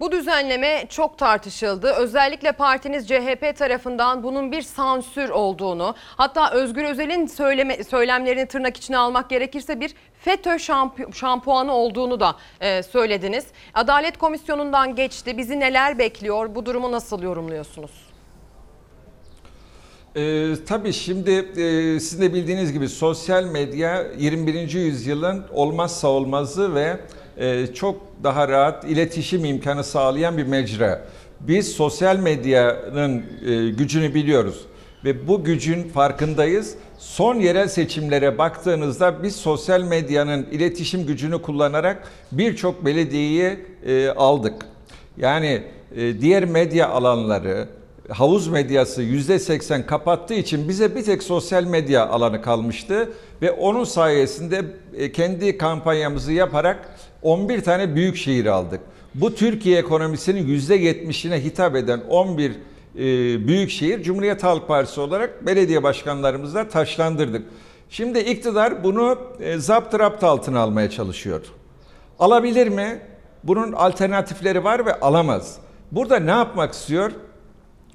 Bu 0.00 0.12
düzenleme 0.12 0.86
çok 0.88 1.18
tartışıldı. 1.18 1.92
Özellikle 1.92 2.52
partiniz 2.52 3.08
CHP 3.08 3.56
tarafından 3.58 4.22
bunun 4.22 4.52
bir 4.52 4.62
sansür 4.62 5.28
olduğunu, 5.28 5.94
hatta 6.16 6.50
Özgür 6.50 6.84
Özel'in 6.84 7.26
söyleme, 7.26 7.84
söylemlerini 7.84 8.46
tırnak 8.46 8.76
içine 8.76 8.98
almak 8.98 9.30
gerekirse 9.30 9.80
bir 9.80 9.94
FETÖ 10.20 10.50
şampu- 10.58 11.14
şampuanı 11.14 11.72
olduğunu 11.72 12.20
da 12.20 12.36
e, 12.60 12.82
söylediniz. 12.82 13.46
Adalet 13.74 14.18
Komisyonu'ndan 14.18 14.94
geçti. 14.94 15.38
Bizi 15.38 15.60
neler 15.60 15.98
bekliyor? 15.98 16.54
Bu 16.54 16.66
durumu 16.66 16.92
nasıl 16.92 17.22
yorumluyorsunuz? 17.22 18.09
Ee, 20.16 20.52
tabii 20.66 20.92
şimdi 20.92 21.30
e, 21.30 22.00
sizin 22.00 22.22
de 22.22 22.34
bildiğiniz 22.34 22.72
gibi 22.72 22.88
sosyal 22.88 23.44
medya 23.44 24.06
21. 24.18 24.72
yüzyılın 24.72 25.44
olmazsa 25.52 26.08
olmazı 26.08 26.74
ve 26.74 27.00
e, 27.36 27.66
çok 27.66 28.00
daha 28.24 28.48
rahat 28.48 28.84
iletişim 28.84 29.44
imkanı 29.44 29.84
sağlayan 29.84 30.38
bir 30.38 30.46
mecra. 30.46 31.04
Biz 31.40 31.72
sosyal 31.72 32.16
medyanın 32.16 33.24
e, 33.46 33.70
gücünü 33.70 34.14
biliyoruz 34.14 34.66
ve 35.04 35.28
bu 35.28 35.44
gücün 35.44 35.88
farkındayız. 35.88 36.74
Son 36.98 37.34
yerel 37.34 37.68
seçimlere 37.68 38.38
baktığınızda 38.38 39.22
biz 39.22 39.36
sosyal 39.36 39.82
medyanın 39.82 40.46
iletişim 40.50 41.06
gücünü 41.06 41.42
kullanarak 41.42 42.08
birçok 42.32 42.84
belediyeyi 42.84 43.58
e, 43.86 44.08
aldık. 44.08 44.66
Yani 45.16 45.62
e, 45.96 46.20
diğer 46.20 46.44
medya 46.44 46.88
alanları, 46.88 47.68
havuz 48.10 48.48
medyası 48.48 49.02
%80 49.02 49.86
kapattığı 49.86 50.34
için 50.34 50.68
bize 50.68 50.96
bir 50.96 51.04
tek 51.04 51.22
sosyal 51.22 51.64
medya 51.64 52.08
alanı 52.08 52.42
kalmıştı 52.42 53.12
ve 53.42 53.50
onun 53.50 53.84
sayesinde 53.84 54.64
e, 54.96 55.12
kendi 55.12 55.58
kampanyamızı 55.58 56.32
yaparak 56.32 56.96
11 57.22 57.60
tane 57.60 57.94
büyük 57.94 58.16
şehir 58.16 58.46
aldık. 58.46 58.80
Bu 59.14 59.34
Türkiye 59.34 59.78
ekonomisinin 59.78 60.58
%70'ine 60.58 61.40
hitap 61.40 61.76
eden 61.76 62.00
11 62.08 62.50
e, 62.50 62.56
büyük 63.46 63.70
şehir 63.70 64.02
Cumhuriyet 64.02 64.42
Halk 64.42 64.68
Partisi 64.68 65.00
olarak 65.00 65.46
belediye 65.46 65.82
başkanlarımızla 65.82 66.68
taşlandırdık. 66.68 67.46
Şimdi 67.90 68.18
iktidar 68.18 68.84
bunu 68.84 69.18
e, 69.40 69.58
zapt 69.58 69.94
rapt 69.94 70.24
altına 70.24 70.60
almaya 70.60 70.90
çalışıyor. 70.90 71.40
Alabilir 72.18 72.68
mi? 72.68 73.00
Bunun 73.44 73.72
alternatifleri 73.72 74.64
var 74.64 74.86
ve 74.86 75.00
alamaz. 75.00 75.56
Burada 75.92 76.18
ne 76.18 76.30
yapmak 76.30 76.72
istiyor? 76.72 77.12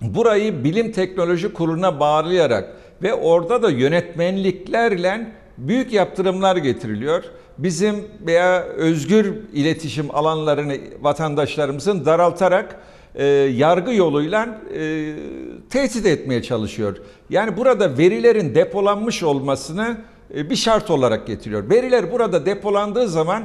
Burayı 0.01 0.63
bilim 0.63 0.91
teknoloji 0.91 1.53
kuruluna 1.53 1.99
bağlayarak 1.99 2.75
ve 3.03 3.13
orada 3.13 3.61
da 3.63 3.69
yönetmenliklerle 3.69 5.27
büyük 5.57 5.93
yaptırımlar 5.93 6.55
getiriliyor. 6.55 7.23
Bizim 7.57 7.95
veya 8.27 8.63
özgür 8.63 9.33
iletişim 9.53 10.15
alanlarını 10.15 10.77
vatandaşlarımızın 11.01 12.05
daraltarak 12.05 12.79
e, 13.15 13.25
yargı 13.25 13.93
yoluyla 13.93 14.61
e, 14.77 15.13
tehdit 15.69 16.05
etmeye 16.05 16.43
çalışıyor. 16.43 16.97
Yani 17.29 17.57
burada 17.57 17.97
verilerin 17.97 18.55
depolanmış 18.55 19.23
olmasını 19.23 19.97
e, 20.35 20.49
bir 20.49 20.55
şart 20.55 20.91
olarak 20.91 21.27
getiriyor. 21.27 21.69
Veriler 21.69 22.11
burada 22.11 22.45
depolandığı 22.45 23.07
zaman 23.07 23.43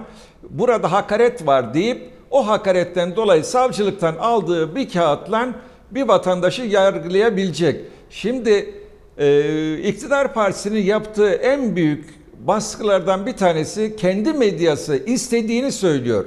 burada 0.51 0.93
hakaret 0.93 1.47
var 1.47 1.75
deyip 1.75 2.11
o 2.31 2.47
hakaretten 2.47 3.17
dolayı 3.17 3.45
savcılıktan 3.45 4.17
aldığı 4.17 4.77
bir 4.77 4.89
kağıtla 4.89 5.49
bir 5.91 6.09
vatandaşı 6.09 6.63
yargılayabilecek. 6.63 7.81
Şimdi 8.11 8.75
e, 9.19 9.79
iktidar 9.79 10.35
partisinin 10.35 10.83
yaptığı 10.83 11.31
en 11.31 11.77
büyük 11.77 12.05
baskılardan 12.47 13.27
bir 13.27 13.37
tanesi 13.37 13.97
kendi 13.97 14.33
medyası 14.33 14.97
istediğini 14.97 15.73
söylüyor. 15.73 16.25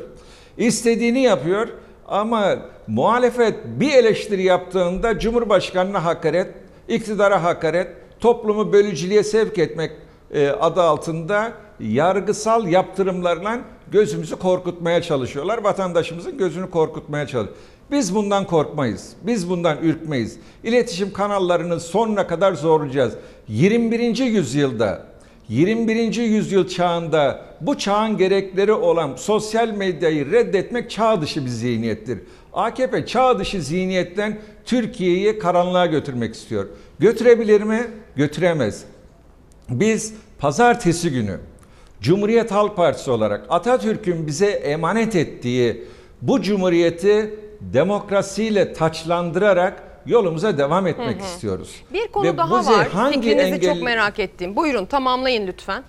İstediğini 0.58 1.22
yapıyor 1.22 1.68
ama 2.08 2.56
muhalefet 2.88 3.56
bir 3.66 3.92
eleştiri 3.94 4.44
yaptığında 4.44 5.20
Cumhurbaşkanı'na 5.20 6.06
hakaret, 6.06 6.48
iktidara 6.88 7.44
hakaret, 7.44 7.88
toplumu 8.20 8.74
bölücülüğe 8.74 9.24
sevk 9.24 9.58
etmek 9.58 9.92
e, 10.34 10.50
adı 10.50 10.82
altında 10.82 11.52
yargısal 11.80 12.68
yaptırımlarla 12.68 13.60
gözümüzü 13.92 14.36
korkutmaya 14.36 15.02
çalışıyorlar. 15.02 15.64
Vatandaşımızın 15.64 16.38
gözünü 16.38 16.70
korkutmaya 16.70 17.28
çalışıyor. 17.28 17.58
Biz 17.94 18.16
bundan 18.16 18.48
korkmayız. 18.48 19.14
Biz 19.24 19.50
bundan 19.50 19.78
ürkmeyiz. 19.78 20.38
İletişim 20.64 21.14
kanallarını 21.14 21.80
sonuna 21.80 22.28
kadar 22.28 22.54
zorlayacağız. 22.54 23.14
21. 23.48 24.18
yüzyılda 24.18 25.06
21. 25.50 26.16
yüzyıl 26.16 26.68
çağında 26.68 27.46
bu 27.62 27.78
çağın 27.78 28.18
gerekleri 28.18 28.74
olan 28.74 29.16
sosyal 29.16 29.70
medyayı 29.70 30.32
reddetmek 30.32 30.90
çağ 30.90 31.22
dışı 31.22 31.46
bir 31.46 31.50
zihniyettir. 31.50 32.20
AKP 32.54 33.06
çağ 33.06 33.40
dışı 33.40 33.62
zihniyetten 33.62 34.40
Türkiye'yi 34.66 35.40
karanlığa 35.40 35.86
götürmek 35.86 36.36
istiyor. 36.36 36.66
Götürebilir 37.00 37.62
mi? 37.62 37.88
Götüremez. 38.16 38.84
Biz 39.70 40.14
pazartesi 40.40 41.12
günü 41.12 41.38
Cumhuriyet 42.02 42.52
Halk 42.52 42.76
Partisi 42.76 43.12
olarak 43.12 43.46
Atatürk'ün 43.50 44.28
bize 44.28 44.48
emanet 44.48 45.16
ettiği 45.16 45.84
bu 46.22 46.42
cumhuriyeti 46.42 47.44
demokrasiyle 47.74 48.74
taçlandırarak 48.74 49.84
yolumuza 50.06 50.58
devam 50.58 50.88
etmek 50.88 51.18
Hı 51.18 51.24
hı. 51.24 51.26
istiyoruz. 51.26 51.82
Bir 51.94 52.08
konu 52.08 52.28
Ve 52.28 52.38
daha 52.38 52.60
bize 52.60 52.72
var. 52.72 52.88
hangi 52.88 53.22
Fikrinizi 53.22 53.54
engel- 53.56 53.74
çok 53.74 53.84
merak 53.84 54.20
ettim. 54.20 54.56
Buyurun 54.56 54.86
tamamlayın 54.86 55.48
lütfen. 55.48 55.84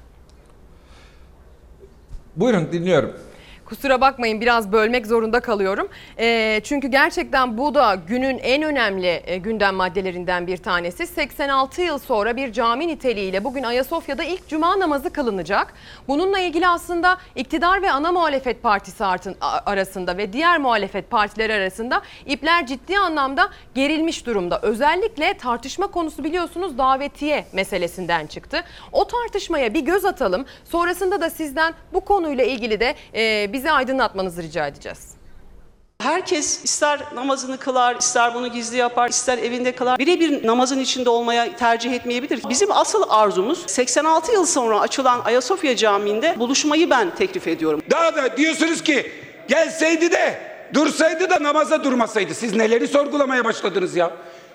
Buyurun 2.36 2.68
dinliyorum. 2.72 3.12
Kusura 3.74 4.00
bakmayın 4.00 4.40
biraz 4.40 4.72
bölmek 4.72 5.06
zorunda 5.06 5.40
kalıyorum. 5.40 5.88
Ee, 6.18 6.60
çünkü 6.64 6.88
gerçekten 6.88 7.58
bu 7.58 7.74
da 7.74 7.94
günün 8.08 8.38
en 8.38 8.62
önemli 8.62 9.22
e, 9.26 9.36
gündem 9.36 9.74
maddelerinden 9.74 10.46
bir 10.46 10.56
tanesi. 10.56 11.06
86 11.06 11.82
yıl 11.82 11.98
sonra 11.98 12.36
bir 12.36 12.52
cami 12.52 12.88
niteliğiyle 12.88 13.44
bugün 13.44 13.62
Ayasofya'da 13.62 14.24
ilk 14.24 14.48
cuma 14.48 14.78
namazı 14.80 15.10
kılınacak. 15.12 15.74
Bununla 16.08 16.38
ilgili 16.38 16.68
aslında 16.68 17.18
iktidar 17.36 17.82
ve 17.82 17.90
ana 17.90 18.12
muhalefet 18.12 18.62
partisi 18.62 19.04
artın- 19.04 19.36
arasında 19.66 20.16
ve 20.16 20.32
diğer 20.32 20.58
muhalefet 20.58 21.10
partileri 21.10 21.54
arasında 21.54 22.02
ipler 22.26 22.66
ciddi 22.66 22.98
anlamda 22.98 23.48
gerilmiş 23.74 24.26
durumda. 24.26 24.58
Özellikle 24.62 25.34
tartışma 25.34 25.86
konusu 25.86 26.24
biliyorsunuz 26.24 26.78
davetiye 26.78 27.44
meselesinden 27.52 28.26
çıktı. 28.26 28.64
O 28.92 29.04
tartışmaya 29.06 29.74
bir 29.74 29.80
göz 29.80 30.04
atalım. 30.04 30.46
Sonrasında 30.64 31.20
da 31.20 31.30
sizden 31.30 31.74
bu 31.92 32.00
konuyla 32.00 32.44
ilgili 32.44 32.80
de 32.80 32.94
e, 33.14 33.52
bizi 33.64 33.72
aydınlatmanızı 33.72 34.42
rica 34.42 34.66
edeceğiz. 34.66 34.98
Herkes 36.00 36.64
ister 36.64 37.00
namazını 37.14 37.58
kılar, 37.58 37.96
ister 37.96 38.34
bunu 38.34 38.48
gizli 38.48 38.76
yapar, 38.76 39.08
ister 39.08 39.38
evinde 39.38 39.72
kılar. 39.72 39.98
Birebir 39.98 40.46
namazın 40.46 40.78
içinde 40.78 41.10
olmaya 41.10 41.56
tercih 41.56 41.92
etmeyebilir. 41.92 42.42
Bizim 42.48 42.72
asıl 42.72 43.02
arzumuz 43.08 43.70
86 43.70 44.32
yıl 44.32 44.46
sonra 44.46 44.80
açılan 44.80 45.20
Ayasofya 45.24 45.76
Camii'nde 45.76 46.38
buluşmayı 46.38 46.90
ben 46.90 47.14
teklif 47.14 47.48
ediyorum. 47.48 47.82
Daha 47.90 48.16
da 48.16 48.36
diyorsunuz 48.36 48.82
ki 48.82 49.12
gelseydi 49.48 50.12
de 50.12 50.40
dursaydı 50.74 51.30
da 51.30 51.42
namaza 51.42 51.84
durmasaydı. 51.84 52.34
Siz 52.34 52.56
neleri 52.56 52.88
sorgulamaya 52.88 53.44
başladınız 53.44 53.96
ya? 53.96 54.10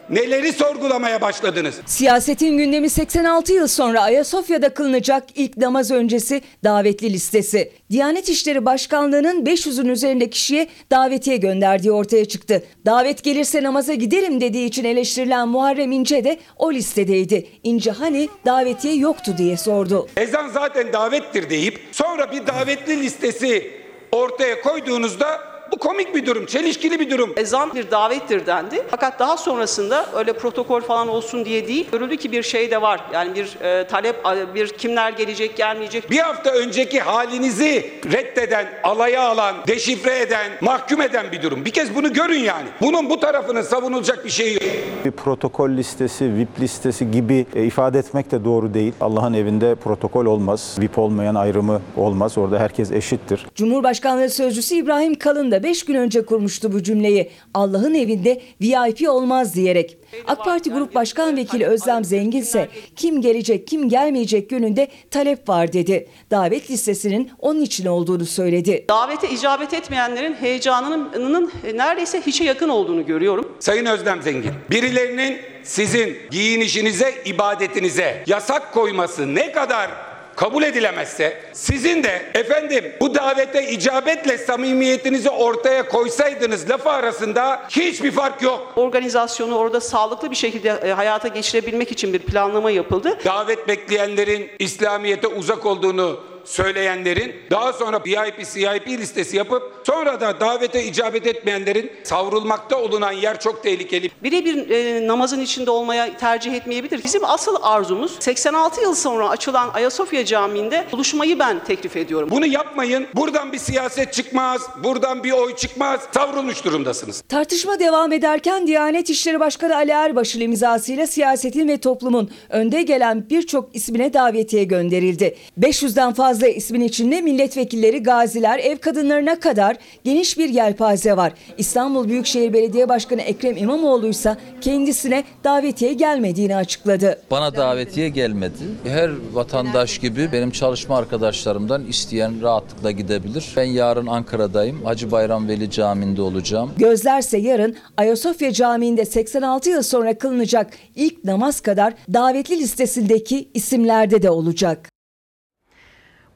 Neleri 0.10 0.54
sorgulamaya 0.54 1.22
başladınız? 1.22 1.82
Siyasetin 1.86 2.58
gündemi 2.58 2.90
86 2.90 3.54
yıl 3.54 3.68
sonra 3.68 4.02
Ayasofya'da 4.02 4.74
kılınacak 4.74 5.24
ilk 5.36 5.58
namaz 5.58 5.92
öncesi 5.92 6.42
davetli 6.64 7.14
listesi. 7.14 7.72
Diyanet 7.92 8.30
İşleri 8.30 8.66
Başkanlığı'nın 8.66 9.46
500'ün 9.46 9.90
üzerinde 9.90 10.30
kişiye 10.30 10.68
davetiye 10.92 11.38
gönderdiği 11.38 11.92
ortaya 11.92 12.26
çıktı. 12.26 12.64
Davet 12.86 13.24
gelirse 13.24 13.64
namaza 13.64 13.94
giderim 13.94 14.42
dediği 14.42 14.66
için 14.66 14.84
eleştirilen 14.84 15.48
Muharrem 15.48 15.92
İnce 15.92 16.24
de 16.24 16.40
o 16.58 16.74
listedeydi. 16.74 17.48
İnce 17.64 17.92
hani 17.92 18.30
davetiye 18.46 18.96
yoktu 18.96 19.36
diye 19.38 19.58
sordu. 19.58 20.08
Ezan 20.18 20.48
zaten 20.48 20.94
davettir 20.94 21.50
deyip 21.50 21.80
sonra 21.92 22.32
bir 22.32 22.48
davetli 22.48 23.02
listesi 23.02 23.72
ortaya 24.12 24.62
koyduğunuzda 24.62 25.59
bu 25.72 25.78
komik 25.78 26.16
bir 26.16 26.26
durum, 26.26 26.46
çelişkili 26.46 27.00
bir 27.00 27.10
durum. 27.10 27.34
Ezan 27.38 27.74
bir 27.74 27.92
davettir 27.92 28.46
dendi. 28.46 28.84
Fakat 28.92 29.20
daha 29.20 29.38
sonrasında 29.38 30.06
öyle 30.16 30.34
protokol 30.34 30.82
falan 30.82 31.08
olsun 31.08 31.46
diye 31.46 31.68
değil. 31.68 31.88
Görüldü 31.92 32.18
ki 32.18 32.32
bir 32.32 32.44
şey 32.44 32.72
de 32.72 32.82
var. 32.82 33.02
Yani 33.14 33.36
bir 33.36 33.62
e, 33.62 33.88
talep, 33.88 34.16
bir 34.56 34.68
kimler 34.68 35.12
gelecek, 35.12 35.58
gelmeyecek. 35.58 36.12
Bir 36.12 36.20
hafta 36.20 36.52
önceki 36.52 37.00
halinizi 37.00 37.92
reddeden, 38.12 38.68
alaya 38.84 39.24
alan, 39.24 39.56
deşifre 39.68 40.20
eden, 40.20 40.52
mahkum 40.62 41.02
eden 41.02 41.32
bir 41.32 41.42
durum. 41.42 41.66
Bir 41.66 41.72
kez 41.72 41.96
bunu 41.96 42.14
görün 42.14 42.40
yani. 42.40 42.68
Bunun 42.82 43.10
bu 43.10 43.20
tarafının 43.20 43.62
savunulacak 43.62 44.26
bir 44.26 44.30
şeyi 44.30 44.54
yok. 44.54 44.64
Bir 45.06 45.12
protokol 45.12 45.70
listesi, 45.70 46.36
VIP 46.36 46.60
listesi 46.60 47.12
gibi 47.12 47.46
e, 47.56 47.64
ifade 47.64 48.00
etmek 48.00 48.32
de 48.32 48.46
doğru 48.46 48.74
değil. 48.74 48.94
Allah'ın 49.02 49.34
evinde 49.34 49.76
protokol 49.76 50.26
olmaz. 50.26 50.76
VIP 50.80 51.00
olmayan 51.00 51.36
ayrımı 51.36 51.82
olmaz. 51.98 52.38
Orada 52.38 52.60
herkes 52.60 52.92
eşittir. 52.92 53.46
Cumhurbaşkanlığı 53.56 54.30
Sözcüsü 54.30 54.76
İbrahim 54.76 55.16
Kalın 55.16 55.52
da 55.52 55.59
5 55.64 55.86
gün 55.86 55.96
önce 55.96 56.26
kurmuştu 56.26 56.74
bu 56.74 56.84
cümleyi. 56.84 57.30
Allah'ın 57.54 57.94
evinde 57.94 58.42
VIP 58.62 59.10
olmaz 59.10 59.56
diyerek. 59.56 59.98
AK 60.28 60.46
Parti 60.46 60.70
Grup 60.70 60.96
Başkan 60.96 61.38
Vekili 61.38 61.66
Özlem 61.66 62.06
Zengin 62.06 62.42
ise 62.42 62.68
kim 62.96 63.22
gelecek 63.22 63.68
kim 63.68 63.90
gelmeyecek 63.90 64.52
yönünde 64.52 64.88
talep 65.12 65.50
var 65.50 65.74
dedi. 65.74 66.08
Davet 66.32 66.72
listesinin 66.72 67.32
onun 67.40 67.62
için 67.62 67.86
olduğunu 67.86 68.26
söyledi. 68.26 68.86
Davete 68.90 69.30
icabet 69.30 69.74
etmeyenlerin 69.74 70.34
heyecanının 70.34 71.52
neredeyse 71.76 72.22
hiçe 72.22 72.44
yakın 72.44 72.70
olduğunu 72.70 73.06
görüyorum. 73.06 73.58
Sayın 73.60 73.86
Özlem 73.86 74.22
Zengin, 74.22 74.52
birilerinin 74.72 75.38
sizin 75.64 76.18
giyinişinize, 76.32 77.14
ibadetinize 77.26 78.24
yasak 78.28 78.74
koyması 78.74 79.36
ne 79.36 79.52
kadar 79.52 80.09
kabul 80.40 80.64
edilemezse 80.64 81.38
sizin 81.54 82.04
de 82.04 82.32
efendim 82.34 82.94
bu 83.02 83.16
davete 83.16 83.72
icabetle 83.72 84.38
samimiyetinizi 84.38 85.30
ortaya 85.30 85.88
koysaydınız 85.88 86.70
lafı 86.70 86.90
arasında 86.90 87.62
hiçbir 87.70 88.12
fark 88.12 88.42
yok. 88.42 88.74
Organizasyonu 88.76 89.56
orada 89.58 89.82
sağlıklı 89.82 90.32
bir 90.32 90.36
şekilde 90.36 90.70
e, 90.70 90.92
hayata 90.92 91.28
geçirebilmek 91.28 91.92
için 91.92 92.14
bir 92.14 92.20
planlama 92.20 92.72
yapıldı. 92.72 93.18
Davet 93.26 93.68
bekleyenlerin 93.68 94.52
İslamiyet'e 94.60 95.28
uzak 95.28 95.66
olduğunu 95.66 96.20
söyleyenlerin 96.46 97.36
daha 97.52 97.74
sonra 97.74 98.02
VIP 98.06 98.38
CIP 98.54 98.88
listesi 98.88 99.38
yapıp 99.38 99.64
sonra 99.86 100.22
da 100.22 100.40
davete 100.40 100.84
icabet 100.84 101.28
etmeyenlerin 101.28 101.92
savrulmakta 102.04 102.78
olunan 102.82 103.12
yer 103.12 103.40
çok 103.40 103.64
tehlikeli. 103.64 104.12
Birebir 104.24 104.70
e, 104.70 105.08
namazın 105.08 105.40
içinde 105.40 105.72
olmaya 105.72 106.18
tercih 106.18 106.54
etmeyebilir. 106.54 107.04
Bizim 107.04 107.26
asıl 107.26 107.56
arzumuz 107.62 108.16
86 108.20 108.82
yıl 108.82 108.96
sonra 108.96 109.30
açılan 109.30 109.70
Ayasofya 109.74 110.26
Camii'nde 110.26 110.86
buluşmayı 110.92 111.40
ben 111.40 111.64
teklif 111.64 111.98
ediyorum. 111.98 112.30
Bunu 112.32 112.46
yapmayın. 112.46 113.08
Buradan 113.16 113.52
bir 113.52 113.58
siyaset 113.58 114.14
çıkmaz. 114.14 114.62
Buradan 114.84 115.24
bir 115.24 115.32
oy 115.32 115.56
çıkmaz. 115.56 116.02
Savrulmuş 116.14 116.66
durumdasınız. 116.66 117.22
Tartışma 117.22 117.80
devam 117.80 118.12
ederken 118.12 118.68
Diyanet 118.68 119.10
İşleri 119.10 119.40
Başkanı 119.40 119.76
Ali 119.76 119.92
Erbaş'ın 119.92 120.40
imzasıyla 120.42 121.08
siyasetin 121.08 121.68
ve 121.68 121.78
toplumun 121.78 122.32
önde 122.50 122.82
gelen 122.82 123.30
birçok 123.30 123.76
ismine 123.76 124.14
davetiye 124.14 124.64
gönderildi. 124.64 125.38
500'den 125.60 126.14
fazla 126.14 126.29
fazla 126.30 126.48
ismin 126.48 126.82
içinde 126.82 127.22
milletvekilleri, 127.22 128.04
gaziler, 128.04 128.60
ev 128.60 128.78
kadınlarına 128.78 129.40
kadar 129.40 129.78
geniş 130.04 130.38
bir 130.38 130.50
yelpaze 130.50 131.18
var. 131.18 131.34
İstanbul 131.58 132.08
Büyükşehir 132.10 132.54
Belediye 132.54 132.90
Başkanı 132.90 133.22
Ekrem 133.22 133.58
İmamoğlu 133.58 134.08
ise 134.08 134.38
kendisine 134.62 135.24
davetiye 135.44 135.94
gelmediğini 135.94 136.56
açıkladı. 136.56 137.22
Bana 137.32 137.56
davetiye 137.56 138.10
gelmedi. 138.10 138.54
Her 138.84 139.12
vatandaş 139.34 139.98
gibi 139.98 140.30
benim 140.32 140.52
çalışma 140.52 140.98
arkadaşlarımdan 140.98 141.86
isteyen 141.86 142.42
rahatlıkla 142.42 142.92
gidebilir. 142.92 143.54
Ben 143.58 143.64
yarın 143.64 144.08
Ankara'dayım. 144.08 144.86
Hacı 144.86 145.12
Bayram 145.12 145.48
Veli 145.48 145.72
Camii'nde 145.72 146.22
olacağım. 146.22 146.72
Gözlerse 146.78 147.38
yarın 147.38 147.76
Ayasofya 147.98 148.54
Camii'nde 148.54 149.06
86 149.06 149.70
yıl 149.70 149.82
sonra 149.82 150.18
kılınacak 150.18 150.74
ilk 150.96 151.24
namaz 151.24 151.62
kadar 151.62 151.94
davetli 152.14 152.60
listesindeki 152.60 153.50
isimlerde 153.54 154.22
de 154.22 154.30
olacak. 154.30 154.89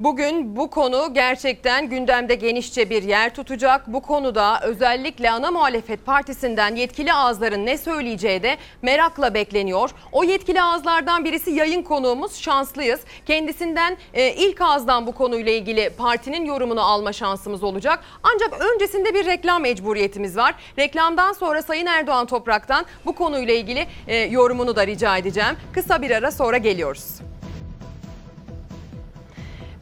Bugün 0.03 0.55
bu 0.55 0.69
konu 0.69 1.13
gerçekten 1.13 1.89
gündemde 1.89 2.35
genişçe 2.35 2.89
bir 2.89 3.03
yer 3.03 3.35
tutacak. 3.35 3.87
Bu 3.87 4.01
konuda 4.01 4.59
özellikle 4.61 5.31
ana 5.31 5.51
muhalefet 5.51 6.05
partisinden 6.05 6.75
yetkili 6.75 7.13
ağızların 7.13 7.65
ne 7.65 7.77
söyleyeceği 7.77 8.43
de 8.43 8.57
merakla 8.81 9.33
bekleniyor. 9.33 9.89
O 10.11 10.23
yetkili 10.23 10.61
ağızlardan 10.61 11.25
birisi 11.25 11.51
yayın 11.51 11.83
konuğumuz 11.83 12.35
şanslıyız. 12.35 12.99
Kendisinden 13.25 13.97
e, 14.13 14.33
ilk 14.33 14.61
ağızdan 14.61 15.07
bu 15.07 15.11
konuyla 15.11 15.51
ilgili 15.51 15.89
partinin 15.89 16.45
yorumunu 16.45 16.81
alma 16.81 17.13
şansımız 17.13 17.63
olacak. 17.63 17.99
Ancak 18.23 18.61
öncesinde 18.61 19.13
bir 19.13 19.25
reklam 19.25 19.61
mecburiyetimiz 19.61 20.37
var. 20.37 20.55
Reklamdan 20.79 21.33
sonra 21.33 21.61
Sayın 21.61 21.85
Erdoğan 21.85 22.25
Toprak'tan 22.25 22.85
bu 23.05 23.15
konuyla 23.15 23.53
ilgili 23.53 23.87
e, 24.07 24.15
yorumunu 24.17 24.75
da 24.75 24.87
rica 24.87 25.17
edeceğim. 25.17 25.55
Kısa 25.73 26.01
bir 26.01 26.11
ara 26.11 26.31
sonra 26.31 26.57
geliyoruz. 26.57 27.32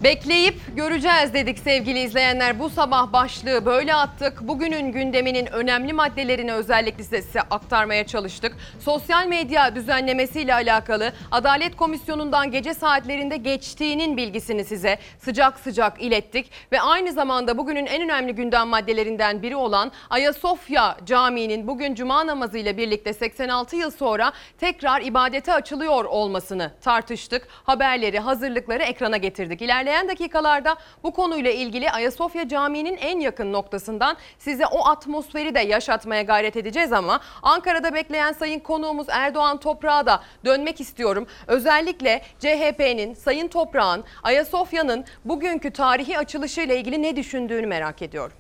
Bekleyip 0.03 0.55
göreceğiz 0.75 1.33
dedik 1.33 1.59
sevgili 1.59 1.99
izleyenler. 1.99 2.59
Bu 2.59 2.69
sabah 2.69 3.13
başlığı 3.13 3.65
böyle 3.65 3.95
attık. 3.95 4.41
Bugünün 4.41 4.91
gündeminin 4.91 5.45
önemli 5.45 5.93
maddelerini 5.93 6.53
özellikle 6.53 7.03
size 7.03 7.41
aktarmaya 7.41 8.07
çalıştık. 8.07 8.57
Sosyal 8.79 9.27
medya 9.27 9.75
düzenlemesiyle 9.75 10.53
alakalı 10.53 11.13
Adalet 11.31 11.75
Komisyonu'ndan 11.75 12.51
gece 12.51 12.73
saatlerinde 12.73 13.37
geçtiğinin 13.37 14.17
bilgisini 14.17 14.65
size 14.65 14.97
sıcak 15.19 15.59
sıcak 15.59 16.01
ilettik. 16.01 16.51
Ve 16.71 16.81
aynı 16.81 17.13
zamanda 17.13 17.57
bugünün 17.57 17.85
en 17.85 18.01
önemli 18.01 18.35
gündem 18.35 18.67
maddelerinden 18.67 19.41
biri 19.41 19.55
olan 19.55 19.91
Ayasofya 20.09 20.97
Camii'nin 21.05 21.67
bugün 21.67 21.95
cuma 21.95 22.27
namazıyla 22.27 22.77
birlikte 22.77 23.13
86 23.13 23.75
yıl 23.75 23.91
sonra 23.91 24.33
tekrar 24.59 25.01
ibadete 25.01 25.53
açılıyor 25.53 26.05
olmasını 26.05 26.71
tartıştık. 26.81 27.47
Haberleri, 27.63 28.19
hazırlıkları 28.19 28.83
ekrana 28.83 29.17
getirdik. 29.17 29.61
İlerleyen 29.91 30.07
dakikalarda 30.09 30.76
bu 31.03 31.13
konuyla 31.13 31.51
ilgili 31.51 31.91
Ayasofya 31.91 32.47
Camii'nin 32.47 32.97
en 32.97 33.19
yakın 33.19 33.53
noktasından 33.53 34.18
size 34.39 34.65
o 34.65 34.88
atmosferi 34.88 35.55
de 35.55 35.59
yaşatmaya 35.59 36.22
gayret 36.22 36.57
edeceğiz 36.57 36.93
ama 36.93 37.19
Ankara'da 37.41 37.93
bekleyen 37.93 38.31
sayın 38.31 38.59
konuğumuz 38.59 39.07
Erdoğan 39.09 39.59
Toprak'a 39.59 40.05
da 40.05 40.22
dönmek 40.45 40.81
istiyorum. 40.81 41.27
Özellikle 41.47 42.22
CHP'nin, 42.39 43.13
Sayın 43.13 43.47
Toprak'ın, 43.47 44.03
Ayasofya'nın 44.23 45.05
bugünkü 45.26 45.72
tarihi 45.72 46.18
açılışıyla 46.18 46.76
ilgili 46.76 47.01
ne 47.01 47.15
düşündüğünü 47.15 47.68
merak 47.68 48.01
ediyorum. 48.01 48.35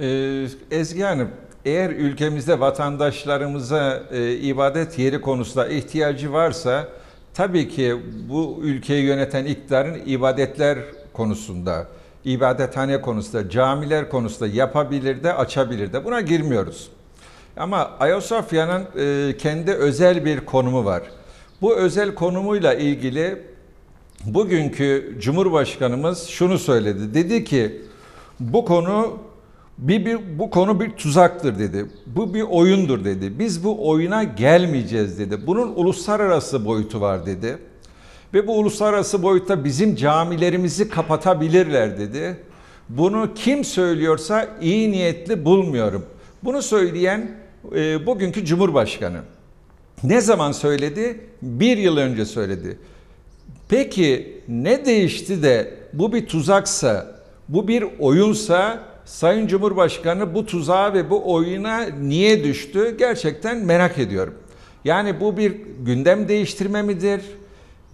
Ee, 0.00 0.46
Ezgi 0.70 1.02
Hanım, 1.02 1.30
eğer 1.64 1.90
ülkemizde 1.90 2.60
vatandaşlarımıza 2.60 4.02
e, 4.10 4.32
ibadet 4.32 4.98
yeri 4.98 5.20
konusunda 5.20 5.68
ihtiyacı 5.68 6.32
varsa 6.32 6.88
tabii 7.38 7.68
ki 7.68 7.96
bu 8.28 8.58
ülkeyi 8.62 9.04
yöneten 9.04 9.44
iktidarın 9.44 10.02
ibadetler 10.06 10.78
konusunda, 11.12 11.86
ibadethane 12.24 13.00
konusunda, 13.00 13.50
camiler 13.50 14.08
konusunda 14.08 14.46
yapabilir 14.46 15.22
de 15.22 15.34
açabilir 15.34 15.92
de 15.92 16.04
buna 16.04 16.20
girmiyoruz. 16.20 16.88
Ama 17.56 17.90
Ayasofya'nın 18.00 18.84
e, 18.98 19.36
kendi 19.36 19.72
özel 19.72 20.24
bir 20.24 20.40
konumu 20.40 20.84
var. 20.84 21.02
Bu 21.62 21.76
özel 21.76 22.14
konumuyla 22.14 22.74
ilgili 22.74 23.42
bugünkü 24.24 25.16
Cumhurbaşkanımız 25.20 26.26
şunu 26.28 26.58
söyledi. 26.58 27.14
Dedi 27.14 27.44
ki 27.44 27.82
bu 28.40 28.64
konu 28.64 29.18
bir, 29.78 30.06
bir 30.06 30.38
bu 30.38 30.50
konu 30.50 30.80
bir 30.80 30.90
tuzaktır 30.90 31.58
dedi. 31.58 31.86
Bu 32.06 32.34
bir 32.34 32.42
oyundur 32.42 33.04
dedi. 33.04 33.38
Biz 33.38 33.64
bu 33.64 33.88
oyuna 33.88 34.24
gelmeyeceğiz 34.24 35.18
dedi. 35.18 35.46
Bunun 35.46 35.72
uluslararası 35.74 36.64
boyutu 36.64 37.00
var 37.00 37.26
dedi. 37.26 37.58
Ve 38.34 38.46
bu 38.46 38.58
uluslararası 38.58 39.22
boyutta 39.22 39.64
bizim 39.64 39.96
camilerimizi 39.96 40.88
kapatabilirler 40.88 41.98
dedi. 41.98 42.36
Bunu 42.88 43.34
kim 43.34 43.64
söylüyorsa 43.64 44.48
iyi 44.60 44.92
niyetli 44.92 45.44
bulmuyorum. 45.44 46.06
Bunu 46.44 46.62
söyleyen 46.62 47.30
e, 47.74 48.06
bugünkü 48.06 48.44
Cumhurbaşkanı. 48.44 49.20
Ne 50.04 50.20
zaman 50.20 50.52
söyledi? 50.52 51.20
Bir 51.42 51.78
yıl 51.78 51.96
önce 51.96 52.24
söyledi. 52.24 52.78
Peki 53.68 54.40
ne 54.48 54.84
değişti 54.84 55.42
de 55.42 55.74
bu 55.92 56.12
bir 56.12 56.26
tuzaksa, 56.26 57.20
bu 57.48 57.68
bir 57.68 57.84
oyunsa 57.98 58.87
Sayın 59.08 59.46
Cumhurbaşkanı 59.46 60.34
bu 60.34 60.46
tuzağa 60.46 60.94
ve 60.94 61.10
bu 61.10 61.32
oyuna 61.32 61.82
niye 61.82 62.44
düştü? 62.44 62.96
Gerçekten 62.98 63.58
merak 63.58 63.98
ediyorum. 63.98 64.34
Yani 64.84 65.20
bu 65.20 65.36
bir 65.36 65.54
gündem 65.80 66.28
değiştirme 66.28 66.82
midir? 66.82 67.20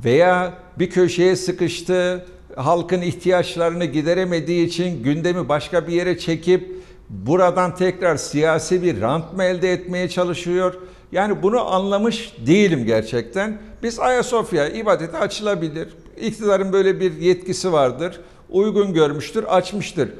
Veya 0.04 0.54
bir 0.78 0.90
köşeye 0.90 1.36
sıkıştı, 1.36 2.26
halkın 2.56 3.02
ihtiyaçlarını 3.02 3.84
gideremediği 3.84 4.66
için 4.66 5.02
gündemi 5.02 5.48
başka 5.48 5.88
bir 5.88 5.92
yere 5.92 6.18
çekip 6.18 6.70
buradan 7.08 7.74
tekrar 7.74 8.16
siyasi 8.16 8.82
bir 8.82 9.00
rant 9.00 9.32
mı 9.32 9.44
elde 9.44 9.72
etmeye 9.72 10.08
çalışıyor? 10.08 10.74
Yani 11.12 11.42
bunu 11.42 11.74
anlamış 11.74 12.32
değilim 12.46 12.86
gerçekten. 12.86 13.58
Biz 13.82 13.98
Ayasofya 13.98 14.68
ibadete 14.68 15.18
açılabilir. 15.18 15.88
İktidarın 16.20 16.72
böyle 16.72 17.00
bir 17.00 17.20
yetkisi 17.20 17.72
vardır. 17.72 18.20
Uygun 18.50 18.94
görmüştür, 18.94 19.44
açmıştır. 19.44 20.10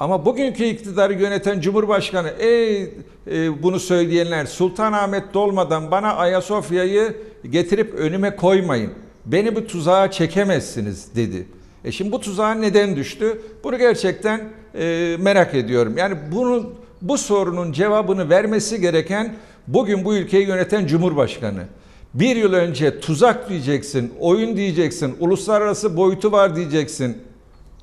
Ama 0.00 0.24
bugünkü 0.24 0.64
iktidarı 0.64 1.14
yöneten 1.14 1.60
Cumhurbaşkanı 1.60 2.28
ey 2.38 2.82
e, 2.82 3.62
bunu 3.62 3.80
söyleyenler 3.80 4.46
Sultanahmet'te 4.46 5.38
olmadan 5.38 5.90
bana 5.90 6.14
Ayasofya'yı 6.14 7.16
getirip 7.50 7.94
önüme 7.94 8.36
koymayın. 8.36 8.92
Beni 9.26 9.56
bu 9.56 9.66
tuzağa 9.66 10.10
çekemezsiniz 10.10 11.16
dedi. 11.16 11.46
E 11.84 11.92
şimdi 11.92 12.12
bu 12.12 12.20
tuzağa 12.20 12.54
neden 12.54 12.96
düştü? 12.96 13.42
Bunu 13.64 13.78
gerçekten 13.78 14.40
e, 14.74 15.16
merak 15.20 15.54
ediyorum. 15.54 15.96
Yani 15.96 16.16
bunun 16.32 16.74
bu 17.02 17.18
sorunun 17.18 17.72
cevabını 17.72 18.30
vermesi 18.30 18.80
gereken 18.80 19.36
bugün 19.66 20.04
bu 20.04 20.14
ülkeyi 20.14 20.46
yöneten 20.46 20.86
Cumhurbaşkanı. 20.86 21.64
Bir 22.14 22.36
yıl 22.36 22.52
önce 22.52 23.00
tuzak 23.00 23.48
diyeceksin, 23.48 24.12
oyun 24.20 24.56
diyeceksin, 24.56 25.16
uluslararası 25.20 25.96
boyutu 25.96 26.32
var 26.32 26.56
diyeceksin. 26.56 27.18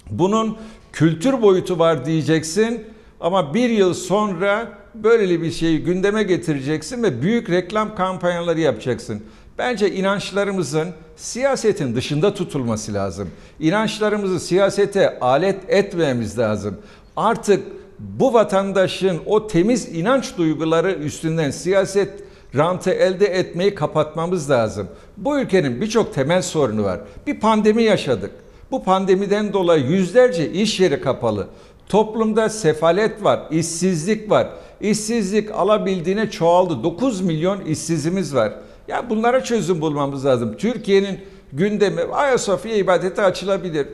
Bunun 0.10 0.58
kültür 0.94 1.42
boyutu 1.42 1.80
var 1.80 2.06
diyeceksin 2.06 2.84
ama 3.20 3.54
bir 3.54 3.70
yıl 3.70 3.94
sonra 3.94 4.68
böyle 4.96 5.42
bir 5.42 5.52
şeyi 5.52 5.84
gündeme 5.84 6.24
getireceksin 6.24 7.04
ve 7.04 7.22
büyük 7.22 7.50
reklam 7.50 7.96
kampanyaları 7.96 8.60
yapacaksın. 8.60 9.22
Bence 9.58 9.92
inançlarımızın 9.92 10.88
siyasetin 11.16 11.96
dışında 11.96 12.34
tutulması 12.34 12.94
lazım. 12.94 13.30
İnançlarımızı 13.60 14.40
siyasete 14.40 15.20
alet 15.20 15.70
etmemiz 15.70 16.40
lazım. 16.40 16.78
Artık 17.16 17.64
bu 18.00 18.34
vatandaşın 18.34 19.20
o 19.26 19.48
temiz 19.48 19.96
inanç 19.96 20.38
duyguları 20.38 20.92
üstünden 20.92 21.52
siyaset 21.52 22.10
rantı 22.56 22.92
elde 22.92 23.26
etmeyi 23.26 23.76
kapatmamız 23.76 24.50
lazım. 24.50 24.88
Bu 25.18 25.40
ülkenin 25.40 25.82
birçok 25.82 26.14
temel 26.14 26.42
sorunu 26.42 26.84
var. 26.84 27.00
Bir 27.28 27.40
pandemi 27.40 27.84
yaşadık. 27.84 28.32
Bu 28.72 28.84
pandemiden 28.84 29.54
dolayı 29.54 29.86
yüzlerce 29.86 30.52
iş 30.52 30.80
yeri 30.80 31.02
kapalı. 31.02 31.48
Toplumda 31.90 32.50
sefalet 32.50 33.24
var, 33.24 33.40
işsizlik 33.52 34.32
var. 34.32 34.48
İşsizlik 34.82 35.52
alabildiğine 35.52 36.30
çoğaldı. 36.30 36.84
9 36.84 37.22
milyon 37.22 37.66
işsizimiz 37.66 38.36
var. 38.36 38.54
Ya 38.88 39.10
bunlara 39.10 39.44
çözüm 39.44 39.82
bulmamız 39.82 40.26
lazım. 40.26 40.58
Türkiye'nin 40.58 41.20
gündemi 41.54 42.02
Ayasofya 42.02 42.76
ibadete 42.76 43.22
açılabilir. 43.22 43.88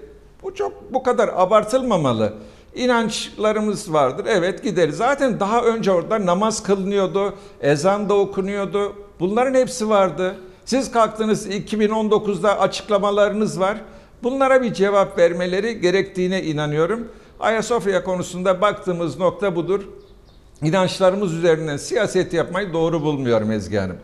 Bu 0.44 0.56
çok 0.56 0.94
bu 0.94 1.04
kadar 1.04 1.30
abartılmamalı. 1.36 2.34
İnançlarımız 2.76 3.94
vardır. 3.94 4.26
Evet 4.30 4.64
gideriz. 4.64 4.98
Zaten 4.98 5.40
daha 5.40 5.62
önce 5.62 5.92
orada 5.92 6.26
namaz 6.26 6.64
kılınıyordu, 6.64 7.34
ezan 7.62 8.10
da 8.10 8.14
okunuyordu. 8.14 8.94
Bunların 9.20 9.54
hepsi 9.54 9.90
vardı. 9.90 10.36
Siz 10.66 10.92
kalktınız 10.92 11.48
2019'da 11.48 12.60
açıklamalarınız 12.60 13.60
var. 13.60 13.78
Bunlara 14.24 14.62
bir 14.64 14.74
cevap 14.74 15.18
vermeleri 15.18 15.82
gerektiğine 15.82 16.44
inanıyorum. 16.44 17.08
Ayasofya 17.40 18.04
konusunda 18.04 18.62
baktığımız 18.62 19.20
nokta 19.20 19.56
budur. 19.56 19.82
İnançlarımız 20.62 21.34
üzerinden 21.34 21.78
siyaset 21.78 22.34
yapmayı 22.34 22.74
doğru 22.74 23.02
bulmuyorum 23.02 23.52
Ezgi 23.52 23.78
Hanım. 23.78 23.98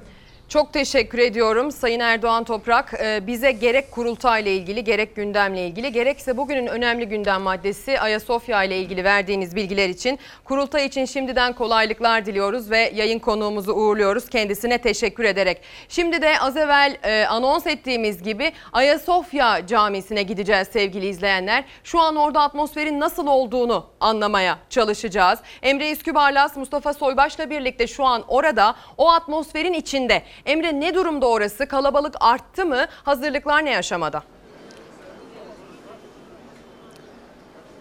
Çok 0.54 0.74
teşekkür 0.74 1.18
ediyorum 1.18 1.72
Sayın 1.72 2.00
Erdoğan 2.00 2.44
Toprak. 2.44 2.94
Ee, 3.00 3.28
bize 3.28 3.52
gerek 3.52 3.92
kurultayla 3.92 4.52
ilgili, 4.52 4.84
gerek 4.84 5.16
gündemle 5.16 5.68
ilgili, 5.68 5.92
gerekse 5.92 6.38
bugünün 6.38 6.68
önemli 6.68 7.08
gündem 7.08 7.42
maddesi 7.42 8.00
Ayasofya 8.00 8.64
ile 8.64 8.78
ilgili 8.78 9.04
verdiğiniz 9.04 9.56
bilgiler 9.56 9.90
için, 9.90 10.20
kurultay 10.44 10.86
için 10.86 11.06
şimdiden 11.06 11.54
kolaylıklar 11.54 12.26
diliyoruz 12.26 12.72
ve 12.72 12.92
yayın 12.96 13.20
konuğumuzu 13.20 13.74
uğurluyoruz. 13.74 14.30
Kendisine 14.30 14.78
teşekkür 14.78 15.24
ederek. 15.24 15.62
Şimdi 15.90 16.22
de 16.22 16.40
az 16.40 16.58
evvel 16.58 16.98
e, 17.04 17.26
anons 17.26 17.68
ettiğimiz 17.68 18.24
gibi 18.24 18.52
Ayasofya 18.74 19.68
Camisi'ne 19.68 20.24
gideceğiz 20.24 20.68
sevgili 20.68 21.08
izleyenler. 21.08 21.64
Şu 21.84 22.00
an 22.00 22.16
orada 22.16 22.42
atmosferin 22.42 23.00
nasıl 23.00 23.28
olduğunu 23.28 23.86
anlamaya 24.00 24.58
çalışacağız. 24.70 25.40
Emre 25.62 25.92
Üskübarlas, 25.92 26.56
Mustafa 26.56 26.94
Soybaş'la 26.94 27.50
birlikte 27.50 27.88
şu 27.88 28.06
an 28.06 28.24
orada 28.28 28.76
o 28.98 29.10
atmosferin 29.12 29.74
içinde. 29.74 30.24
Emre 30.46 30.80
ne 30.80 30.96
durumda 30.96 31.28
orası? 31.28 31.68
Kalabalık 31.68 32.16
arttı 32.20 32.66
mı? 32.66 32.86
Hazırlıklar 33.04 33.66
ne 33.66 33.78
aşamada? 33.78 34.24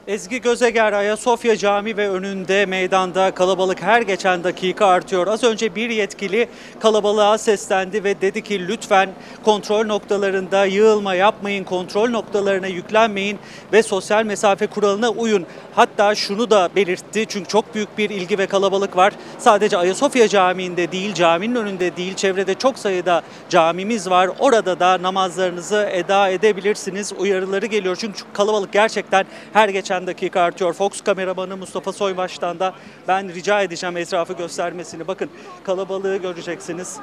Ezgi 0.06 0.40
Gözeger 0.40 0.92
Ayasofya 0.92 1.56
Camii 1.56 1.96
ve 1.96 2.10
önünde 2.10 2.66
meydanda 2.66 3.30
kalabalık 3.30 3.82
her 3.82 4.02
geçen 4.02 4.44
dakika 4.44 4.86
artıyor. 4.86 5.26
Az 5.26 5.44
önce 5.44 5.74
bir 5.74 5.90
yetkili 5.90 6.48
kalabalığa 6.80 7.38
seslendi 7.38 8.04
ve 8.04 8.20
dedi 8.20 8.42
ki 8.42 8.68
lütfen 8.68 9.10
kontrol 9.44 9.86
noktalarında 9.86 10.64
yığılma 10.64 11.14
yapmayın, 11.14 11.64
kontrol 11.64 12.10
noktalarına 12.10 12.66
yüklenmeyin 12.66 13.38
ve 13.72 13.82
sosyal 13.82 14.24
mesafe 14.24 14.66
kuralına 14.66 15.10
uyun. 15.10 15.46
Hatta 15.74 16.14
şunu 16.14 16.50
da 16.50 16.68
belirtti 16.76 17.26
çünkü 17.28 17.48
çok 17.48 17.74
büyük 17.74 17.98
bir 17.98 18.10
ilgi 18.10 18.38
ve 18.38 18.46
kalabalık 18.46 18.96
var. 18.96 19.12
Sadece 19.38 19.76
Ayasofya 19.76 20.28
Camii'nde 20.28 20.92
değil, 20.92 21.14
caminin 21.14 21.54
önünde 21.54 21.96
değil, 21.96 22.14
çevrede 22.14 22.54
çok 22.54 22.78
sayıda 22.78 23.22
camimiz 23.48 24.10
var. 24.10 24.30
Orada 24.38 24.80
da 24.80 25.02
namazlarınızı 25.02 25.88
eda 25.92 26.28
edebilirsiniz. 26.28 27.12
Uyarıları 27.18 27.66
geliyor 27.66 27.96
çünkü 28.00 28.22
kalabalık 28.32 28.72
gerçekten 28.72 29.26
her 29.52 29.68
geçen 29.68 29.91
dakika 30.00 30.40
artıyor. 30.40 30.72
Fox 30.72 31.00
kameramanı 31.00 31.56
Mustafa 31.56 31.92
Soybaş'tan 31.92 32.60
da 32.60 32.74
ben 33.08 33.34
rica 33.34 33.62
edeceğim 33.62 33.96
etrafı 33.96 34.32
göstermesini. 34.32 35.08
Bakın 35.08 35.30
kalabalığı 35.64 36.16
göreceksiniz. 36.16 36.98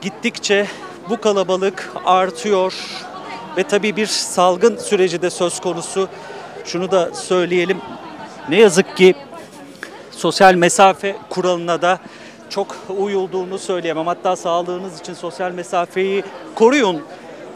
Gittikçe 0.00 0.66
bu 1.08 1.20
kalabalık 1.20 1.92
artıyor 2.04 2.74
ve 3.56 3.62
tabii 3.62 3.96
bir 3.96 4.06
salgın 4.06 4.76
süreci 4.76 5.22
de 5.22 5.30
söz 5.30 5.60
konusu. 5.60 6.08
Şunu 6.64 6.90
da 6.90 7.14
söyleyelim. 7.14 7.78
Ne 8.48 8.56
yazık 8.56 8.96
ki 8.96 9.14
sosyal 10.10 10.54
mesafe 10.54 11.16
kuralına 11.28 11.82
da 11.82 11.98
çok 12.50 12.76
uyulduğunu 12.98 13.58
söyleyemem. 13.58 14.06
Hatta 14.06 14.36
sağlığınız 14.36 15.00
için 15.00 15.14
sosyal 15.14 15.52
mesafeyi 15.52 16.24
koruyun 16.54 17.02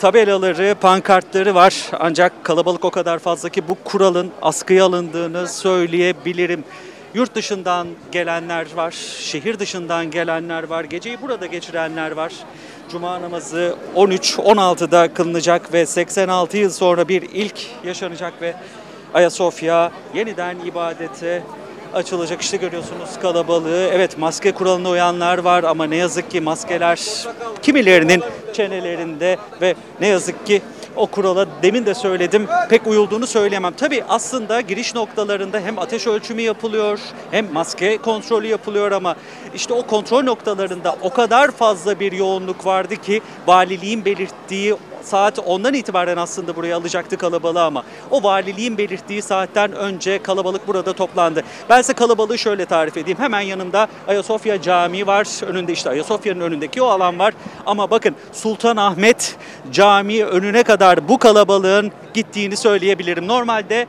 tabelaları, 0.02 0.74
pankartları 0.80 1.54
var. 1.54 1.90
Ancak 2.00 2.44
kalabalık 2.44 2.84
o 2.84 2.90
kadar 2.90 3.18
fazla 3.18 3.48
ki 3.48 3.68
bu 3.68 3.76
kuralın 3.84 4.30
askıya 4.42 4.84
alındığını 4.84 5.48
söyleyebilirim. 5.48 6.64
Yurt 7.14 7.34
dışından 7.34 7.88
gelenler 8.12 8.66
var, 8.74 8.90
şehir 9.18 9.58
dışından 9.58 10.10
gelenler 10.10 10.62
var, 10.62 10.84
geceyi 10.84 11.22
burada 11.22 11.46
geçirenler 11.46 12.10
var. 12.10 12.32
Cuma 12.90 13.22
namazı 13.22 13.76
13-16'da 13.96 15.14
kılınacak 15.14 15.72
ve 15.72 15.86
86 15.86 16.58
yıl 16.58 16.70
sonra 16.70 17.08
bir 17.08 17.22
ilk 17.22 17.66
yaşanacak 17.84 18.42
ve 18.42 18.54
Ayasofya 19.14 19.92
yeniden 20.14 20.56
ibadete 20.66 21.42
açılacak. 21.94 22.42
İşte 22.42 22.56
görüyorsunuz 22.56 23.10
kalabalığı. 23.22 23.88
Evet 23.92 24.18
maske 24.18 24.52
kuralına 24.52 24.88
uyanlar 24.88 25.38
var 25.38 25.64
ama 25.64 25.84
ne 25.84 25.96
yazık 25.96 26.30
ki 26.30 26.40
maskeler 26.40 27.00
kimilerinin 27.62 28.22
çenelerinde 28.52 29.36
ve 29.60 29.74
ne 30.00 30.06
yazık 30.06 30.46
ki 30.46 30.62
o 30.96 31.06
kurala 31.06 31.46
demin 31.62 31.86
de 31.86 31.94
söyledim 31.94 32.46
pek 32.70 32.86
uyulduğunu 32.86 33.26
söyleyemem. 33.26 33.72
Tabii 33.72 34.04
aslında 34.08 34.60
giriş 34.60 34.94
noktalarında 34.94 35.60
hem 35.60 35.78
ateş 35.78 36.06
ölçümü 36.06 36.42
yapılıyor 36.42 36.98
hem 37.30 37.52
maske 37.52 37.98
kontrolü 37.98 38.46
yapılıyor 38.46 38.92
ama 38.92 39.16
işte 39.54 39.74
o 39.74 39.86
kontrol 39.86 40.22
noktalarında 40.22 40.96
o 41.02 41.10
kadar 41.10 41.50
fazla 41.50 42.00
bir 42.00 42.12
yoğunluk 42.12 42.66
vardı 42.66 42.96
ki 42.96 43.20
valiliğin 43.46 44.04
belirttiği 44.04 44.74
saat 45.04 45.38
ondan 45.38 45.74
itibaren 45.74 46.16
aslında 46.16 46.56
buraya 46.56 46.76
alacaktı 46.76 47.16
kalabalığı 47.16 47.62
ama 47.62 47.82
o 48.10 48.22
valiliğin 48.22 48.78
belirttiği 48.78 49.22
saatten 49.22 49.72
önce 49.72 50.22
kalabalık 50.22 50.68
burada 50.68 50.92
toplandı. 50.92 51.42
Ben 51.70 51.82
size 51.82 51.92
kalabalığı 51.92 52.38
şöyle 52.38 52.64
tarif 52.66 52.96
edeyim. 52.96 53.18
Hemen 53.18 53.40
yanımda 53.40 53.88
Ayasofya 54.08 54.62
Camii 54.62 55.06
var. 55.06 55.46
Önünde 55.46 55.72
işte 55.72 55.90
Ayasofya'nın 55.90 56.40
önündeki 56.40 56.82
o 56.82 56.86
alan 56.86 57.18
var. 57.18 57.34
Ama 57.66 57.90
bakın 57.90 58.16
Sultanahmet 58.32 59.36
Camii 59.72 60.24
önüne 60.24 60.62
kadar 60.62 61.08
bu 61.08 61.18
kalabalığın 61.18 61.92
gittiğini 62.14 62.56
söyleyebilirim. 62.56 63.28
Normalde 63.28 63.86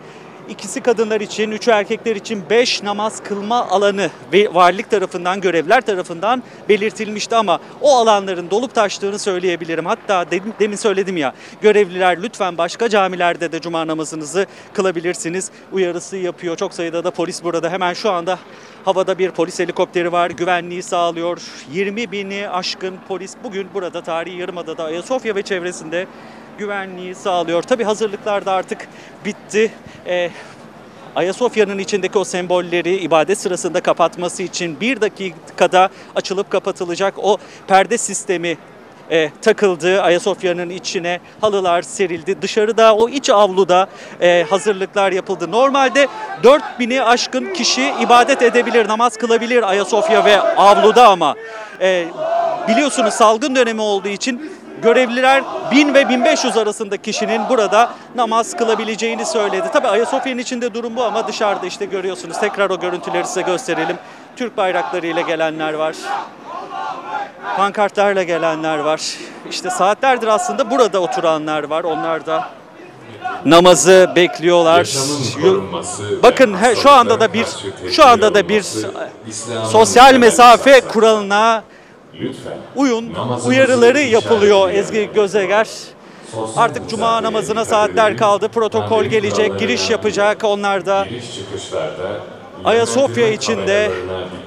İkisi 0.49 0.81
kadınlar 0.81 1.21
için, 1.21 1.51
üçü 1.51 1.71
erkekler 1.71 2.15
için 2.15 2.43
beş 2.49 2.83
namaz 2.83 3.23
kılma 3.23 3.67
alanı 3.69 4.09
ve 4.33 4.53
valilik 4.53 4.89
tarafından, 4.91 5.41
görevler 5.41 5.81
tarafından 5.81 6.43
belirtilmişti 6.69 7.35
ama 7.35 7.59
o 7.81 7.95
alanların 7.95 8.51
dolup 8.51 8.75
taştığını 8.75 9.19
söyleyebilirim. 9.19 9.85
Hatta 9.85 10.31
demin, 10.31 10.53
demin 10.59 10.75
söyledim 10.75 11.17
ya, 11.17 11.33
görevliler 11.61 12.23
lütfen 12.23 12.57
başka 12.57 12.89
camilerde 12.89 13.51
de 13.51 13.61
cuma 13.61 13.87
namazınızı 13.87 14.45
kılabilirsiniz 14.73 15.51
uyarısı 15.71 16.17
yapıyor. 16.17 16.55
Çok 16.55 16.73
sayıda 16.73 17.03
da 17.03 17.11
polis 17.11 17.43
burada. 17.43 17.69
Hemen 17.69 17.93
şu 17.93 18.11
anda 18.11 18.39
havada 18.85 19.19
bir 19.19 19.31
polis 19.31 19.59
helikopteri 19.59 20.11
var, 20.11 20.29
güvenliği 20.29 20.83
sağlıyor. 20.83 21.41
20 21.71 22.11
bini 22.11 22.49
aşkın 22.49 22.95
polis 23.07 23.35
bugün 23.43 23.67
burada 23.73 24.01
tarihi 24.01 24.37
Yarımada'da 24.37 24.83
Ayasofya 24.83 25.35
ve 25.35 25.41
çevresinde 25.41 26.07
güvenliği 26.57 27.15
sağlıyor. 27.15 27.63
Tabi 27.63 27.83
hazırlıklar 27.83 28.45
da 28.45 28.51
artık 28.51 28.87
bitti. 29.25 29.71
Ee, 30.07 30.29
Ayasofya'nın 31.15 31.77
içindeki 31.77 32.17
o 32.17 32.23
sembolleri 32.23 32.95
ibadet 32.95 33.37
sırasında 33.37 33.81
kapatması 33.81 34.43
için 34.43 34.79
bir 34.79 35.01
dakikada 35.01 35.89
açılıp 36.15 36.49
kapatılacak 36.49 37.13
o 37.17 37.37
perde 37.67 37.97
sistemi 37.97 38.57
e, 39.11 39.29
takıldı 39.41 40.01
Ayasofya'nın 40.01 40.69
içine 40.69 41.19
halılar 41.41 41.81
serildi. 41.81 42.41
Dışarıda 42.41 42.95
o 42.95 43.09
iç 43.09 43.29
avluda 43.29 43.87
e, 44.21 44.45
hazırlıklar 44.49 45.11
yapıldı. 45.11 45.51
Normalde 45.51 46.07
4000'i 46.43 47.01
aşkın 47.01 47.53
kişi 47.53 47.93
ibadet 48.01 48.41
edebilir, 48.41 48.87
namaz 48.87 49.17
kılabilir 49.17 49.63
Ayasofya 49.63 50.25
ve 50.25 50.41
avluda 50.41 51.07
ama 51.07 51.35
e, 51.81 52.05
biliyorsunuz 52.67 53.13
salgın 53.13 53.55
dönemi 53.55 53.81
olduğu 53.81 54.07
için 54.07 54.51
görevliler 54.83 55.43
1000 55.71 55.93
ve 55.93 56.09
1500 56.09 56.57
arasında 56.57 56.97
kişinin 56.97 57.41
burada 57.49 57.89
namaz 58.15 58.57
kılabileceğini 58.57 59.25
söyledi. 59.25 59.67
Tabi 59.73 59.87
Ayasofya'nın 59.87 60.39
içinde 60.39 60.73
durum 60.73 60.95
bu 60.95 61.03
ama 61.03 61.27
dışarıda 61.27 61.65
işte 61.65 61.85
görüyorsunuz. 61.85 62.39
Tekrar 62.39 62.69
o 62.69 62.79
görüntüleri 62.79 63.27
size 63.27 63.41
gösterelim. 63.41 63.97
Türk 64.35 64.57
bayraklarıyla 64.57 65.21
gelenler 65.21 65.73
var. 65.73 65.95
Pankartlarla 67.57 68.23
gelenler 68.23 68.77
var. 68.77 69.01
İşte 69.49 69.69
saatlerdir 69.69 70.27
aslında 70.27 70.71
burada 70.71 70.99
oturanlar 70.99 71.63
var. 71.63 71.83
Onlar 71.83 72.25
da 72.25 72.49
namazı 73.45 74.11
bekliyorlar. 74.15 74.89
Bakın 76.23 76.57
he, 76.57 76.75
şu 76.75 76.89
anda 76.91 77.19
da 77.19 77.33
bir 77.33 77.45
şu 77.91 78.05
anda 78.05 78.33
da 78.33 78.49
bir 78.49 78.65
sosyal 79.71 80.15
mesafe 80.15 80.81
kuralına 80.81 81.63
uyun 82.75 83.13
uyarıları 83.45 83.99
yapılıyor 83.99 84.69
Ezgi 84.69 85.09
Gözeger. 85.15 85.67
Artık 86.55 86.89
cuma 86.89 87.23
namazına 87.23 87.65
saatler 87.65 88.17
kaldı. 88.17 88.47
Protokol 88.49 89.03
gelecek, 89.05 89.59
giriş 89.59 89.89
yapacak. 89.89 90.43
Onlar 90.43 90.85
da 90.85 91.07
Ayasofya 92.65 93.27
içinde 93.27 93.91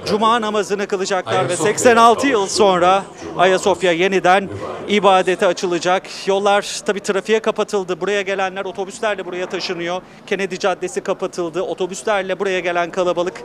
cuma 0.05 0.41
namazını 0.41 0.87
kılacaklar 0.87 1.49
ve 1.49 1.55
86 1.57 2.27
yıl 2.27 2.47
sonra 2.47 3.03
Ayasofya 3.37 3.91
yeniden 3.91 4.49
ibadete 4.87 5.47
açılacak. 5.47 6.03
Yollar 6.27 6.81
tabii 6.85 6.99
trafiğe 6.99 7.39
kapatıldı. 7.39 8.01
Buraya 8.01 8.21
gelenler 8.21 8.65
otobüslerle 8.65 9.25
buraya 9.25 9.45
taşınıyor. 9.49 10.01
Kennedy 10.27 10.55
Caddesi 10.55 11.01
kapatıldı. 11.01 11.61
Otobüslerle 11.61 12.39
buraya 12.39 12.59
gelen 12.59 12.91
kalabalık 12.91 13.43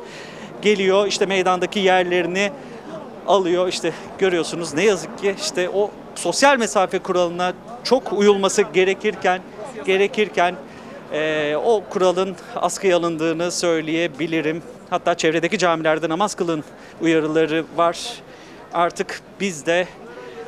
geliyor. 0.63 1.07
İşte 1.07 1.27
meydandaki 1.27 1.81
yerlerini 1.81 2.53
alıyor. 3.27 3.69
İşte 3.69 3.93
görüyorsunuz 4.19 4.75
ne 4.75 4.85
yazık 4.85 5.19
ki 5.19 5.35
işte 5.41 5.71
o 5.71 5.91
sosyal 6.15 6.59
mesafe 6.59 6.99
kuralına 6.99 7.53
çok 7.85 8.13
uyulması 8.13 8.63
gerekirken 8.63 9.41
gerekirken 9.87 10.55
e, 11.13 11.57
o 11.65 11.85
kuralın 11.91 12.37
askıya 12.57 12.97
alındığını 12.97 13.53
söyleyebilirim. 13.53 14.63
Hatta 14.91 15.15
çevredeki 15.15 15.59
camilerde 15.59 16.09
namaz 16.09 16.35
kılın 16.35 16.65
uyarıları 17.01 17.65
var. 17.77 17.99
Artık 18.73 19.21
biz 19.41 19.67
de 19.67 19.87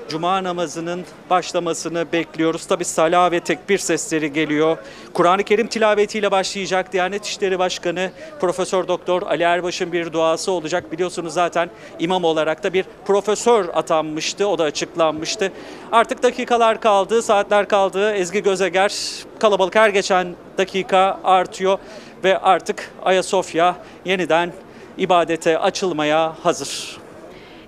Cuma 0.08 0.44
namazının 0.44 1.04
başlamasını 1.30 2.12
bekliyoruz. 2.12 2.66
Tabi 2.66 2.84
Salah 2.84 3.32
ve 3.32 3.40
tekbir 3.40 3.78
sesleri 3.78 4.32
geliyor. 4.32 4.76
Kur'an-ı 5.14 5.42
Kerim 5.42 5.66
tilavetiyle 5.66 6.30
başlayacak. 6.30 6.92
Diyanet 6.92 7.26
İşleri 7.26 7.58
Başkanı 7.58 8.10
Profesör 8.40 8.88
Doktor 8.88 9.22
Ali 9.22 9.42
Erbaş'ın 9.42 9.92
bir 9.92 10.12
duası 10.12 10.52
olacak. 10.52 10.92
Biliyorsunuz 10.92 11.32
zaten 11.32 11.70
imam 11.98 12.24
olarak 12.24 12.62
da 12.62 12.72
bir 12.72 12.84
profesör 13.06 13.68
atanmıştı. 13.74 14.46
O 14.48 14.58
da 14.58 14.64
açıklanmıştı. 14.64 15.52
Artık 15.92 16.22
dakikalar 16.22 16.80
kaldı, 16.80 17.22
saatler 17.22 17.68
kaldı. 17.68 18.12
Ezgi 18.12 18.42
Gözeger 18.42 18.94
kalabalık 19.38 19.74
her 19.74 19.88
geçen 19.88 20.34
dakika 20.58 21.20
artıyor 21.24 21.78
ve 22.24 22.38
artık 22.38 22.90
Ayasofya 23.02 23.76
yeniden 24.04 24.52
ibadete 24.98 25.58
açılmaya 25.58 26.34
hazır. 26.42 27.03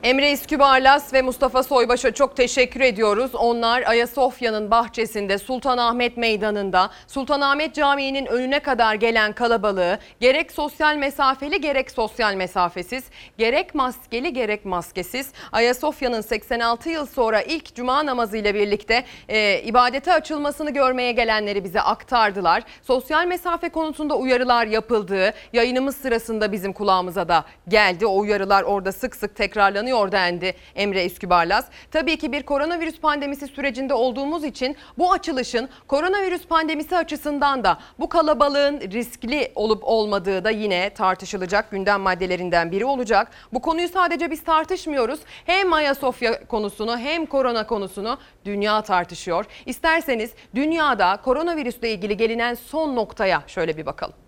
Emre 0.02 0.30
İskübarlas 0.30 1.12
ve 1.12 1.22
Mustafa 1.22 1.62
Soybaş'a 1.62 2.10
çok 2.14 2.36
teşekkür 2.36 2.80
ediyoruz. 2.80 3.34
Onlar 3.34 3.82
Ayasofya'nın 3.82 4.70
bahçesinde 4.70 5.38
Sultanahmet 5.38 6.16
Meydanı'nda 6.16 6.90
Sultanahmet 7.06 7.74
Camii'nin 7.74 8.26
önüne 8.26 8.60
kadar 8.60 8.94
gelen 8.94 9.32
kalabalığı 9.32 9.98
gerek 10.20 10.52
sosyal 10.52 10.96
mesafeli 10.96 11.60
gerek 11.60 11.90
sosyal 11.90 12.34
mesafesiz, 12.34 13.04
gerek 13.38 13.74
maskeli 13.74 14.32
gerek 14.32 14.64
maskesiz 14.64 15.32
Ayasofya'nın 15.52 16.20
86 16.20 16.90
yıl 16.90 17.06
sonra 17.06 17.42
ilk 17.42 17.74
cuma 17.74 18.06
namazı 18.06 18.36
ile 18.36 18.54
birlikte 18.54 19.04
e, 19.28 19.62
ibadete 19.62 20.12
açılmasını 20.12 20.70
görmeye 20.70 21.12
gelenleri 21.12 21.64
bize 21.64 21.80
aktardılar. 21.80 22.62
Sosyal 22.82 23.26
mesafe 23.26 23.68
konusunda 23.68 24.14
uyarılar 24.16 24.66
yapıldığı 24.66 25.34
yayınımız 25.52 25.96
sırasında 25.96 26.52
bizim 26.52 26.72
kulağımıza 26.72 27.28
da 27.28 27.44
geldi. 27.68 28.06
O 28.06 28.18
uyarılar 28.18 28.62
orada 28.62 28.92
sık 28.92 29.16
sık 29.16 29.36
tekrarlanıyor 29.36 29.85
dendi 29.86 30.54
Emre 30.74 31.06
Üskübarlas. 31.06 31.66
Tabii 31.90 32.18
ki 32.18 32.32
bir 32.32 32.42
koronavirüs 32.42 33.00
pandemisi 33.00 33.46
sürecinde 33.46 33.94
olduğumuz 33.94 34.44
için 34.44 34.76
bu 34.98 35.12
açılışın 35.12 35.68
koronavirüs 35.88 36.46
pandemisi 36.46 36.96
açısından 36.96 37.64
da 37.64 37.78
bu 37.98 38.08
kalabalığın 38.08 38.80
riskli 38.80 39.52
olup 39.54 39.84
olmadığı 39.84 40.44
da 40.44 40.50
yine 40.50 40.90
tartışılacak 40.90 41.70
gündem 41.70 42.00
maddelerinden 42.00 42.72
biri 42.72 42.84
olacak. 42.84 43.30
Bu 43.52 43.60
konuyu 43.60 43.88
sadece 43.88 44.30
biz 44.30 44.44
tartışmıyoruz. 44.44 45.20
Hem 45.46 45.72
Ayasofya 45.72 46.46
konusunu 46.46 46.98
hem 46.98 47.26
korona 47.26 47.66
konusunu 47.66 48.18
dünya 48.44 48.82
tartışıyor. 48.82 49.44
İsterseniz 49.66 50.30
dünyada 50.54 51.16
koronavirüsle 51.16 51.90
ilgili 51.90 52.16
gelinen 52.16 52.54
son 52.54 52.96
noktaya 52.96 53.42
şöyle 53.46 53.76
bir 53.76 53.86
bakalım. 53.86 54.25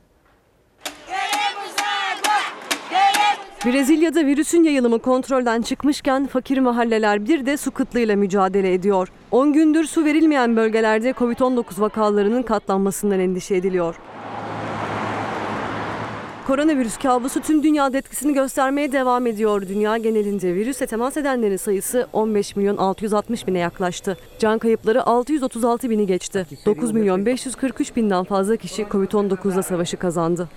Brezilya'da 3.66 4.26
virüsün 4.26 4.62
yayılımı 4.62 4.98
kontrolden 4.98 5.62
çıkmışken 5.62 6.26
fakir 6.26 6.58
mahalleler 6.58 7.28
bir 7.28 7.46
de 7.46 7.56
su 7.56 7.70
kıtlığıyla 7.70 8.16
mücadele 8.16 8.74
ediyor. 8.74 9.08
10 9.30 9.52
gündür 9.52 9.84
su 9.84 10.04
verilmeyen 10.04 10.56
bölgelerde 10.56 11.10
Covid-19 11.10 11.80
vakalarının 11.80 12.42
katlanmasından 12.42 13.20
endişe 13.20 13.56
ediliyor. 13.56 13.94
Koronavirüs 16.46 16.96
kabusu 16.96 17.40
tüm 17.40 17.62
dünyada 17.62 17.98
etkisini 17.98 18.34
göstermeye 18.34 18.92
devam 18.92 19.26
ediyor. 19.26 19.68
Dünya 19.68 19.96
genelinde 19.96 20.54
virüse 20.54 20.86
temas 20.86 21.16
edenlerin 21.16 21.56
sayısı 21.56 22.06
15 22.12 22.56
milyon 22.56 22.76
660 22.76 23.46
bine 23.46 23.58
yaklaştı. 23.58 24.16
Can 24.38 24.58
kayıpları 24.58 25.06
636 25.06 25.90
bini 25.90 26.06
geçti. 26.06 26.46
9 26.66 26.92
milyon 26.92 27.26
543 27.26 27.96
binden 27.96 28.24
fazla 28.24 28.56
kişi 28.56 28.82
Covid-19'la 28.82 29.62
savaşı 29.62 29.96
kazandı. 29.96 30.48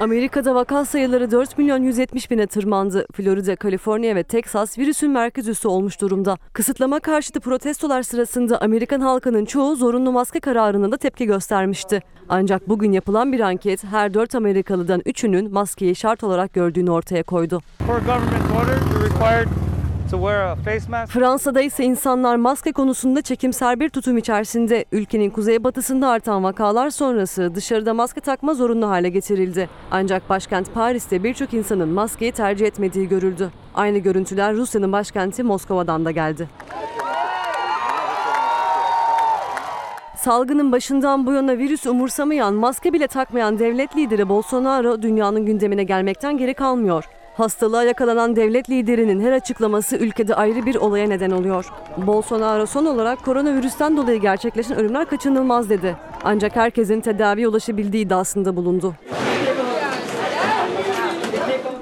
Amerika'da 0.00 0.54
vaka 0.54 0.84
sayıları 0.84 1.30
4 1.30 1.58
milyon 1.58 1.82
170 1.82 2.30
bine 2.30 2.46
tırmandı. 2.46 3.06
Florida, 3.12 3.56
Kaliforniya 3.56 4.16
ve 4.16 4.22
Teksas 4.22 4.78
virüsün 4.78 5.10
merkez 5.10 5.48
üssü 5.48 5.68
olmuş 5.68 6.00
durumda. 6.00 6.38
Kısıtlama 6.52 7.00
karşıtı 7.00 7.40
protestolar 7.40 8.02
sırasında 8.02 8.60
Amerikan 8.60 9.00
halkının 9.00 9.44
çoğu 9.44 9.76
zorunlu 9.76 10.12
maske 10.12 10.40
kararına 10.40 10.92
da 10.92 10.96
tepki 10.96 11.26
göstermişti. 11.26 12.02
Ancak 12.28 12.68
bugün 12.68 12.92
yapılan 12.92 13.32
bir 13.32 13.40
anket 13.40 13.84
her 13.84 14.14
4 14.14 14.34
Amerikalıdan 14.34 15.00
3'ünün 15.00 15.52
maskeyi 15.52 15.94
şart 15.96 16.24
olarak 16.24 16.52
gördüğünü 16.52 16.90
ortaya 16.90 17.22
koydu. 17.22 17.60
Fransa'da 21.06 21.60
ise 21.60 21.84
insanlar 21.84 22.36
maske 22.36 22.72
konusunda 22.72 23.22
çekimser 23.22 23.80
bir 23.80 23.88
tutum 23.88 24.18
içerisinde. 24.18 24.84
Ülkenin 24.92 25.30
kuzeybatısında 25.30 26.08
artan 26.08 26.44
vakalar 26.44 26.90
sonrası 26.90 27.54
dışarıda 27.54 27.94
maske 27.94 28.20
takma 28.20 28.54
zorunlu 28.54 28.88
hale 28.88 29.08
getirildi. 29.08 29.68
Ancak 29.90 30.28
başkent 30.28 30.74
Paris'te 30.74 31.24
birçok 31.24 31.54
insanın 31.54 31.88
maskeyi 31.88 32.32
tercih 32.32 32.66
etmediği 32.66 33.08
görüldü. 33.08 33.50
Aynı 33.74 33.98
görüntüler 33.98 34.54
Rusya'nın 34.54 34.92
başkenti 34.92 35.42
Moskova'dan 35.42 36.04
da 36.04 36.10
geldi. 36.10 36.48
Salgının 40.16 40.72
başından 40.72 41.26
bu 41.26 41.32
yana 41.32 41.58
virüs 41.58 41.86
umursamayan, 41.86 42.54
maske 42.54 42.92
bile 42.92 43.06
takmayan 43.06 43.58
devlet 43.58 43.96
lideri 43.96 44.28
Bolsonaro 44.28 45.02
dünyanın 45.02 45.46
gündemine 45.46 45.84
gelmekten 45.84 46.38
geri 46.38 46.54
kalmıyor. 46.54 47.04
Hastalığa 47.38 47.84
yakalanan 47.84 48.36
devlet 48.36 48.70
liderinin 48.70 49.20
her 49.20 49.32
açıklaması 49.32 49.96
ülkede 49.96 50.34
ayrı 50.34 50.66
bir 50.66 50.74
olaya 50.74 51.08
neden 51.08 51.30
oluyor. 51.30 51.66
Bolsonaro 51.96 52.66
son 52.66 52.86
olarak 52.86 53.24
koronavirüsten 53.24 53.96
dolayı 53.96 54.20
gerçekleşen 54.20 54.76
ölümler 54.76 55.04
kaçınılmaz 55.04 55.70
dedi. 55.70 55.96
Ancak 56.24 56.56
herkesin 56.56 57.00
tedaviye 57.00 57.48
ulaşabildiği 57.48 58.04
iddiasında 58.04 58.56
bulundu. 58.56 58.94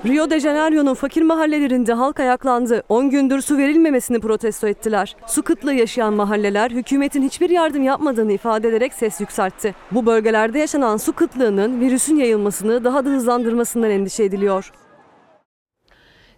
Rio 0.07 0.31
de 0.31 0.41
Janeiro'nun 0.41 0.95
fakir 0.95 1.23
mahallelerinde 1.23 1.93
halk 1.93 2.21
ayaklandı. 2.21 2.83
10 2.89 3.11
gündür 3.11 3.41
su 3.41 3.59
verilmemesini 3.59 4.21
protesto 4.21 4.69
ettiler. 4.69 5.17
Su 5.27 5.43
kıtlığı 5.43 5.75
yaşayan 5.75 6.13
mahalleler 6.13 6.71
hükümetin 6.71 7.23
hiçbir 7.23 7.51
yardım 7.51 7.83
yapmadığını 7.83 8.33
ifade 8.33 8.69
ederek 8.69 8.95
ses 8.95 9.21
yükseltti. 9.21 9.75
Bu 9.91 10.07
bölgelerde 10.07 10.59
yaşanan 10.59 10.97
su 10.97 11.13
kıtlığının 11.13 11.81
virüsün 11.81 12.17
yayılmasını 12.17 12.85
daha 12.85 13.05
da 13.05 13.09
hızlandırmasından 13.09 13.91
endişe 13.91 14.25
ediliyor. 14.25 14.73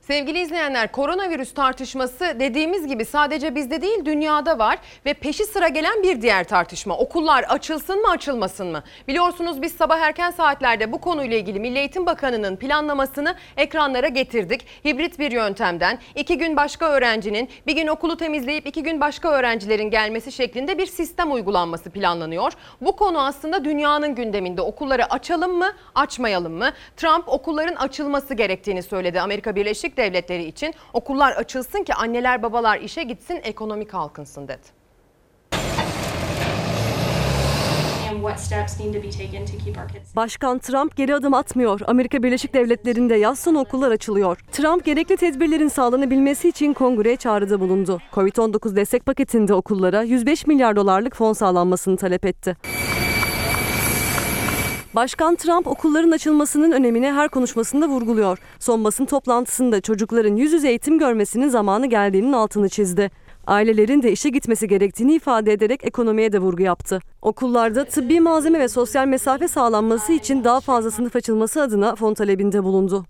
Sevgili 0.09 0.41
izleyenler 0.41 0.93
koronavirüs 0.93 1.55
tartışması 1.55 2.37
dediğimiz 2.41 2.87
gibi 2.87 3.05
sadece 3.05 3.55
bizde 3.55 3.83
değil 3.83 4.05
dünyada 4.05 4.59
var 4.59 4.79
ve 5.07 5.15
peşi 5.15 5.45
sıra 5.45 5.69
gelen 5.69 6.03
bir 6.03 6.23
diğer 6.23 6.45
tartışma. 6.45 6.99
Okullar 6.99 7.43
açılsın 7.43 8.01
mı 8.03 8.11
açılmasın 8.11 8.67
mı? 8.67 8.83
Biliyorsunuz 9.09 9.63
biz 9.63 9.73
sabah 9.73 10.01
erken 10.01 10.31
saatlerde 10.31 10.93
bu 10.93 11.01
konuyla 11.01 11.37
ilgili 11.37 11.61
Milli 11.61 11.79
Eğitim 11.79 12.07
Bakanı'nın 12.07 12.57
planlamasını 12.57 13.35
ekranlara 13.57 14.09
getirdik. 14.09 14.67
Hibrit 14.85 15.19
bir 15.19 15.31
yöntemden 15.31 15.99
iki 16.15 16.39
gün 16.39 16.57
başka 16.57 16.87
öğrencinin 16.87 17.49
bir 17.67 17.77
gün 17.77 17.87
okulu 17.87 18.17
temizleyip 18.17 18.67
iki 18.67 18.83
gün 18.83 19.01
başka 19.01 19.29
öğrencilerin 19.29 19.91
gelmesi 19.91 20.33
şeklinde 20.33 20.79
bir 20.79 20.87
sistem 20.87 21.33
uygulanması 21.33 21.91
planlanıyor. 21.91 22.53
Bu 22.81 22.97
konu 22.97 23.21
aslında 23.25 23.65
dünyanın 23.65 24.15
gündeminde. 24.15 24.63
Okulları 24.63 25.13
açalım 25.13 25.59
mı 25.59 25.73
açmayalım 25.95 26.53
mı? 26.53 26.71
Trump 26.97 27.29
okulların 27.29 27.75
açılması 27.75 28.35
gerektiğini 28.35 28.83
söyledi. 28.83 29.21
Amerika 29.21 29.57
Birleşik 29.57 29.98
devletleri 29.99 30.45
için 30.45 30.75
okullar 30.93 31.33
açılsın 31.33 31.85
ki 31.85 31.95
anneler 31.95 32.43
babalar 32.43 32.81
işe 32.81 33.03
gitsin 33.03 33.41
ekonomi 33.45 33.87
kalkınsın 33.87 34.49
dedi. 34.49 34.79
Başkan 40.17 40.59
Trump 40.59 40.97
geri 40.97 41.15
adım 41.15 41.35
atmıyor. 41.35 41.81
Amerika 41.87 42.23
Birleşik 42.23 42.55
Devletleri'nde 42.55 43.15
yaz 43.15 43.39
sonu 43.39 43.61
okullar 43.61 43.91
açılıyor. 43.91 44.39
Trump 44.53 44.85
gerekli 44.85 45.17
tedbirlerin 45.17 45.69
sağlanabilmesi 45.69 46.49
için 46.49 46.73
kongreye 46.73 47.17
çağrıda 47.17 47.61
bulundu. 47.61 47.99
Covid-19 48.13 48.77
destek 48.77 49.07
paketinde 49.07 49.55
okullara 49.55 50.03
105 50.03 50.47
milyar 50.47 50.77
dolarlık 50.77 51.17
fon 51.17 51.33
sağlanmasını 51.33 51.97
talep 51.97 52.27
etti. 52.27 52.57
Başkan 54.95 55.37
Trump 55.37 55.67
okulların 55.67 56.11
açılmasının 56.11 56.73
önemini 56.73 57.13
her 57.13 57.29
konuşmasında 57.29 57.89
vurguluyor. 57.89 58.39
Son 58.59 58.85
basın 58.85 59.05
toplantısında 59.05 59.81
çocukların 59.81 60.37
yüz 60.37 60.53
yüze 60.53 60.69
eğitim 60.69 60.99
görmesinin 60.99 61.49
zamanı 61.49 61.87
geldiğinin 61.87 62.33
altını 62.33 62.69
çizdi. 62.69 63.11
Ailelerin 63.47 64.03
de 64.03 64.13
işe 64.13 64.29
gitmesi 64.29 64.69
gerektiğini 64.69 65.15
ifade 65.15 65.53
ederek 65.53 65.85
ekonomiye 65.85 66.33
de 66.33 66.39
vurgu 66.39 66.63
yaptı. 66.63 67.01
Okullarda 67.23 67.85
tıbbi 67.85 68.21
malzeme 68.21 68.61
ve 68.61 68.69
sosyal 68.69 69.07
mesafe 69.07 69.49
sağlanması 69.49 70.13
için 70.13 70.45
daha 70.45 70.61
fazla 70.61 70.91
sınıf 70.91 71.17
açılması 71.17 71.63
adına 71.63 71.95
fon 71.95 72.15
talebinde 72.15 72.65
bulundu. 72.65 73.05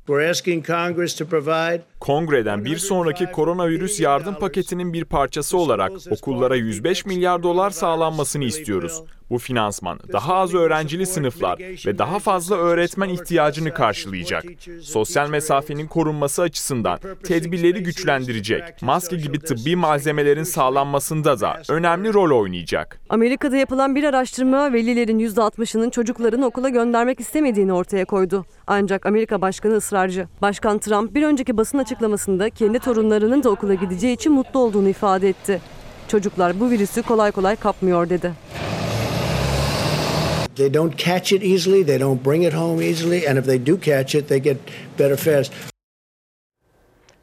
Kongreden 2.00 2.64
bir 2.64 2.76
sonraki 2.76 3.26
koronavirüs 3.26 4.00
yardım 4.00 4.34
paketinin 4.34 4.92
bir 4.92 5.04
parçası 5.04 5.58
olarak 5.58 5.92
okullara 6.10 6.56
105 6.56 7.06
milyar 7.06 7.42
dolar 7.42 7.70
sağlanmasını 7.70 8.44
istiyoruz. 8.44 9.02
Bu 9.30 9.38
finansman 9.38 9.98
daha 10.12 10.34
az 10.34 10.54
öğrencili 10.54 11.06
sınıflar 11.06 11.58
ve 11.86 11.98
daha 11.98 12.18
fazla 12.18 12.56
öğretmen 12.56 13.08
ihtiyacını 13.08 13.74
karşılayacak. 13.74 14.44
Sosyal 14.82 15.28
mesafenin 15.28 15.86
korunması 15.86 16.42
açısından 16.42 16.98
tedbirleri 17.24 17.82
güçlendirecek. 17.82 18.82
Maske 18.82 19.16
gibi 19.16 19.38
tıbbi 19.38 19.76
malzemelerin 19.76 20.42
sağlanmasında 20.42 21.40
da 21.40 21.62
önemli 21.68 22.14
rol 22.14 22.40
oynayacak. 22.40 23.00
Amerika'da 23.08 23.56
yapılan 23.56 23.94
bir 23.94 24.04
araştırma 24.04 24.72
velilerin 24.72 25.18
%60'ının 25.18 25.90
çocuklarını 25.90 26.46
okula 26.46 26.68
göndermek 26.68 27.20
istemediğini 27.20 27.72
ortaya 27.72 28.04
koydu. 28.04 28.44
Ancak 28.66 29.06
Amerika 29.06 29.40
Başkanı 29.40 29.76
ısrarcı. 29.76 30.28
Başkan 30.42 30.78
Trump 30.78 31.14
bir 31.14 31.22
önceki 31.22 31.56
basın 31.56 31.78
açıklamasında 31.78 32.50
kendi 32.50 32.78
torunlarının 32.78 33.42
da 33.42 33.50
okula 33.50 33.74
gideceği 33.74 34.14
için 34.14 34.32
mutlu 34.32 34.60
olduğunu 34.60 34.88
ifade 34.88 35.28
etti. 35.28 35.60
Çocuklar 36.08 36.60
bu 36.60 36.70
virüsü 36.70 37.02
kolay 37.02 37.32
kolay 37.32 37.56
kapmıyor 37.56 38.08
dedi. 38.08 38.32
They 40.58 40.74
don't 40.74 40.96
catch 40.96 41.32
it 41.32 41.42
easily, 41.42 41.86
they 41.86 41.98
don't 41.98 42.22
bring 42.24 42.42
it 42.42 42.52
home 42.52 42.82
easily, 42.82 43.28
and 43.28 43.38
if 43.38 43.44
they 43.44 43.66
do 43.66 43.76
catch 43.78 44.14
it, 44.14 44.28
they 44.28 44.40
get 44.40 44.56
better 44.98 45.16
fast. 45.16 45.52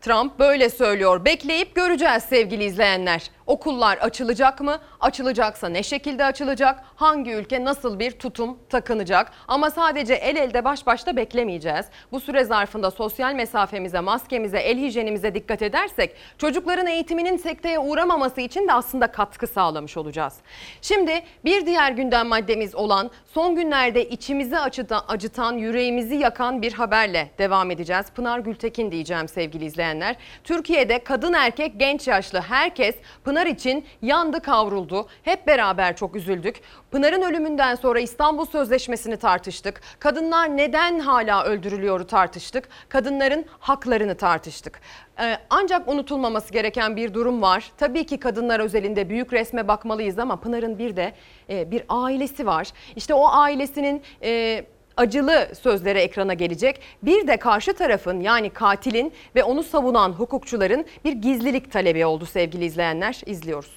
Trump 0.01 0.39
böyle 0.39 0.69
söylüyor. 0.69 1.25
Bekleyip 1.25 1.75
göreceğiz 1.75 2.23
sevgili 2.23 2.63
izleyenler. 2.63 3.31
Okullar 3.47 3.97
açılacak 3.97 4.61
mı? 4.61 4.79
Açılacaksa 4.99 5.69
ne 5.69 5.83
şekilde 5.83 6.25
açılacak? 6.25 6.83
Hangi 6.95 7.31
ülke 7.31 7.65
nasıl 7.65 7.99
bir 7.99 8.11
tutum 8.11 8.59
takınacak? 8.69 9.31
Ama 9.47 9.69
sadece 9.69 10.13
el 10.13 10.35
elde 10.35 10.65
baş 10.65 10.85
başta 10.85 11.15
beklemeyeceğiz. 11.15 11.85
Bu 12.11 12.19
süre 12.19 12.43
zarfında 12.43 12.91
sosyal 12.91 13.33
mesafemize, 13.33 13.99
maskemize, 13.99 14.57
el 14.57 14.77
hijyenimize 14.77 15.35
dikkat 15.35 15.61
edersek 15.61 16.15
çocukların 16.37 16.87
eğitiminin 16.87 17.37
sekteye 17.37 17.79
uğramaması 17.79 18.41
için 18.41 18.67
de 18.67 18.73
aslında 18.73 19.07
katkı 19.07 19.47
sağlamış 19.47 19.97
olacağız. 19.97 20.33
Şimdi 20.81 21.21
bir 21.45 21.65
diğer 21.65 21.91
gündem 21.91 22.27
maddemiz 22.27 22.75
olan 22.75 23.11
son 23.33 23.55
günlerde 23.55 24.09
içimizi 24.09 24.59
acıtan, 24.59 25.03
acıtan, 25.07 25.53
yüreğimizi 25.53 26.15
yakan 26.15 26.61
bir 26.61 26.73
haberle 26.73 27.29
devam 27.37 27.71
edeceğiz. 27.71 28.05
Pınar 28.15 28.39
Gültekin 28.39 28.91
diyeceğim 28.91 29.27
sevgili 29.27 29.65
izleyenler. 29.65 30.15
Türkiye'de 30.43 31.03
kadın 31.03 31.33
erkek 31.33 31.79
genç 31.79 32.07
yaşlı 32.07 32.39
herkes 32.39 32.95
Pınar 33.23 33.34
için 33.43 33.85
yandı 34.01 34.41
kavruldu. 34.41 35.07
Hep 35.23 35.47
beraber 35.47 35.95
çok 35.95 36.15
üzüldük. 36.15 36.61
Pınar'ın 36.91 37.21
ölümünden 37.21 37.75
sonra 37.75 37.99
İstanbul 37.99 38.45
Sözleşmesi'ni 38.45 39.17
tartıştık. 39.17 39.81
Kadınlar 39.99 40.57
neden 40.57 40.99
hala 40.99 41.43
öldürülüyoru 41.43 42.07
tartıştık. 42.07 42.69
Kadınların 42.89 43.45
haklarını 43.59 44.15
tartıştık. 44.15 44.81
Ee, 45.19 45.37
ancak 45.49 45.87
unutulmaması 45.87 46.53
gereken 46.53 46.95
bir 46.95 47.13
durum 47.13 47.41
var. 47.41 47.71
Tabii 47.77 48.05
ki 48.05 48.19
kadınlar 48.19 48.59
özelinde 48.59 49.09
büyük 49.09 49.33
resme 49.33 49.67
bakmalıyız 49.67 50.19
ama 50.19 50.39
Pınar'ın 50.39 50.79
bir 50.79 50.95
de 50.95 51.13
e, 51.49 51.71
bir 51.71 51.83
ailesi 51.89 52.45
var. 52.45 52.67
İşte 52.95 53.13
o 53.13 53.27
ailesinin... 53.29 54.01
E, 54.23 54.65
acılı 54.97 55.47
sözleri 55.61 55.99
ekrana 55.99 56.33
gelecek. 56.33 56.79
Bir 57.03 57.27
de 57.27 57.37
karşı 57.37 57.73
tarafın 57.73 58.19
yani 58.19 58.49
katilin 58.49 59.13
ve 59.35 59.43
onu 59.43 59.63
savunan 59.63 60.09
hukukçuların 60.11 60.85
bir 61.05 61.13
gizlilik 61.13 61.71
talebi 61.71 62.05
oldu 62.05 62.25
sevgili 62.25 62.65
izleyenler. 62.65 63.21
İzliyoruz. 63.25 63.71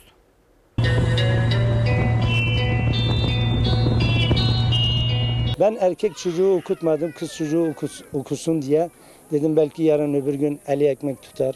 Ben 5.61 5.77
erkek 5.81 6.17
çocuğu 6.17 6.55
okutmadım, 6.55 7.13
kız 7.19 7.35
çocuğu 7.37 7.69
okus- 7.71 8.03
okusun 8.13 8.63
diye. 8.63 8.91
Dedim 9.33 9.57
belki 9.57 9.83
yarın 9.83 10.15
öbür 10.15 10.35
gün 10.35 10.61
eli 10.67 10.85
ekmek 10.87 11.23
tutar. 11.23 11.55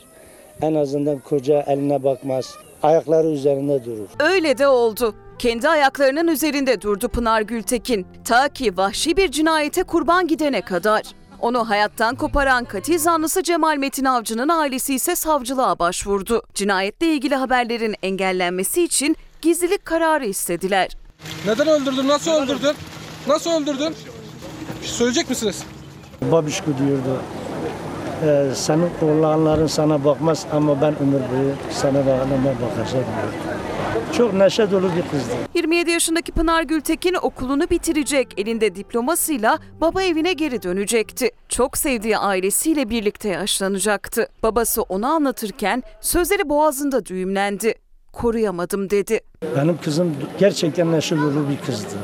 En 0.62 0.74
azından 0.74 1.18
koca 1.18 1.60
eline 1.66 2.04
bakmaz. 2.04 2.54
Ayakları 2.82 3.26
üzerinde 3.28 3.84
durur. 3.84 4.08
Öyle 4.20 4.58
de 4.58 4.68
oldu. 4.68 5.14
Kendi 5.42 5.68
ayaklarının 5.68 6.28
üzerinde 6.28 6.80
durdu 6.82 7.08
Pınar 7.08 7.40
Gültekin. 7.42 8.06
Ta 8.24 8.48
ki 8.48 8.76
vahşi 8.76 9.16
bir 9.16 9.30
cinayete 9.30 9.82
kurban 9.82 10.26
gidene 10.26 10.60
kadar. 10.60 11.02
Onu 11.40 11.68
hayattan 11.70 12.14
koparan 12.14 12.64
katil 12.64 12.98
zanlısı 12.98 13.42
Cemal 13.42 13.76
Metin 13.76 14.04
Avcı'nın 14.04 14.48
ailesi 14.48 14.94
ise 14.94 15.16
savcılığa 15.16 15.78
başvurdu. 15.78 16.42
Cinayetle 16.54 17.06
ilgili 17.06 17.34
haberlerin 17.34 17.94
engellenmesi 18.02 18.82
için 18.82 19.16
gizlilik 19.40 19.84
kararı 19.84 20.26
istediler. 20.26 20.90
Neden 21.46 21.68
öldürdün? 21.68 22.08
Nasıl 22.08 22.30
öldürdün? 22.30 22.74
Nasıl 23.26 23.50
öldürdün? 23.50 23.94
Bir 24.80 24.86
şey 24.86 24.94
söyleyecek 24.94 25.30
misiniz? 25.30 25.62
Babişko 26.22 26.66
diyordu. 26.66 27.22
"Ee, 28.24 28.46
senin 28.54 28.90
oğlanların 29.02 29.66
sana 29.66 30.04
bakmaz 30.04 30.46
ama 30.52 30.80
ben 30.80 30.94
ömür 30.98 31.20
boyu 31.32 31.52
sana 31.70 32.06
ve 32.06 32.12
anneme 32.20 32.54
bakacağım 32.62 33.04
diyordu. 33.04 33.61
Çok 34.16 34.34
neşe 34.34 34.70
dolu 34.70 34.86
bir 34.96 35.10
kızdı. 35.10 35.32
27 35.54 35.90
yaşındaki 35.90 36.32
Pınar 36.32 36.62
Gültekin 36.62 37.14
okulunu 37.22 37.70
bitirecek. 37.70 38.28
Elinde 38.36 38.74
diplomasıyla 38.74 39.58
baba 39.80 40.02
evine 40.02 40.32
geri 40.32 40.62
dönecekti. 40.62 41.30
Çok 41.48 41.76
sevdiği 41.78 42.18
ailesiyle 42.18 42.90
birlikte 42.90 43.28
yaşlanacaktı. 43.28 44.28
Babası 44.42 44.82
onu 44.82 45.06
anlatırken 45.06 45.82
sözleri 46.00 46.48
boğazında 46.48 47.06
düğümlendi. 47.06 47.74
Koruyamadım 48.12 48.90
dedi. 48.90 49.20
Benim 49.56 49.78
kızım 49.78 50.16
gerçekten 50.38 50.92
neşe 50.92 51.16
dolu 51.16 51.46
bir 51.50 51.66
kızdı. 51.66 51.94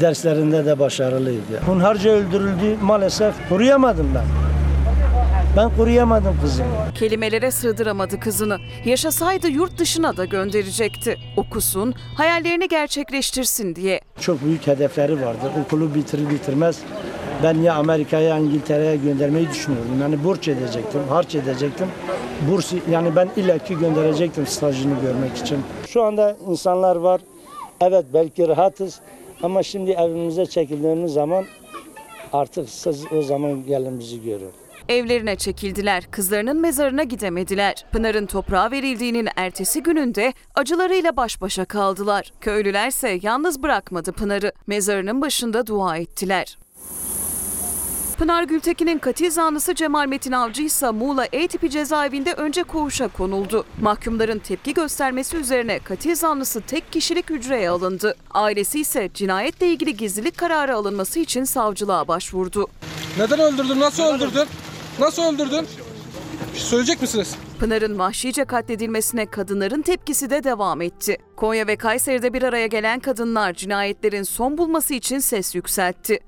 Derslerinde 0.00 0.66
de 0.66 0.78
başarılıydı. 0.78 1.60
Hunharca 1.66 2.10
öldürüldü 2.10 2.76
maalesef. 2.82 3.34
Koruyamadım 3.48 4.10
ben. 4.14 4.24
Ben 5.56 5.76
koruyamadım 5.76 6.36
kızımı. 6.42 6.68
Kelimelere 6.94 7.50
sığdıramadı 7.50 8.20
kızını. 8.20 8.58
Yaşasaydı 8.84 9.48
yurt 9.48 9.78
dışına 9.78 10.16
da 10.16 10.24
gönderecekti. 10.24 11.16
Okusun, 11.36 11.94
hayallerini 12.16 12.68
gerçekleştirsin 12.68 13.74
diye. 13.74 14.00
Çok 14.20 14.44
büyük 14.44 14.66
hedefleri 14.66 15.26
vardı. 15.26 15.52
Okulu 15.64 15.94
bitirir 15.94 16.30
bitirmez 16.30 16.78
ben 17.42 17.54
ya 17.54 17.74
Amerika'ya 17.74 18.28
ya 18.28 18.38
İngiltere'ye 18.38 18.96
göndermeyi 18.96 19.48
düşünüyordum. 19.50 20.00
Yani 20.00 20.24
borç 20.24 20.48
edecektim, 20.48 21.00
harç 21.08 21.34
edecektim. 21.34 21.86
Burs 22.50 22.72
yani 22.90 23.16
ben 23.16 23.28
illaki 23.36 23.78
gönderecektim 23.78 24.46
stajını 24.46 25.00
görmek 25.00 25.36
için. 25.36 25.58
Şu 25.88 26.02
anda 26.02 26.36
insanlar 26.48 26.96
var. 26.96 27.20
Evet 27.80 28.04
belki 28.14 28.48
rahatız 28.48 29.00
ama 29.42 29.62
şimdi 29.62 29.90
evimize 29.90 30.46
çekildiğimiz 30.46 31.12
zaman 31.12 31.44
artık 32.32 32.68
siz 32.68 33.12
o 33.12 33.22
zaman 33.22 33.66
gelin 33.66 33.98
bizi 34.00 34.22
görün. 34.22 34.61
Evlerine 34.88 35.36
çekildiler, 35.36 36.10
kızlarının 36.10 36.60
mezarına 36.60 37.02
gidemediler. 37.02 37.84
Pınar'ın 37.92 38.26
toprağa 38.26 38.70
verildiğinin 38.70 39.28
ertesi 39.36 39.82
gününde 39.82 40.32
acılarıyla 40.54 41.16
baş 41.16 41.40
başa 41.40 41.64
kaldılar. 41.64 42.32
Köylülerse 42.40 43.18
yalnız 43.22 43.62
bırakmadı 43.62 44.12
Pınar'ı. 44.12 44.52
Mezarının 44.66 45.20
başında 45.22 45.66
dua 45.66 45.96
ettiler. 45.96 46.58
Pınar 48.18 48.42
Gültekin'in 48.42 48.98
katil 48.98 49.30
zanlısı 49.30 49.74
Cemal 49.74 50.06
Metin 50.06 50.32
Avcı 50.32 50.62
ise 50.62 50.90
Muğla 50.90 51.26
E 51.32 51.48
tipi 51.48 51.70
cezaevinde 51.70 52.32
önce 52.32 52.62
koğuşa 52.62 53.08
konuldu. 53.08 53.64
Mahkumların 53.80 54.38
tepki 54.38 54.74
göstermesi 54.74 55.36
üzerine 55.36 55.78
katil 55.78 56.14
zanlısı 56.14 56.60
tek 56.60 56.92
kişilik 56.92 57.30
hücreye 57.30 57.70
alındı. 57.70 58.14
Ailesi 58.30 58.80
ise 58.80 59.10
cinayetle 59.14 59.66
ilgili 59.66 59.96
gizlilik 59.96 60.38
kararı 60.38 60.76
alınması 60.76 61.20
için 61.20 61.44
savcılığa 61.44 62.08
başvurdu. 62.08 62.66
Neden 63.18 63.40
öldürdün? 63.40 63.80
Nasıl 63.80 64.02
öldürdün? 64.02 64.44
Nasıl 64.98 65.22
öldürdün? 65.34 65.66
Bir 66.52 66.58
şey 66.58 66.66
söyleyecek 66.68 67.02
misiniz? 67.02 67.36
Pınar'ın 67.60 67.98
vahşice 67.98 68.44
katledilmesine 68.44 69.26
kadınların 69.26 69.82
tepkisi 69.82 70.30
de 70.30 70.44
devam 70.44 70.82
etti. 70.82 71.16
Konya 71.36 71.66
ve 71.66 71.76
Kayseri'de 71.76 72.32
bir 72.32 72.42
araya 72.42 72.66
gelen 72.66 73.00
kadınlar 73.00 73.52
cinayetlerin 73.52 74.22
son 74.22 74.58
bulması 74.58 74.94
için 74.94 75.18
ses 75.18 75.54
yükseltti. 75.54 76.18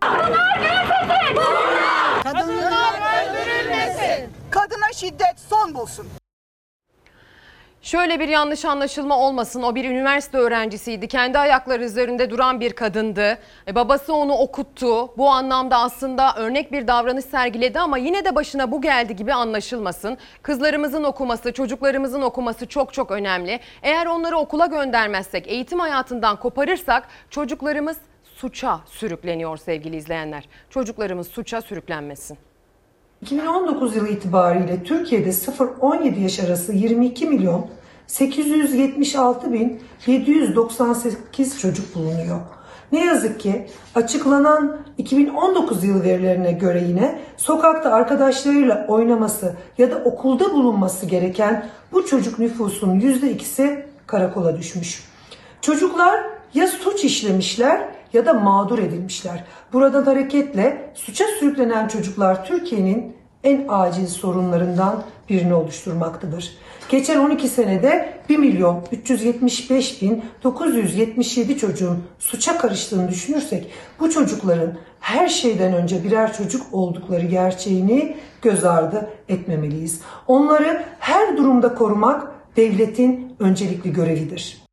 Kadınlar 2.23 2.95
öldürülmesin. 3.25 4.29
Kadına 4.51 4.93
şiddet 4.95 5.41
son 5.51 5.75
bulsun. 5.75 6.07
Şöyle 7.85 8.21
bir 8.21 8.29
yanlış 8.29 8.65
anlaşılma 8.65 9.19
olmasın. 9.19 9.63
O 9.63 9.75
bir 9.75 9.85
üniversite 9.85 10.39
öğrencisiydi. 10.39 11.09
Kendi 11.09 11.39
ayakları 11.39 11.85
üzerinde 11.85 12.31
duran 12.31 12.61
bir 12.61 12.73
kadındı. 12.73 13.39
E, 13.69 13.75
babası 13.75 14.15
onu 14.15 14.33
okuttu. 14.33 15.17
Bu 15.17 15.29
anlamda 15.31 15.79
aslında 15.79 16.35
örnek 16.37 16.73
bir 16.73 16.87
davranış 16.87 17.25
sergiledi 17.25 17.81
ama 17.81 17.99
yine 17.99 18.25
de 18.25 18.35
başına 18.35 18.71
bu 18.71 18.81
geldi 18.83 19.17
gibi 19.17 19.35
anlaşılmasın. 19.35 20.19
Kızlarımızın 20.43 21.05
okuması, 21.05 21.53
çocuklarımızın 21.53 22.23
okuması 22.23 22.67
çok 22.67 22.93
çok 22.93 23.11
önemli. 23.11 23.61
Eğer 23.83 24.07
onları 24.07 24.37
okula 24.37 24.67
göndermezsek, 24.67 25.47
eğitim 25.49 25.79
hayatından 25.79 26.37
koparırsak 26.37 27.09
çocuklarımız 27.31 27.97
suça 28.37 28.81
sürükleniyor 28.87 29.57
sevgili 29.57 29.97
izleyenler. 29.97 30.49
Çocuklarımız 30.71 31.29
suça 31.29 31.61
sürüklenmesin. 31.61 32.39
2019 33.25 33.97
yılı 33.97 34.09
itibariyle 34.09 34.83
Türkiye'de 34.85 35.29
0-17 35.29 36.21
yaş 36.21 36.41
arası 36.41 36.73
22 36.73 37.27
milyon 37.27 37.67
876 38.07 39.53
bin 39.53 39.81
798 40.07 41.61
çocuk 41.61 41.95
bulunuyor. 41.95 42.41
Ne 42.93 43.05
yazık 43.05 43.41
ki 43.41 43.67
açıklanan 43.95 44.77
2019 44.99 45.85
yılı 45.85 46.05
verilerine 46.05 46.53
göre 46.53 46.85
yine 46.89 47.19
sokakta 47.37 47.91
arkadaşlarıyla 47.91 48.87
oynaması 48.89 49.55
ya 49.79 49.91
da 49.91 49.97
okulda 49.97 50.53
bulunması 50.53 51.07
gereken 51.07 51.67
bu 51.93 52.07
çocuk 52.07 52.39
nüfusun 52.39 53.01
%2'si 53.01 53.83
karakola 54.07 54.59
düşmüş. 54.59 55.05
Çocuklar 55.61 56.25
ya 56.55 56.67
suç 56.67 57.05
işlemişler 57.05 57.89
ya 58.13 58.27
da 58.27 58.35
mağdur 58.35 58.79
edilmişler. 58.79 59.45
Buradan 59.73 60.05
hareketle 60.05 60.93
suça 60.95 61.25
sürüklenen 61.41 61.89
çocuklar 61.89 62.45
Türkiye'nin 62.45 63.14
en 63.45 63.65
acil 63.69 64.07
sorunlarından 64.07 65.03
birini 65.29 65.55
oluşturmaktadır. 65.55 66.57
Geçen 66.89 67.19
12 67.19 67.49
senede 67.49 68.19
1 68.29 68.37
milyon 68.37 68.83
375 68.93 70.03
bin 70.03 70.25
977 70.45 71.59
çocuğun 71.59 72.05
suça 72.19 72.59
karıştığını 72.59 73.09
düşünürsek 73.09 73.71
bu 74.01 74.11
çocukların 74.11 74.75
her 75.01 75.29
şeyden 75.29 75.73
önce 75.73 76.05
birer 76.05 76.33
çocuk 76.33 76.75
oldukları 76.75 77.27
gerçeğini 77.27 78.17
göz 78.43 78.65
ardı 78.65 79.11
etmemeliyiz. 79.29 80.01
Onları 80.27 80.85
her 80.99 81.37
durumda 81.37 81.75
korumak 81.75 82.33
devletin 82.57 83.37
öncelikli 83.39 83.93
görevidir. 83.93 84.64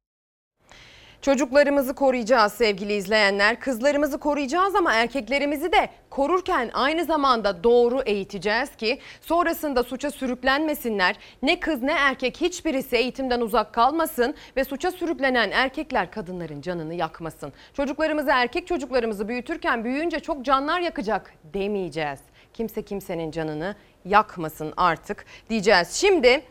Çocuklarımızı 1.22 1.93
koruyacağız 1.93 2.53
sevgili 2.53 2.93
izleyenler. 2.93 3.60
Kızlarımızı 3.60 4.18
koruyacağız 4.18 4.76
ama 4.76 4.93
erkeklerimizi 4.93 5.72
de 5.72 5.89
korurken 6.10 6.69
aynı 6.73 7.06
zamanda 7.06 7.64
doğru 7.64 8.02
eğiteceğiz 8.06 8.76
ki 8.76 8.99
sonrasında 9.22 9.84
suça 9.84 10.11
sürüklenmesinler. 10.11 11.15
Ne 11.41 11.60
kız 11.60 11.81
ne 11.81 11.91
erkek 11.91 12.41
hiçbirisi 12.41 12.95
eğitimden 12.95 13.41
uzak 13.41 13.73
kalmasın 13.73 14.35
ve 14.57 14.64
suça 14.64 14.91
sürüklenen 14.91 15.52
erkekler 15.52 16.11
kadınların 16.11 16.61
canını 16.61 16.93
yakmasın. 16.93 17.53
Çocuklarımızı 17.73 18.30
erkek 18.34 18.68
çocuklarımızı 18.68 19.27
büyütürken 19.27 19.84
büyüyünce 19.84 20.19
çok 20.19 20.45
canlar 20.45 20.80
yakacak 20.80 21.34
demeyeceğiz. 21.53 22.19
Kimse 22.53 22.81
kimsenin 22.81 23.31
canını 23.31 23.76
yakmasın 24.06 24.73
artık 24.77 25.26
diyeceğiz. 25.49 25.93
Şimdi 25.93 26.43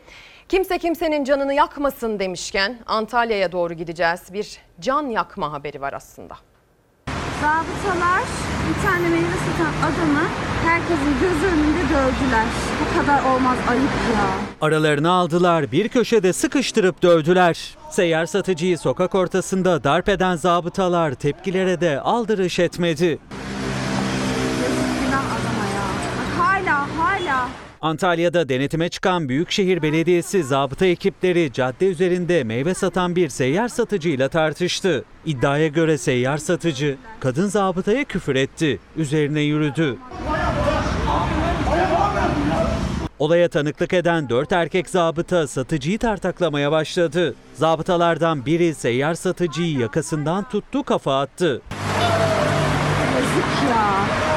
Kimse 0.51 0.77
kimsenin 0.77 1.23
canını 1.23 1.53
yakmasın 1.53 2.19
demişken 2.19 2.79
Antalya'ya 2.85 3.51
doğru 3.51 3.73
gideceğiz. 3.73 4.21
Bir 4.33 4.57
can 4.79 5.03
yakma 5.03 5.51
haberi 5.51 5.81
var 5.81 5.93
aslında. 5.93 6.35
Zabıtalar 7.41 8.21
bir 8.69 8.87
tane 8.87 9.09
meyve 9.09 9.25
satan 9.25 9.73
adamı 9.79 10.27
herkesin 10.65 11.13
göz 11.21 11.53
önünde 11.53 11.83
dövdüler. 11.83 12.45
Bu 12.81 13.01
kadar 13.01 13.35
olmaz 13.35 13.57
ayıp 13.69 13.83
ya. 13.83 14.27
Aralarını 14.61 15.11
aldılar, 15.11 15.71
bir 15.71 15.89
köşede 15.89 16.33
sıkıştırıp 16.33 17.03
dövdüler. 17.03 17.77
Seyyar 17.89 18.25
satıcıyı 18.25 18.77
sokak 18.77 19.15
ortasında 19.15 19.83
darp 19.83 20.09
eden 20.09 20.35
zabıtalar 20.35 21.13
tepkilere 21.13 21.81
de 21.81 22.01
aldırış 22.01 22.59
etmedi. 22.59 23.19
Antalya'da 27.81 28.49
denetime 28.49 28.89
çıkan 28.89 29.29
Büyükşehir 29.29 29.81
Belediyesi 29.81 30.43
zabıta 30.43 30.85
ekipleri 30.85 31.53
cadde 31.53 31.87
üzerinde 31.87 32.43
meyve 32.43 32.73
satan 32.73 33.15
bir 33.15 33.29
seyyar 33.29 33.67
satıcıyla 33.67 34.29
tartıştı. 34.29 35.05
İddiaya 35.25 35.67
göre 35.67 35.97
seyyar 35.97 36.37
satıcı 36.37 36.97
kadın 37.19 37.47
zabıtaya 37.47 38.03
küfür 38.03 38.35
etti, 38.35 38.79
üzerine 38.97 39.41
yürüdü. 39.41 39.97
Olaya 43.19 43.49
tanıklık 43.49 43.93
eden 43.93 44.29
dört 44.29 44.51
erkek 44.51 44.89
zabıta 44.89 45.47
satıcıyı 45.47 45.99
tartaklamaya 45.99 46.71
başladı. 46.71 47.35
Zabıtalardan 47.53 48.45
biri 48.45 48.75
seyyar 48.75 49.13
satıcıyı 49.13 49.79
yakasından 49.79 50.49
tuttu 50.49 50.83
kafa 50.83 51.19
attı. 51.19 51.61
Ya. 53.69 54.30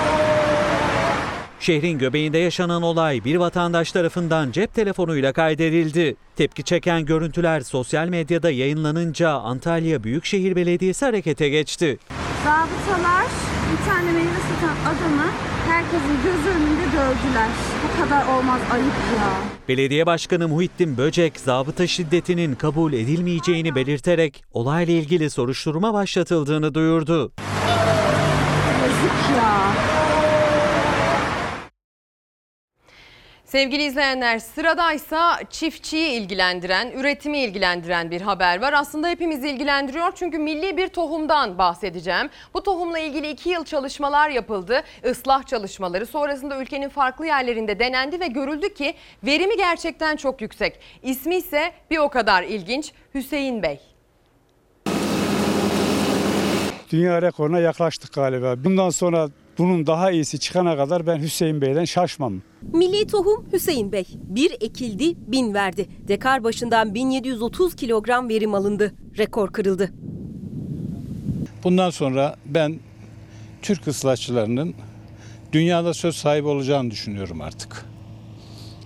Şehrin 1.64 1.98
göbeğinde 1.98 2.38
yaşanan 2.38 2.82
olay 2.82 3.24
bir 3.24 3.36
vatandaş 3.36 3.92
tarafından 3.92 4.52
cep 4.52 4.74
telefonuyla 4.74 5.32
kaydedildi. 5.32 6.16
Tepki 6.36 6.62
çeken 6.62 7.04
görüntüler 7.04 7.60
sosyal 7.60 8.08
medyada 8.08 8.50
yayınlanınca 8.50 9.30
Antalya 9.30 10.04
Büyükşehir 10.04 10.56
Belediyesi 10.56 11.04
harekete 11.04 11.48
geçti. 11.48 11.98
Zabıtalar 12.44 13.24
bir 13.72 13.90
tane 13.90 14.12
meyve 14.12 14.28
satan 14.28 14.76
adamı 14.82 15.30
herkesin 15.68 16.16
göz 16.24 16.46
önünde 16.56 16.86
dövdüler. 16.86 17.48
Bu 17.84 18.04
kadar 18.04 18.38
olmaz 18.38 18.60
ayıp 18.72 18.84
ya. 19.16 19.30
Belediye 19.68 20.06
Başkanı 20.06 20.48
Muhittin 20.48 20.96
Böcek 20.96 21.40
zabıta 21.40 21.86
şiddetinin 21.86 22.54
kabul 22.54 22.92
edilmeyeceğini 22.92 23.74
belirterek 23.74 24.44
olayla 24.52 24.94
ilgili 24.94 25.30
soruşturma 25.30 25.94
başlatıldığını 25.94 26.74
duyurdu. 26.74 27.32
Yazık 28.82 29.36
ya. 29.36 29.93
Sevgili 33.54 33.82
izleyenler 33.82 34.38
sıradaysa 34.38 35.40
çiftçiyi 35.50 36.10
ilgilendiren, 36.10 36.90
üretimi 36.90 37.38
ilgilendiren 37.38 38.10
bir 38.10 38.20
haber 38.20 38.60
var. 38.60 38.72
Aslında 38.72 39.08
hepimizi 39.08 39.48
ilgilendiriyor 39.48 40.12
çünkü 40.14 40.38
milli 40.38 40.76
bir 40.76 40.88
tohumdan 40.88 41.58
bahsedeceğim. 41.58 42.30
Bu 42.54 42.62
tohumla 42.62 42.98
ilgili 42.98 43.30
iki 43.30 43.50
yıl 43.50 43.64
çalışmalar 43.64 44.30
yapıldı. 44.30 44.82
Islah 45.10 45.46
çalışmaları 45.46 46.06
sonrasında 46.06 46.60
ülkenin 46.60 46.88
farklı 46.88 47.26
yerlerinde 47.26 47.78
denendi 47.78 48.20
ve 48.20 48.26
görüldü 48.26 48.74
ki 48.74 48.94
verimi 49.24 49.56
gerçekten 49.56 50.16
çok 50.16 50.40
yüksek. 50.40 50.80
İsmi 51.02 51.36
ise 51.36 51.72
bir 51.90 51.98
o 51.98 52.08
kadar 52.08 52.42
ilginç 52.42 52.92
Hüseyin 53.14 53.62
Bey. 53.62 53.80
Dünya 56.90 57.22
rekoruna 57.22 57.58
yaklaştık 57.58 58.12
galiba. 58.12 58.54
Bundan 58.64 58.90
sonra 58.90 59.28
bunun 59.58 59.86
daha 59.86 60.10
iyisi 60.10 60.38
çıkana 60.38 60.76
kadar 60.76 61.06
ben 61.06 61.18
Hüseyin 61.18 61.60
Bey'den 61.60 61.84
şaşmam. 61.84 62.42
Milli 62.72 63.06
tohum 63.06 63.44
Hüseyin 63.52 63.92
Bey. 63.92 64.04
Bir 64.14 64.52
ekildi, 64.60 65.14
bin 65.32 65.54
verdi. 65.54 65.86
Dekar 66.08 66.44
başından 66.44 66.94
1730 66.94 67.76
kilogram 67.76 68.28
verim 68.28 68.54
alındı. 68.54 68.94
Rekor 69.18 69.52
kırıldı. 69.52 69.92
Bundan 71.64 71.90
sonra 71.90 72.36
ben 72.46 72.78
Türk 73.62 73.86
ıslahçılarının 73.86 74.74
dünyada 75.52 75.94
söz 75.94 76.16
sahibi 76.16 76.48
olacağını 76.48 76.90
düşünüyorum 76.90 77.40
artık. 77.40 77.84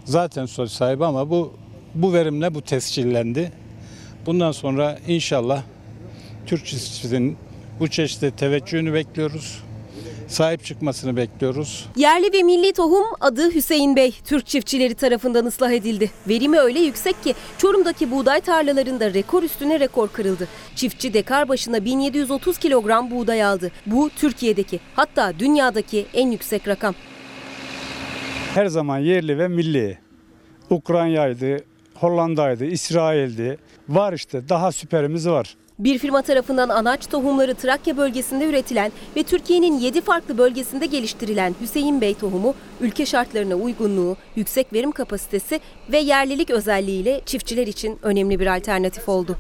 Zaten 0.05 0.47
söz 0.47 0.73
sahibi 0.73 1.05
ama 1.05 1.31
bu 1.31 1.53
bu 1.95 2.13
verimle 2.13 2.55
bu 2.55 2.63
tescillendi. 2.63 3.53
Bundan 4.27 4.53
sonra 4.53 4.99
inşallah 5.09 5.63
Türk 6.47 6.67
çiftçinin 6.67 7.37
bu 7.81 7.89
çeşitli 7.89 8.31
teveccühünü 8.31 8.95
bekliyoruz. 8.95 9.63
Sahip 10.29 10.65
çıkmasını 10.65 11.17
bekliyoruz. 11.17 11.87
Yerli 11.97 12.33
ve 12.33 12.43
milli 12.43 12.73
tohum 12.73 13.05
adı 13.21 13.55
Hüseyin 13.55 13.97
Bey. 13.97 14.13
Türk 14.25 14.47
çiftçileri 14.47 14.95
tarafından 14.95 15.45
ıslah 15.45 15.71
edildi. 15.71 16.11
Verimi 16.29 16.59
öyle 16.59 16.81
yüksek 16.81 17.23
ki 17.23 17.35
Çorum'daki 17.59 18.11
buğday 18.11 18.41
tarlalarında 18.41 19.15
rekor 19.15 19.43
üstüne 19.43 19.81
rekor 19.81 20.09
kırıldı. 20.09 20.49
Çiftçi 20.75 21.15
dekar 21.15 21.49
başına 21.49 21.85
1730 21.85 22.59
kilogram 22.59 23.11
buğday 23.11 23.45
aldı. 23.45 23.71
Bu 23.87 24.11
Türkiye'deki 24.17 24.81
hatta 24.97 25.33
dünyadaki 25.39 26.07
en 26.15 26.31
yüksek 26.31 26.69
rakam. 26.69 26.95
Her 28.55 28.67
zaman 28.67 28.99
yerli 28.99 29.39
ve 29.39 29.49
milli. 29.49 29.99
Ukrayna'ydı, 30.71 31.65
Hollanda'ydı, 31.95 32.65
İsrail'di. 32.65 33.59
Var 33.89 34.13
işte 34.13 34.49
daha 34.49 34.73
süperimiz 34.73 35.29
var. 35.29 35.57
Bir 35.79 35.99
firma 35.99 36.23
tarafından 36.23 36.69
anaç 36.69 37.07
tohumları 37.07 37.55
Trakya 37.55 37.97
bölgesinde 37.97 38.45
üretilen 38.45 38.93
ve 39.17 39.23
Türkiye'nin 39.23 39.79
7 39.79 40.01
farklı 40.01 40.39
bölgesinde 40.39 40.87
geliştirilen 40.87 41.55
Hüseyin 41.61 42.01
Bey 42.01 42.15
tohumu 42.15 42.55
ülke 42.81 43.07
şartlarına 43.07 43.55
uygunluğu, 43.55 44.17
yüksek 44.37 44.73
verim 44.73 44.93
kapasitesi 44.93 45.61
ve 45.93 45.99
yerlilik 45.99 46.51
özelliğiyle 46.51 47.21
çiftçiler 47.27 47.67
için 47.67 47.99
önemli 48.03 48.41
bir 48.41 48.57
alternatif 48.57 49.09
oldu. 49.09 49.37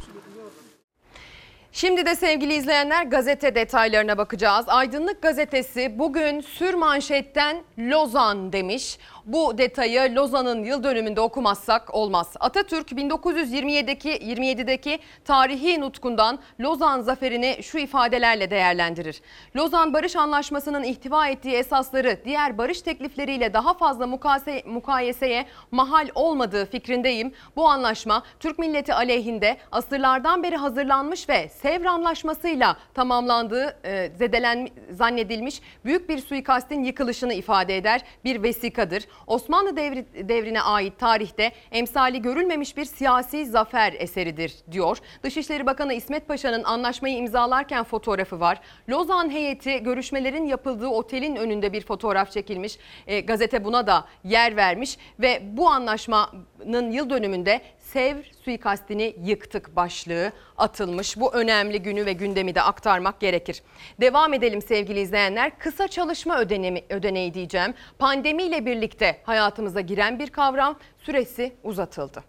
Şimdi 1.73 2.07
de 2.07 2.17
sevgili 2.17 2.55
izleyenler 2.55 3.07
gazete 3.07 3.55
detaylarına 3.55 4.19
bakacağız. 4.19 4.65
Aydınlık 4.69 5.23
gazetesi 5.23 5.99
bugün 5.99 6.41
sür 6.41 6.75
manşetten 6.75 7.63
Lozan 7.79 8.53
demiş. 8.53 8.99
Bu 9.29 9.59
detayı 9.59 10.15
Lozan'ın 10.15 10.65
yıl 10.65 10.85
dönümünde 10.85 11.21
okumazsak 11.21 11.95
olmaz. 11.95 12.33
Atatürk 12.41 12.93
1927'deki 12.93 14.11
27'deki 14.11 14.99
tarihi 15.25 15.81
nutkundan 15.81 16.39
Lozan 16.61 17.01
zaferini 17.01 17.63
şu 17.63 17.79
ifadelerle 17.79 18.51
değerlendirir. 18.51 19.21
Lozan 19.57 19.93
Barış 19.93 20.17
Anlaşması'nın 20.17 20.83
ihtiva 20.83 21.29
ettiği 21.29 21.55
esasları 21.55 22.19
diğer 22.25 22.59
barış 22.59 22.83
teklifleriyle 22.83 23.55
daha 23.55 23.75
fazla 23.75 24.07
mukase, 24.07 24.63
mukayeseye 24.67 25.47
mahal 25.71 26.09
olmadığı 26.15 26.67
fikrindeyim. 26.67 27.33
Bu 27.57 27.69
anlaşma 27.69 28.23
Türk 28.41 28.59
milleti 28.59 28.95
aleyhinde 28.95 29.57
asırlardan 29.73 30.43
beri 30.43 30.57
hazırlanmış 30.57 31.29
ve 31.29 31.49
Sevr 31.49 31.85
Anlaşması'yla 31.85 32.77
tamamlandığı 32.95 33.77
e, 33.85 34.11
zedelen 34.19 34.69
zannedilmiş 34.91 35.63
büyük 35.85 36.09
bir 36.09 36.19
suikastin 36.19 36.85
yıkılışını 36.85 37.35
ifade 37.35 37.77
eder 37.77 38.03
bir 38.25 38.43
vesikadır. 38.43 39.05
Osmanlı 39.27 39.77
devri, 39.77 40.29
devrine 40.29 40.63
ait 40.63 40.99
tarihte 40.99 41.53
emsali 41.73 42.23
görülmemiş 42.23 42.77
bir 42.77 42.85
siyasi 42.85 43.47
zafer 43.47 43.93
eseridir 43.99 44.55
diyor. 44.73 44.99
Dışişleri 45.23 45.67
Bakanı 45.67 45.95
İsmet 45.95 46.29
Paşa'nın 46.29 46.65
anlaşmayı 46.65 47.17
imzalarken 47.17 47.85
fotoğrafı 47.85 48.41
var. 48.41 48.61
Lozan 48.89 49.31
heyeti 49.31 49.83
görüşmelerin 49.83 50.47
yapıldığı 50.47 50.89
otelin 50.89 51.37
önünde 51.37 51.73
bir 51.73 51.81
fotoğraf 51.81 52.31
çekilmiş. 52.31 52.79
E, 53.07 53.21
gazete 53.21 53.65
buna 53.65 53.87
da 53.87 54.05
yer 54.25 54.57
vermiş 54.57 54.99
ve 55.19 55.43
bu 55.53 55.69
anlaşmanın 55.69 56.91
yıl 56.91 57.11
dönümünde 57.11 57.61
Sevr 57.93 58.31
suikastini 58.45 59.17
yıktık 59.25 59.77
başlığı 59.77 60.33
atılmış. 60.57 61.17
Bu 61.17 61.35
önemli 61.35 61.83
günü 61.83 62.07
ve 62.07 62.13
gündemi 62.13 62.55
de 62.55 62.63
aktarmak 62.63 63.21
gerekir. 63.21 63.63
Devam 64.01 64.35
edelim 64.35 64.63
sevgili 64.63 65.01
izleyenler. 65.01 65.59
Kısa 65.59 65.89
çalışma 65.89 66.39
ödenemi, 66.39 66.83
ödeneği 66.91 67.35
diyeceğim. 67.35 67.75
Pandemiyle 67.99 68.67
birlikte 68.67 69.21
hayatımıza 69.23 69.81
giren 69.81 70.19
bir 70.19 70.31
kavram 70.31 70.79
süresi 70.99 71.53
uzatıldı. 71.63 72.25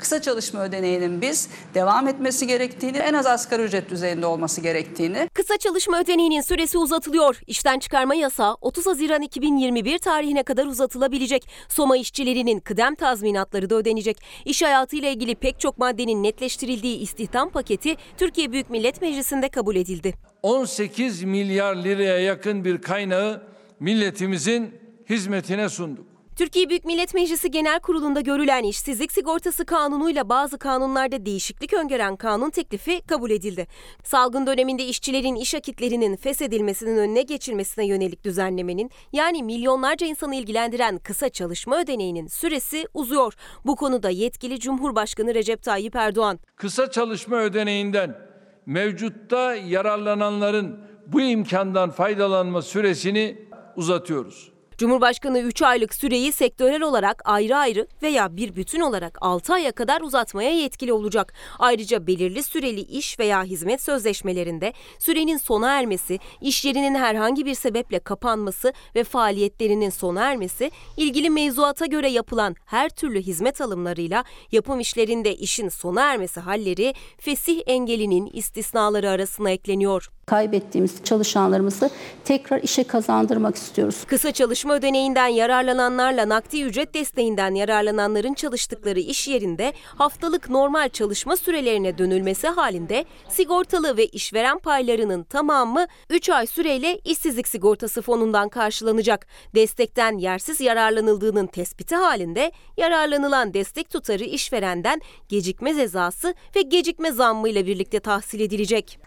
Kısa 0.00 0.22
çalışma 0.22 0.64
ödeneğinin 0.64 1.20
biz 1.22 1.48
devam 1.74 2.08
etmesi 2.08 2.46
gerektiğini, 2.46 2.96
en 2.96 3.14
az 3.14 3.26
asgari 3.26 3.62
ücret 3.62 3.90
düzeyinde 3.90 4.26
olması 4.26 4.60
gerektiğini, 4.60 5.28
Kısa 5.34 5.56
çalışma 5.58 6.00
ödeneğinin 6.00 6.40
süresi 6.40 6.78
uzatılıyor. 6.78 7.40
İşten 7.46 7.78
çıkarma 7.78 8.14
yasağı 8.14 8.56
30 8.60 8.86
Haziran 8.86 9.22
2021 9.22 9.98
tarihine 9.98 10.42
kadar 10.42 10.66
uzatılabilecek. 10.66 11.48
Soma 11.68 11.96
işçilerinin 11.96 12.60
kıdem 12.60 12.94
tazminatları 12.94 13.70
da 13.70 13.74
ödenecek. 13.74 14.16
İş 14.44 14.62
hayatıyla 14.62 15.08
ilgili 15.08 15.34
pek 15.34 15.60
çok 15.60 15.78
maddenin 15.78 16.22
netleştirildiği 16.22 16.98
istihdam 16.98 17.50
paketi 17.50 17.96
Türkiye 18.16 18.52
Büyük 18.52 18.70
Millet 18.70 19.02
Meclisi'nde 19.02 19.48
kabul 19.48 19.76
edildi. 19.76 20.14
18 20.42 21.22
milyar 21.22 21.76
liraya 21.76 22.18
yakın 22.18 22.64
bir 22.64 22.82
kaynağı 22.82 23.42
milletimizin 23.80 24.74
hizmetine 25.10 25.68
sunduk. 25.68 26.11
Türkiye 26.36 26.68
Büyük 26.68 26.84
Millet 26.84 27.14
Meclisi 27.14 27.50
Genel 27.50 27.80
Kurulu'nda 27.80 28.20
görülen 28.20 28.62
işsizlik 28.62 29.12
sigortası 29.12 29.64
kanunuyla 29.64 30.28
bazı 30.28 30.58
kanunlarda 30.58 31.26
değişiklik 31.26 31.72
öngören 31.72 32.16
kanun 32.16 32.50
teklifi 32.50 33.00
kabul 33.00 33.30
edildi. 33.30 33.66
Salgın 34.04 34.46
döneminde 34.46 34.84
işçilerin 34.84 35.34
iş 35.34 35.54
akitlerinin 35.54 36.16
feshedilmesinin 36.16 36.96
önüne 36.96 37.22
geçilmesine 37.22 37.86
yönelik 37.86 38.24
düzenlemenin 38.24 38.90
yani 39.12 39.42
milyonlarca 39.42 40.06
insanı 40.06 40.34
ilgilendiren 40.34 40.98
kısa 40.98 41.28
çalışma 41.28 41.80
ödeneğinin 41.80 42.26
süresi 42.26 42.86
uzuyor. 42.94 43.34
Bu 43.66 43.76
konuda 43.76 44.10
yetkili 44.10 44.60
Cumhurbaşkanı 44.60 45.34
Recep 45.34 45.62
Tayyip 45.62 45.96
Erdoğan. 45.96 46.38
Kısa 46.56 46.90
çalışma 46.90 47.36
ödeneğinden 47.36 48.18
mevcutta 48.66 49.54
yararlananların 49.54 50.80
bu 51.06 51.20
imkandan 51.20 51.90
faydalanma 51.90 52.62
süresini 52.62 53.48
uzatıyoruz. 53.76 54.51
Cumhurbaşkanı 54.78 55.38
3 55.38 55.62
aylık 55.62 55.94
süreyi 55.94 56.32
sektörel 56.32 56.82
olarak 56.82 57.22
ayrı 57.24 57.56
ayrı 57.56 57.86
veya 58.02 58.36
bir 58.36 58.56
bütün 58.56 58.80
olarak 58.80 59.18
6 59.20 59.52
aya 59.52 59.72
kadar 59.72 60.00
uzatmaya 60.00 60.50
yetkili 60.50 60.92
olacak. 60.92 61.34
Ayrıca 61.58 62.06
belirli 62.06 62.42
süreli 62.42 62.80
iş 62.80 63.18
veya 63.18 63.44
hizmet 63.44 63.82
sözleşmelerinde 63.82 64.72
sürenin 64.98 65.36
sona 65.36 65.78
ermesi, 65.78 66.18
iş 66.40 66.64
yerinin 66.64 66.94
herhangi 66.94 67.46
bir 67.46 67.54
sebeple 67.54 67.98
kapanması 67.98 68.72
ve 68.94 69.04
faaliyetlerinin 69.04 69.90
sona 69.90 70.24
ermesi, 70.24 70.70
ilgili 70.96 71.30
mevzuata 71.30 71.86
göre 71.86 72.10
yapılan 72.10 72.56
her 72.66 72.88
türlü 72.88 73.22
hizmet 73.22 73.60
alımlarıyla 73.60 74.24
yapım 74.52 74.80
işlerinde 74.80 75.36
işin 75.36 75.68
sona 75.68 76.02
ermesi 76.02 76.40
halleri 76.40 76.94
fesih 77.18 77.62
engelinin 77.66 78.26
istisnaları 78.26 79.10
arasına 79.10 79.50
ekleniyor. 79.50 80.10
Kaybettiğimiz 80.32 81.04
çalışanlarımızı 81.04 81.90
tekrar 82.24 82.62
işe 82.62 82.84
kazandırmak 82.84 83.56
istiyoruz. 83.56 84.04
Kısa 84.06 84.32
çalışma 84.32 84.74
ödeneğinden 84.74 85.26
yararlananlarla 85.26 86.28
nakdi 86.28 86.62
ücret 86.62 86.94
desteğinden 86.94 87.54
yararlananların 87.54 88.34
çalıştıkları 88.34 89.00
iş 89.00 89.28
yerinde 89.28 89.72
haftalık 89.84 90.50
normal 90.50 90.88
çalışma 90.88 91.36
sürelerine 91.36 91.98
dönülmesi 91.98 92.48
halinde 92.48 93.04
sigortalı 93.28 93.96
ve 93.96 94.06
işveren 94.06 94.58
paylarının 94.58 95.22
tamamı 95.22 95.86
3 96.10 96.28
ay 96.30 96.46
süreyle 96.46 96.98
işsizlik 96.98 97.48
sigortası 97.48 98.02
fonundan 98.02 98.48
karşılanacak. 98.48 99.26
Destekten 99.54 100.18
yersiz 100.18 100.60
yararlanıldığının 100.60 101.46
tespiti 101.46 101.96
halinde 101.96 102.52
yararlanılan 102.76 103.54
destek 103.54 103.90
tutarı 103.90 104.24
işverenden 104.24 105.00
gecikme 105.28 105.74
cezası 105.74 106.34
ve 106.56 106.62
gecikme 106.62 107.12
zammı 107.12 107.48
ile 107.48 107.66
birlikte 107.66 108.00
tahsil 108.00 108.40
edilecek. 108.40 108.98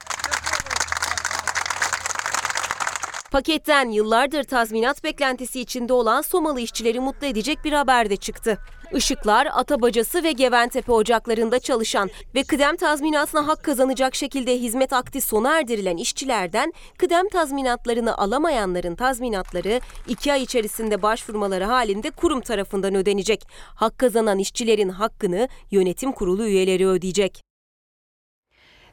Paketten 3.31 3.89
yıllardır 3.89 4.43
tazminat 4.43 5.03
beklentisi 5.03 5.61
içinde 5.61 5.93
olan 5.93 6.21
Somalı 6.21 6.61
işçileri 6.61 6.99
mutlu 6.99 7.27
edecek 7.27 7.59
bir 7.63 7.73
haber 7.73 8.09
de 8.09 8.15
çıktı. 8.15 8.57
Işıklar, 8.93 9.47
Atabacası 9.51 10.23
ve 10.23 10.31
Geventepe 10.31 10.91
ocaklarında 10.91 11.59
çalışan 11.59 12.09
ve 12.35 12.43
kıdem 12.43 12.75
tazminatına 12.75 13.47
hak 13.47 13.63
kazanacak 13.63 14.15
şekilde 14.15 14.57
hizmet 14.57 14.93
akti 14.93 15.21
sona 15.21 15.59
erdirilen 15.59 15.97
işçilerden 15.97 16.73
kıdem 16.97 17.29
tazminatlarını 17.29 18.17
alamayanların 18.17 18.95
tazminatları 18.95 19.79
2 20.07 20.33
ay 20.33 20.43
içerisinde 20.43 21.01
başvurmaları 21.01 21.63
halinde 21.63 22.11
kurum 22.11 22.41
tarafından 22.41 22.95
ödenecek. 22.95 23.47
Hak 23.75 23.97
kazanan 23.97 24.39
işçilerin 24.39 24.89
hakkını 24.89 25.47
yönetim 25.71 26.11
kurulu 26.11 26.45
üyeleri 26.47 26.87
ödeyecek. 26.87 27.44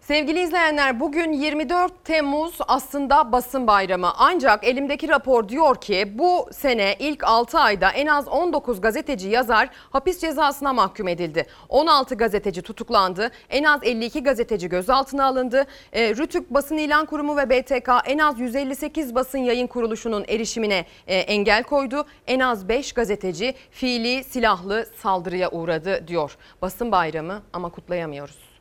Sevgili 0.03 0.41
izleyenler 0.41 1.01
bugün 1.01 1.33
24 1.33 2.05
Temmuz 2.05 2.59
aslında 2.69 3.33
basın 3.33 3.67
bayramı. 3.67 4.11
Ancak 4.19 4.65
elimdeki 4.65 5.09
rapor 5.09 5.49
diyor 5.49 5.77
ki 5.77 6.13
bu 6.15 6.49
sene 6.53 6.97
ilk 6.99 7.25
6 7.25 7.59
ayda 7.59 7.91
en 7.91 8.07
az 8.07 8.29
19 8.29 8.81
gazeteci 8.81 9.29
yazar 9.29 9.71
hapis 9.91 10.21
cezasına 10.21 10.73
mahkum 10.73 11.09
edildi. 11.09 11.47
16 11.69 12.15
gazeteci 12.15 12.63
tutuklandı. 12.63 13.31
En 13.51 13.65
az 13.65 13.81
52 13.83 14.23
gazeteci 14.23 14.69
gözaltına 14.69 15.25
alındı. 15.25 15.67
E, 15.93 16.17
Rütük 16.17 16.51
Basın 16.51 16.77
İlan 16.77 17.07
Kurumu 17.07 17.37
ve 17.37 17.51
BTK 17.51 17.89
en 18.07 18.19
az 18.19 18.41
158 18.41 19.15
basın 19.15 19.39
yayın 19.39 19.67
kuruluşunun 19.67 20.25
erişimine 20.29 20.87
e, 21.07 21.17
engel 21.17 21.63
koydu. 21.63 22.07
En 22.27 22.41
az 22.41 22.69
5 22.69 22.93
gazeteci 22.93 23.55
fiili 23.71 24.25
silahlı 24.25 24.87
saldırıya 24.97 25.51
uğradı 25.51 26.09
diyor. 26.09 26.37
Basın 26.63 26.93
bayramı 26.93 27.43
ama 27.53 27.69
kutlayamıyoruz. 27.71 28.52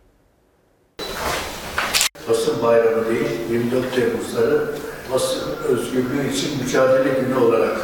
Basın 2.30 2.64
bayramı 2.64 3.10
değil, 3.10 3.30
24 3.52 3.96
Temmuz'ları 3.96 4.76
basın 5.14 5.42
özgürlüğü 5.64 6.30
için 6.34 6.64
mücadele 6.64 7.20
günü 7.20 7.36
olarak 7.36 7.78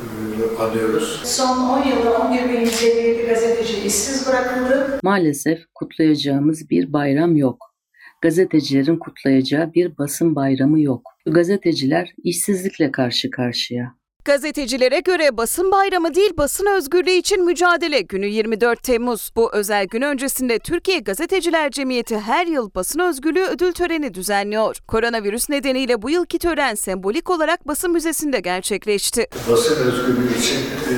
e, 0.00 0.62
anıyoruz. 0.62 1.20
Son 1.24 1.58
10 1.68 1.82
yılda 1.82 2.10
11.157 2.10 3.26
gazeteci 3.26 3.86
işsiz 3.86 4.26
bırakıldı. 4.28 4.98
Maalesef 5.02 5.58
kutlayacağımız 5.74 6.70
bir 6.70 6.92
bayram 6.92 7.36
yok. 7.36 7.74
Gazetecilerin 8.22 8.98
kutlayacağı 8.98 9.74
bir 9.74 9.98
basın 9.98 10.34
bayramı 10.34 10.80
yok. 10.80 11.02
Gazeteciler 11.26 12.14
işsizlikle 12.24 12.92
karşı 12.92 13.30
karşıya. 13.30 13.94
Gazetecilere 14.24 15.00
göre 15.00 15.36
basın 15.36 15.72
bayramı 15.72 16.14
değil 16.14 16.30
basın 16.36 16.66
özgürlüğü 16.66 17.10
için 17.10 17.44
mücadele 17.44 18.00
günü 18.00 18.26
24 18.26 18.82
Temmuz. 18.82 19.30
Bu 19.36 19.52
özel 19.52 19.86
gün 19.86 20.02
öncesinde 20.02 20.58
Türkiye 20.58 20.98
Gazeteciler 20.98 21.70
Cemiyeti 21.70 22.18
her 22.18 22.46
yıl 22.46 22.70
basın 22.74 23.00
özgürlüğü 23.00 23.44
ödül 23.44 23.72
töreni 23.72 24.14
düzenliyor. 24.14 24.76
Koronavirüs 24.88 25.50
nedeniyle 25.50 26.02
bu 26.02 26.10
yılki 26.10 26.38
tören 26.38 26.74
sembolik 26.74 27.30
olarak 27.30 27.68
basın 27.68 27.92
müzesinde 27.92 28.40
gerçekleşti. 28.40 29.26
Basın 29.50 29.76
özgürlüğü 29.86 30.38
için 30.38 30.56
e, 30.56 30.92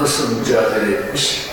nasıl 0.00 0.38
mücadele 0.38 0.96
etmiş, 0.96 1.46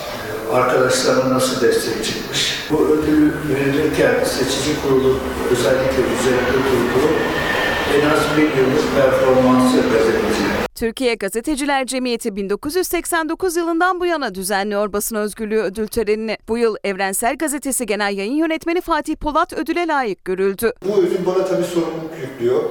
arkadaşlarına 0.52 1.34
nasıl 1.34 1.60
destek 1.60 2.04
çıkmış. 2.04 2.66
Bu 2.70 2.78
ödülü 2.86 3.32
verilirken 3.48 4.24
seçici 4.24 4.82
kurulu 4.82 5.18
özellikle 5.50 6.02
üzerinde 6.02 6.52
durduğu 6.52 7.49
en 7.94 8.10
az 8.10 8.36
bir 8.36 8.42
yıllık 8.42 8.94
performansı 8.96 9.76
gazeteciler. 9.76 10.50
Türkiye 10.74 11.14
Gazeteciler 11.14 11.86
Cemiyeti 11.86 12.36
1989 12.36 13.56
yılından 13.56 14.00
bu 14.00 14.06
yana 14.06 14.34
düzenliyor 14.34 14.92
basın 14.92 15.16
özgürlüğü 15.16 15.60
ödül 15.60 15.86
törenini. 15.86 16.38
Bu 16.48 16.58
yıl 16.58 16.76
Evrensel 16.84 17.36
Gazetesi 17.36 17.86
Genel 17.86 18.16
Yayın 18.16 18.34
Yönetmeni 18.34 18.80
Fatih 18.80 19.16
Polat 19.16 19.52
ödüle 19.52 19.86
layık 19.86 20.24
görüldü. 20.24 20.72
Bu 20.88 20.96
ödül 20.96 21.26
bana 21.26 21.44
tabii 21.44 21.64
sorumluluk 21.64 22.12
yüklüyor. 22.22 22.62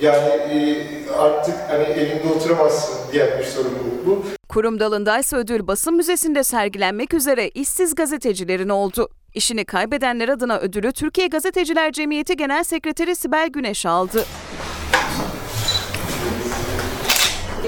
Yani 0.00 0.28
e, 0.28 1.10
artık 1.10 1.54
hani 1.68 1.84
elinde 1.84 2.28
oturamazsın 2.36 3.12
diyen 3.12 3.28
bir 3.38 3.44
sorumluluk 3.44 4.06
bu. 4.06 4.24
Kurum 4.48 4.80
dalındaysa 4.80 5.36
ödül 5.36 5.66
basın 5.66 5.94
müzesinde 5.94 6.44
sergilenmek 6.44 7.14
üzere 7.14 7.48
işsiz 7.48 7.94
gazetecilerin 7.94 8.68
oldu. 8.68 9.08
İşini 9.34 9.64
kaybedenler 9.64 10.28
adına 10.28 10.58
ödülü 10.58 10.92
Türkiye 10.92 11.26
Gazeteciler 11.26 11.92
Cemiyeti 11.92 12.36
Genel 12.36 12.64
Sekreteri 12.64 13.16
Sibel 13.16 13.48
Güneş 13.48 13.86
aldı. 13.86 14.24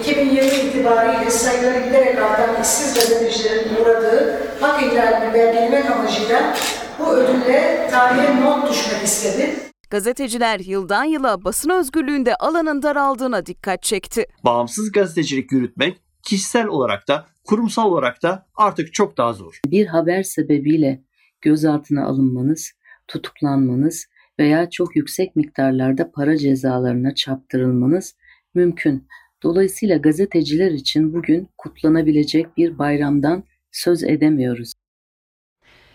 2020 0.01 0.69
itibariyle 0.69 1.31
sayıları 1.31 1.87
giderek 1.87 2.19
artan 2.19 2.63
işsiz 2.63 2.95
gazetecilerin 2.95 3.75
uğradığı 3.75 4.41
hak 4.61 4.83
ihlalini 4.83 5.35
belgelemek 5.35 5.91
amacıyla 5.91 6.57
bu 6.99 7.13
ödülle 7.13 7.89
tarihe 7.91 8.41
not 8.41 8.71
düşmek 8.71 9.03
istedi. 9.05 9.55
Gazeteciler 9.91 10.61
yıldan 10.61 11.05
yıla 11.05 11.45
basın 11.45 11.71
özgürlüğünde 11.71 12.37
alanın 12.37 12.83
daraldığına 12.83 13.47
dikkat 13.47 13.83
çekti. 13.83 14.27
Bağımsız 14.45 14.93
gazetecilik 14.93 15.53
yürütmek 15.53 16.01
kişisel 16.23 16.67
olarak 16.67 17.09
da 17.09 17.27
kurumsal 17.45 17.85
olarak 17.93 18.23
da 18.23 18.47
artık 18.57 18.95
çok 18.95 19.17
daha 19.17 19.33
zor. 19.33 19.61
Bir 19.67 19.87
haber 19.87 20.23
sebebiyle 20.23 21.03
gözaltına 21.41 22.07
alınmanız, 22.07 22.73
tutuklanmanız 23.09 24.07
veya 24.39 24.71
çok 24.71 24.97
yüksek 24.97 25.37
miktarlarda 25.37 26.11
para 26.11 26.37
cezalarına 26.37 27.15
çarptırılmanız 27.15 28.15
mümkün. 28.55 29.09
Dolayısıyla 29.43 29.97
gazeteciler 29.97 30.71
için 30.71 31.15
bugün 31.15 31.49
kutlanabilecek 31.59 32.57
bir 32.57 32.79
bayramdan 32.79 33.45
söz 33.73 34.05
edemiyoruz. 34.05 34.73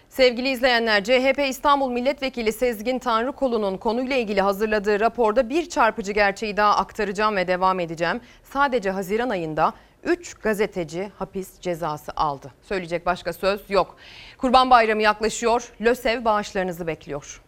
Sevgili 0.10 0.50
izleyenler, 0.50 1.04
CHP 1.04 1.40
İstanbul 1.50 1.92
Milletvekili 1.92 2.52
Sezgin 2.52 3.00
Tanrıkolu'nun 3.00 3.78
konuyla 3.78 4.16
ilgili 4.16 4.42
hazırladığı 4.42 5.00
raporda 5.00 5.50
bir 5.50 5.70
çarpıcı 5.70 6.12
gerçeği 6.12 6.58
daha 6.58 6.76
aktaracağım 6.76 7.36
ve 7.36 7.48
devam 7.48 7.80
edeceğim. 7.80 8.22
Sadece 8.44 8.90
Haziran 8.90 9.30
ayında 9.30 9.74
3 10.04 10.34
gazeteci 10.34 11.12
hapis 11.16 11.60
cezası 11.60 12.12
aldı. 12.16 12.52
Söyleyecek 12.62 13.06
başka 13.06 13.34
söz 13.34 13.70
yok. 13.70 13.98
Kurban 14.38 14.70
Bayramı 14.70 15.02
yaklaşıyor. 15.02 15.74
LÖSEV 15.82 16.26
bağışlarınızı 16.26 16.88
bekliyor. 16.88 17.42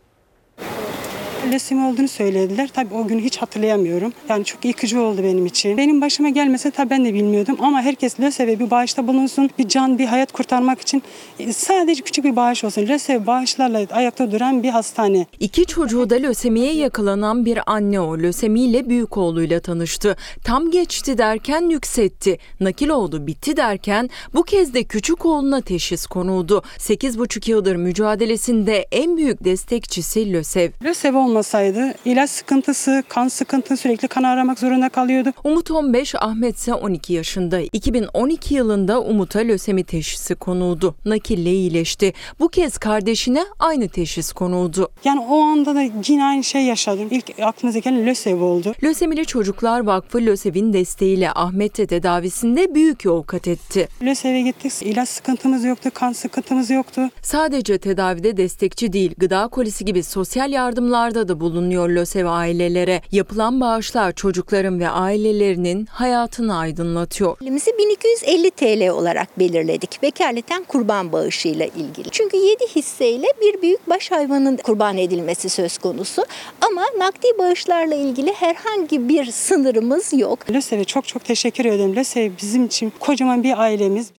Lösemi 1.52 1.86
olduğunu 1.86 2.08
söylediler. 2.08 2.70
Tabii 2.74 2.94
o 2.94 3.08
günü 3.08 3.22
hiç 3.22 3.38
hatırlayamıyorum. 3.38 4.14
Yani 4.30 4.46
çok 4.46 4.66
yıkıcı 4.66 5.02
oldu 5.02 5.24
benim 5.24 5.46
için. 5.46 5.78
Benim 5.78 6.02
başıma 6.02 6.30
gelmese 6.30 6.72
tabii 6.72 6.90
ben 6.90 7.06
de 7.06 7.14
bilmiyordum 7.14 7.58
ama 7.60 7.82
herkes 7.82 8.20
LÖSEV'e 8.20 8.60
bir 8.60 8.72
bağışta 8.72 9.08
bulunsun. 9.08 9.50
Bir 9.60 9.68
can, 9.68 10.00
bir 10.00 10.06
hayat 10.06 10.32
kurtarmak 10.32 10.82
için 10.82 11.04
e, 11.40 11.54
sadece 11.54 12.02
küçük 12.02 12.26
bir 12.26 12.36
bağış 12.36 12.64
olsun. 12.64 12.88
LÖSEV 12.88 13.26
bağışlarla 13.26 13.86
ayakta 13.92 14.32
duran 14.32 14.64
bir 14.64 14.70
hastane. 14.70 15.26
İki 15.40 15.66
çocuğu 15.66 16.10
da 16.10 16.16
lösemiye 16.16 16.74
yakalanan 16.74 17.46
bir 17.46 17.60
anne 17.66 18.00
o. 18.00 18.18
Lösemiyle 18.18 18.90
büyük 18.90 19.18
oğluyla 19.18 19.60
tanıştı. 19.60 20.16
Tam 20.44 20.72
geçti 20.72 21.18
derken 21.18 21.70
yükseltti. 21.70 22.38
Nakil 22.60 22.90
oldu 22.90 23.28
bitti 23.28 23.58
derken 23.58 24.10
bu 24.34 24.44
kez 24.44 24.74
de 24.74 24.84
küçük 24.84 25.26
oğluna 25.26 25.62
teşhis 25.62 26.06
konuldu. 26.06 26.64
8,5 26.78 27.50
yıldır 27.52 27.76
mücadelesinde 27.76 28.88
en 28.92 29.18
büyük 29.18 29.44
destekçisi 29.44 30.34
LÖSEV. 30.34 30.70
LÖSEV 30.84 31.16
olmasaydı 31.26 31.94
ilaç 32.06 32.30
sıkıntısı, 32.30 33.04
kan 33.08 33.28
sıkıntısı 33.28 33.78
sürekli 33.78 34.08
kan 34.08 34.24
aramak 34.24 34.60
zorunda 34.60 34.90
kalıyordu. 34.90 35.30
Umut 35.44 35.72
15, 35.72 36.16
Ahmet 36.16 36.56
ise 36.56 36.74
12 36.74 37.14
yaşında. 37.14 37.60
2012 37.60 38.54
yılında 38.56 39.02
Umut'a 39.02 39.40
lösemi 39.40 39.84
teşhisi 39.84 40.36
konuldu. 40.36 40.96
Nakille 41.06 41.52
iyileşti. 41.52 42.14
Bu 42.40 42.50
kez 42.50 42.78
kardeşine 42.78 43.46
aynı 43.60 43.90
teşhis 43.90 44.32
konuldu. 44.32 44.90
Yani 45.04 45.20
o 45.20 45.42
anda 45.42 45.76
da 45.76 45.82
yine 46.08 46.24
aynı 46.24 46.44
şey 46.44 46.64
yaşadım. 46.64 47.08
İlk 47.12 47.40
aklımıza 47.42 47.80
gelen 47.80 48.06
LÖSEV 48.06 48.42
oldu. 48.42 48.76
Lösemili 48.84 49.26
Çocuklar 49.26 49.80
Vakfı 49.80 50.18
LÖSEV'in 50.18 50.74
desteğiyle 50.74 51.32
Ahmet 51.32 51.78
de 51.78 51.88
tedavisinde 51.88 52.76
büyük 52.76 53.06
yol 53.06 53.24
kat 53.24 53.48
etti. 53.48 53.88
LÖSEV'e 54.02 54.42
gittik. 54.42 54.74
İlaç 54.82 55.10
sıkıntımız 55.10 55.64
yoktu, 55.64 55.90
kan 55.94 56.12
sıkıntımız 56.12 56.70
yoktu. 56.70 57.02
Sadece 57.22 57.78
tedavide 57.78 58.38
destekçi 58.38 58.94
değil, 58.94 59.16
gıda 59.18 59.48
kolisi 59.48 59.86
gibi 59.86 60.04
sosyal 60.04 60.52
yardımlarda 60.52 61.15
da 61.16 61.40
bulunuyor 61.40 61.90
LÖSEV 61.90 62.26
ailelere. 62.26 63.02
Yapılan 63.12 63.62
bağışlar 63.62 64.12
çocukların 64.12 64.80
ve 64.80 64.90
ailelerinin 64.90 65.86
hayatını 65.86 66.58
aydınlatıyor. 66.58 67.38
Elimizi 67.42 67.72
1250 67.78 68.52
TL 68.52 68.90
olarak 68.90 69.40
belirledik. 69.40 70.04
Vekaleten 70.04 70.64
kurban 70.64 71.12
bağışıyla 71.12 71.66
ilgili. 71.66 72.10
Çünkü 72.12 72.38
7 72.38 72.66
hisseyle 72.76 73.28
bir 73.42 73.62
büyük 73.62 73.90
baş 73.90 74.12
hayvanın 74.12 74.58
kurban 74.58 74.98
edilmesi 74.98 75.50
söz 75.50 75.78
konusu. 75.78 76.26
Ama 76.62 76.82
nakdi 76.98 77.28
bağışlarla 77.40 77.96
ilgili 77.96 78.34
herhangi 78.34 79.10
bir 79.10 79.26
sınırımız 79.26 80.14
yok. 80.14 80.40
LÖSEV'e 80.52 80.84
çok 80.84 81.08
çok 81.08 81.26
teşekkür 81.26 81.66
ederim. 81.66 81.96
LÖSEV 81.96 82.32
bizim 82.42 82.66
için 82.66 82.94
kocaman 83.00 83.44
bir 83.44 83.62
ailemiz. 83.62 84.12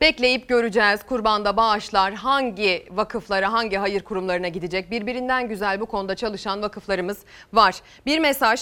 Bekleyip 0.00 0.48
göreceğiz 0.48 1.02
kurbanda 1.02 1.56
bağışlar 1.56 2.14
hangi 2.14 2.86
vakıflara, 2.90 3.52
hangi 3.52 3.76
hayır 3.76 4.02
kurumlarına 4.02 4.48
gidecek. 4.48 4.90
Birbirinden 4.90 5.48
güzel 5.48 5.80
bu 5.80 5.86
konuda 5.86 6.14
çalışan 6.14 6.62
vakıflarımız 6.62 7.18
var. 7.52 7.74
Bir 8.06 8.18
mesaj. 8.18 8.60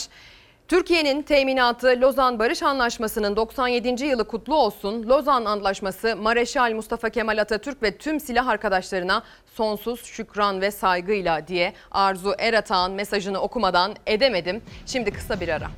Türkiye'nin 0.68 1.22
teminatı 1.22 1.86
Lozan 1.86 2.38
Barış 2.38 2.62
Anlaşması'nın 2.62 3.36
97. 3.36 4.04
yılı 4.04 4.28
kutlu 4.28 4.54
olsun. 4.54 5.08
Lozan 5.08 5.44
Antlaşması 5.44 6.16
Mareşal 6.16 6.72
Mustafa 6.72 7.10
Kemal 7.10 7.38
Atatürk 7.38 7.82
ve 7.82 7.96
tüm 7.96 8.20
silah 8.20 8.46
arkadaşlarına 8.46 9.22
sonsuz 9.54 10.04
şükran 10.04 10.60
ve 10.60 10.70
saygıyla 10.70 11.48
diye 11.48 11.72
Arzu 11.90 12.34
Eratağ'ın 12.38 12.92
mesajını 12.92 13.38
okumadan 13.38 13.94
edemedim. 14.06 14.62
Şimdi 14.86 15.10
kısa 15.10 15.40
bir 15.40 15.48
ara. 15.48 15.70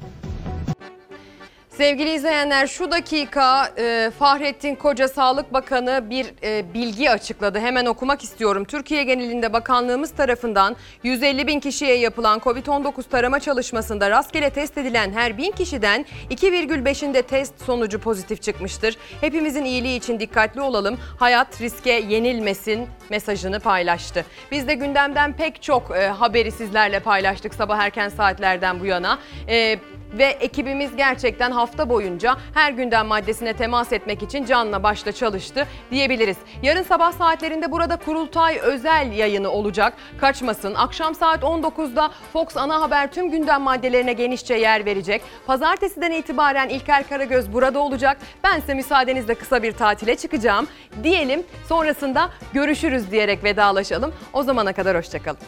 Sevgili 1.76 2.14
izleyenler 2.14 2.66
şu 2.66 2.90
dakika 2.90 3.72
e, 3.78 4.10
Fahrettin 4.18 4.74
Koca 4.74 5.08
Sağlık 5.08 5.52
Bakanı 5.52 6.10
bir 6.10 6.26
e, 6.42 6.74
bilgi 6.74 7.10
açıkladı. 7.10 7.58
Hemen 7.58 7.86
okumak 7.86 8.24
istiyorum. 8.24 8.64
Türkiye 8.64 9.04
genelinde 9.04 9.52
bakanlığımız 9.52 10.10
tarafından 10.10 10.76
150 11.02 11.46
bin 11.46 11.60
kişiye 11.60 11.94
yapılan 11.94 12.38
COVID-19 12.38 13.08
tarama 13.10 13.40
çalışmasında 13.40 14.10
rastgele 14.10 14.50
test 14.50 14.78
edilen 14.78 15.12
her 15.12 15.38
bin 15.38 15.50
kişiden 15.50 16.06
2,5'inde 16.30 17.22
test 17.22 17.62
sonucu 17.62 18.00
pozitif 18.00 18.42
çıkmıştır. 18.42 18.96
Hepimizin 19.20 19.64
iyiliği 19.64 19.98
için 19.98 20.20
dikkatli 20.20 20.60
olalım. 20.60 20.98
Hayat 21.18 21.60
riske 21.60 21.92
yenilmesin 21.92 22.88
mesajını 23.10 23.60
paylaştı. 23.60 24.24
Biz 24.50 24.68
de 24.68 24.74
gündemden 24.74 25.32
pek 25.32 25.62
çok 25.62 25.96
e, 25.96 26.08
haberi 26.08 26.52
sizlerle 26.52 27.00
paylaştık 27.00 27.54
sabah 27.54 27.78
erken 27.78 28.08
saatlerden 28.08 28.80
bu 28.80 28.86
yana. 28.86 29.18
E, 29.48 29.78
ve 30.12 30.24
ekibimiz 30.24 30.96
gerçekten 30.96 31.50
hafta 31.50 31.88
boyunca 31.88 32.36
her 32.54 32.72
gündem 32.72 33.06
maddesine 33.06 33.52
temas 33.52 33.92
etmek 33.92 34.22
için 34.22 34.44
canla 34.44 34.82
başla 34.82 35.12
çalıştı 35.12 35.66
diyebiliriz. 35.90 36.36
Yarın 36.62 36.82
sabah 36.82 37.12
saatlerinde 37.12 37.72
burada 37.72 37.96
Kurultay 37.96 38.58
özel 38.62 39.12
yayını 39.12 39.50
olacak. 39.50 39.92
Kaçmasın. 40.20 40.74
Akşam 40.74 41.14
saat 41.14 41.42
19'da 41.42 42.10
Fox 42.32 42.56
Ana 42.56 42.80
Haber 42.80 43.12
tüm 43.12 43.30
gündem 43.30 43.62
maddelerine 43.62 44.12
genişçe 44.12 44.54
yer 44.54 44.84
verecek. 44.84 45.22
Pazartesiden 45.46 46.10
itibaren 46.10 46.68
İlker 46.68 47.08
Karagöz 47.08 47.52
burada 47.52 47.78
olacak. 47.78 48.18
Ben 48.44 48.58
ise 48.58 48.74
müsaadenizle 48.74 49.34
kısa 49.34 49.62
bir 49.62 49.72
tatile 49.72 50.16
çıkacağım. 50.16 50.66
Diyelim 51.02 51.42
sonrasında 51.68 52.30
görüşürüz 52.54 53.10
diyerek 53.10 53.44
vedalaşalım. 53.44 54.12
O 54.32 54.42
zamana 54.42 54.72
kadar 54.72 54.96
hoşçakalın. 54.96 55.38